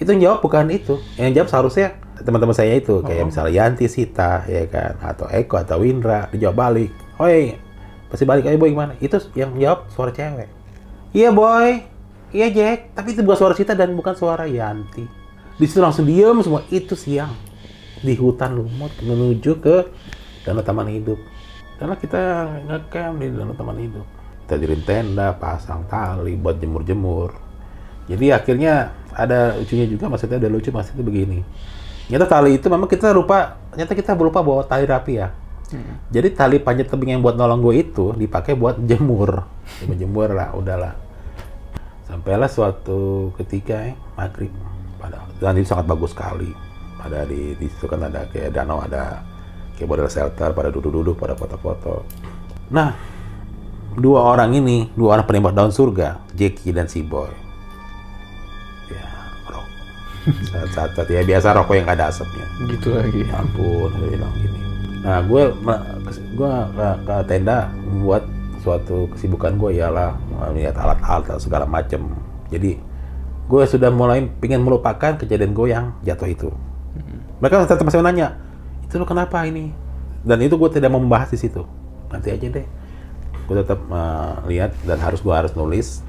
itu 0.03 0.11
yang 0.19 0.23
jawab 0.31 0.39
bukan 0.43 0.67
itu. 0.69 0.99
Yang 1.17 1.31
jawab 1.39 1.49
seharusnya 1.49 1.87
teman-teman 2.21 2.55
saya 2.55 2.75
itu. 2.77 3.01
Kayak 3.03 3.31
misalnya 3.31 3.53
Yanti 3.55 3.87
Sita 3.87 4.43
ya 4.45 4.67
kan? 4.67 4.99
Atau 4.99 5.27
Eko 5.31 5.63
atau 5.63 5.81
Windra. 5.81 6.27
Dijawab 6.29 6.57
balik. 6.59 6.91
Oi 7.23 7.57
pasti 8.13 8.29
balik. 8.29 8.45
Ayo 8.45 8.61
boy 8.61 8.71
gimana? 8.75 8.93
Itu 9.01 9.17
yang 9.33 9.57
jawab 9.57 9.89
suara 9.95 10.13
cewek. 10.13 10.51
Iya 11.17 11.33
boy. 11.33 11.83
Iya 12.35 12.49
Jack. 12.53 12.79
Tapi 12.99 13.09
itu 13.17 13.23
bukan 13.25 13.39
suara 13.39 13.55
Sita 13.57 13.73
dan 13.73 13.95
bukan 13.97 14.15
suara 14.19 14.45
Yanti. 14.45 15.07
Di 15.57 15.65
situ 15.65 15.81
langsung 15.81 16.05
diem 16.05 16.37
semua. 16.45 16.67
Itu 16.69 16.99
siang. 16.99 17.33
Di 18.03 18.19
hutan 18.19 18.59
lumut 18.59 18.93
menuju 18.99 19.63
ke 19.63 19.77
danau 20.43 20.67
taman 20.67 20.91
hidup. 20.91 21.17
Karena 21.79 21.95
kita 21.97 22.23
ngecamp 22.67 23.15
di 23.23 23.27
danau 23.31 23.55
taman 23.55 23.79
hidup. 23.79 24.07
Kita 24.43 24.59
diriin 24.59 24.83
tenda 24.83 25.33
pasang 25.39 25.87
tali 25.87 26.35
buat 26.35 26.59
jemur-jemur. 26.59 27.31
Jadi 28.11 28.35
akhirnya 28.35 28.91
ada 29.15 29.57
lucunya 29.57 29.87
juga 29.87 30.09
maksudnya 30.09 30.39
ada 30.41 30.49
lucu 30.49 30.69
maksudnya 30.73 31.05
begini 31.05 31.41
Ternyata 32.13 32.29
tali 32.29 32.61
itu 32.61 32.67
memang 32.69 32.91
kita 32.93 33.09
lupa, 33.17 33.57
ternyata 33.73 33.97
kita 33.97 34.13
lupa 34.19 34.45
bawa 34.45 34.69
tali 34.69 34.85
rapi 34.85 35.17
ya. 35.17 35.33
Jadi 36.13 36.29
tali 36.37 36.61
panjat 36.61 36.93
tebing 36.93 37.17
yang 37.17 37.23
buat 37.25 37.41
nolong 37.41 37.65
gue 37.65 37.75
itu 37.81 38.13
dipakai 38.13 38.53
buat 38.53 38.77
jemur. 38.85 39.49
Ya, 39.81 39.89
Menjemur 39.89 40.29
lah, 40.29 40.53
udahlah. 40.53 40.93
Sampailah 42.05 42.53
suatu 42.53 43.33
ketika 43.41 43.89
eh, 43.89 43.97
maghrib. 44.13 44.53
Pada, 45.01 45.25
dan 45.41 45.57
itu 45.57 45.73
sangat 45.73 45.89
bagus 45.89 46.13
sekali. 46.13 46.53
Ada 47.01 47.25
di, 47.25 47.57
di 47.57 47.67
situ 47.73 47.89
kan 47.89 48.05
ada 48.05 48.29
kayak 48.29 48.53
danau, 48.53 48.85
ada 48.85 49.25
kayak 49.81 49.89
model 49.89 50.13
shelter, 50.13 50.53
pada 50.53 50.69
duduk-duduk, 50.69 51.17
pada 51.17 51.33
foto-foto. 51.33 52.05
Nah, 52.69 52.93
dua 53.97 54.37
orang 54.37 54.53
ini, 54.53 54.93
dua 54.93 55.17
orang 55.17 55.25
penembak 55.25 55.57
daun 55.57 55.73
surga, 55.73 56.21
Jackie 56.37 56.77
dan 56.77 56.93
si 56.93 57.01
Boy. 57.01 57.33
Saat-saat 60.55 61.09
ya 61.11 61.23
biasa 61.27 61.57
rokok 61.57 61.75
yang 61.75 61.87
gak 61.89 61.99
ada 61.99 62.07
asapnya. 62.15 62.47
Gitu 62.71 62.95
lagi. 62.95 63.27
Ya 63.27 63.43
ampun, 63.43 63.91
dia 63.99 64.09
bilang 64.15 64.35
gini. 64.39 64.59
Nah, 65.03 65.19
gue 65.27 65.43
gue 66.39 66.53
ke, 66.79 66.89
ke 67.03 67.17
tenda 67.27 67.71
membuat 67.83 68.23
suatu 68.63 69.11
kesibukan 69.11 69.59
gue 69.59 69.83
ialah 69.83 70.15
melihat 70.55 70.79
alat-alat 70.79 71.43
segala 71.43 71.67
macam. 71.67 72.15
Jadi 72.55 72.79
gue 73.51 73.63
sudah 73.67 73.91
mulai 73.91 74.31
ingin 74.39 74.63
melupakan 74.63 75.19
kejadian 75.19 75.51
gue 75.51 75.67
yang 75.75 75.99
jatuh 76.07 76.31
itu. 76.31 76.49
Mereka 77.43 77.67
tetap 77.67 77.83
masih 77.83 78.07
nanya, 78.07 78.39
itu 78.87 78.95
lo 78.95 79.03
kenapa 79.03 79.43
ini? 79.43 79.75
Dan 80.23 80.39
itu 80.47 80.55
gue 80.55 80.71
tidak 80.71 80.95
mau 80.95 81.03
membahas 81.03 81.35
di 81.35 81.43
situ. 81.43 81.67
Nanti 82.07 82.31
aja 82.31 82.47
deh. 82.47 82.67
Gue 83.51 83.57
tetap 83.59 83.83
uh, 83.91 84.39
lihat 84.47 84.71
dan 84.87 85.03
harus 85.03 85.19
gue 85.19 85.35
harus 85.35 85.51
nulis 85.59 86.07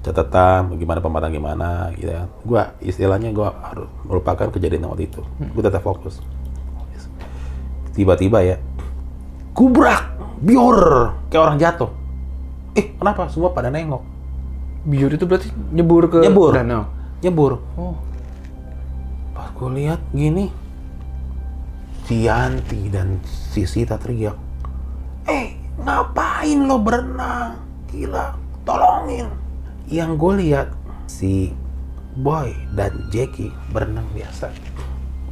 catatan 0.00 0.72
bagaimana 0.72 0.98
pematang 0.98 1.32
gimana 1.32 1.90
gitu 1.94 2.08
ya. 2.08 2.24
Gue 2.42 2.62
istilahnya 2.80 3.30
gue 3.30 3.44
harus 3.44 3.88
melupakan 4.02 4.48
kejadian 4.48 4.86
waktu 4.86 5.06
itu. 5.06 5.20
Gue 5.52 5.62
tetap 5.62 5.82
fokus 5.82 6.18
tiba-tiba 7.92 8.38
ya 8.46 8.56
kubrak 9.50 10.14
bior 10.38 11.10
kayak 11.26 11.42
orang 11.42 11.58
jatuh 11.58 11.90
eh 12.78 12.94
kenapa 12.94 13.26
semua 13.26 13.50
pada 13.50 13.74
nengok 13.74 14.06
Biur 14.86 15.10
itu 15.10 15.26
berarti 15.26 15.50
nyebur 15.74 16.06
ke 16.06 16.22
Nyebur. 16.22 16.54
danau. 16.54 16.86
nyebur 17.18 17.58
Oh. 17.74 17.98
pas 19.34 19.50
gue 19.50 19.82
lihat 19.82 19.98
gini 20.14 20.46
si 22.06 22.30
Yanti 22.30 22.86
dan 22.86 23.18
si 23.26 23.66
Sita 23.66 23.98
teriak 23.98 24.38
eh 25.26 25.58
ngapain 25.82 26.62
lo 26.62 26.78
berenang 26.78 27.58
gila 27.90 28.38
tolongin 28.62 29.26
yang 29.88 30.20
gue 30.20 30.32
lihat 30.44 30.72
si 31.08 31.52
Boy 32.18 32.52
dan 32.74 33.08
Jackie 33.08 33.52
berenang 33.72 34.04
biasa. 34.12 34.52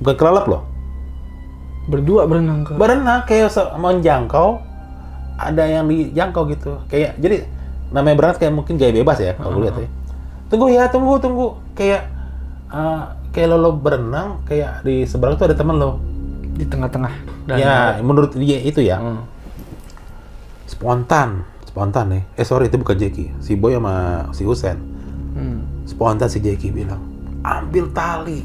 Bukan 0.00 0.14
kelelep 0.16 0.46
loh? 0.46 0.62
Berdua 1.86 2.26
berenang 2.26 2.66
ke. 2.66 2.74
berenang 2.74 3.22
kayak 3.30 3.54
menjangkau 3.78 4.58
ada 5.38 5.64
yang 5.66 5.86
dijangkau 5.86 6.50
gitu. 6.50 6.82
Kayak 6.90 7.14
jadi 7.22 7.46
namanya 7.94 8.16
berenang 8.18 8.38
kayak 8.38 8.54
mungkin 8.54 8.74
gaya 8.74 8.92
bebas 8.94 9.18
ya 9.22 9.32
kalau 9.38 9.60
gue 9.60 9.62
lihat 9.68 9.76
ya. 9.78 9.88
Tunggu 10.50 10.66
ya 10.70 10.84
tunggu 10.90 11.14
tunggu. 11.22 11.46
Kayak 11.78 12.10
eh, 12.70 13.02
kayak 13.34 13.48
lo, 13.54 13.56
lo 13.60 13.70
berenang 13.76 14.42
kayak 14.48 14.82
di 14.82 15.06
seberang 15.06 15.38
tuh 15.38 15.52
ada 15.52 15.56
temen 15.58 15.78
lo. 15.78 16.02
Di 16.56 16.64
tengah-tengah. 16.64 17.12
Ya 17.54 17.98
menurut 18.02 18.34
dia 18.34 18.58
itu 18.62 18.82
ya. 18.82 18.98
Hmm. 18.98 19.22
spontan 20.66 21.46
spontan 21.76 22.08
nih. 22.08 22.22
Eh 22.32 22.46
sorry 22.48 22.72
itu 22.72 22.80
bukan 22.80 22.96
Jackie. 22.96 23.28
Si 23.36 23.52
Boy 23.52 23.76
sama 23.76 24.24
si 24.32 24.48
Husen. 24.48 24.80
Hmm. 25.36 25.60
spontan 25.84 26.32
si 26.32 26.40
Jackie 26.40 26.72
bilang 26.72 27.04
ambil 27.44 27.92
tali. 27.92 28.40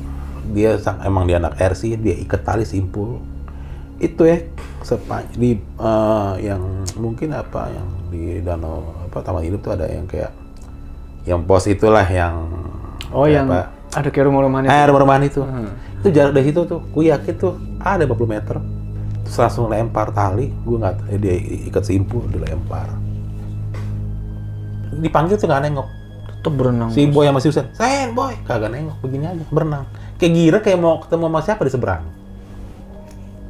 Dia 0.52 0.76
sang 0.76 1.00
emang 1.00 1.24
dia 1.24 1.40
anak 1.40 1.56
RC 1.56 1.96
dia 1.96 2.12
ikat 2.20 2.44
tali 2.44 2.68
simpul. 2.68 3.24
Itu 4.04 4.28
ya 4.28 4.44
sepanjang 4.84 5.40
di 5.40 5.56
eh, 5.56 6.34
yang 6.44 6.60
mungkin 7.00 7.32
apa 7.32 7.72
yang 7.72 7.88
di 8.12 8.44
danau 8.44 8.84
apa 9.08 9.24
taman 9.24 9.48
hidup 9.48 9.64
tuh 9.64 9.80
ada 9.80 9.88
yang 9.88 10.04
kayak 10.04 10.36
yang 11.24 11.48
pos 11.48 11.72
itulah 11.72 12.04
yang 12.04 12.52
Oh 13.16 13.32
yang 13.32 13.48
apa, 13.48 13.72
ada 13.96 14.12
kayak 14.12 14.28
rumah-rumahnya. 14.28 14.68
eh 14.68 14.84
rumah-rumahan 14.92 15.24
itu 15.24 15.40
Hmm. 15.40 15.72
itu 16.04 16.12
jarak 16.12 16.36
dari 16.36 16.52
situ 16.52 16.68
tuh. 16.68 16.84
Gue 16.92 17.08
yakin 17.08 17.34
tuh 17.40 17.56
ada 17.80 18.04
50 18.04 18.28
meter. 18.28 18.60
Terus 19.24 19.38
langsung 19.40 19.72
lempar 19.72 20.12
tali. 20.12 20.52
Gue 20.68 20.76
nggak 20.76 21.08
eh, 21.08 21.16
dia 21.16 21.36
ikat 21.72 21.88
simpul 21.88 22.28
dilempar 22.28 22.92
dipanggil 24.92 25.40
tuh 25.40 25.48
nggak 25.48 25.64
nengok. 25.70 25.88
Tetep 26.42 26.54
berenang. 26.58 26.90
si 26.90 27.06
boy 27.06 27.30
sama 27.30 27.40
si 27.40 27.48
Husen 27.48 27.68
sen 27.78 28.12
boy. 28.18 28.34
Kagak 28.44 28.74
nengok 28.74 28.98
begini 29.00 29.26
aja 29.30 29.44
berenang. 29.54 29.86
Kayak 30.18 30.32
gira 30.36 30.58
kayak 30.60 30.80
mau 30.82 31.00
ketemu 31.00 31.24
sama 31.30 31.40
siapa 31.46 31.62
di 31.64 31.72
seberang. 31.72 32.04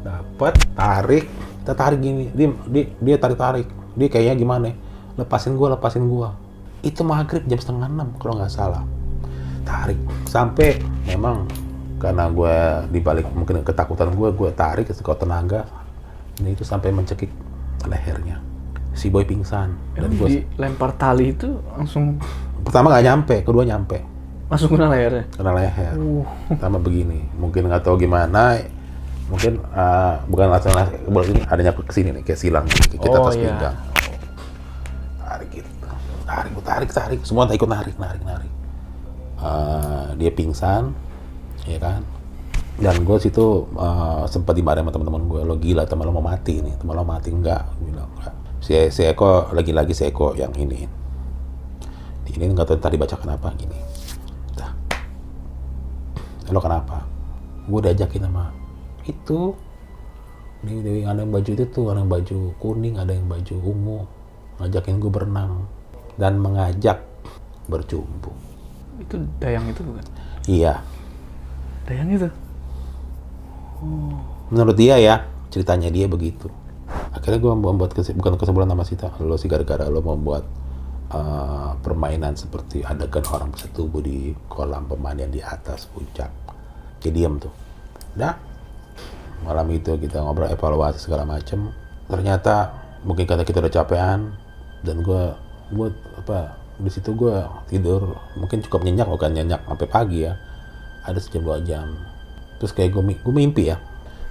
Dapat 0.05 0.53
tarik. 0.75 1.25
Kita 1.61 1.73
tarik 1.77 1.99
gini 2.01 2.33
dia 2.33 2.49
dia, 2.67 2.83
dia 2.97 3.15
tarik 3.21 3.37
tarik 3.37 3.67
dia 3.93 4.07
kayaknya 4.09 4.35
gimana 4.39 4.65
ya, 4.71 4.75
lepasin 5.21 5.53
gua 5.53 5.77
lepasin 5.77 6.09
gua. 6.09 6.33
Itu 6.81 7.05
maghrib 7.05 7.45
jam 7.45 7.59
setengah 7.61 7.87
enam 7.87 8.17
kalau 8.17 8.41
nggak 8.41 8.51
salah. 8.51 8.83
Tarik 9.61 9.99
sampai 10.25 10.81
memang 11.05 11.45
karena 12.01 12.33
gue 12.33 12.55
dibalik 12.97 13.29
mungkin 13.29 13.61
ketakutan 13.61 14.09
gue 14.09 14.29
gue 14.33 14.49
tarik 14.57 14.89
sekuat 14.89 15.21
tenaga. 15.21 15.69
Ini 16.41 16.57
itu 16.57 16.65
sampai 16.65 16.89
mencekik 16.89 17.29
lehernya 17.85 18.50
si 18.91 19.07
boy 19.07 19.23
pingsan. 19.23 19.75
Dan 19.95 20.11
gue 20.15 20.43
dilempar 20.55 20.95
tali 20.95 21.31
itu 21.31 21.59
langsung 21.75 22.19
pertama 22.61 22.91
nggak 22.93 23.05
nyampe 23.05 23.35
kedua 23.43 23.63
nyampe. 23.65 23.97
masuk 24.51 24.75
kena 24.75 24.91
lehernya. 24.91 25.23
kena 25.31 25.51
leher. 25.55 25.95
Uh. 25.95 26.27
sama 26.59 26.75
begini 26.75 27.23
mungkin 27.39 27.71
nggak 27.71 27.87
tahu 27.87 27.95
gimana 27.95 28.59
mungkin 29.31 29.63
uh, 29.71 30.19
bukan 30.27 30.51
langsung 30.51 30.75
langsung 30.75 31.31
ini 31.31 31.39
adanya 31.47 31.71
ke 31.71 31.93
sini 31.95 32.11
nih 32.19 32.23
kayak 32.27 32.35
silang 32.35 32.67
kita 32.67 32.99
Oh, 33.07 33.31
atas 33.31 33.39
iya. 33.39 33.47
pinggang. 33.47 33.77
Tarik 35.23 35.49
gitu 35.55 35.69
tarik 36.27 36.51
gua 36.51 36.65
tarik 36.67 36.89
tarik. 36.91 37.19
Semua 37.23 37.47
ikut 37.47 37.63
narik 37.67 37.95
narik 37.95 38.23
narik. 38.27 38.51
Uh, 39.39 40.11
dia 40.19 40.31
pingsan 40.35 40.91
ya 41.63 41.79
kan? 41.79 42.03
Dan 42.75 43.07
gue 43.07 43.17
situ 43.23 43.71
uh, 43.77 44.27
sempat 44.27 44.51
dimarahin 44.57 44.83
sama 44.83 44.91
teman-teman 44.91 45.21
gue 45.31 45.41
lo 45.47 45.55
gila 45.55 45.87
teman 45.87 46.09
lo 46.09 46.13
mau 46.17 46.27
mati 46.27 46.59
nih 46.59 46.75
teman 46.75 46.99
lo 46.99 47.07
mati. 47.07 47.31
Enggak 47.31 47.71
Gua 47.79 47.87
bilang 47.87 48.09
enggak 48.19 48.35
si, 48.61 48.73
si 48.93 49.01
Eko 49.03 49.51
lagi-lagi 49.51 49.91
si 49.91 50.07
Eko 50.07 50.33
yang 50.33 50.53
ini. 50.55 50.85
Ini 52.31 52.47
nggak 52.47 52.63
tahu 52.63 52.79
tadi 52.79 52.95
baca 52.95 53.19
kenapa 53.19 53.51
gini. 53.59 53.75
Lo 56.51 56.59
kenapa? 56.59 57.03
Gue 57.67 57.79
diajakin 57.79 58.27
sama 58.27 58.51
itu. 59.03 59.55
Di, 60.61 60.77
di- 60.79 61.01
ada 61.03 61.25
yang 61.25 61.33
baju 61.33 61.49
itu 61.49 61.65
tuh 61.73 61.89
ada 61.89 61.99
yang 61.99 62.11
baju 62.11 62.37
kuning 62.61 62.95
ada 62.95 63.11
yang 63.11 63.25
baju 63.25 63.55
ungu. 63.59 63.99
Ngajakin 64.61 65.01
gue 65.01 65.09
berenang 65.11 65.65
dan 66.19 66.37
mengajak 66.37 67.01
berjumpu 67.65 68.29
Itu 68.99 69.25
dayang 69.41 69.65
itu 69.71 69.81
bukan? 69.81 70.05
iya. 70.45 70.83
Dayang 71.89 72.09
itu. 72.13 72.29
menurut 74.53 74.77
dia 74.77 75.01
ya 75.01 75.25
ceritanya 75.49 75.89
dia 75.89 76.05
begitu 76.05 76.45
akhirnya 77.11 77.39
gue 77.39 77.53
membuat 77.53 77.91
kesi- 77.95 78.15
bukan 78.15 78.35
kesimpulan 78.39 78.69
sama 78.69 78.83
Sita. 78.87 79.09
Lo 79.23 79.35
sih 79.35 79.51
gara-gara 79.51 79.87
lo 79.87 79.99
membuat 80.03 80.43
uh, 81.11 81.75
permainan 81.79 82.35
seperti 82.39 82.83
adegan 82.83 83.23
orang 83.31 83.51
bersetubuh 83.51 83.99
di 83.99 84.35
kolam 84.47 84.87
pemandian 84.87 85.31
di 85.31 85.43
atas 85.43 85.87
puncak 85.91 86.31
kayak 87.01 87.13
diem 87.13 87.35
tuh. 87.41 87.53
Dah 88.15 88.35
malam 89.41 89.67
itu 89.73 89.97
kita 89.97 90.21
ngobrol 90.21 90.53
evaluasi 90.53 91.01
segala 91.01 91.25
macem. 91.25 91.73
Ternyata 92.05 92.77
mungkin 93.01 93.25
karena 93.25 93.41
kita 93.41 93.57
udah 93.63 93.73
capean 93.73 94.19
dan 94.85 95.01
gue 95.01 95.23
gue 95.73 95.87
apa 96.19 96.59
di 96.77 96.89
situ 96.93 97.13
gue 97.17 97.41
tidur. 97.69 98.17
Mungkin 98.37 98.61
cukup 98.65 98.85
nyenyak 98.85 99.09
bukan 99.09 99.33
nyenyak 99.33 99.65
sampai 99.65 99.87
pagi 99.89 100.19
ya. 100.29 100.37
Ada 101.01 101.17
sejam 101.17 101.41
dua 101.41 101.57
jam. 101.65 101.97
Terus 102.61 102.77
kayak 102.77 102.93
gue, 102.93 103.01
gue 103.17 103.33
mimpi 103.33 103.73
ya. 103.73 103.81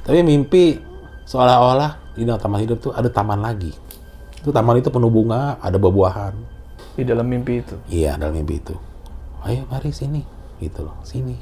Tapi 0.07 0.23
mimpi 0.23 0.79
seolah-olah 1.27 2.10
di 2.21 2.29
dalam 2.29 2.37
taman 2.37 2.61
hidup 2.61 2.79
tuh 2.85 2.93
ada 2.93 3.09
taman 3.09 3.41
lagi. 3.41 3.73
Itu 4.37 4.53
taman 4.53 4.77
itu 4.77 4.93
penuh 4.93 5.09
bunga 5.09 5.57
ada 5.57 5.81
buah-buahan. 5.81 6.35
Di 7.01 7.05
dalam 7.09 7.25
mimpi 7.25 7.65
itu. 7.65 7.77
iya 7.89 8.21
dalam 8.21 8.37
mimpi 8.37 8.61
itu. 8.61 8.77
Ayo 9.41 9.65
mari 9.73 9.89
sini. 9.89 10.21
Gitu 10.61 10.85
loh 10.85 11.01
sini. 11.01 11.41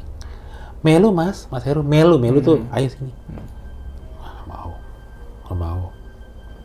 Melu 0.86 1.10
mas. 1.10 1.50
Mas 1.50 1.66
Heru 1.66 1.82
melu. 1.82 2.22
Melu 2.22 2.38
tuh 2.38 2.62
ayo 2.70 2.86
sini. 2.86 3.10
Nggak 4.22 4.46
mau. 4.46 4.70
Nggak 5.50 5.58
mau. 5.58 5.82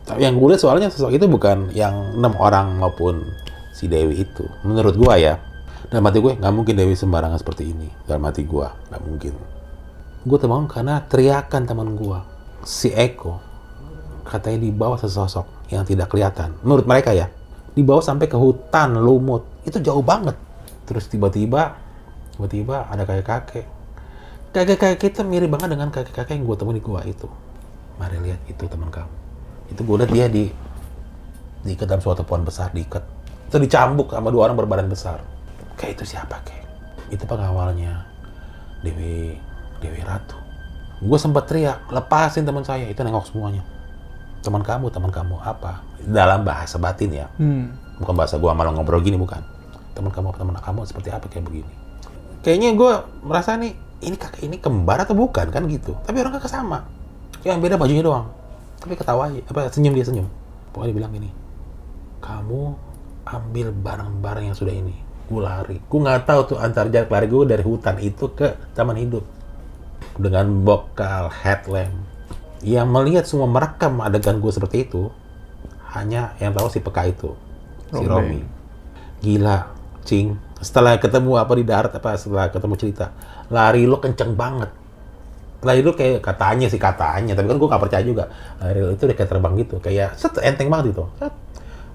Tapi 0.04 0.20
yang 0.22 0.38
gue 0.38 0.48
lihat 0.54 0.62
soalnya 0.62 0.94
sosok 0.94 1.16
itu 1.16 1.26
bukan 1.26 1.74
yang 1.74 2.14
enam 2.14 2.38
orang 2.38 2.78
maupun 2.78 3.26
si 3.74 3.90
Dewi 3.90 4.22
itu. 4.22 4.46
Menurut 4.62 4.94
gua 4.94 5.18
ya. 5.18 5.42
Dalam 5.90 6.06
hati 6.06 6.22
gue 6.22 6.38
nggak 6.38 6.54
mungkin 6.54 6.78
Dewi 6.78 6.94
sembarangan 6.94 7.42
seperti 7.42 7.74
ini. 7.74 7.90
Dalam 8.06 8.22
hati 8.30 8.46
gua 8.46 8.78
nggak 8.94 9.02
mungkin. 9.02 9.34
Gue 10.24 10.38
terbangun 10.38 10.70
karena 10.70 11.02
teriakan 11.02 11.62
teman 11.66 11.98
gua 11.98 12.24
si 12.64 12.94
Eko 12.94 13.53
katanya 14.24 14.64
dibawa 14.64 14.96
sesosok 14.96 15.70
yang 15.70 15.84
tidak 15.84 16.10
kelihatan. 16.10 16.56
Menurut 16.64 16.88
mereka 16.88 17.12
ya 17.12 17.28
dibawa 17.76 18.00
sampai 18.00 18.32
ke 18.32 18.38
hutan 18.40 18.96
lumut 18.98 19.44
itu 19.68 19.78
jauh 19.84 20.02
banget. 20.02 20.36
Terus 20.88 21.08
tiba-tiba 21.12 21.78
tiba-tiba 22.34 22.90
ada 22.90 23.06
kayak 23.06 23.26
kakek 23.28 23.66
kakek-kakek 24.54 24.98
kita 24.98 25.22
mirip 25.26 25.50
banget 25.54 25.78
dengan 25.78 25.90
kakek-kakek 25.90 26.34
yang 26.38 26.46
gue 26.46 26.56
temuin 26.58 26.78
di 26.78 26.84
gua 26.84 27.02
itu. 27.06 27.28
Mari 27.98 28.18
lihat 28.22 28.42
itu 28.50 28.64
teman 28.66 28.90
kamu. 28.90 29.14
Itu 29.70 29.82
gue 29.86 29.96
lihat 30.02 30.12
dia 30.12 30.26
di 30.30 30.46
diikat 31.64 31.88
dalam 31.88 32.04
suatu 32.04 32.28
pohon 32.28 32.44
besar 32.44 32.76
diikat 32.76 33.24
itu 33.48 33.56
dicambuk 33.56 34.12
sama 34.12 34.34
dua 34.34 34.50
orang 34.50 34.58
berbadan 34.58 34.90
besar. 34.90 35.22
Kayak 35.78 36.02
itu 36.02 36.18
siapa 36.18 36.42
kayak 36.42 36.66
itu 37.14 37.24
pengawalnya 37.24 38.02
Dewi 38.82 39.38
Dewi 39.78 40.02
Ratu. 40.02 40.38
Gue 41.04 41.20
sempat 41.20 41.46
teriak 41.46 41.86
lepasin 41.92 42.48
teman 42.48 42.66
saya. 42.66 42.88
Itu 42.90 43.04
nengok 43.06 43.30
semuanya 43.30 43.73
teman 44.44 44.62
kamu 44.62 44.92
teman 44.92 45.10
kamu 45.10 45.40
apa? 45.40 45.82
Dalam 46.04 46.44
bahasa 46.44 46.76
batin 46.78 47.12
ya. 47.16 47.28
Hmm. 47.40 47.80
bukan 47.94 48.14
bahasa 48.20 48.36
gua 48.36 48.52
malah 48.52 48.76
ngobrol 48.76 49.00
gini 49.00 49.16
bukan. 49.16 49.40
Teman 49.96 50.12
kamu 50.12 50.36
teman 50.36 50.60
kamu 50.60 50.84
seperti 50.84 51.10
apa 51.10 51.26
kayak 51.32 51.48
begini? 51.48 51.74
Kayaknya 52.44 52.70
gua 52.76 53.08
merasa 53.24 53.56
nih 53.56 53.72
ini 54.04 54.20
kakek 54.20 54.44
ini 54.44 54.60
kembar 54.60 55.08
atau 55.08 55.16
bukan? 55.16 55.48
Kan 55.48 55.66
gitu. 55.72 55.96
Tapi 56.04 56.20
orang 56.20 56.36
kakek 56.38 56.52
sama. 56.52 56.84
Yang 57.48 57.64
beda 57.64 57.76
bajunya 57.80 58.04
doang. 58.04 58.28
Tapi 58.84 59.00
ketawa 59.00 59.32
aja 59.32 59.40
apa 59.48 59.72
senyum 59.72 59.96
dia 59.96 60.04
senyum. 60.04 60.28
Pokoknya 60.76 60.92
dia 60.92 60.98
bilang 61.00 61.14
gini 61.16 61.32
kamu 62.24 62.62
ambil 63.28 63.68
barang-barang 63.76 64.44
yang 64.48 64.58
sudah 64.58 64.72
ini 64.72 64.96
gue 65.28 65.42
lari. 65.44 65.78
Gue 65.84 66.00
nggak 66.00 66.24
tahu 66.24 66.56
tuh 66.56 66.58
antar 66.60 66.88
jarak 66.88 67.12
lari 67.12 67.28
gue 67.28 67.44
dari 67.48 67.64
hutan 67.64 68.00
itu 68.00 68.32
ke 68.32 68.56
taman 68.72 68.96
hidup. 69.00 69.24
Dengan 70.16 70.64
bokal 70.64 71.32
headlamp 71.32 72.13
yang 72.64 72.88
melihat 72.88 73.28
semua 73.28 73.46
merekam 73.46 74.00
adegan 74.00 74.40
gue 74.40 74.52
seperti 74.52 74.88
itu 74.88 75.12
hanya 75.92 76.34
yang 76.40 76.56
tahu 76.56 76.72
si 76.72 76.80
peka 76.80 77.06
itu 77.06 77.36
si 77.92 78.04
Romi. 78.04 78.10
Romi. 78.10 78.42
Gila 79.20 79.58
cing. 80.08 80.40
Setelah 80.64 80.96
ketemu 80.96 81.36
apa 81.38 81.52
di 81.60 81.64
darat 81.68 81.92
apa 81.92 82.16
setelah 82.16 82.48
ketemu 82.48 82.76
cerita 82.80 83.12
lari 83.52 83.84
lo 83.84 84.00
kenceng 84.00 84.34
banget. 84.34 84.72
Lari 85.64 85.80
lo 85.84 85.92
kayak 85.92 86.24
katanya 86.24 86.68
sih 86.72 86.80
katanya 86.80 87.36
tapi 87.36 87.52
kan 87.52 87.60
gue 87.60 87.68
gak 87.68 87.84
percaya 87.84 88.04
juga. 88.04 88.32
Lari 88.64 88.80
lo 88.80 88.90
itu 88.96 89.04
udah 89.06 89.18
kayak 89.20 89.30
terbang 89.30 89.54
gitu 89.60 89.76
kayak 89.84 90.16
set 90.16 90.34
enteng 90.40 90.72
banget 90.72 90.96
set. 91.20 91.36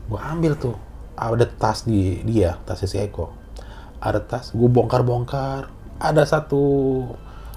Gue 0.06 0.20
ambil 0.20 0.52
tuh 0.54 0.76
ada 1.18 1.48
tas 1.48 1.82
di 1.88 2.22
dia 2.28 2.60
tasnya 2.68 2.88
si 2.88 2.96
Eko. 3.00 3.32
Ada 4.04 4.20
tas 4.20 4.52
gue 4.52 4.68
bongkar 4.68 5.00
bongkar 5.00 5.72
ada 5.98 6.22
satu 6.22 7.02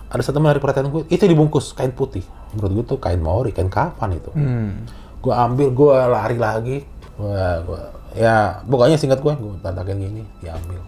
ada 0.10 0.24
satu 0.26 0.42
menarik 0.42 0.60
perhatian 0.60 0.90
gue 0.90 1.06
itu 1.14 1.24
dibungkus 1.30 1.78
kain 1.78 1.94
putih 1.94 2.26
menurut 2.56 2.72
gue 2.82 2.86
tuh 2.95 2.99
kain 2.99 3.19
maori 3.19 3.56
kain 3.56 3.72
kafan 3.72 4.15
itu. 4.15 4.32
Hmm. 4.34 4.88
gue 5.22 5.34
ambil 5.34 5.69
gue 5.69 5.95
lari 6.10 6.38
lagi. 6.41 6.78
Gua, 7.14 7.61
gua, 7.61 7.82
ya 8.18 8.65
pokoknya 8.65 8.98
singkat 8.98 9.22
gue 9.22 9.34
gue 9.38 9.53
tantakin 9.61 10.02
gini 10.02 10.23
diambil. 10.41 10.82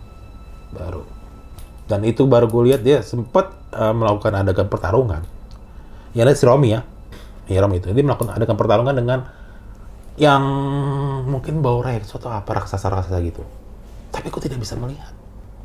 Baru. 0.74 1.04
Dan 1.86 2.02
itu 2.08 2.26
baru 2.26 2.50
gue 2.50 2.74
lihat 2.74 2.82
dia 2.82 3.06
sempat 3.06 3.54
eh, 3.76 3.94
melakukan 3.94 4.34
adegan 4.34 4.68
pertarungan. 4.68 5.22
Ya 6.18 6.26
lihat 6.26 6.38
si 6.40 6.46
Romi 6.50 6.74
ya. 6.74 6.82
Ya 7.46 7.62
Romi 7.62 7.78
itu. 7.78 7.94
Dia 7.94 8.04
melakukan 8.06 8.34
adegan 8.34 8.58
pertarungan 8.58 8.96
dengan 8.98 9.20
yang 10.18 10.44
mungkin 11.26 11.66
bau 11.66 11.82
Rex 11.82 12.14
atau 12.14 12.30
apa 12.30 12.54
raksasa-raksasa 12.62 13.18
gitu. 13.26 13.42
Tapi 14.14 14.30
gue 14.30 14.42
tidak 14.42 14.62
bisa 14.62 14.78
melihat. 14.78 15.14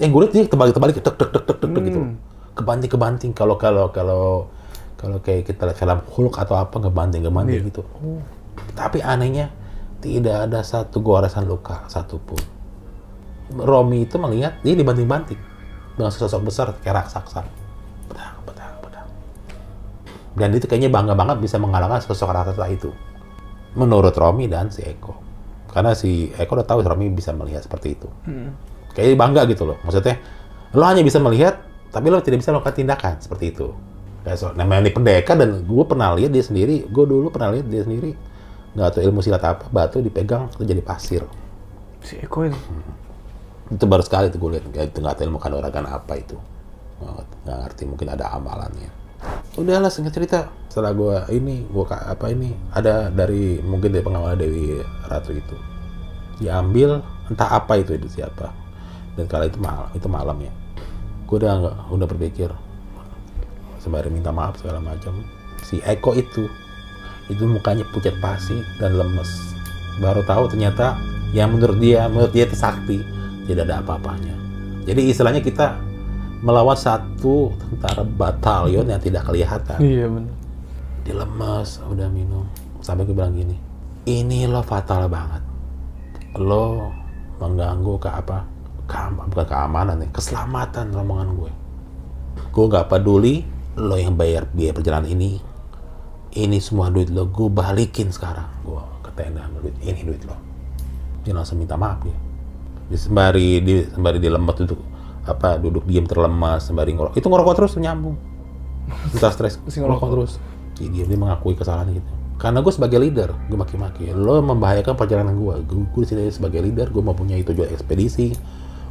Yang 0.01 0.11
gue 0.13 0.21
lihat 0.25 0.33
dia 0.33 0.43
terbalik-terbalik 0.49 0.95
tek 1.01 1.05
tek 1.05 1.17
tek 1.17 1.45
tek 1.45 1.57
tek 1.57 1.71
tek 1.73 1.83
gitu. 1.85 2.01
Kebanting 2.57 2.91
kebanting 2.91 3.33
kalau 3.37 3.57
kalau 3.61 3.89
kalau 3.93 4.49
kalau 4.99 5.23
kayak 5.23 5.47
kita 5.47 5.63
lihat 5.63 5.79
film 5.79 6.01
Hulk 6.03 6.35
atau 6.43 6.59
apa 6.59 6.75
ngebanting 6.83 7.23
ngebanting 7.23 7.71
gitu. 7.71 7.87
Tapi 8.75 8.99
anehnya 8.99 9.55
tidak 10.03 10.51
ada 10.51 10.61
satu 10.67 10.99
goresan 10.99 11.47
luka 11.47 11.87
satupun 11.87 12.39
Romi 13.55 14.05
itu 14.05 14.21
melihat 14.21 14.61
dia 14.61 14.77
dibanting-banting 14.77 15.41
dengan 15.97 16.11
sosok 16.13 16.51
besar 16.51 16.75
kayak 16.83 17.07
raksasa. 17.07 17.47
Pedang 18.11 18.37
pedang 18.45 18.75
pedang 18.83 19.09
dan 20.37 20.49
itu 20.53 20.67
kayaknya 20.69 20.91
bangga 20.93 21.15
banget 21.17 21.41
bisa 21.41 21.57
mengalahkan 21.57 22.03
sosok 22.03 22.35
raksasa 22.35 22.67
itu. 22.69 22.91
Menurut 23.79 24.13
Romi 24.19 24.51
dan 24.51 24.69
si 24.69 24.83
Eko. 24.83 25.15
Karena 25.71 25.95
si 25.95 26.35
Eko 26.35 26.59
udah 26.59 26.67
tahu 26.67 26.83
Romi 26.83 27.09
bisa 27.15 27.31
melihat 27.33 27.63
seperti 27.63 27.95
itu. 27.95 28.11
Hmm. 28.27 28.51
kayaknya 28.99 29.15
bangga 29.15 29.43
gitu 29.47 29.63
loh. 29.63 29.79
Maksudnya 29.87 30.19
lo 30.75 30.85
hanya 30.85 31.07
bisa 31.07 31.23
melihat 31.23 31.63
tapi 31.89 32.13
lo 32.13 32.21
tidak 32.21 32.45
bisa 32.45 32.53
melakukan 32.53 32.77
tindakan 32.77 33.15
seperti 33.23 33.57
itu 33.57 33.73
kayak 34.25 34.39
so, 34.39 34.51
namanya 34.55 34.89
ini 34.89 34.93
pendekar 34.95 35.37
dan 35.39 35.63
gue 35.63 35.85
pernah 35.87 36.15
lihat 36.15 36.31
dia 36.35 36.45
sendiri. 36.45 36.87
Gue 36.91 37.05
dulu 37.07 37.31
pernah 37.31 37.55
lihat 37.55 37.67
dia 37.71 37.83
sendiri. 37.85 38.13
Nggak 38.75 38.99
tahu 38.99 39.03
ilmu 39.09 39.21
silat 39.25 39.43
apa 39.43 39.67
batu 39.71 39.99
dipegang 40.03 40.51
itu 40.55 40.63
jadi 40.67 40.83
pasir. 40.83 41.23
Si 42.03 42.19
Eko 42.21 42.47
itu. 42.47 42.59
itu 43.69 43.85
baru 43.85 44.01
sekali 44.01 44.33
tuh 44.33 44.39
gue 44.41 44.51
lihat. 44.59 44.65
Nggak- 44.71 44.87
itu 44.95 44.99
nggak 45.03 45.15
tahu 45.19 45.25
ilmu 45.31 45.39
kanuragan 45.41 45.87
apa 45.87 46.13
itu. 46.19 46.37
Nggak 47.01 47.15
nggak 47.47 47.59
ngerti 47.67 47.83
mungkin 47.87 48.09
ada 48.13 48.25
amalannya. 48.35 48.91
Udahlah 49.59 49.91
singkat 49.91 50.15
cerita. 50.15 50.41
Setelah 50.71 50.95
gue 50.95 51.17
ini 51.35 51.67
gue 51.67 51.85
apa 51.91 52.31
ini 52.31 52.55
ada 52.71 53.11
dari 53.11 53.59
mungkin 53.59 53.91
dari 53.91 54.05
pengawal 54.05 54.39
Dewi 54.39 54.79
Ratu 55.11 55.35
itu. 55.35 55.57
Diambil 56.39 57.03
entah 57.27 57.51
apa 57.51 57.83
itu 57.83 57.99
itu 57.99 58.07
siapa. 58.07 58.55
Dan 59.19 59.27
kala 59.27 59.51
itu 59.51 59.59
malam 59.59 59.91
itu 59.97 60.07
malam 60.07 60.37
ya. 60.39 60.53
Gue 61.27 61.43
udah 61.43 61.53
nggak 61.59 61.77
udah 61.91 62.07
berpikir 62.07 62.51
sembari 63.89 64.13
minta 64.13 64.29
maaf 64.29 64.61
segala 64.61 64.85
macam. 64.85 65.25
Si 65.65 65.81
Eko 65.81 66.13
itu 66.13 66.45
itu 67.29 67.45
mukanya 67.45 67.89
pucat 67.89 68.13
pasi 68.21 68.61
dan 68.77 68.95
lemes. 68.95 69.57
Baru 69.99 70.21
tahu 70.23 70.53
ternyata 70.53 71.01
yang 71.33 71.57
menurut 71.57 71.81
dia 71.81 72.05
menurut 72.07 72.31
dia 72.31 72.45
itu 72.45 72.55
sakti. 72.55 73.01
Tidak 73.49 73.65
ada 73.65 73.81
apa-apanya. 73.81 74.37
Jadi 74.85 75.09
istilahnya 75.09 75.41
kita 75.41 75.81
melawan 76.45 76.77
satu 76.77 77.51
tentara 77.57 78.05
batalion 78.05 78.85
yang 78.87 79.01
tidak 79.01 79.25
kelihatan. 79.25 79.81
Iya 79.81 80.07
benar. 80.07 80.37
dia 81.03 81.17
lemes 81.17 81.81
udah 81.89 82.09
minum. 82.13 82.45
Sampai 82.85 83.09
gue 83.09 83.17
bilang 83.17 83.33
gini 83.33 83.57
ini 84.05 84.49
lo 84.49 84.61
fatal 84.61 85.09
banget. 85.09 85.41
Lo 86.37 86.93
mengganggu 87.37 87.95
ke 88.01 88.09
apa? 88.09 88.45
Keam- 88.89 89.21
bukan 89.29 89.45
keamanan 89.45 90.01
nih 90.01 90.09
keselamatan 90.13 90.93
rombongan 90.93 91.29
gue. 91.37 91.53
Gue 92.49 92.65
nggak 92.69 92.89
peduli 92.89 93.45
lo 93.79 93.95
yang 93.95 94.19
bayar 94.19 94.51
biaya 94.51 94.75
perjalanan 94.75 95.07
ini 95.07 95.39
ini 96.37 96.59
semua 96.61 96.93
duit 96.93 97.09
lo 97.09 97.31
gue 97.31 97.49
balikin 97.49 98.13
sekarang. 98.13 98.47
Gue 98.67 98.83
ke 99.01 99.11
tenda 99.17 99.47
ambil 99.49 99.71
duit 99.71 99.77
ini 99.81 100.03
duit 100.05 100.23
lo. 100.27 100.37
Dia 101.25 101.33
langsung 101.33 101.57
minta 101.57 101.79
maaf 101.79 102.03
dia. 102.05 102.15
Dia 102.91 102.99
sembari 102.99 103.63
di 103.63 103.75
sembari 103.87 104.19
dia 104.21 104.35
lemot 104.35 104.57
duduk 104.61 104.81
apa 105.29 105.61
duduk 105.61 105.85
diam 105.89 106.05
terlemas 106.05 106.69
sembari 106.69 106.93
ngorok. 106.93 107.17
Itu 107.17 107.31
ngorok 107.31 107.57
terus 107.57 107.79
nyambung. 107.81 108.19
Kita 109.15 109.33
stres. 109.33 109.57
Masih 109.65 109.81
ngorok 109.87 110.05
terus. 110.11 110.33
Dia 110.77 110.89
diam 110.93 111.07
dia 111.09 111.19
mengakui 111.19 111.57
kesalahan 111.57 111.89
gitu. 111.95 112.09
Karena 112.39 112.63
gue 112.63 112.71
sebagai 112.71 112.99
leader 113.01 113.35
gue 113.49 113.59
maki-maki. 113.59 114.13
Lo 114.13 114.39
membahayakan 114.45 114.95
perjalanan 114.95 115.35
gue 115.35 115.55
gue, 115.65 115.83
gue 115.91 116.03
di 116.05 116.09
sini 116.13 116.23
sebagai 116.29 116.61
leader 116.61 116.93
gue 116.93 117.03
mempunyai 117.03 117.43
tujuan 117.43 117.73
ekspedisi 117.73 118.35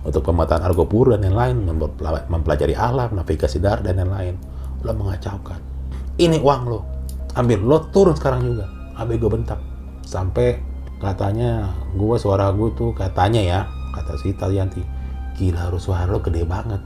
untuk 0.04 0.24
pemetaan 0.24 0.64
Argopur 0.64 1.16
dan 1.16 1.24
lain-lain 1.28 1.58
mempela- 1.68 2.28
mempelajari 2.32 2.76
alam 2.76 3.12
navigasi 3.12 3.60
darat 3.60 3.84
dan 3.84 4.00
lain-lain 4.00 4.57
lo 4.88 4.96
mengacaukan. 4.96 5.60
Ini 6.16 6.40
uang 6.40 6.62
lo. 6.72 6.80
Ambil. 7.36 7.60
Lo 7.60 7.92
turun 7.92 8.16
sekarang 8.16 8.48
juga. 8.48 8.66
Ambil 8.96 9.20
gue 9.20 9.32
bentak. 9.36 9.60
Sampai 10.08 10.64
katanya 10.98 11.76
gue 11.94 12.16
suara 12.18 12.50
gue 12.56 12.74
tuh 12.74 12.90
katanya 12.98 13.38
ya 13.38 13.60
kata 13.94 14.18
si 14.18 14.34
Talianti 14.34 14.82
gila 15.38 15.70
harus 15.70 15.86
suara 15.86 16.10
lo 16.10 16.24
gede 16.24 16.48
banget. 16.48 16.82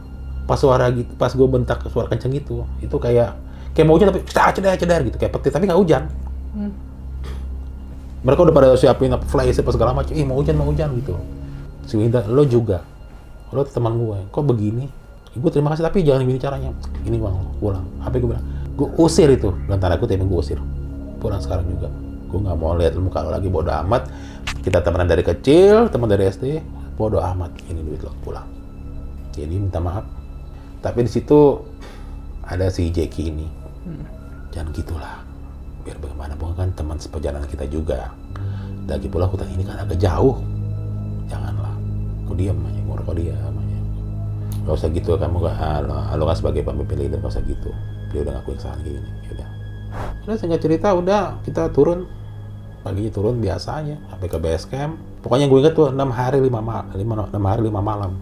Pas 0.49 0.59
suara 0.59 0.91
gitu 0.91 1.15
pas 1.15 1.31
gue 1.31 1.47
bentak 1.47 1.79
suara 1.87 2.11
kenceng 2.11 2.35
gitu 2.35 2.67
itu 2.83 2.91
kayak 2.99 3.37
kayak 3.71 3.85
mau 3.87 3.95
hujan 3.95 4.11
tapi 4.11 4.25
cedar 4.27 4.75
cedar 4.75 4.99
gitu. 5.05 5.15
Kayak 5.15 5.31
petir 5.39 5.51
tapi 5.53 5.69
nggak 5.69 5.79
hujan. 5.79 6.03
Mereka 8.21 8.39
udah 8.43 8.53
pada 8.53 8.67
siapin 8.75 9.13
apa 9.15 9.23
flash 9.29 9.61
apa 9.61 9.71
segala 9.71 9.95
macam. 9.95 10.11
Ih 10.11 10.25
mau 10.27 10.35
hujan 10.41 10.59
mau 10.59 10.67
hujan 10.67 10.91
gitu. 10.99 11.15
Si 11.87 11.95
Winda 11.95 12.25
lo 12.27 12.43
juga. 12.43 12.83
Lo 13.55 13.63
teman 13.63 13.95
gue 13.95 14.19
kok 14.31 14.43
begini 14.43 14.87
gue 15.31 15.51
terima 15.51 15.71
kasih 15.71 15.87
tapi 15.87 16.03
jangan 16.03 16.27
gini 16.27 16.39
caranya. 16.39 16.71
Ini 17.07 17.15
bang 17.15 17.37
pulang. 17.63 17.85
Apa 18.03 18.19
gue 18.19 18.29
bilang? 18.35 18.45
Gue 18.75 18.91
usir 18.99 19.31
itu. 19.31 19.55
Dalam 19.67 19.79
tanda 19.79 19.95
kutip 19.95 20.19
gue 20.19 20.39
usir. 20.39 20.59
Pulang 21.23 21.39
sekarang 21.39 21.71
juga. 21.71 21.87
Gue 22.27 22.39
nggak 22.43 22.57
mau 22.59 22.75
lihat 22.75 22.99
muka 22.99 23.23
lagi 23.23 23.47
bodoh 23.47 23.71
amat. 23.87 24.11
Kita 24.59 24.83
temenan 24.83 25.07
dari 25.07 25.23
kecil 25.23 25.87
teman 25.87 26.11
dari 26.11 26.27
SD 26.27 26.59
bodoh 26.99 27.23
amat. 27.23 27.51
Ini 27.71 27.79
duit 27.79 28.03
lo 28.03 28.11
pulang. 28.27 28.47
Jadi 29.31 29.55
minta 29.55 29.79
maaf. 29.79 30.03
Tapi 30.83 31.07
di 31.07 31.11
situ 31.11 31.63
ada 32.43 32.67
si 32.67 32.91
Jackie 32.91 33.31
ini. 33.31 33.47
Jangan 34.51 34.75
gitulah. 34.75 35.15
Biar 35.87 35.95
bagaimanapun 35.97 36.53
kan 36.59 36.69
teman 36.75 36.99
seperjalanan 36.99 37.47
kita 37.47 37.63
juga. 37.71 38.11
Lagi 38.83 39.07
pula 39.07 39.23
hutan 39.31 39.47
ini 39.47 39.63
kan 39.63 39.79
agak 39.79 39.95
jauh. 39.95 40.43
Janganlah. 41.31 41.71
Aku 42.27 42.35
diam 42.35 42.59
aja 42.67 42.81
ngorok 42.83 43.15
diam. 43.15 43.39
aja 43.39 43.60
gak 44.65 44.75
usah 44.77 44.89
gitu 44.93 45.17
kamu 45.17 45.37
gak 45.47 45.89
lo, 45.89 46.23
kan 46.29 46.35
sebagai 46.37 46.61
pemimpin 46.61 46.97
leader 47.07 47.17
gak 47.21 47.33
usah 47.33 47.43
gitu 47.45 47.69
dia 48.13 48.21
udah 48.27 48.33
ngakuin 48.39 48.57
kesalahan 48.59 48.81
gini 48.85 49.09
yaudah 49.29 49.49
terus 50.23 50.37
singkat 50.39 50.61
cerita 50.61 50.87
udah 50.93 51.41
kita 51.43 51.71
turun 51.73 52.07
pagi 52.81 53.09
turun 53.13 53.37
biasa 53.37 53.85
aja 53.85 53.95
sampai 54.09 54.27
ke 54.29 54.37
base 54.41 54.65
camp 54.69 54.97
pokoknya 55.21 55.45
gue 55.49 55.59
inget 55.61 55.73
tuh 55.77 55.93
enam 55.93 56.09
hari 56.09 56.41
lima 56.41 56.61
malam 56.61 56.89
lima 56.97 57.13
enam 57.29 57.43
hari 57.45 57.61
lima 57.65 57.81
malam 57.81 58.17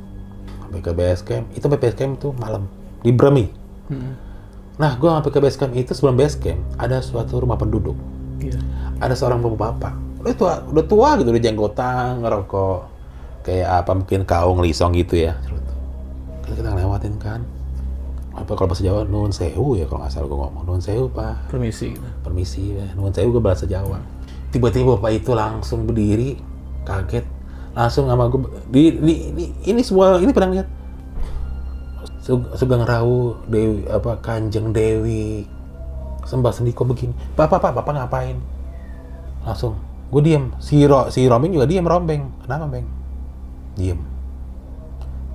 sampai 0.67 0.81
ke 0.83 0.91
base 0.91 1.21
camp 1.23 1.45
itu 1.55 1.63
sampai 1.63 1.79
base 1.79 1.95
camp 1.95 2.19
tuh 2.19 2.31
malam 2.35 2.67
di 2.99 3.11
Bremi 3.15 3.59
Hmm. 3.89 4.13
Nah, 4.79 4.95
gue 4.95 5.09
sampai 5.09 5.31
ke 5.33 5.39
base 5.41 5.57
camp 5.59 5.73
itu 5.75 5.91
sebelum 5.91 6.15
base 6.15 6.37
camp 6.39 6.61
ada 6.79 7.01
suatu 7.03 7.41
rumah 7.41 7.57
penduduk. 7.59 7.97
Iya. 8.39 8.61
Ada 9.01 9.17
seorang 9.17 9.43
bapak-bapak. 9.43 9.93
Udah 10.23 10.33
tua, 10.37 10.53
udah 10.71 10.85
tua 10.85 11.09
gitu, 11.19 11.29
udah 11.33 11.43
jenggotan, 11.43 12.23
ngerokok. 12.23 12.79
Kayak 13.43 13.83
apa 13.83 13.91
mungkin 13.97 14.21
kaung 14.23 14.61
lisong 14.61 14.93
gitu 14.95 15.19
ya. 15.19 15.35
Kita, 16.49 16.65
kita 16.65 16.69
ngelewatin 16.73 17.15
kan. 17.21 17.41
Apa 18.33 18.57
kalau 18.57 18.73
bahasa 18.73 18.81
Jawa 18.81 19.05
nun 19.05 19.29
sewu 19.29 19.77
ya 19.77 19.85
kalau 19.85 20.01
nggak 20.01 20.13
salah 20.13 20.25
gue 20.25 20.39
ngomong. 20.41 20.63
Nun 20.65 20.81
sewu 20.81 21.05
pak. 21.13 21.53
Permisi. 21.53 21.93
Permisi 22.25 22.73
ya, 22.73 22.89
nun 22.97 23.13
sewu 23.13 23.37
gue 23.37 23.43
bahasa 23.43 23.69
Jawa. 23.69 24.01
Tiba-tiba 24.49 24.97
bapak 24.97 25.13
itu 25.13 25.37
langsung 25.37 25.85
berdiri, 25.85 26.41
kaget, 26.81 27.21
langsung 27.77 28.09
sama 28.09 28.25
gue 28.33 28.41
di, 28.73 28.97
di, 28.97 29.13
di- 29.29 29.53
ini 29.69 29.85
semua 29.85 30.17
ini 30.17 30.33
pernah 30.33 30.57
lihat 30.57 30.65
Sug- 32.25 32.57
Sugeng 32.57 32.81
Rawu 32.81 33.37
Dewi 33.45 33.85
apa 33.85 34.17
Kanjeng 34.17 34.73
Dewi 34.73 35.45
sembah 36.25 36.49
sendiko 36.49 36.81
begini 36.81 37.13
bapak 37.37 37.61
pak 37.61 37.77
bapak 37.77 37.93
ngapain? 37.93 38.37
Langsung 39.45 39.77
gue 40.09 40.21
diem. 40.25 40.49
Si 40.57 40.81
Ro, 40.89 41.13
si 41.13 41.29
Rombeng 41.29 41.53
juga 41.53 41.69
diem 41.69 41.85
Rombeng. 41.85 42.25
Kenapa 42.41 42.65
Beng? 42.65 42.89
Diem 43.77 44.01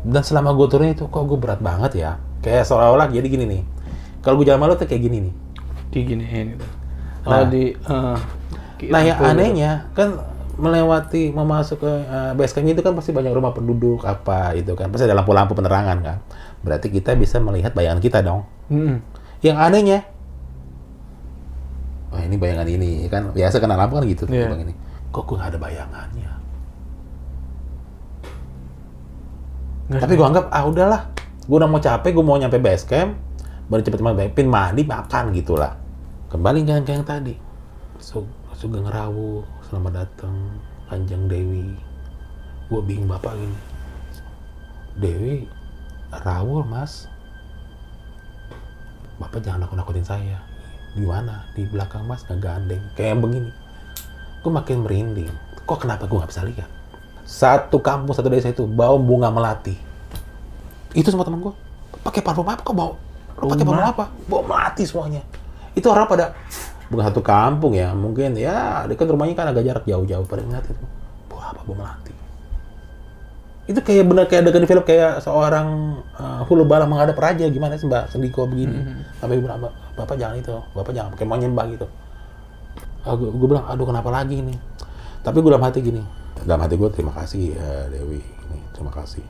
dan 0.05 0.23
selama 0.23 0.53
gue 0.53 0.67
turun 0.69 0.89
itu 0.93 1.09
kok 1.09 1.25
gue 1.25 1.39
berat 1.41 1.61
banget 1.65 1.93
ya 1.97 2.11
kayak 2.45 2.69
seolah-olah 2.69 3.09
jadi 3.09 3.25
gini 3.25 3.45
nih 3.49 3.63
kalau 4.21 4.37
gue 4.41 4.47
jalan 4.49 4.61
malu 4.61 4.77
tuh 4.77 4.85
kayak 4.85 5.03
gini 5.05 5.29
nih 5.29 5.35
Diginiin 5.95 6.59
gitu. 6.59 6.67
Nah. 7.25 7.41
Oh, 7.41 7.47
di 7.49 7.73
eh, 7.73 8.17
Nah 8.91 9.01
yang 9.01 9.17
gitu. 9.17 9.31
anehnya 9.31 9.89
kan 9.97 10.19
melewati 10.55 11.33
mau 11.33 11.43
masuk 11.43 11.83
ke 11.83 11.93
uh, 12.07 12.31
base 12.37 12.53
camp 12.55 12.69
itu 12.69 12.79
kan 12.79 12.95
pasti 12.95 13.11
banyak 13.11 13.33
rumah 13.35 13.51
penduduk 13.51 14.05
apa 14.07 14.55
itu 14.55 14.71
kan 14.79 14.87
pasti 14.93 15.09
ada 15.09 15.19
lampu-lampu 15.19 15.51
penerangan 15.57 15.99
kan 15.99 16.19
berarti 16.63 16.93
kita 16.95 17.17
bisa 17.19 17.43
melihat 17.43 17.75
bayangan 17.75 17.99
kita 17.99 18.23
dong 18.23 18.47
Mm-mm. 18.71 19.03
yang 19.43 19.59
anehnya 19.59 20.07
wah 22.15 22.23
ini 22.23 22.37
bayangan 22.39 22.69
ini 22.71 23.11
kan 23.11 23.35
biasa 23.35 23.59
kena 23.59 23.75
lampu 23.75 23.99
kan 23.99 24.05
gitu 24.07 24.31
tuh, 24.31 24.35
Iya. 24.35 24.47
bang 24.53 24.63
ini 24.69 24.75
kok 25.11 25.27
gue 25.27 25.35
nggak 25.39 25.51
ada 25.55 25.59
bayangannya 25.59 26.31
Nggak 29.85 30.01
tapi 30.01 30.13
gue 30.17 30.27
anggap 30.27 30.47
ah 30.49 30.65
udahlah. 30.65 31.03
Gue 31.45 31.57
udah 31.61 31.69
mau 31.69 31.77
capek 31.77 32.17
gue 32.17 32.25
mau 32.25 32.41
nyampe 32.41 32.57
base 32.57 32.89
camp 32.89 33.21
baru 33.69 33.85
cepet-cepet 33.85 34.33
pin 34.33 34.49
mandi 34.49 34.81
makan 34.89 35.37
gitulah. 35.37 35.77
Kembali 36.33 36.65
ke 36.65 36.89
yang 36.89 37.05
tadi. 37.05 37.37
Su- 38.01 38.25
Sugeng 38.57 38.89
Rawu 38.89 39.45
selamat 39.69 39.93
datang 39.93 40.57
Kanjeng 40.89 41.29
Dewi. 41.29 41.77
Gue 42.73 42.81
bingung 42.81 43.13
bapak 43.13 43.37
gini. 43.37 43.59
Dewi 44.97 45.35
Rawu 46.25 46.65
mas. 46.65 47.05
Bapak 49.21 49.45
jangan 49.45 49.69
nakut-nakutin 49.69 50.07
saya. 50.09 50.41
Di 50.97 51.05
mana 51.05 51.45
di 51.53 51.69
belakang 51.69 52.09
mas 52.09 52.25
nggak 52.25 52.41
gandeng. 52.41 52.81
Kayak 52.97 53.09
yang 53.17 53.21
begini. 53.21 53.51
Gue 54.41 54.53
makin 54.53 54.81
merinding. 54.81 55.33
Kok 55.69 55.85
kenapa 55.85 56.09
gue 56.09 56.17
nggak 56.17 56.33
bisa 56.33 56.45
lihat 56.49 56.74
satu 57.25 57.81
kampung 57.81 58.13
satu 58.13 58.29
desa 58.29 58.53
itu 58.53 58.69
bau 58.69 59.01
bunga 59.01 59.33
melati. 59.33 59.75
Itu 60.93 61.09
semua 61.11 61.25
teman 61.25 61.41
gue 61.41 61.55
pakai 62.05 62.21
parfum 62.21 62.45
apa 62.45 62.61
kok 62.61 62.77
bau 62.77 63.01
lo 63.41 63.49
pakai 63.51 63.65
parfum 63.65 63.83
apa? 63.83 64.05
Bau 64.29 64.45
melati 64.45 64.85
semuanya. 64.85 65.25
Itu 65.73 65.91
orang 65.91 66.07
pada 66.07 66.37
bukan 66.93 67.05
satu 67.11 67.25
kampung 67.25 67.73
ya 67.75 67.97
mungkin 67.97 68.37
ya 68.37 68.85
dekat 68.87 69.09
rumahnya 69.09 69.35
kan 69.35 69.49
agak 69.51 69.65
jarak 69.65 69.85
jauh-jauh 69.89 70.29
pada 70.29 70.45
ngeliat 70.45 70.65
itu. 70.69 70.85
Bau 71.33 71.41
apa? 71.41 71.61
Bau 71.65 71.75
melati. 71.75 72.13
Itu 73.65 73.81
kayak 73.81 74.05
bener 74.05 74.25
kayak 74.29 74.45
adegan 74.45 74.61
di 74.61 74.69
film 74.69 74.85
kayak 74.85 75.25
seorang 75.25 75.99
uh, 76.21 76.45
hulu 76.45 76.69
balang 76.69 76.93
menghadap 76.93 77.17
raja. 77.17 77.49
Gimana 77.49 77.81
sih 77.81 77.89
mbak? 77.89 78.13
Sendiko 78.13 78.45
begini. 78.45 78.77
Sampai 79.17 79.41
gue 79.41 79.49
bilang 79.49 79.65
"Bapak- 79.97 80.21
jangan 80.21 80.37
itu 80.37 80.53
bapak 80.77 80.93
jangan 80.93 81.11
pakai 81.17 81.25
mau 81.25 81.41
nyembah 81.41 81.65
gitu. 81.73 81.87
Gue, 83.05 83.29
gue 83.33 83.49
bilang 83.49 83.65
aduh 83.65 83.89
kenapa 83.89 84.13
lagi 84.13 84.45
ini? 84.45 84.53
Tapi 85.25 85.41
gue 85.41 85.49
dalam 85.49 85.65
hati 85.65 85.81
gini 85.81 86.05
dalam 86.43 86.59
hati 86.59 86.75
gue 86.75 86.91
terima 86.91 87.15
kasih 87.15 87.55
ya 87.55 87.87
Dewi. 87.87 88.19
Ini 88.19 88.59
terima 88.75 88.91
kasih. 88.91 89.23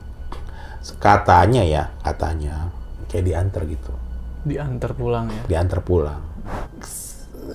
Katanya 0.97 1.61
ya 1.61 1.83
katanya 2.01 2.73
kayak 3.07 3.25
diantar 3.25 3.61
gitu. 3.69 3.93
Diantar 4.45 4.93
pulang 4.93 5.29
ya. 5.29 5.41
diantar 5.45 5.81
pulang. 5.81 6.21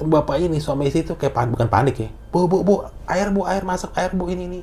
Bapak 0.00 0.38
ini 0.38 0.62
suami 0.62 0.86
istri 0.86 1.02
itu 1.02 1.18
kayak 1.18 1.34
pan- 1.34 1.50
bukan 1.50 1.66
panik 1.66 1.98
ya. 1.98 2.08
Bu 2.30 2.46
bu 2.46 2.62
bu 2.62 2.86
air 3.06 3.30
bu 3.30 3.42
air 3.46 3.66
masak 3.66 3.90
air 3.98 4.14
bu 4.14 4.30
ini 4.30 4.46
ini. 4.46 4.60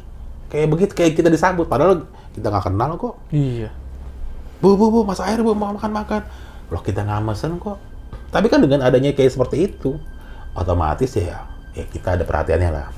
Kayak 0.48 0.68
begitu 0.72 0.92
kayak 0.96 1.20
kita 1.20 1.28
disambut. 1.28 1.68
Padahal 1.68 2.08
kita 2.32 2.48
nggak 2.48 2.72
kenal 2.72 2.96
kok. 2.96 3.16
Iya. 3.32 3.72
bu 4.58 4.74
bu 4.74 4.90
bu 4.90 5.00
masak 5.04 5.28
air 5.28 5.44
bu 5.44 5.52
mau 5.52 5.72
makan 5.76 5.92
makan. 5.92 6.22
Loh 6.72 6.82
kita 6.82 7.04
nggak 7.04 7.24
mesen 7.24 7.60
kok. 7.60 7.80
Tapi 8.28 8.48
kan 8.52 8.60
dengan 8.60 8.84
adanya 8.84 9.12
kayak 9.16 9.32
seperti 9.32 9.72
itu 9.72 9.96
otomatis 10.52 11.14
ya 11.14 11.46
ya 11.78 11.86
kita 11.86 12.18
ada 12.18 12.26
perhatiannya 12.26 12.72
lah 12.74 12.90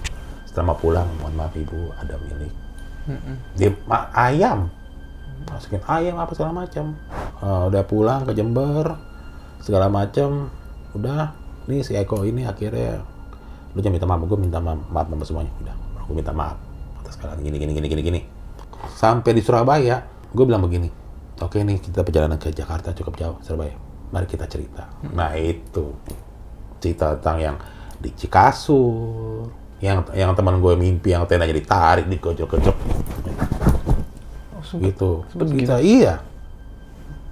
setelah 0.50 0.74
mau 0.74 0.78
pulang 0.82 1.06
mohon 1.22 1.38
maaf 1.38 1.54
ibu 1.54 1.94
ada 1.94 2.18
milik. 2.26 2.50
Mm-mm. 3.06 3.36
dia 3.54 3.70
ma- 3.86 4.10
ayam. 4.18 4.74
Masukin 5.46 5.82
ayam 5.86 6.18
apa 6.18 6.34
segala 6.34 6.66
macam. 6.66 6.98
Eh, 7.40 7.64
udah 7.70 7.84
pulang 7.86 8.26
ke 8.26 8.34
Jember 8.34 8.98
segala 9.62 9.94
macam. 9.94 10.50
Udah 10.98 11.38
nih 11.70 11.86
si 11.86 11.94
Eko 11.94 12.26
ini 12.26 12.50
akhirnya 12.50 13.06
lu 13.78 13.86
jangan 13.86 13.94
minta 14.02 14.08
maaf 14.10 14.26
gue 14.26 14.40
minta 14.42 14.58
ma- 14.58 14.88
maaf 14.90 15.06
sama 15.06 15.26
semuanya. 15.26 15.54
Udah 15.62 15.76
aku 16.02 16.18
minta 16.18 16.34
maaf 16.34 16.58
atas 17.06 17.14
kalian 17.22 17.46
gini 17.46 17.58
gini 17.62 17.72
gini 17.78 17.88
gini 17.88 18.02
gini. 18.02 18.22
Sampai 18.98 19.38
di 19.38 19.46
Surabaya 19.46 20.02
gue 20.34 20.46
bilang 20.46 20.66
begini 20.66 20.90
oke 21.40 21.56
nih 21.62 21.78
kita 21.78 22.02
perjalanan 22.02 22.42
ke 22.42 22.50
Jakarta 22.50 22.90
cukup 22.98 23.14
jauh 23.22 23.38
Surabaya. 23.46 23.78
Mari 24.10 24.26
kita 24.26 24.50
cerita. 24.50 24.90
Nah 25.14 25.38
itu. 25.38 25.94
Cerita 26.82 27.14
tentang 27.20 27.38
yang 27.38 27.56
di 28.00 28.10
Cikasur 28.16 29.46
yang 29.80 30.04
yang 30.12 30.32
teman 30.36 30.60
gue 30.60 30.74
mimpi 30.76 31.16
yang 31.16 31.24
tendanya 31.24 31.56
ditarik 31.56 32.06
dikejok-kejok 32.12 32.78
gitu. 34.78 35.26
sempet 35.34 35.50
kita 35.58 35.76
iya. 35.82 36.22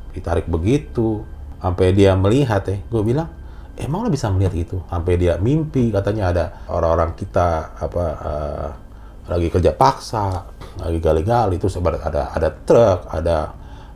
Ditarik 0.10 0.50
begitu. 0.50 1.22
Sampai 1.62 1.94
dia 1.94 2.14
melihat 2.18 2.66
ya 2.66 2.78
gue 2.82 3.02
bilang 3.02 3.30
emang 3.78 4.06
lo 4.06 4.10
bisa 4.10 4.30
melihat 4.34 4.54
itu 4.58 4.78
sampai 4.90 5.14
dia 5.22 5.38
mimpi 5.38 5.94
katanya 5.94 6.24
ada 6.34 6.46
orang-orang 6.70 7.14
kita 7.14 7.78
apa 7.78 8.06
eh, 8.18 8.70
lagi 9.30 9.48
kerja 9.54 9.72
paksa 9.74 10.46
lagi 10.82 10.98
gali-gali 11.02 11.58
terus 11.62 11.78
ada 11.78 11.98
ada 12.02 12.22
ada 12.34 12.50
truk 12.66 13.00
ada 13.10 13.38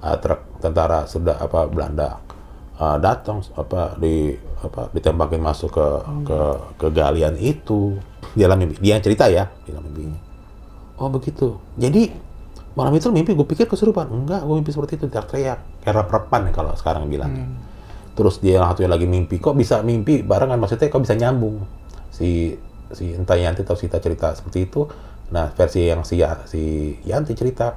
eh, 0.06 0.18
truk 0.22 0.42
tentara 0.62 1.10
sudah 1.10 1.38
apa 1.38 1.70
Belanda 1.70 2.18
eh, 2.78 2.98
datang 3.02 3.42
apa 3.58 3.98
di 3.98 4.34
apa 4.62 4.94
ditembakin 4.94 5.42
masuk 5.42 5.74
ke 5.74 5.88
ke 6.28 6.40
ke 6.78 6.88
galian 6.94 7.36
itu. 7.38 7.98
Dia 8.38 8.48
dalam 8.48 8.64
mimpi. 8.64 8.80
Dia 8.80 8.96
yang 8.96 9.04
cerita 9.04 9.28
ya 9.28 9.50
di 9.66 9.74
dalam 9.74 9.86
mimpi 9.90 10.32
oh 11.02 11.10
begitu. 11.10 11.58
Jadi 11.82 12.14
malam 12.78 12.94
itu 12.96 13.10
mimpi 13.12 13.34
gue 13.36 13.44
pikir 13.44 13.66
kesurupan 13.68 14.08
enggak 14.08 14.46
gue 14.46 14.56
mimpi 14.56 14.72
seperti 14.72 15.02
itu. 15.02 15.06
Teriak-teriak 15.10 15.60
kayak 15.82 15.96
rep-repan 15.98 16.42
ya 16.48 16.52
kalau 16.54 16.72
sekarang 16.78 17.10
bilang 17.10 17.34
terus 18.14 18.38
dia 18.38 18.62
satunya 18.62 18.92
lagi 18.94 19.10
mimpi. 19.10 19.42
Kok 19.42 19.58
bisa 19.58 19.82
mimpi 19.82 20.22
barengan? 20.22 20.62
Maksudnya 20.62 20.88
kok 20.94 21.02
bisa 21.02 21.18
nyambung? 21.18 21.66
Si 22.14 22.54
si 22.94 23.16
entah 23.18 23.40
Yanti 23.40 23.66
atau 23.66 23.74
Sita 23.74 23.98
cerita 23.98 24.38
seperti 24.38 24.70
itu. 24.70 24.86
Nah 25.34 25.50
versi 25.58 25.90
yang 25.90 26.06
si 26.06 26.22
Ya- 26.22 26.44
si 26.46 26.96
Yanti 27.08 27.34
cerita 27.34 27.76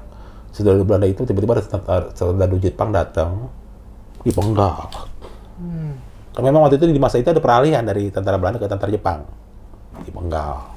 saudara 0.54 0.78
Belanda 0.86 1.08
itu 1.10 1.26
tiba-tiba 1.26 1.58
ada 1.58 2.12
saudara 2.14 2.54
Jepang 2.60 2.94
datang 2.94 3.50
dipenggal 4.22 4.90
karena 6.34 6.50
memang 6.50 6.66
waktu 6.66 6.76
itu 6.76 6.90
di 6.90 6.98
masa 6.98 7.16
itu 7.16 7.30
ada 7.30 7.38
peralihan 7.38 7.80
dari 7.80 8.10
tentara 8.10 8.36
Belanda 8.36 8.58
ke 8.58 8.66
tentara 8.66 8.90
Jepang 8.90 9.22
dipenggal 10.02 10.74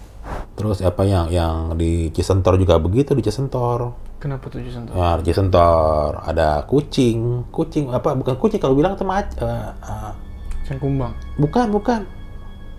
terus 0.54 0.82
apa 0.82 1.02
yang 1.04 1.28
yang 1.28 1.56
di 1.74 2.14
Cisentor 2.14 2.62
juga 2.62 2.78
begitu 2.78 3.18
di 3.18 3.26
Cisentor 3.26 4.08
Kenapa 4.18 4.50
tujuh 4.50 4.74
sentuh? 4.74 4.98
Ya, 4.98 5.22
di 5.22 5.30
Sentor 5.30 6.26
ada 6.26 6.66
kucing, 6.66 7.46
kucing 7.54 7.94
apa? 7.94 8.18
Bukan 8.18 8.34
kucing 8.42 8.58
kalau 8.58 8.74
bilang 8.74 8.98
teman, 8.98 9.22
Yang 10.66 10.78
kumbang. 10.82 11.14
bukan 11.38 11.70
bukan 11.70 12.00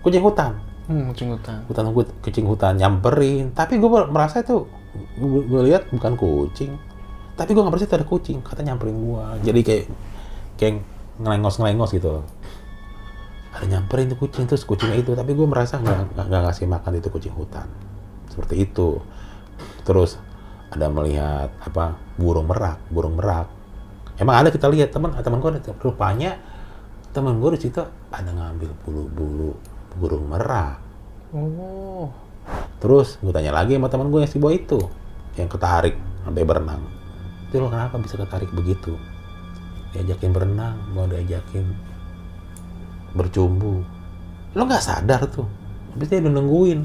kucing 0.03 0.19
hutan, 0.19 0.59
Hmm, 0.91 1.07
kucing 1.15 1.31
hutan. 1.31 1.63
hutan 1.71 1.85
kucing 2.19 2.43
hutan 2.43 2.75
nyamperin. 2.75 3.55
Tapi 3.55 3.79
gue 3.79 3.89
merasa 4.11 4.43
itu 4.43 4.67
gue 5.23 5.61
lihat 5.63 5.87
bukan 5.95 6.19
kucing, 6.19 6.75
tapi 7.39 7.55
gue 7.55 7.63
nggak 7.63 7.87
itu 7.87 7.95
ada 7.95 8.03
kucing, 8.03 8.43
kata 8.43 8.59
nyamperin 8.59 8.99
gue. 8.99 9.23
Jadi 9.47 9.59
kayak 9.63 9.83
kayak 10.59 10.83
ngelengos 11.23 11.55
ngelengos 11.55 11.95
gitu. 11.95 12.19
Ada 13.49 13.65
nyamperin 13.65 14.13
tuh 14.13 14.19
kucing 14.21 14.45
terus 14.45 14.61
kucingnya 14.61 15.01
itu, 15.01 15.17
tapi 15.17 15.33
gue 15.33 15.47
merasa 15.49 15.81
nggak 15.81 16.15
nggak- 16.15 16.43
ngasih 16.49 16.69
makan 16.69 16.91
itu 17.01 17.09
kucing 17.09 17.33
hutan, 17.33 17.65
seperti 18.29 18.69
itu. 18.69 19.01
Terus 19.83 20.21
ada 20.69 20.85
melihat 20.87 21.49
apa 21.65 21.97
burung 22.15 22.45
merak, 22.45 22.77
burung 22.93 23.17
merak. 23.17 23.49
Emang 24.21 24.37
ada 24.37 24.53
kita 24.53 24.69
lihat 24.69 24.93
teman 24.93 25.15
teman 25.17 25.41
gue 25.41 25.49
ada 25.57 25.73
rupanya 25.81 26.37
teman 27.09 27.41
gue 27.41 27.57
di 27.57 27.59
situ 27.65 27.81
ada 28.13 28.29
ngambil 28.29 28.69
bulu-bulu 28.85 29.57
burung 29.97 30.29
merak. 30.29 30.77
Oh. 31.33 32.13
Terus 32.77 33.17
gue 33.17 33.33
tanya 33.33 33.53
lagi 33.53 33.73
sama 33.75 33.89
teman 33.89 34.13
gue 34.13 34.21
yang 34.21 34.29
si 34.29 34.37
boy 34.37 34.61
itu 34.61 34.77
yang 35.33 35.49
ketarik 35.49 35.97
sampai 36.21 36.45
berenang. 36.45 36.85
Itu 37.49 37.65
lo 37.65 37.73
kenapa 37.73 37.97
bisa 37.97 38.13
ketarik 38.19 38.53
begitu? 38.53 38.93
Diajakin 39.89 40.29
berenang, 40.29 40.77
mau 40.93 41.09
diajakin 41.09 41.65
bercumbu 43.13 43.81
lo 44.49 44.61
nggak 44.65 44.81
sadar 44.81 45.29
tuh. 45.29 45.45
Habis 45.93 46.09
dia 46.09 46.19
udah 46.19 46.33
nungguin. 46.33 46.79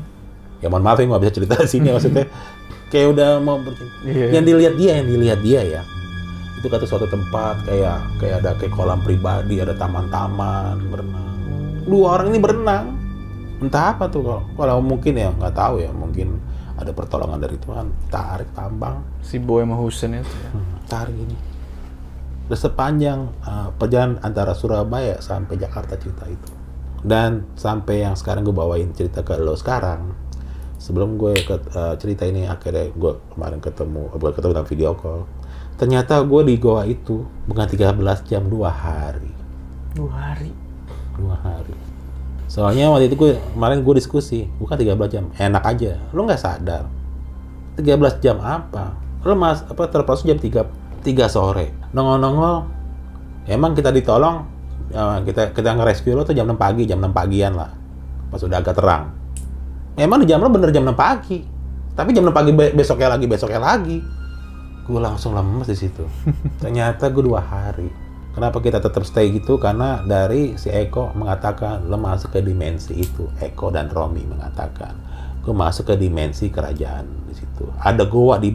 Ya 0.60 0.68
mohon 0.68 0.84
maaf 0.84 1.00
ya 1.00 1.08
nggak 1.08 1.22
bisa 1.22 1.32
cerita 1.32 1.54
di 1.56 1.68
sini 1.68 1.88
maksudnya. 1.88 2.28
Kayak 2.92 3.16
udah 3.16 3.28
mau 3.40 3.56
bercumbu 3.56 3.92
Iya. 4.04 4.26
yang 4.36 4.44
dilihat 4.44 4.74
dia 4.76 4.92
yang 5.00 5.08
dilihat 5.08 5.40
dia 5.40 5.60
ya. 5.64 5.82
Itu 6.60 6.68
kata 6.68 6.84
suatu 6.84 7.08
tempat 7.08 7.64
kayak 7.64 7.98
kayak 8.20 8.34
ada 8.44 8.50
kayak 8.56 8.72
kolam 8.72 9.00
pribadi 9.00 9.60
ada 9.60 9.72
taman-taman 9.72 10.76
berenang. 10.88 11.28
Dua 11.84 12.20
orang 12.20 12.32
ini 12.32 12.38
berenang. 12.40 12.84
Entah 13.60 13.96
apa 13.96 14.12
tuh 14.12 14.20
kalau 14.20 14.42
kalau 14.56 14.84
mungkin 14.84 15.16
ya 15.16 15.32
nggak 15.32 15.54
tahu 15.56 15.80
ya 15.80 15.88
mungkin 15.88 16.36
ada 16.76 16.92
pertolongan 16.92 17.40
dari 17.40 17.56
Tuhan. 17.56 17.88
Tarik 18.12 18.52
tambang. 18.52 19.00
Si 19.24 19.40
Boy 19.40 19.64
sama 19.64 19.76
Husen 19.80 20.20
itu 20.20 20.28
ya. 20.28 20.50
Hmm, 20.52 20.68
tarik 20.84 21.16
ini 21.16 21.36
sepanjang 22.52 23.32
uh, 23.48 23.72
perjalanan 23.80 24.20
antara 24.20 24.52
Surabaya 24.52 25.16
sampai 25.24 25.56
Jakarta 25.56 25.96
cerita 25.96 26.28
itu. 26.28 26.52
Dan 27.00 27.48
sampai 27.56 28.04
yang 28.04 28.16
sekarang 28.16 28.44
gue 28.44 28.52
bawain 28.52 28.92
cerita 28.92 29.24
ke 29.24 29.36
lo 29.40 29.56
sekarang 29.56 30.12
sebelum 30.76 31.16
gue 31.16 31.32
ke, 31.40 31.56
uh, 31.72 31.96
cerita 31.96 32.28
ini 32.28 32.44
akhirnya 32.44 32.92
gue 32.92 33.12
kemarin 33.32 33.60
ketemu 33.64 34.12
gue 34.12 34.30
ketemu 34.36 34.52
dalam 34.52 34.68
video 34.68 34.92
call. 34.92 35.24
Ternyata 35.80 36.20
gue 36.20 36.40
di 36.44 36.54
goa 36.60 36.84
itu 36.84 37.24
bukan 37.48 37.64
13 37.64 37.96
jam 38.28 38.44
dua 38.46 38.68
hari. 38.68 39.32
Dua 39.96 40.12
hari. 40.12 40.52
dua 41.14 41.38
hari. 41.40 41.72
Soalnya 42.50 42.92
waktu 42.92 43.08
itu 43.08 43.16
gue 43.16 43.32
kemarin 43.56 43.80
gue 43.80 43.94
diskusi 43.96 44.44
bukan 44.60 44.76
13 44.76 44.96
jam 45.08 45.24
enak 45.40 45.64
aja. 45.64 45.96
Lo 46.12 46.28
nggak 46.28 46.40
sadar 46.40 46.84
13 47.80 48.22
jam 48.22 48.38
apa? 48.44 48.94
Lo 49.24 49.32
mas 49.34 49.64
apa 49.64 49.88
terpaksa 49.88 50.28
jam 50.28 50.36
3 50.36 50.83
3 51.04 51.28
sore. 51.28 51.92
Nongol-nongol 51.92 52.56
emang 53.44 53.76
kita 53.76 53.92
ditolong 53.92 54.48
eh, 54.88 55.18
kita 55.28 55.52
kita 55.52 55.76
nge-rescue 55.76 56.16
lo 56.16 56.24
tuh 56.24 56.32
jam 56.32 56.48
6 56.48 56.56
pagi 56.56 56.88
jam 56.88 56.98
6 56.98 57.12
pagian 57.12 57.52
lah 57.52 57.70
pas 58.32 58.40
udah 58.40 58.58
agak 58.58 58.74
terang. 58.80 59.12
Emang 59.94 60.24
di 60.24 60.26
jam 60.26 60.40
lo 60.40 60.48
bener 60.48 60.72
jam 60.72 60.82
6 60.82 60.96
pagi 60.96 61.44
tapi 61.94 62.10
jam 62.10 62.26
6 62.26 62.34
pagi 62.34 62.50
be- 62.50 62.74
besoknya 62.74 63.14
lagi 63.14 63.26
besoknya 63.28 63.60
lagi. 63.60 63.98
Gue 64.84 65.00
langsung 65.00 65.32
lemes 65.32 65.68
di 65.70 65.76
situ. 65.78 66.04
Ternyata 66.62 67.08
gue 67.08 67.24
dua 67.24 67.40
hari. 67.40 67.88
Kenapa 68.34 68.58
kita 68.58 68.82
tetap 68.82 69.06
stay 69.06 69.30
gitu? 69.30 69.62
Karena 69.62 70.02
dari 70.02 70.58
si 70.58 70.66
Eko 70.66 71.14
mengatakan 71.14 71.86
lo 71.86 71.94
masuk 71.96 72.34
ke 72.34 72.40
dimensi 72.42 72.92
itu. 72.98 73.30
Eko 73.38 73.70
dan 73.70 73.86
Romi 73.88 74.26
mengatakan 74.26 74.98
gue 75.40 75.54
masuk 75.54 75.92
ke 75.92 75.94
dimensi 75.94 76.50
kerajaan 76.50 77.30
di 77.30 77.34
situ. 77.38 77.70
Ada 77.78 78.10
goa 78.10 78.42
di 78.42 78.50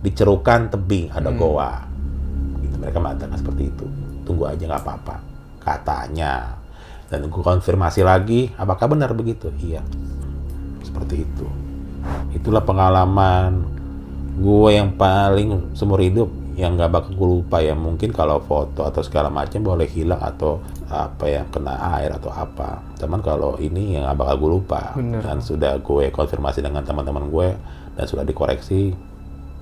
Dicerukan 0.00 0.72
tebing 0.72 1.12
ada 1.12 1.30
goa. 1.32 1.84
Gitu 2.64 2.76
mereka 2.80 2.98
mengatakan 3.00 3.36
seperti 3.36 3.68
itu. 3.68 3.86
Tunggu 4.24 4.48
aja 4.48 4.62
nggak 4.64 4.82
apa-apa 4.84 5.16
katanya. 5.60 6.56
Dan 7.10 7.26
gue 7.26 7.42
konfirmasi 7.42 8.06
lagi 8.06 8.54
apakah 8.54 8.86
benar 8.94 9.10
begitu? 9.12 9.50
Iya 9.58 9.82
seperti 10.90 11.22
itu. 11.22 11.46
Itulah 12.34 12.66
pengalaman 12.66 13.62
gue 14.40 14.70
yang 14.72 14.96
paling 14.98 15.76
seumur 15.76 16.02
hidup 16.02 16.28
yang 16.58 16.76
nggak 16.76 16.92
bakal 16.92 17.12
gue 17.14 17.28
lupa 17.40 17.62
ya. 17.62 17.72
Mungkin 17.78 18.10
kalau 18.10 18.42
foto 18.42 18.84
atau 18.84 19.00
segala 19.06 19.30
macam 19.30 19.62
boleh 19.62 19.86
hilang 19.86 20.20
atau 20.20 20.58
apa 20.90 21.24
ya 21.30 21.42
kena 21.48 21.78
air 21.96 22.10
atau 22.10 22.28
apa. 22.34 22.82
Cuman 22.98 23.22
kalau 23.22 23.56
ini 23.62 23.96
yang 23.96 24.04
nggak 24.10 24.18
bakal 24.18 24.36
gue 24.42 24.50
lupa. 24.60 24.82
Bener. 24.98 25.22
dan 25.22 25.38
sudah 25.40 25.78
gue 25.78 26.10
konfirmasi 26.10 26.60
dengan 26.60 26.82
teman-teman 26.82 27.30
gue 27.30 27.48
dan 27.94 28.04
sudah 28.04 28.26
dikoreksi 28.26 28.92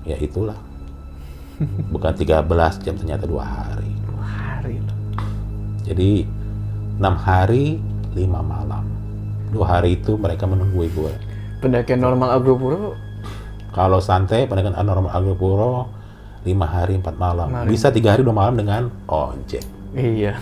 ya 0.03 0.15
itulah 0.19 0.55
bukan 1.91 2.13
13 2.15 2.85
jam 2.85 2.95
ternyata 2.95 3.27
dua 3.27 3.43
hari 3.43 3.91
Dua 4.07 4.23
hari 4.23 4.79
loh. 4.79 4.97
jadi 5.83 6.23
enam 6.99 7.15
hari 7.19 7.79
lima 8.15 8.39
malam 8.39 8.87
dua 9.51 9.79
hari 9.79 9.99
itu 9.99 10.15
mereka 10.15 10.47
menunggu 10.47 10.87
gue 10.87 11.13
Pendakian 11.59 11.99
normal 11.99 12.39
Agropuro 12.39 12.95
Kalau 13.75 13.99
santai, 13.99 14.47
pendakian 14.47 14.79
normal 14.79 15.11
Agropuro, 15.11 15.91
lima 16.47 16.65
hari 16.65 16.95
empat 16.97 17.19
malam. 17.19 17.51
Kemarin. 17.51 17.67
Bisa 17.69 17.91
tiga 17.91 18.15
hari 18.15 18.23
dua 18.23 18.31
malam 18.33 18.55
dengan 18.57 18.87
ojek. 19.05 19.61
Iya. 19.93 20.39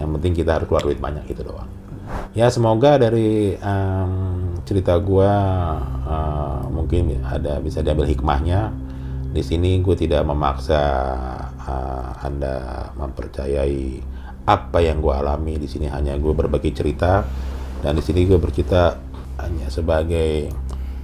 Yang 0.00 0.08
penting 0.18 0.32
kita 0.34 0.58
harus 0.58 0.66
keluar 0.66 0.82
duit 0.82 0.98
banyak 0.98 1.22
itu 1.28 1.44
doang. 1.44 1.68
Ya 2.32 2.48
semoga 2.48 2.96
dari 2.96 3.54
em, 3.60 4.51
cerita 4.62 4.94
gua 4.98 5.32
eh, 6.06 6.60
mungkin 6.70 7.22
ada 7.22 7.58
bisa 7.58 7.80
diambil 7.80 8.08
hikmahnya. 8.10 8.72
Di 9.32 9.40
sini 9.40 9.80
gue 9.80 9.96
tidak 9.96 10.28
memaksa 10.28 10.82
eh, 11.56 12.08
anda 12.26 12.88
mempercayai 12.96 14.02
apa 14.44 14.78
yang 14.82 15.00
gue 15.00 15.14
alami. 15.14 15.56
Di 15.56 15.68
sini 15.70 15.88
hanya 15.88 16.18
gue 16.18 16.32
berbagi 16.34 16.74
cerita 16.76 17.24
dan 17.80 17.96
di 17.96 18.02
sini 18.04 18.28
gue 18.28 18.36
bercerita 18.36 18.98
hanya 19.40 19.66
sebagai 19.72 20.52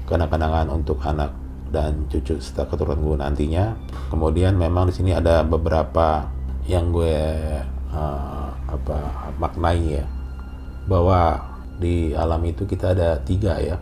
kenang-kenangan 0.07 0.69
untuk 0.71 1.01
anak 1.05 1.33
dan 1.69 2.09
cucu 2.09 2.41
serta 2.41 2.69
keturunan 2.69 3.01
gue 3.01 3.17
nantinya. 3.21 3.65
Kemudian 4.13 4.57
memang 4.57 4.89
di 4.89 4.95
sini 4.97 5.17
ada 5.17 5.41
beberapa 5.41 6.29
yang 6.69 6.93
gue 6.93 7.17
eh, 7.97 8.49
apa 8.69 8.99
maknai 9.41 10.01
ya 10.01 10.05
bahwa 10.85 11.48
di 11.79 12.13
alam 12.13 12.43
itu 12.43 12.67
kita 12.67 12.93
ada 12.93 13.23
tiga 13.23 13.57
ya. 13.63 13.79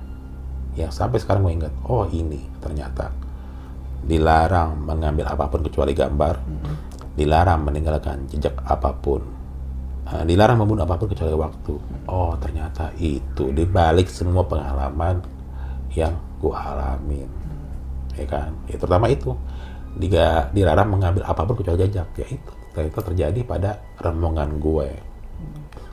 Yang 0.77 0.93
sampai 0.93 1.19
sekarang 1.19 1.43
gue 1.49 1.55
ingat 1.65 1.75
oh 1.89 2.05
ini 2.13 2.45
ternyata. 2.61 3.09
Dilarang 4.07 4.85
mengambil 4.85 5.27
apa 5.27 5.49
pun 5.49 5.65
kecuali 5.65 5.97
gambar. 5.97 6.37
Dilarang 7.17 7.65
meninggalkan 7.65 8.29
jejak 8.29 8.55
apa 8.63 8.93
pun. 8.93 9.25
Eh, 10.07 10.23
dilarang 10.29 10.63
membunuh 10.63 10.85
apa 10.85 11.01
pun 11.01 11.09
kecuali 11.09 11.33
waktu. 11.33 11.75
Oh 12.07 12.37
ternyata 12.37 12.93
itu. 13.01 13.51
Dibalik 13.51 14.13
semua 14.13 14.45
pengalaman 14.45 15.25
yang 15.97 16.13
gue 16.39 16.53
alamin. 16.53 17.29
Ya 18.15 18.29
kan? 18.29 18.53
Ya 18.69 18.77
terutama 18.77 19.09
itu. 19.09 19.33
Diga, 19.97 20.53
dilarang 20.53 20.93
mengambil 20.93 21.25
apa 21.25 21.41
pun 21.49 21.57
kecuali 21.57 21.89
jejak. 21.89 22.13
Ya 22.21 22.29
itu 22.29 22.53
ternyata 22.77 23.01
terjadi 23.09 23.41
pada 23.49 23.81
rombongan 24.05 24.61
gue 24.61 25.17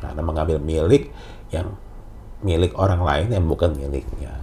karena 0.03 0.19
mengambil 0.19 0.59
milik 0.59 1.07
yang 1.47 1.71
milik 2.43 2.75
orang 2.77 3.01
lain 3.01 3.27
yang 3.31 3.45
bukan 3.47 3.73
miliknya. 3.73 4.35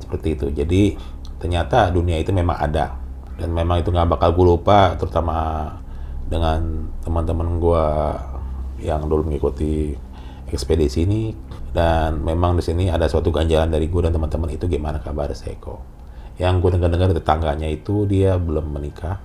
Seperti 0.00 0.34
itu. 0.34 0.46
Jadi 0.50 0.96
ternyata 1.40 1.92
dunia 1.92 2.18
itu 2.18 2.32
memang 2.34 2.56
ada. 2.56 2.96
Dan 3.36 3.56
memang 3.56 3.80
itu 3.80 3.88
nggak 3.88 4.16
bakal 4.18 4.36
gue 4.36 4.46
lupa 4.56 4.96
terutama 5.00 5.68
dengan 6.28 6.90
teman-teman 7.04 7.56
gue 7.56 7.86
yang 8.84 9.04
dulu 9.06 9.28
mengikuti 9.28 9.94
ekspedisi 10.50 11.06
ini. 11.06 11.32
Dan 11.70 12.26
memang 12.26 12.58
di 12.58 12.64
sini 12.66 12.90
ada 12.90 13.06
suatu 13.06 13.30
ganjalan 13.30 13.70
dari 13.70 13.86
gue 13.86 14.02
dan 14.02 14.10
teman-teman 14.10 14.50
itu 14.50 14.66
gimana 14.66 14.98
kabar 14.98 15.30
Seko. 15.30 15.78
Yang 16.40 16.54
gue 16.66 16.70
dengar-dengar 16.80 17.14
tetangganya 17.14 17.68
itu 17.70 18.08
dia 18.10 18.34
belum 18.40 18.74
menikah. 18.74 19.22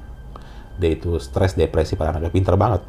Dia 0.76 0.93
itu 0.93 1.17
stres 1.23 1.55
depresi 1.55 1.95
pada 1.95 2.13
anaknya 2.13 2.31
pinter 2.35 2.59
banget 2.59 2.84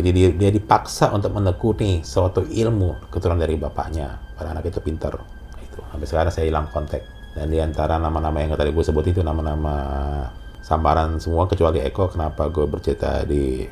jadi 0.00 0.10
dia, 0.16 0.28
dia 0.32 0.50
dipaksa 0.50 1.12
untuk 1.12 1.36
menekuni 1.36 2.00
suatu 2.00 2.48
ilmu 2.48 3.12
keturunan 3.12 3.36
dari 3.36 3.60
bapaknya. 3.60 4.16
Pada 4.32 4.56
anak 4.56 4.72
itu 4.72 4.80
pinter 4.80 5.12
itu. 5.60 5.78
Sampai 5.92 6.06
sekarang 6.08 6.32
saya 6.32 6.48
hilang 6.48 6.72
kontak. 6.72 7.04
Dan 7.36 7.52
di 7.52 7.60
antara 7.60 8.00
nama-nama 8.00 8.40
yang 8.40 8.56
tadi 8.56 8.72
gue 8.72 8.84
sebut 8.84 9.04
itu 9.06 9.20
nama-nama 9.20 9.76
sambaran 10.64 11.20
semua 11.22 11.46
kecuali 11.46 11.78
Eko 11.84 12.10
kenapa 12.10 12.50
gue 12.50 12.66
bercerita 12.66 13.22
di 13.28 13.62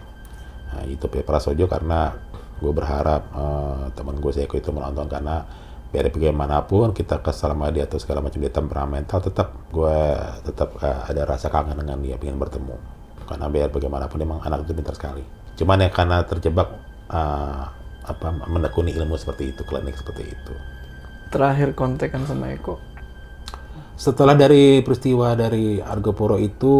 uh, 0.77 0.85
YouTube 0.85 1.19
ya 1.19 1.25
Prasojo? 1.25 1.65
Karena 1.67 2.13
gue 2.61 2.73
berharap 2.77 3.23
uh, 3.35 3.85
teman 3.97 4.21
gue 4.21 4.31
si 4.31 4.45
Eko 4.45 4.61
itu 4.61 4.71
menonton. 4.71 5.09
Karena 5.09 5.43
biar 5.89 6.13
bagaimanapun 6.13 6.93
kita 6.93 7.25
kesal 7.25 7.57
sama 7.57 7.73
dia 7.73 7.89
atau 7.89 7.97
segala 7.97 8.21
macam 8.21 8.45
dia 8.45 8.53
temperamental 8.53 9.25
tetap 9.25 9.57
gue 9.73 9.99
tetap 10.45 10.77
uh, 10.85 11.09
ada 11.09 11.25
rasa 11.25 11.49
kangen 11.49 11.81
dengan 11.81 11.97
dia 12.05 12.21
pengen 12.21 12.37
bertemu 12.37 12.98
karena 13.29 13.47
biar 13.53 13.69
bagaimanapun 13.69 14.19
emang 14.25 14.41
anak 14.41 14.65
itu 14.65 14.73
pintar 14.73 14.97
sekali. 14.97 15.21
Cuman 15.61 15.85
ya 15.85 15.93
karena 15.93 16.25
terjebak 16.25 16.73
uh, 17.13 17.63
apa 18.09 18.29
menekuni 18.49 18.97
ilmu 18.97 19.21
seperti 19.21 19.53
itu 19.53 19.63
klinik 19.69 20.01
seperti 20.01 20.33
itu. 20.33 20.55
Terakhir 21.29 21.77
kontekan 21.77 22.25
sama 22.25 22.49
Eko. 22.57 22.81
setelah 23.99 24.39
dari 24.39 24.79
peristiwa 24.87 25.35
dari 25.35 25.83
Argopuro 25.83 26.39
itu 26.39 26.71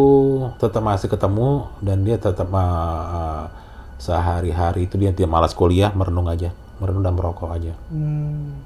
tetap 0.55 0.79
masih 0.79 1.11
ketemu 1.11 1.67
dan 1.83 2.07
dia 2.07 2.15
tetap 2.15 2.47
uh, 2.47 3.51
sehari-hari 3.99 4.87
itu 4.87 4.95
dia 4.95 5.11
tidak 5.11 5.27
malas 5.27 5.51
kuliah 5.51 5.91
merenung 5.91 6.31
aja. 6.31 6.55
Merenung 6.79 7.03
dan 7.03 7.13
merokok 7.13 7.51
aja. 7.53 7.75
Hmm. 7.91 8.63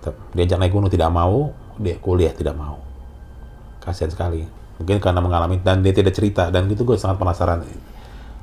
tetap 0.00 0.14
diajak 0.32 0.58
naik 0.62 0.72
gunung 0.72 0.88
tidak 0.88 1.12
mau 1.12 1.52
dia 1.76 2.00
kuliah 2.00 2.32
tidak 2.32 2.56
mau. 2.56 2.80
Kasihan 3.84 4.10
sekali 4.10 4.57
mungkin 4.78 4.98
karena 5.02 5.20
mengalami 5.20 5.58
dan 5.60 5.82
dia 5.82 5.92
tidak 5.92 6.14
cerita 6.14 6.48
dan 6.54 6.70
itu 6.70 6.82
gue 6.86 6.96
sangat 6.98 7.18
penasaran 7.20 7.62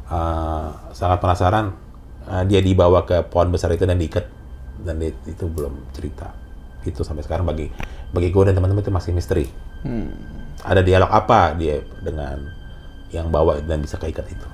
Uh, 0.06 0.70
sangat 0.94 1.18
penasaran 1.18 1.74
uh, 2.30 2.45
dia 2.45 2.62
dibawa 2.62 3.10
ke 3.10 3.26
pohon 3.26 3.49
besar 3.49 3.74
itu 3.74 3.90
dan 3.90 3.98
diikat 3.98 4.30
dan 4.86 5.02
dia, 5.02 5.10
itu 5.26 5.49
belum 5.49 5.82
cerita 5.98 6.30
itu 6.86 7.02
sampai 7.02 7.26
sekarang 7.26 7.41
bagi 7.41 7.74
bagi 8.14 8.30
gue 8.30 8.44
dan 8.45 8.53
teman-teman 8.53 8.86
itu 8.86 8.94
masih 8.94 9.12
misteri 9.18 9.49
Hmm. 9.82 10.14
ada 10.62 10.82
dialog 10.82 11.10
apa 11.10 11.53
dia 11.57 11.82
dengan 12.02 12.41
yang 13.10 13.30
bawa 13.30 13.62
dan 13.66 13.82
bisa 13.82 13.98
keikat 13.98 14.30
itu 14.30 14.48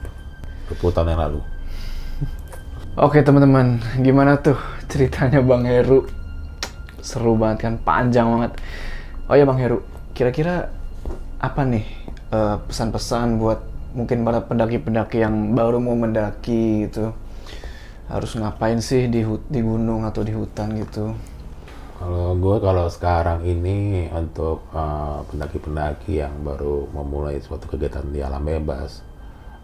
20 0.71 0.95
tahun 0.95 1.07
yang 1.15 1.21
lalu 1.27 1.39
Oke 2.99 3.23
teman-teman, 3.23 3.79
gimana 4.03 4.39
tuh 4.39 4.59
ceritanya 4.91 5.39
Bang 5.39 5.63
Heru? 5.63 6.07
Seru 6.99 7.39
banget 7.39 7.57
kan, 7.65 7.73
panjang 7.81 8.27
banget. 8.27 8.51
Oh 9.31 9.35
ya 9.39 9.47
Bang 9.47 9.57
Heru, 9.57 9.81
kira-kira 10.11 10.69
apa 11.41 11.65
nih 11.65 11.85
eh, 12.29 12.57
pesan-pesan 12.69 13.41
buat 13.41 13.59
mungkin 13.97 14.21
para 14.23 14.45
pendaki-pendaki 14.45 15.25
yang 15.25 15.57
baru 15.57 15.81
mau 15.81 15.97
mendaki 15.97 16.85
gitu? 16.87 17.11
Harus 18.05 18.37
ngapain 18.37 18.77
sih 18.77 19.09
di, 19.09 19.25
di 19.25 19.59
gunung 19.65 20.05
atau 20.05 20.21
di 20.21 20.31
hutan 20.37 20.77
gitu? 20.77 21.17
Kalau 21.97 22.33
gue 22.33 22.57
kalau 22.61 22.85
sekarang 22.93 23.41
ini 23.41 24.05
untuk 24.13 24.69
eh, 24.69 25.19
pendaki-pendaki 25.33 26.21
yang 26.21 26.45
baru 26.45 26.85
memulai 26.93 27.41
suatu 27.41 27.65
kegiatan 27.65 28.05
di 28.13 28.21
alam 28.21 28.45
bebas, 28.45 29.01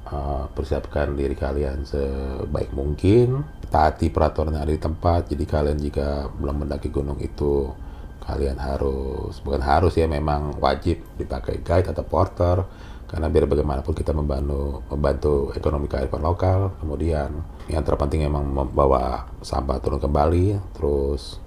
eh, 0.10 0.44
persiapkan 0.58 1.14
diri 1.14 1.38
kalian 1.38 1.86
sebaik 1.86 2.74
mungkin, 2.74 3.46
taati 3.70 4.10
peraturan 4.10 4.58
yang 4.58 4.66
ada 4.66 4.74
di 4.74 4.82
tempat. 4.82 5.30
Jadi 5.30 5.46
kalian 5.46 5.78
jika 5.78 6.26
belum 6.42 6.66
mendaki 6.66 6.90
gunung 6.90 7.22
itu, 7.22 7.70
kalian 8.28 8.60
harus 8.60 9.40
bukan 9.40 9.64
harus 9.64 9.96
ya 9.96 10.06
memang 10.06 10.60
wajib 10.60 11.00
dipakai 11.16 11.64
guide 11.64 11.96
atau 11.96 12.04
porter 12.04 12.60
karena 13.08 13.32
biar 13.32 13.48
bagaimanapun 13.48 13.96
kita 13.96 14.12
membantu 14.12 14.84
membantu 14.92 15.56
ekonomi 15.56 15.88
kearifan 15.88 16.20
lokal. 16.20 16.76
Kemudian 16.84 17.32
yang 17.72 17.84
terpenting 17.88 18.28
memang 18.28 18.44
membawa 18.44 19.32
sampah 19.40 19.80
turun 19.80 20.04
kembali, 20.04 20.60
terus 20.76 21.40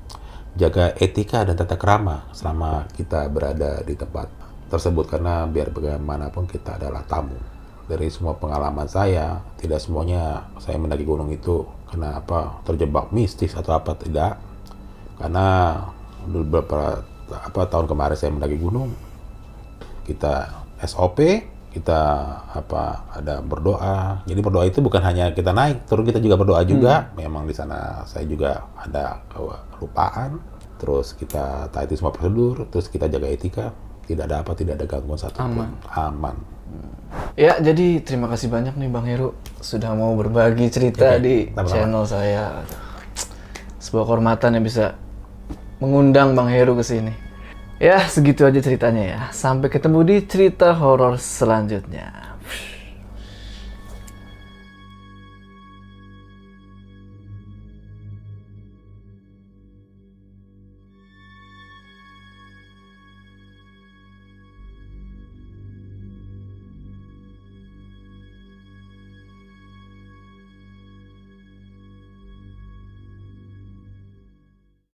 jaga 0.57 0.97
etika 0.97 1.45
dan 1.45 1.55
tata 1.61 1.77
krama 1.77 2.33
selama 2.33 2.89
kita 2.97 3.29
berada 3.29 3.85
di 3.85 3.93
tempat 3.93 4.33
tersebut 4.73 5.05
karena 5.05 5.45
biar 5.45 5.69
bagaimanapun 5.69 6.49
kita 6.49 6.81
adalah 6.81 7.05
tamu. 7.05 7.37
Dari 7.85 8.07
semua 8.09 8.39
pengalaman 8.39 8.87
saya, 8.87 9.43
tidak 9.59 9.83
semuanya 9.83 10.49
saya 10.63 10.79
mendaki 10.79 11.03
gunung 11.03 11.29
itu 11.29 11.67
kenapa 11.91 12.63
terjebak 12.65 13.11
mistis 13.11 13.53
atau 13.53 13.75
apa 13.75 13.99
tidak. 13.99 14.39
Karena 15.19 15.77
beberapa 16.27 17.01
apa 17.31 17.63
tahun 17.71 17.87
kemarin 17.87 18.17
saya 18.19 18.35
mendaki 18.35 18.59
gunung, 18.59 18.91
kita 20.05 20.51
SOP, 20.83 21.23
kita 21.71 22.01
apa 22.51 23.07
ada 23.15 23.39
berdoa. 23.39 24.27
Jadi 24.27 24.41
berdoa 24.43 24.67
itu 24.67 24.83
bukan 24.83 25.03
hanya 25.07 25.31
kita 25.31 25.55
naik, 25.55 25.87
turun 25.87 26.03
kita 26.03 26.19
juga 26.19 26.35
berdoa 26.35 26.63
juga. 26.67 27.15
Memang 27.15 27.47
di 27.47 27.55
sana 27.55 28.03
saya 28.05 28.27
juga 28.27 28.67
ada 28.75 29.23
kelupaan. 29.79 30.43
Terus 30.81 31.13
kita 31.13 31.69
taati 31.69 31.95
semua 31.95 32.11
prosedur, 32.11 32.67
terus 32.73 32.89
kita 32.91 33.07
jaga 33.07 33.29
etika. 33.29 33.71
Tidak 34.09 34.27
ada 34.27 34.43
apa, 34.43 34.59
tidak 34.59 34.81
ada 34.81 34.91
gangguan 34.91 35.21
satu 35.21 35.39
Aman. 35.39 35.71
Aman. 35.95 36.35
Ya, 37.39 37.63
jadi 37.63 38.03
terima 38.03 38.27
kasih 38.27 38.51
banyak 38.51 38.75
nih 38.75 38.91
Bang 38.91 39.07
Heru 39.07 39.39
sudah 39.63 39.95
mau 39.95 40.15
berbagi 40.19 40.67
cerita 40.71 41.15
Oke, 41.15 41.23
di 41.23 41.37
sama-sama. 41.55 41.71
channel 41.71 42.05
saya. 42.07 42.45
Sebuah 43.79 44.05
kehormatan 44.07 44.59
yang 44.59 44.65
bisa 44.67 44.99
mengundang 45.81 46.37
Bang 46.37 46.53
Heru 46.53 46.77
ke 46.77 46.85
sini. 46.85 47.13
Ya, 47.81 48.05
segitu 48.05 48.45
aja 48.45 48.61
ceritanya 48.61 49.03
ya. 49.03 49.21
Sampai 49.33 49.73
ketemu 49.73 50.05
di 50.05 50.17
cerita 50.29 50.77
horor 50.77 51.17
selanjutnya. 51.17 52.30